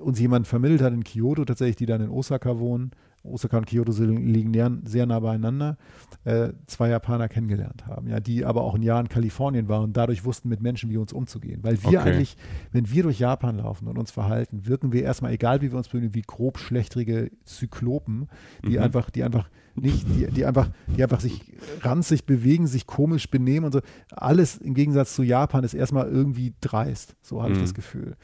uns 0.00 0.18
jemand 0.18 0.46
vermittelt 0.46 0.82
hat 0.82 0.92
in 0.92 1.04
Kyoto, 1.04 1.44
tatsächlich, 1.44 1.76
die 1.76 1.86
dann 1.86 2.00
in 2.00 2.10
Osaka 2.10 2.58
wohnen. 2.58 2.92
Osaka 3.26 3.58
und 3.58 3.66
Kyoto 3.66 3.92
liegen 4.04 4.52
sehr 4.86 5.06
nah 5.06 5.20
beieinander, 5.20 5.76
äh, 6.24 6.52
zwei 6.66 6.88
Japaner 6.88 7.28
kennengelernt 7.28 7.86
haben, 7.86 8.08
ja, 8.08 8.20
die 8.20 8.44
aber 8.44 8.62
auch 8.62 8.74
ein 8.74 8.82
Jahr 8.82 9.00
in 9.00 9.08
Kalifornien 9.08 9.68
waren 9.68 9.84
und 9.84 9.96
dadurch 9.96 10.24
wussten, 10.24 10.48
mit 10.48 10.60
Menschen 10.60 10.90
wie 10.90 10.96
uns 10.96 11.12
umzugehen. 11.12 11.60
Weil 11.62 11.82
wir 11.82 12.00
Okay. 12.00 12.10
eigentlich, 12.10 12.36
wenn 12.72 12.90
wir 12.90 13.02
durch 13.02 13.18
Japan 13.18 13.58
laufen 13.58 13.88
und 13.88 13.98
uns 13.98 14.10
verhalten, 14.10 14.66
wirken 14.66 14.92
wir 14.92 15.02
erstmal, 15.02 15.32
egal 15.32 15.60
wie 15.62 15.70
wir 15.70 15.78
uns 15.78 15.88
bewegen, 15.88 16.14
wie 16.14 16.22
grob 16.22 16.58
schlechtrige 16.58 17.30
Zyklopen, 17.44 18.28
die 18.64 18.76
Mhm. 18.76 18.78
einfach, 18.78 19.10
die 19.10 19.22
einfach 19.24 19.48
nicht, 19.74 20.06
die, 20.14 20.26
die 20.32 20.46
einfach, 20.46 20.70
die 20.96 21.02
einfach 21.02 21.20
sich 21.20 21.52
ranzig 21.82 22.24
bewegen, 22.26 22.66
sich 22.66 22.86
komisch 22.86 23.30
benehmen 23.30 23.66
und 23.66 23.72
so. 23.72 23.80
Alles 24.10 24.56
im 24.56 24.74
Gegensatz 24.74 25.14
zu 25.14 25.22
Japan 25.22 25.64
ist 25.64 25.74
erstmal 25.74 26.08
irgendwie 26.08 26.54
dreist. 26.60 27.16
So 27.22 27.42
habe 27.42 27.52
ich 27.52 27.58
Mhm. 27.58 27.62
das 27.62 27.74
Gefühl. 27.74 28.16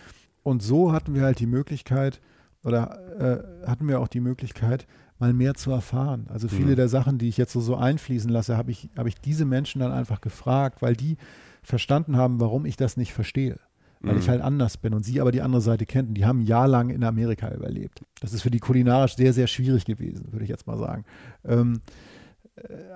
Und 0.42 0.62
so 0.62 0.92
hatten 0.92 1.14
wir 1.14 1.22
halt 1.22 1.38
die 1.40 1.46
Möglichkeit, 1.46 2.20
oder 2.65 2.99
äh, 3.63 3.67
hatten 3.67 3.89
wir 3.89 4.01
auch 4.01 4.09
die 4.09 4.21
Möglichkeit, 4.21 4.87
mal 5.19 5.33
mehr 5.33 5.55
zu 5.55 5.71
erfahren. 5.71 6.27
Also 6.29 6.49
viele 6.49 6.73
Mhm. 6.73 6.77
der 6.77 6.89
Sachen, 6.89 7.19
die 7.19 7.29
ich 7.29 7.37
jetzt 7.37 7.53
so, 7.53 7.61
so 7.61 7.77
einfließen 7.77 8.31
lasse, 8.31 8.57
habe 8.57 8.71
ich, 8.71 8.89
habe 8.97 9.09
ich 9.09 9.21
diese 9.21 9.45
Menschen 9.45 9.81
dann 9.81 9.93
einfach 9.93 10.21
gefragt, 10.21 10.83
weil 10.83 10.97
die 10.97 11.17
verstanden 11.63 12.17
haben, 12.17 12.41
warum 12.41 12.67
ich 12.67 12.77
das 12.77 12.97
nicht 12.97 13.13
verstehe. 13.13 13.59
Weil 14.01 14.19
ich 14.19 14.27
Mhm. 14.27 14.31
halt 14.33 14.41
anders 14.43 14.79
bin 14.79 14.95
und 14.95 15.05
sie 15.05 15.21
aber 15.21 15.31
die 15.31 15.43
andere 15.43 15.63
Seite 15.63 15.87
kennen. 15.87 16.13
Die 16.15 16.25
haben 16.27 16.41
ein 16.41 16.47
Jahr 16.47 16.67
lang 16.67 16.91
in 16.91 17.05
Amerika 17.05 17.55
überlebt. 17.55 18.03
Das 18.21 18.33
ist 18.33 18.43
für 18.43 18.51
die 18.51 18.59
kulinarisch 18.59 19.15
sehr, 19.15 19.33
sehr 19.33 19.47
schwierig 19.47 19.85
gewesen, 19.85 20.33
würde 20.33 20.43
ich 20.43 20.51
jetzt 20.51 20.67
mal 20.67 20.77
sagen. 20.77 21.05
Ähm, 21.45 21.75
äh, 21.75 21.81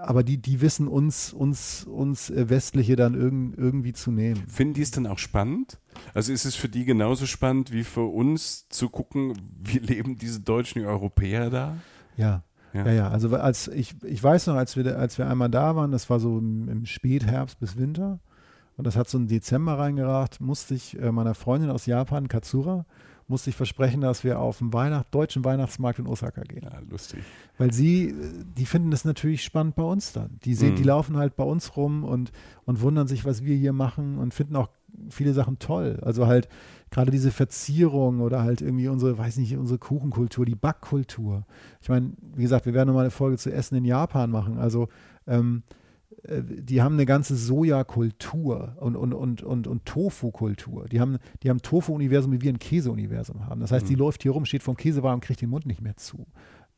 aber 0.03 0.23
die, 0.23 0.39
die 0.39 0.61
wissen 0.61 0.87
uns, 0.87 1.33
uns, 1.33 1.85
uns 1.85 2.31
äh, 2.31 2.49
Westliche 2.49 2.95
dann 2.97 3.15
irgend, 3.15 3.57
irgendwie 3.57 3.93
zu 3.93 4.11
nehmen. 4.11 4.47
Finden 4.49 4.75
die 4.75 4.83
es 4.83 4.91
dann 4.91 5.07
auch 5.07 5.19
spannend? 5.19 5.79
Also 6.15 6.33
ist 6.33 6.45
es 6.45 6.55
für 6.55 6.69
die 6.69 6.85
genauso 6.85 7.27
spannend 7.27 7.73
wie 7.73 7.85
für 7.85 8.05
uns 8.05 8.69
zu 8.69 8.91
gucken, 8.91 9.33
wie 9.63 9.79
leben 9.79 10.19
diese 10.19 10.41
Deutschen, 10.41 10.81
die 10.81 10.87
Europäer 10.87 11.51
da? 11.51 11.77
Ja. 12.17 12.43
Ja. 12.73 12.85
Ja, 12.85 12.93
ja, 12.93 13.09
also 13.09 13.35
als 13.35 13.69
ich, 13.69 13.95
ich 14.05 14.23
weiß 14.23 14.49
noch, 14.49 14.57
als 14.57 14.77
wir, 14.77 14.99
als 14.99 15.17
wir 15.17 15.27
einmal 15.27 15.49
da 15.49 15.77
waren, 15.77 15.93
das 15.93 16.11
war 16.11 16.21
so 16.21 16.39
im, 16.39 16.69
im 16.69 16.85
Spätherbst 16.85 17.59
bis 17.59 17.79
Winter 17.79 18.21
und 18.77 18.87
das 18.87 18.97
hat 18.97 19.09
so 19.09 19.17
einen 19.17 19.29
Dezember 19.29 19.79
reingeracht, 19.79 20.43
musste 20.43 20.75
ich 20.75 21.01
äh, 21.01 21.11
meiner 21.11 21.35
Freundin 21.35 21.71
aus 21.71 21.87
Japan, 21.87 22.29
Katsura, 22.29 22.85
musste 23.29 23.51
ich 23.51 23.57
versprechen, 23.57 24.01
dass 24.01 24.23
wir 24.25 24.39
auf 24.39 24.59
den 24.59 24.73
Weihnacht, 24.73 25.07
deutschen 25.13 25.45
Weihnachtsmarkt 25.45 25.99
in 25.99 26.07
Osaka 26.07 26.43
gehen. 26.43 26.63
Ja, 26.65 26.79
lustig. 26.89 27.21
Weil 27.59 27.73
sie, 27.73 28.15
die 28.57 28.67
finden 28.67 28.91
das 28.91 29.05
natürlich 29.05 29.43
spannend 29.43 29.75
bei 29.75 29.83
uns 29.83 30.13
dann. 30.13 30.39
Die 30.45 30.55
sehen, 30.55 30.73
Mhm. 30.73 30.77
die 30.77 30.83
laufen 30.85 31.17
halt 31.17 31.35
bei 31.37 31.45
uns 31.45 31.77
rum 31.77 32.05
und, 32.05 32.31
und 32.65 32.81
wundern 32.83 33.09
sich, 33.09 33.25
was 33.25 33.45
wir 33.45 33.57
hier 33.57 33.73
machen 33.73 34.19
und 34.19 34.33
finden 34.33 34.55
auch 34.57 34.69
viele 35.11 35.33
Sachen 35.35 35.59
toll. 35.59 35.99
Also 36.03 36.27
halt 36.27 36.49
gerade 36.91 37.11
diese 37.11 37.31
Verzierung 37.33 38.21
oder 38.21 38.43
halt 38.43 38.63
irgendwie 38.63 38.89
unsere, 38.89 39.19
weiß 39.19 39.39
nicht, 39.39 39.57
unsere 39.57 39.79
Kuchenkultur, 39.79 40.47
die 40.47 40.55
Backkultur. 40.55 41.45
Ich 41.83 41.89
meine, 41.89 42.13
wie 42.35 42.43
gesagt, 42.43 42.65
wir 42.65 42.75
werden 42.75 42.89
nochmal 42.89 43.05
eine 43.05 43.11
Folge 43.11 43.39
zu 43.39 43.53
Essen 43.53 43.77
in 43.77 43.85
Japan 43.85 44.31
machen. 44.31 44.59
Also 44.59 44.89
ähm, 45.27 45.65
äh, 45.65 45.85
die 46.29 46.83
haben 46.83 46.95
eine 46.95 47.07
ganze 47.07 47.37
Sojakultur 47.37 48.77
und, 48.81 48.97
und, 48.97 49.13
und, 49.15 49.43
und, 49.43 49.67
und 49.67 49.85
Tofu-Kultur. 49.85 50.87
Die 50.89 51.01
haben, 51.01 51.19
die 51.43 51.51
haben 51.51 51.63
Tofu-Universum, 51.63 52.33
wie 52.33 52.41
wir 52.41 52.53
ein 52.53 52.59
Käse-Universum 52.59 53.47
haben. 53.47 53.61
Das 53.61 53.71
heißt, 53.73 53.89
die 53.89 53.95
Mhm. 53.95 54.01
läuft 54.01 54.23
hier 54.23 54.33
rum, 54.33 54.45
steht 54.45 54.63
vom 54.63 54.77
Käsewagen 54.77 55.17
und 55.17 55.25
kriegt 55.25 55.41
den 55.41 55.51
Mund 55.51 55.67
nicht 55.67 55.81
mehr 55.81 55.97
zu. 55.97 56.27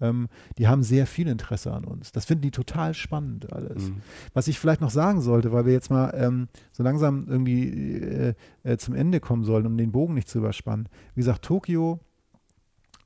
Ähm, 0.01 0.29
die 0.59 0.69
haben 0.69 0.83
sehr 0.83 1.07
viel 1.07 1.27
Interesse 1.27 1.73
an 1.73 1.85
uns. 1.85 2.13
Das 2.13 2.25
finden 2.25 2.43
die 2.43 2.51
total 2.51 2.95
spannend 2.95 3.53
alles. 3.53 3.91
Mhm. 3.91 3.97
Was 4.33 4.47
ich 4.47 4.59
vielleicht 4.59 4.81
noch 4.81 4.91
sagen 4.91 5.21
sollte, 5.21 5.51
weil 5.53 5.67
wir 5.67 5.73
jetzt 5.73 5.91
mal 5.91 6.13
ähm, 6.15 6.49
so 6.73 6.83
langsam 6.83 7.27
irgendwie 7.29 7.69
äh, 7.69 8.35
äh, 8.63 8.77
zum 8.77 8.95
Ende 8.95 9.19
kommen 9.19 9.45
sollen, 9.45 9.67
um 9.67 9.77
den 9.77 9.91
Bogen 9.91 10.15
nicht 10.15 10.29
zu 10.29 10.39
überspannen. 10.39 10.89
Wie 11.15 11.21
gesagt, 11.21 11.45
Tokio, 11.45 11.99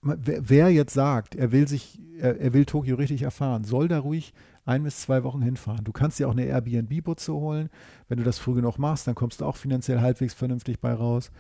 wer 0.02 0.70
jetzt 0.70 0.92
sagt, 0.92 1.34
er 1.34 1.52
will 1.52 1.68
sich, 1.68 1.98
er, 2.18 2.38
er 2.40 2.52
will 2.52 2.64
Tokio 2.64 2.96
richtig 2.96 3.22
erfahren, 3.22 3.64
soll 3.64 3.88
da 3.88 3.98
ruhig 3.98 4.34
ein 4.64 4.82
bis 4.84 5.00
zwei 5.00 5.24
Wochen 5.24 5.42
hinfahren. 5.42 5.84
Du 5.84 5.92
kannst 5.92 6.18
dir 6.18 6.28
auch 6.28 6.32
eine 6.32 6.44
Airbnb-Butze 6.44 7.32
holen. 7.32 7.68
Wenn 8.08 8.18
du 8.18 8.24
das 8.24 8.38
früh 8.38 8.54
genug 8.54 8.78
machst, 8.78 9.06
dann 9.06 9.14
kommst 9.14 9.40
du 9.40 9.44
auch 9.44 9.56
finanziell 9.56 10.00
halbwegs 10.00 10.34
vernünftig 10.34 10.80
bei 10.80 10.92
raus. 10.92 11.30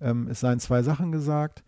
Ähm, 0.00 0.28
es 0.28 0.40
seien 0.40 0.60
zwei 0.60 0.82
Sachen 0.82 1.10
gesagt. 1.12 1.64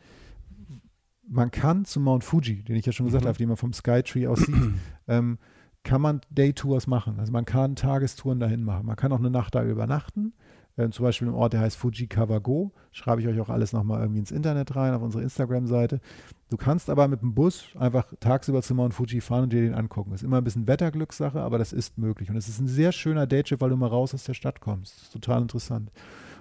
Man 1.27 1.51
kann 1.51 1.85
zum 1.85 2.05
Mount 2.05 2.25
Fuji, 2.25 2.63
den 2.65 2.77
ich 2.77 2.87
ja 2.87 2.93
schon 2.93 3.07
gesagt 3.07 3.25
Mhm. 3.25 3.29
habe, 3.29 3.39
den 3.39 3.49
man 3.49 3.57
vom 3.57 3.73
Skytree 3.73 4.27
aus 4.27 4.41
sieht, 4.41 4.55
ähm, 5.09 5.39
kann 5.83 6.01
man 6.01 6.21
Daytours 6.31 6.87
machen. 6.87 7.19
Also 7.19 7.33
man 7.33 7.45
kann 7.45 7.77
Tagestouren 7.77 8.41
dahin 8.41 8.63
machen. 8.65 8.87
Man 8.87 8.97
kann 8.97 9.13
auch 9.13 9.19
eine 9.19 9.31
Nacht 9.31 9.55
da 9.55 9.65
übernachten. 9.65 10.33
Ähm, 10.81 10.93
zum 10.93 11.05
Beispiel 11.05 11.29
im 11.29 11.35
Ort, 11.35 11.53
der 11.53 11.61
heißt 11.61 11.77
Fujikawa-go. 11.77 12.73
Schreibe 12.93 13.21
ich 13.21 13.29
euch 13.29 13.39
auch 13.41 13.51
alles 13.51 13.73
nochmal 13.73 14.01
irgendwie 14.01 14.21
ins 14.21 14.31
Internet 14.31 14.75
rein, 14.77 14.95
auf 14.95 15.03
unsere 15.03 15.23
Instagram-Seite. 15.23 16.01
Du 16.49 16.57
kannst 16.57 16.89
aber 16.89 17.07
mit 17.07 17.21
dem 17.23 17.35
Bus 17.35 17.67
einfach 17.79 18.07
tagsüber 18.19 18.63
zum 18.63 18.79
Mount 18.79 18.95
Fuji 18.95 19.21
fahren 19.21 19.45
und 19.45 19.53
dir 19.53 19.61
den 19.61 19.75
angucken. 19.75 20.13
Ist 20.13 20.23
immer 20.23 20.39
ein 20.39 20.45
bisschen 20.45 20.67
Wetterglückssache, 20.67 21.41
aber 21.41 21.59
das 21.59 21.73
ist 21.73 21.99
möglich. 21.99 22.31
Und 22.31 22.37
es 22.37 22.49
ist 22.49 22.61
ein 22.61 22.67
sehr 22.67 22.93
schöner 22.93 23.27
Daytrip, 23.27 23.61
weil 23.61 23.71
du 23.71 23.77
mal 23.77 23.89
raus 23.89 24.15
aus 24.15 24.25
der 24.25 24.35
Stadt 24.35 24.61
kommst. 24.61 24.97
Das 24.97 25.03
ist 25.05 25.13
total 25.13 25.43
interessant. 25.43 25.91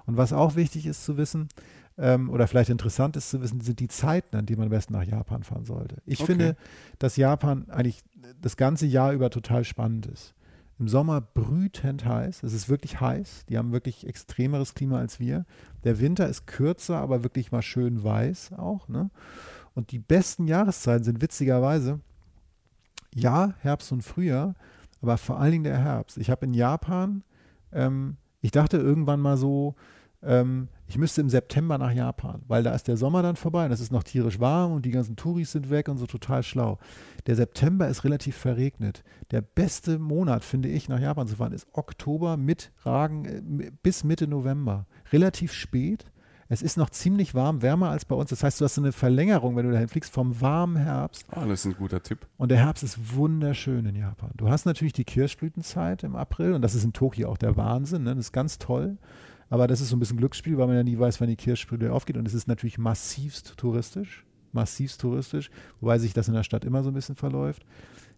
Und 0.06 0.18
was 0.18 0.34
auch 0.34 0.56
wichtig 0.56 0.86
ist 0.86 1.04
zu 1.06 1.18
wissen, 1.18 1.50
ähm, 1.98 2.30
oder 2.30 2.48
vielleicht 2.48 2.70
interessant 2.70 3.18
ist 3.18 3.30
zu 3.30 3.42
wissen, 3.42 3.60
sind 3.62 3.80
die 3.82 3.90
Zeiten, 3.90 4.38
an 4.38 4.46
denen 4.46 4.60
man 4.60 4.68
am 4.68 4.72
besten 4.72 4.94
nach 4.94 5.04
Japan 5.04 5.44
fahren 5.44 5.66
sollte. 5.66 5.98
Ich 6.06 6.22
Okay. 6.22 6.28
finde, 6.28 6.56
dass 6.98 7.18
Japan 7.18 7.66
eigentlich 7.70 8.02
das 8.42 8.56
ganze 8.58 8.86
Jahr 8.86 9.12
über 9.12 9.30
total 9.30 9.66
spannend 9.66 10.06
ist. 10.08 10.34
Im 10.80 10.88
Sommer 10.88 11.20
brütend 11.20 12.06
heiß. 12.06 12.44
Es 12.44 12.54
ist 12.54 12.70
wirklich 12.70 13.02
heiß. 13.02 13.46
Die 13.50 13.58
haben 13.58 13.74
wirklich 13.74 14.08
extremeres 14.08 14.76
Klima 14.76 15.00
als 15.00 15.20
wir. 15.20 15.46
Der 15.84 16.00
Winter 16.00 16.28
ist 16.28 16.48
kürzer, 16.48 16.98
aber 16.98 17.24
wirklich 17.24 17.52
mal 17.52 17.62
schön 17.62 18.02
weiß 18.04 18.54
auch. 18.54 18.88
Ne? 18.88 19.10
Und 19.76 19.92
die 19.92 20.00
besten 20.00 20.48
Jahreszeiten 20.48 21.04
sind 21.04 21.22
witzigerweise 21.22 22.00
ja, 23.14 23.54
Herbst 23.60 23.92
und 23.92 24.04
Frühjahr, 24.04 24.56
aber 25.02 25.18
vor 25.18 25.40
allen 25.40 25.52
Dingen 25.52 25.64
der 25.64 25.78
Herbst. 25.78 26.18
Ich 26.18 26.30
habe 26.30 26.46
in 26.46 26.54
Japan, 26.54 27.24
ähm, 27.72 28.18
ich 28.42 28.52
dachte 28.52 28.78
irgendwann 28.78 29.20
mal 29.20 29.38
so, 29.38 29.76
ähm, 30.22 30.68
ich 30.88 30.98
müsste 30.98 31.22
im 31.22 31.30
September 31.30 31.78
nach 31.78 31.92
Japan, 31.92 32.42
weil 32.48 32.64
da 32.64 32.74
ist 32.74 32.88
der 32.88 32.98
Sommer 32.98 33.22
dann 33.22 33.36
vorbei 33.36 33.66
und 33.66 33.72
es 33.72 33.80
ist 33.80 33.92
noch 33.92 34.04
tierisch 34.04 34.40
warm 34.40 34.74
und 34.74 34.86
die 34.86 34.92
ganzen 34.92 35.16
Touris 35.16 35.52
sind 35.52 35.70
weg 35.70 35.88
und 35.88 35.98
so 35.98 36.08
total 36.08 36.44
schlau. 36.44 36.78
Der 37.28 37.36
September 37.36 37.88
ist 37.88 38.04
relativ 38.04 38.36
verregnet. 38.36 39.04
Der 39.32 39.42
beste 39.42 40.00
Monat, 40.00 40.44
finde 40.44 40.70
ich, 40.70 40.90
nach 40.90 41.00
Japan 41.00 41.28
zu 41.28 41.36
fahren, 41.36 41.54
ist 41.54 41.68
Oktober 41.74 42.38
mit 42.38 42.72
Ragen 42.84 43.60
äh, 43.62 43.72
bis 43.84 44.04
Mitte 44.04 44.28
November. 44.28 44.88
Relativ 45.14 45.54
spät. 45.54 46.12
Es 46.52 46.64
ist 46.64 46.78
noch 46.78 46.90
ziemlich 46.90 47.36
warm, 47.36 47.62
wärmer 47.62 47.92
als 47.92 48.06
bei 48.06 48.16
uns. 48.16 48.32
Das 48.32 48.42
heißt, 48.42 48.60
du 48.60 48.66
hast 48.66 48.74
so 48.74 48.82
eine 48.82 48.92
Verlängerung, 48.92 49.56
wenn 49.56 49.68
du 49.68 49.72
dahin 49.72 49.88
fliegst, 49.88 50.12
vom 50.12 50.42
warmen 50.42 50.78
Herbst 50.78 51.28
Ah, 51.30 51.46
das 51.46 51.60
ist 51.60 51.66
ein 51.68 51.78
guter 51.78 52.02
Tipp. 52.02 52.26
und 52.38 52.50
der 52.50 52.58
Herbst 52.58 52.82
ist 52.84 53.16
wunderschön 53.16 53.86
in 53.86 53.96
Japan. 53.96 54.32
Du 54.36 54.50
hast 54.50 54.66
natürlich 54.66 54.94
die 54.94 55.04
Kirschblütenzeit 55.04 56.04
im 56.04 56.16
April 56.16 56.54
und 56.54 56.64
das 56.64 56.74
ist 56.74 56.84
in 56.84 56.92
Tokio 56.94 57.30
auch 57.30 57.38
der 57.38 57.56
Wahnsinn. 57.56 58.02
Ne? 58.02 58.16
Das 58.16 58.26
ist 58.26 58.32
ganz 58.32 58.58
toll. 58.58 58.98
Aber 59.50 59.68
das 59.68 59.82
ist 59.82 59.90
so 59.90 59.96
ein 59.96 60.00
bisschen 60.00 60.18
Glücksspiel, 60.18 60.58
weil 60.58 60.68
man 60.68 60.76
ja 60.76 60.84
nie 60.84 60.98
weiß, 60.98 61.20
wann 61.22 61.28
die 61.28 61.36
Kirschblüte 61.36 61.92
aufgeht. 61.92 62.18
Und 62.18 62.28
es 62.28 62.34
ist 62.34 62.48
natürlich 62.48 62.78
massivst 62.78 63.58
touristisch. 63.58 64.26
Massivst 64.52 65.02
touristisch, 65.02 65.52
wobei 65.80 66.00
sich 66.00 66.14
das 66.14 66.28
in 66.28 66.34
der 66.34 66.44
Stadt 66.44 66.66
immer 66.66 66.82
so 66.82 66.90
ein 66.90 66.96
bisschen 66.96 67.16
verläuft. 67.16 67.66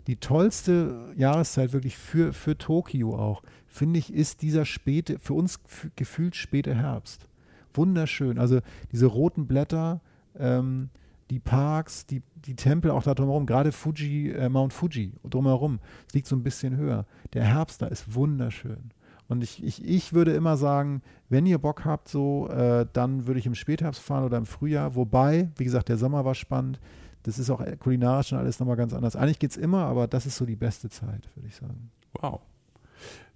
Die 0.07 0.15
tollste 0.15 1.13
Jahreszeit 1.15 1.73
wirklich 1.73 1.97
für, 1.97 2.33
für 2.33 2.57
Tokio 2.57 3.15
auch, 3.15 3.43
finde 3.67 3.99
ich, 3.99 4.13
ist 4.13 4.41
dieser 4.41 4.65
späte, 4.65 5.19
für 5.19 5.33
uns 5.33 5.59
gefühlt 5.95 6.35
späte 6.35 6.73
Herbst. 6.73 7.27
Wunderschön. 7.73 8.39
Also 8.39 8.61
diese 8.91 9.05
roten 9.05 9.45
Blätter, 9.45 10.01
ähm, 10.37 10.89
die 11.29 11.39
Parks, 11.39 12.05
die, 12.05 12.21
die 12.35 12.55
Tempel 12.55 12.91
auch 12.91 13.03
da 13.03 13.13
drumherum, 13.13 13.45
gerade 13.45 13.71
Fuji, 13.71 14.31
äh, 14.31 14.49
Mount 14.49 14.73
Fuji 14.73 15.13
drumherum, 15.29 15.79
es 16.07 16.13
liegt 16.13 16.27
so 16.27 16.35
ein 16.35 16.43
bisschen 16.43 16.75
höher. 16.75 17.05
Der 17.33 17.45
Herbst 17.45 17.81
da 17.81 17.87
ist 17.87 18.15
wunderschön. 18.15 18.91
Und 19.31 19.45
ich, 19.45 19.63
ich, 19.63 19.85
ich 19.85 20.11
würde 20.11 20.33
immer 20.33 20.57
sagen, 20.57 21.01
wenn 21.29 21.45
ihr 21.45 21.57
Bock 21.57 21.85
habt, 21.85 22.09
so, 22.09 22.49
äh, 22.49 22.85
dann 22.91 23.27
würde 23.27 23.39
ich 23.39 23.45
im 23.45 23.55
Spätherbst 23.55 24.01
fahren 24.01 24.25
oder 24.25 24.37
im 24.37 24.45
Frühjahr. 24.45 24.93
Wobei, 24.95 25.49
wie 25.55 25.63
gesagt, 25.63 25.87
der 25.87 25.95
Sommer 25.97 26.25
war 26.25 26.35
spannend. 26.35 26.81
Das 27.23 27.39
ist 27.39 27.49
auch 27.49 27.63
kulinarisch 27.79 28.33
und 28.33 28.39
alles 28.39 28.59
nochmal 28.59 28.75
ganz 28.75 28.93
anders. 28.93 29.15
Eigentlich 29.15 29.39
geht 29.39 29.51
es 29.51 29.55
immer, 29.57 29.85
aber 29.85 30.07
das 30.07 30.25
ist 30.25 30.35
so 30.35 30.45
die 30.45 30.57
beste 30.57 30.89
Zeit, 30.89 31.29
würde 31.35 31.47
ich 31.47 31.55
sagen. 31.55 31.91
Wow. 32.19 32.41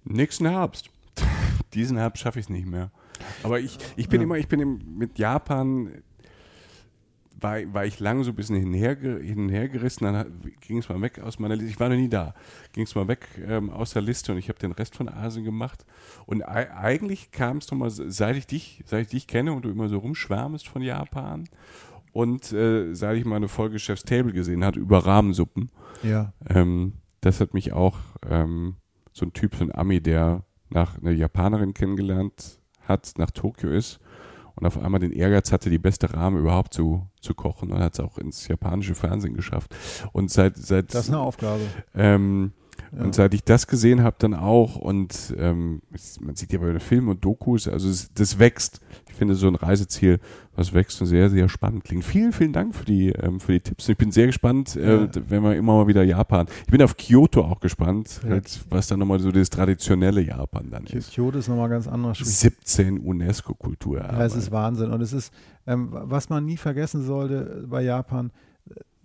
Nächsten 0.04 0.44
Herbst. 0.46 0.90
Diesen 1.72 1.96
Herbst 1.96 2.22
schaffe 2.22 2.40
ich 2.40 2.44
es 2.44 2.50
nicht 2.50 2.66
mehr. 2.66 2.90
Aber 3.42 3.58
ich, 3.58 3.78
ich 3.96 4.10
bin 4.10 4.20
Ja. 4.20 4.24
immer, 4.24 4.36
ich 4.36 4.48
bin 4.48 4.82
mit 4.98 5.18
Japan, 5.18 5.88
war, 7.38 7.56
war 7.74 7.84
ich 7.84 8.00
lange 8.00 8.24
so 8.24 8.30
ein 8.30 8.34
bisschen 8.36 8.56
hinher, 8.56 8.96
hinhergerissen, 8.96 10.06
dann 10.06 10.40
ging 10.60 10.78
es 10.78 10.88
mal 10.88 11.00
weg 11.02 11.18
aus 11.20 11.38
meiner 11.38 11.54
Liste. 11.56 11.70
Ich 11.70 11.78
war 11.80 11.88
noch 11.88 11.96
nie 11.96 12.08
da. 12.08 12.34
Ging 12.72 12.84
es 12.84 12.94
mal 12.94 13.08
weg 13.08 13.26
ähm, 13.46 13.70
aus 13.70 13.92
der 13.92 14.02
Liste 14.02 14.32
und 14.32 14.38
ich 14.38 14.48
habe 14.48 14.58
den 14.58 14.72
Rest 14.72 14.96
von 14.96 15.08
Asien 15.08 15.44
gemacht. 15.44 15.84
Und 16.26 16.42
ei- 16.46 16.70
eigentlich 16.74 17.30
kam 17.32 17.58
es 17.58 17.70
nochmal, 17.70 17.90
seit 17.90 18.36
ich 18.36 18.46
dich, 18.46 18.82
seit 18.86 19.02
ich 19.02 19.08
dich 19.08 19.26
kenne 19.26 19.52
und 19.52 19.64
du 19.64 19.70
immer 19.70 19.88
so 19.88 19.98
rumschwärmest 19.98 20.66
von 20.68 20.82
Japan 20.82 21.44
und 22.12 22.52
äh, 22.52 22.94
seit 22.94 23.18
ich 23.18 23.24
mal 23.26 23.36
eine 23.36 23.48
Folge 23.48 23.78
Chef's 23.78 24.04
Table 24.04 24.32
gesehen 24.32 24.64
hat 24.64 24.76
über 24.76 25.04
Rahmensuppen, 25.04 25.70
Ja. 26.02 26.32
ähm, 26.48 26.94
das 27.20 27.40
hat 27.40 27.52
mich 27.54 27.72
auch 27.72 27.98
ähm, 28.28 28.76
so 29.12 29.26
ein 29.26 29.32
Typ, 29.34 29.56
so 29.56 29.64
ein 29.64 29.74
Ami, 29.74 30.00
der 30.00 30.44
nach 30.70 30.98
einer 30.98 31.10
Japanerin 31.12 31.74
kennengelernt 31.74 32.60
hat, 32.82 33.12
nach 33.18 33.30
Tokio 33.30 33.68
ist 33.70 33.98
und 34.56 34.66
auf 34.66 34.78
einmal 34.82 35.00
den 35.00 35.12
Ehrgeiz 35.12 35.52
hatte, 35.52 35.70
die 35.70 35.78
beste 35.78 36.12
Rahmen 36.12 36.38
überhaupt 36.38 36.74
zu, 36.74 37.06
zu 37.20 37.34
kochen 37.34 37.70
und 37.70 37.80
hat 37.80 37.94
es 37.94 38.00
auch 38.00 38.18
ins 38.18 38.48
japanische 38.48 38.94
Fernsehen 38.94 39.34
geschafft. 39.34 39.74
Und 40.12 40.30
seit, 40.30 40.56
seit 40.56 40.94
Das 40.94 41.04
ist 41.04 41.10
eine 41.10 41.20
Aufgabe. 41.20 41.60
ähm, 41.94 42.52
Ja. 42.96 43.02
und 43.04 43.14
seit 43.14 43.34
ich 43.34 43.42
das 43.44 43.66
gesehen 43.66 44.02
habe, 44.02 44.16
dann 44.18 44.34
auch 44.34 44.76
und 44.76 45.34
ähm, 45.38 45.82
man 46.20 46.36
sieht 46.36 46.52
ja 46.52 46.58
bei 46.58 46.66
den 46.66 46.80
Filmen 46.80 47.08
und 47.08 47.24
Dokus, 47.24 47.68
also 47.68 47.88
es, 47.88 48.12
das 48.14 48.38
wächst. 48.38 48.80
Ich 49.08 49.14
finde 49.18 49.34
so 49.34 49.48
ein 49.48 49.54
Reiseziel, 49.54 50.18
was 50.54 50.74
wächst 50.74 51.00
und 51.00 51.06
sehr, 51.06 51.30
sehr 51.30 51.48
spannend 51.48 51.84
klingt. 51.84 52.04
Vielen, 52.04 52.32
vielen 52.32 52.52
Dank 52.52 52.74
für 52.74 52.84
die, 52.84 53.08
ähm, 53.10 53.40
für 53.40 53.52
die 53.52 53.60
Tipps. 53.60 53.88
Ich 53.88 53.96
bin 53.96 54.10
sehr 54.12 54.26
gespannt, 54.26 54.76
äh, 54.76 55.04
Ja. 55.04 55.08
wenn 55.28 55.42
wir 55.42 55.56
immer 55.56 55.74
mal 55.76 55.86
wieder 55.86 56.02
Japan. 56.02 56.46
Ich 56.66 56.70
bin 56.70 56.82
auf 56.82 56.96
Kyoto 56.96 57.40
auch 57.42 57.60
gespannt, 57.60 58.20
Ja. 58.24 58.30
halt, 58.30 58.60
was 58.68 58.88
dann 58.88 58.98
nochmal 58.98 59.18
so 59.18 59.32
das 59.32 59.48
traditionelle 59.48 60.20
Japan 60.20 60.70
dann 60.70 60.84
ist. 60.84 61.14
Kyoto 61.14 61.38
ist 61.38 61.48
nochmal 61.48 61.70
ganz 61.70 61.88
anders. 61.88 62.18
17 62.18 62.98
UNESCO-Kultur. 62.98 63.98
Ja, 63.98 64.24
es 64.24 64.34
ist 64.36 64.50
Wahnsinn. 64.50 64.90
Und 64.90 65.00
es 65.00 65.12
ist, 65.12 65.32
ähm, 65.66 65.88
was 65.90 66.28
man 66.28 66.44
nie 66.44 66.56
vergessen 66.58 67.02
sollte 67.02 67.64
bei 67.68 67.82
Japan, 67.82 68.30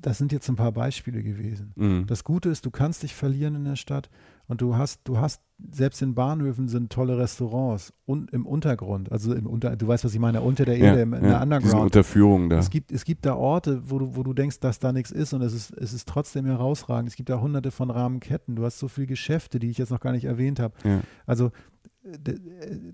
das 0.02 0.18
sind 0.18 0.32
jetzt 0.32 0.50
ein 0.50 0.56
paar 0.56 0.72
Beispiele 0.72 1.24
gewesen. 1.24 1.74
Mhm. 1.76 2.06
Das 2.08 2.24
Gute 2.24 2.50
ist, 2.50 2.66
du 2.66 2.72
kannst 2.72 3.04
dich 3.04 3.16
verlieren 3.16 3.56
in 3.56 3.66
der 3.66 3.76
Stadt 3.76 4.10
und 4.48 4.62
du 4.62 4.76
hast, 4.76 5.02
du 5.06 5.20
hast, 5.20 5.42
selbst 5.72 6.02
in 6.02 6.16
Bahnhöfen 6.16 6.68
sind 6.68 6.92
tolle 6.92 7.18
Restaurants 7.18 7.94
und 8.06 8.32
im 8.32 8.46
Untergrund, 8.46 9.12
also 9.12 9.34
im 9.34 9.46
Unter, 9.46 9.76
du 9.76 9.88
weißt, 9.88 10.04
was 10.04 10.14
ich 10.14 10.20
meine, 10.20 10.42
unter 10.42 10.66
der 10.66 10.78
Erde, 10.78 11.02
im, 11.02 11.14
in 11.14 11.22
der 11.24 11.32
diese 11.32 11.44
Underground. 11.44 11.84
Unterführung 11.84 12.50
da. 12.50 12.58
Es 12.58 12.70
gibt, 12.70 12.92
es 12.92 13.06
gibt 13.06 13.26
da 13.26 13.36
Orte, 13.36 13.82
wo 13.86 14.00
du, 14.00 14.16
wo 14.16 14.24
du 14.24 14.34
denkst, 14.34 14.60
dass 14.60 14.80
da 14.80 14.92
nichts 14.92 15.12
ist 15.12 15.34
und 15.34 15.42
es 15.42 15.54
ist, 15.54 15.72
es 15.78 15.94
ist 15.94 16.08
trotzdem 16.08 16.46
herausragend. 16.46 17.10
Es 17.10 17.16
gibt 17.16 17.30
da 17.30 17.40
hunderte 17.40 17.72
von 17.72 17.92
Rahmenketten. 17.92 18.56
Du 18.56 18.66
hast 18.66 18.80
so 18.80 18.88
viele 18.88 19.08
Geschäfte, 19.08 19.60
die 19.60 19.70
ich 19.70 19.78
jetzt 19.78 19.92
noch 19.92 20.00
gar 20.00 20.12
nicht 20.12 20.26
erwähnt 20.26 20.60
habe. 20.60 20.74
Ja. 20.84 21.02
Also 21.26 21.52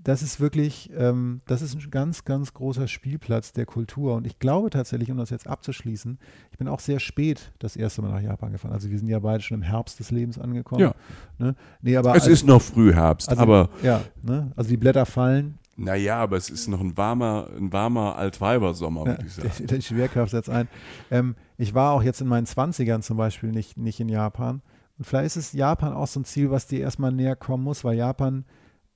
das 0.04 0.22
ist 0.22 0.40
wirklich, 0.40 0.92
ähm, 0.96 1.42
das 1.46 1.62
ist 1.62 1.76
ein 1.76 1.92
ganz, 1.92 2.26
ganz 2.26 2.54
großer 2.54 2.88
Spielplatz 2.88 3.54
der 3.54 3.66
Kultur. 3.66 4.16
Und 4.16 4.28
ich 4.28 4.40
glaube 4.40 4.70
tatsächlich, 4.70 5.10
um 5.12 5.18
das 5.18 5.30
jetzt 5.30 5.48
abzuschließen, 5.48 6.20
ich 6.52 6.58
bin 6.58 6.68
auch 6.68 6.80
sehr 6.82 7.00
spät 7.00 7.54
das 7.60 7.76
erste 7.78 8.02
Mal 8.02 8.12
nach 8.12 8.22
Japan 8.22 8.52
gefahren. 8.52 8.74
Also 8.74 8.90
wir 8.90 9.00
sind 9.00 9.08
ja 9.08 9.20
beide 9.20 9.42
schon 9.42 9.56
im 9.56 9.62
Herbst 9.64 10.00
des 10.00 10.12
Lebens 10.12 10.38
angekommen. 10.38 10.82
Ja. 10.82 10.96
Ne? 11.38 11.56
Nee, 11.82 11.96
aber 11.96 12.16
Es 12.16 12.24
als- 12.24 12.32
ist 12.34 12.46
noch 12.48 12.62
Frühherbst, 12.62 13.30
also, 13.30 13.42
aber 13.42 13.70
ja, 13.82 14.02
ne? 14.24 14.52
also 14.56 14.70
die 14.70 14.78
Blätter 14.78 15.06
fallen, 15.06 15.58
naja, 15.80 16.18
aber 16.18 16.38
es 16.38 16.50
ist 16.50 16.68
noch 16.68 16.82
ein 16.82 16.98
warmer, 16.98 17.50
ein 17.56 17.72
warmer 17.72 18.16
Altweibersommer, 18.16 19.06
würde 19.06 19.24
ich 19.28 19.34
sagen. 19.34 19.52
Die, 19.60 19.66
die 19.68 19.82
Schwerkraft 19.84 20.32
setzt 20.32 20.50
ein. 20.50 20.68
Ähm, 21.12 21.36
ich 21.56 21.76
war 21.76 21.94
auch 21.94 22.02
jetzt 22.02 22.20
in 22.20 22.28
meinen 22.28 22.48
20ern 22.48 23.02
zum 23.02 23.16
Beispiel 23.16 23.52
nicht, 23.52 23.78
nicht 23.78 24.00
in 24.00 24.10
Japan. 24.10 24.64
Und 24.98 25.06
vielleicht 25.06 25.28
ist 25.28 25.36
es 25.36 25.54
Japan 25.54 25.94
auch 25.94 26.08
so 26.08 26.20
ein 26.20 26.26
Ziel, 26.26 26.50
was 26.50 26.66
dir 26.66 26.80
erstmal 26.80 27.12
näher 27.12 27.36
kommen 27.36 27.64
muss, 27.64 27.84
weil 27.84 27.96
Japan 27.96 28.44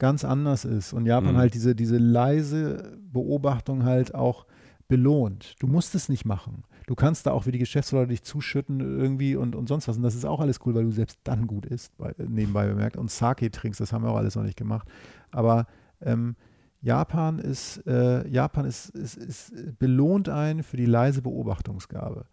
ganz 0.02 0.26
anders 0.26 0.66
ist 0.66 0.94
und 0.94 1.06
Japan 1.06 1.34
Mhm. 1.36 1.38
halt 1.38 1.54
diese, 1.54 1.76
diese 1.76 1.98
leise 2.00 2.98
Beobachtung 3.14 3.84
halt 3.84 4.16
auch 4.16 4.48
belohnt. 4.88 5.56
Du 5.60 5.68
musst 5.68 5.94
es 5.94 6.10
nicht 6.10 6.26
machen. 6.26 6.64
Du 6.88 6.96
kannst 6.96 7.28
da 7.28 7.32
auch 7.32 7.46
wie 7.46 7.52
die 7.52 7.60
Geschäftsleute 7.60 8.08
dich 8.10 8.24
zuschütten 8.24 8.80
irgendwie 8.82 9.36
und, 9.36 9.56
und 9.56 9.68
sonst 9.70 9.88
was. 9.88 9.98
Und 9.98 10.04
das 10.04 10.16
ist 10.16 10.26
auch 10.26 10.40
alles 10.40 10.58
cool, 10.66 10.74
weil 10.74 10.86
du 10.86 10.92
selbst 10.92 11.20
dann 11.24 11.46
gut 11.46 11.68
isst, 11.68 11.96
bei, 11.98 12.14
nebenbei 12.18 12.66
bemerkt. 12.68 12.98
Und 12.98 13.12
Sake 13.12 13.50
trinkst, 13.52 13.80
das 13.80 13.94
haben 13.94 14.04
wir 14.04 14.10
auch 14.10 14.18
alles 14.18 14.36
noch 14.36 14.44
nicht 14.44 14.58
gemacht. 14.58 14.88
Aber 15.30 15.68
ähm, 16.02 16.36
Japan 16.82 17.38
ist, 17.38 17.86
äh, 17.86 18.28
Japan 18.28 18.66
ist, 18.66 18.90
ist, 18.90 19.16
ist, 19.18 19.54
belohnt 19.78 20.30
einen 20.30 20.64
für 20.64 20.78
die 20.78 20.88
leise 20.88 21.22
Beobachtungsgabe. 21.22 22.26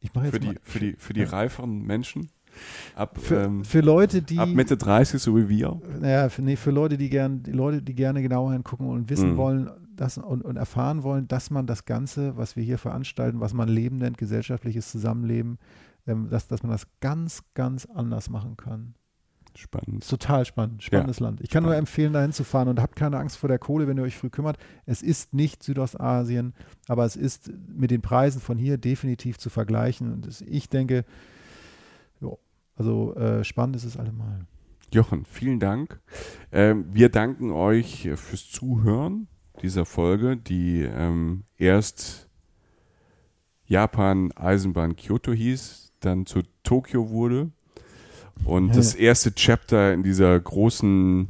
Ich 0.00 0.14
mache 0.14 0.26
jetzt 0.26 0.34
Für 0.34 0.40
die, 0.40 0.46
mal, 0.46 0.56
für 0.62 0.78
die, 0.80 0.92
für 0.96 1.12
die 1.12 1.20
Ja. 1.22 1.28
reiferen 1.28 1.82
Menschen 1.82 2.30
ab, 2.94 3.18
für, 3.20 3.42
ähm, 3.44 3.64
für 3.64 3.80
Leute, 3.80 4.22
die 4.22 4.38
ab 4.38 4.48
Mitte 4.48 4.76
30, 4.76 5.20
so 5.22 5.36
wie 5.36 5.48
wir. 5.48 5.80
naja, 6.00 6.28
für, 6.28 6.42
nee, 6.42 6.56
für 6.56 6.70
Leute, 6.70 6.96
die 6.98 7.08
gern, 7.10 7.42
die 7.42 7.52
Leute, 7.52 7.82
die 7.82 7.94
gerne 7.94 8.22
genauer 8.22 8.52
hingucken 8.52 8.86
und 8.88 9.08
wissen 9.10 9.32
Mhm. 9.32 9.36
wollen, 9.36 9.70
dass, 9.94 10.18
und, 10.18 10.42
und 10.42 10.56
erfahren 10.56 11.02
wollen, 11.02 11.28
dass 11.28 11.50
man 11.50 11.66
das 11.66 11.84
Ganze, 11.84 12.36
was 12.36 12.56
wir 12.56 12.62
hier 12.64 12.78
veranstalten, 12.78 13.40
was 13.40 13.52
man 13.54 13.68
Leben 13.68 13.98
nennt, 13.98 14.18
gesellschaftliches 14.18 14.90
Zusammenleben, 14.90 15.58
ähm, 16.06 16.28
dass, 16.30 16.48
dass 16.48 16.62
man 16.62 16.72
das 16.72 16.86
ganz, 17.00 17.42
ganz 17.54 17.86
anders 17.86 18.30
machen 18.30 18.56
kann. 18.56 18.94
Spannend. 19.54 20.08
Total 20.08 20.46
spannend, 20.46 20.82
spannendes 20.82 21.20
Land. 21.20 21.42
Ich 21.42 21.50
kann 21.50 21.62
nur 21.62 21.72
Spannend. 21.72 21.88
empfehlen, 21.88 22.12
dahin 22.14 22.32
zu 22.32 22.42
fahren 22.42 22.68
und 22.68 22.80
habt 22.80 22.96
keine 22.96 23.18
Angst 23.18 23.36
vor 23.36 23.48
der 23.50 23.58
Kohle, 23.58 23.86
wenn 23.86 23.98
ihr 23.98 24.02
euch 24.02 24.16
früh 24.16 24.30
kümmert. 24.30 24.56
Es 24.86 25.02
ist 25.02 25.34
nicht 25.34 25.62
Südostasien, 25.62 26.54
aber 26.88 27.04
es 27.04 27.16
ist 27.16 27.52
mit 27.68 27.90
den 27.90 28.00
Preisen 28.00 28.40
von 28.40 28.56
hier 28.56 28.78
definitiv 28.78 29.36
zu 29.38 29.50
vergleichen. 29.50 30.10
Und 30.10 30.40
ich 30.48 30.70
denke, 30.70 31.04
also 32.82 33.14
äh, 33.14 33.44
spannend 33.44 33.76
ist 33.76 33.84
es 33.84 33.96
allemal. 33.96 34.44
Jochen, 34.92 35.24
vielen 35.24 35.60
Dank. 35.60 36.00
Ähm, 36.50 36.84
wir 36.92 37.08
danken 37.10 37.52
euch 37.52 38.10
fürs 38.16 38.50
Zuhören 38.50 39.28
dieser 39.62 39.86
Folge, 39.86 40.36
die 40.36 40.82
ähm, 40.82 41.44
erst 41.56 42.28
Japan 43.66 44.32
Eisenbahn 44.32 44.96
Kyoto 44.96 45.32
hieß, 45.32 45.92
dann 46.00 46.26
zu 46.26 46.40
Tokio 46.64 47.10
wurde 47.10 47.52
und 48.44 48.68
Ja, 48.68 48.74
das 48.74 48.94
ja. 48.94 49.00
erste 49.00 49.32
Chapter 49.32 49.94
in 49.94 50.02
dieser 50.02 50.38
großen 50.38 51.28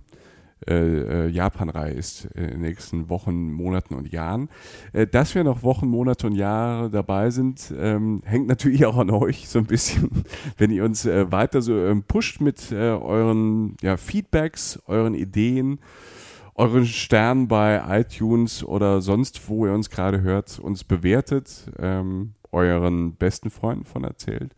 äh, 0.69 1.27
äh, 1.27 1.29
Japan-Reihe 1.29 1.93
ist 1.93 2.27
äh, 2.35 2.45
in 2.45 2.51
den 2.51 2.61
nächsten 2.61 3.09
Wochen, 3.09 3.53
Monaten 3.53 3.95
und 3.95 4.13
Jahren. 4.13 4.49
Äh, 4.93 5.07
dass 5.07 5.35
wir 5.35 5.45
noch 5.45 5.63
Wochen, 5.63 5.89
Monate 5.89 6.27
und 6.27 6.35
Jahre 6.35 6.91
dabei 6.91 7.31
sind, 7.31 7.73
ähm, 7.77 8.23
hängt 8.25 8.47
natürlich 8.47 8.87
auch 8.87 8.97
an 8.97 9.11
euch 9.11 9.49
so 9.49 9.59
ein 9.59 9.67
bisschen, 9.67 10.11
wenn 10.59 10.71
ihr 10.71 10.85
uns 10.85 11.07
äh, 11.07 11.31
weiter 11.33 11.63
so 11.63 11.77
ähm, 11.77 12.03
pusht 12.05 12.41
mit 12.41 12.71
äh, 12.73 12.91
euren 12.91 13.77
ja, 13.83 13.97
Feedbacks, 13.97 14.81
euren 14.87 15.15
Ideen, 15.15 15.79
euren 16.55 16.87
Sternen 16.87 17.49
bei 17.49 17.83
iTunes 17.89 18.63
oder 18.65 19.01
sonst, 19.01 19.49
wo 19.49 19.67
ihr 19.67 19.73
uns 19.73 19.91
gerade 19.91 20.21
hört, 20.21 20.59
uns 20.59 20.85
bewertet, 20.85 21.71
ähm, 21.79 22.35
euren 22.53 23.15
besten 23.17 23.51
Freunden 23.51 23.85
von 23.85 24.05
erzählt, 24.05 24.55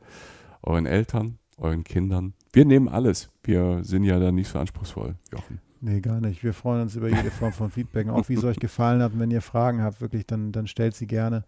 euren 0.62 0.86
Eltern, 0.86 1.38
euren 1.57 1.84
Kindern. 1.84 2.34
Wir 2.52 2.64
nehmen 2.64 2.88
alles. 2.88 3.30
Wir 3.42 3.82
sind 3.82 4.05
ja 4.05 4.18
da 4.18 4.32
nicht 4.32 4.48
so 4.48 4.59
anspruchsvoll, 4.59 5.14
Jochen. 5.32 5.61
Nee, 5.87 6.01
gar 6.01 6.18
nicht. 6.18 6.43
Wir 6.43 6.55
freuen 6.55 6.80
uns 6.80 6.97
über 6.97 7.11
jede 7.11 7.30
Form 7.30 7.53
von 7.53 7.70
Feedback, 7.70 8.09
auch 8.09 8.30
wie 8.30 8.35
es 8.35 8.45
euch 8.45 8.59
gefallen 8.59 9.03
hat. 9.03 9.12
Und 9.12 9.20
wenn 9.20 9.30
ihr 9.30 9.43
Fragen 9.43 9.82
habt, 9.82 10.01
wirklich, 10.01 10.26
dann, 10.26 10.51
dann 10.51 10.66
stellt 10.66 10.95
sie 10.95 11.07
gerne. 11.07 11.45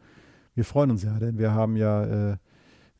Wir 0.54 0.66
freuen 0.66 0.90
uns 0.90 1.02
ja, 1.02 1.18
denn 1.18 1.38
wir 1.38 1.52
haben 1.52 1.74
ja, 1.74 2.04
äh, 2.04 2.36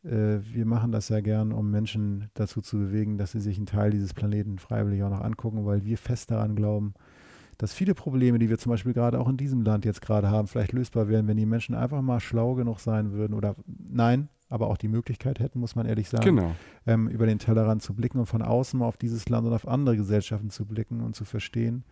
äh, 0.03 0.41
wir 0.55 0.65
machen 0.65 0.93
das 0.93 1.11
ja 1.11 1.21
gern, 1.21 1.53
um 1.53 1.71
Menschen 1.71 2.31
dazu 2.33 2.63
zu 2.63 2.79
bewegen, 2.79 3.19
dass 3.19 3.33
sie 3.33 3.41
sich 3.41 3.59
einen 3.59 3.67
Teil 3.67 3.91
dieses 3.91 4.15
Planeten 4.15 4.59
freiwillig 4.59 5.03
auch 5.03 5.11
noch 5.11 5.21
angucken, 5.21 5.67
weil 5.67 5.85
wir 5.85 5.99
fest 5.99 6.31
daran 6.31 6.57
glauben, 6.57 6.95
dass 7.59 7.75
viele 7.75 7.95
Probleme, 7.95 8.39
die 8.39 8.49
wir 8.49 8.57
zum 8.57 8.71
Beispiel 8.71 8.95
gerade 8.95 9.21
auch 9.21 9.29
in 9.29 9.37
diesem 9.37 9.61
Land 9.61 9.85
jetzt 9.85 10.01
gerade 10.01 10.31
haben, 10.31 10.49
vielleicht 10.49 10.73
lösbar 10.73 11.07
wären, 11.07 11.29
wenn 11.29 11.37
die 11.37 11.45
Menschen 11.45 11.75
einfach 11.75 12.01
mal 12.01 12.21
schlau 12.21 12.55
genug 12.55 12.81
sein 12.81 13.13
würden 13.13 13.35
oder 13.35 13.57
nein, 13.67 14.31
aber 14.49 14.69
auch 14.69 14.77
die 14.77 14.89
Möglichkeit 14.89 15.41
hätten, 15.41 15.59
muss 15.61 15.75
man 15.75 15.87
ehrlich 15.87 16.09
sagen, 16.09 16.25
Genau. 16.25 16.55
ähm, 16.87 17.09
über 17.09 17.27
den 17.27 17.39
Tellerrand 17.39 17.83
zu 17.83 17.95
blicken 17.95 18.19
und 18.19 18.27
von 18.27 18.43
außen 18.43 18.79
mal 18.79 18.87
auf 18.87 18.97
dieses 18.97 19.29
Land 19.29 19.47
und 19.47 19.53
auf 19.53 19.67
andere 19.67 19.97
Gesellschaften 19.97 20.51
zu 20.51 20.65
blicken 20.67 21.01
und 21.01 21.17
zu 21.17 21.25
verstehen, 21.25 21.85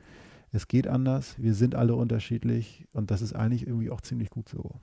es 0.53 0.69
geht 0.69 0.87
anders, 0.87 1.35
wir 1.39 1.53
sind 1.55 1.75
alle 1.75 1.97
unterschiedlich 1.97 2.87
und 2.93 3.11
das 3.11 3.23
ist 3.23 3.33
eigentlich 3.35 3.67
irgendwie 3.67 3.91
auch 3.91 4.01
ziemlich 4.01 4.31
gut 4.31 4.49
so. 4.49 4.81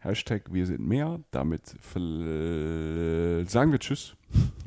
Hashtag 0.00 0.52
wir 0.52 0.66
sind 0.66 0.80
mehr. 0.80 1.20
Damit 1.30 1.68
sagen 3.48 3.70
wir 3.70 3.78
Tschüss 3.78 4.16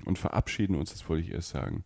und 0.05 0.17
verabschieden 0.17 0.75
uns, 0.77 0.91
das 0.91 1.09
wollte 1.09 1.23
ich 1.23 1.31
erst 1.33 1.49
sagen, 1.49 1.83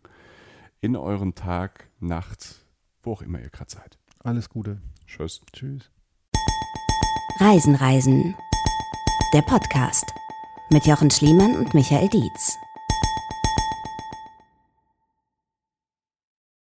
in 0.80 0.94
euren 0.94 1.34
Tag, 1.34 1.88
Nacht, 1.98 2.64
wo 3.02 3.12
auch 3.12 3.22
immer 3.22 3.40
ihr 3.40 3.50
gerade 3.50 3.70
seid. 3.72 3.98
Alles 4.20 4.48
Gute. 4.48 4.80
Tschüss. 5.06 5.40
Tschüss. 5.52 5.90
Reisen, 7.40 7.74
Reisen. 7.74 8.36
Der 9.32 9.42
Podcast 9.42 10.12
mit 10.70 10.86
Jochen 10.86 11.08
Schliemann 11.08 11.54
und 11.54 11.72
Michael 11.72 12.08
Dietz. 12.08 12.58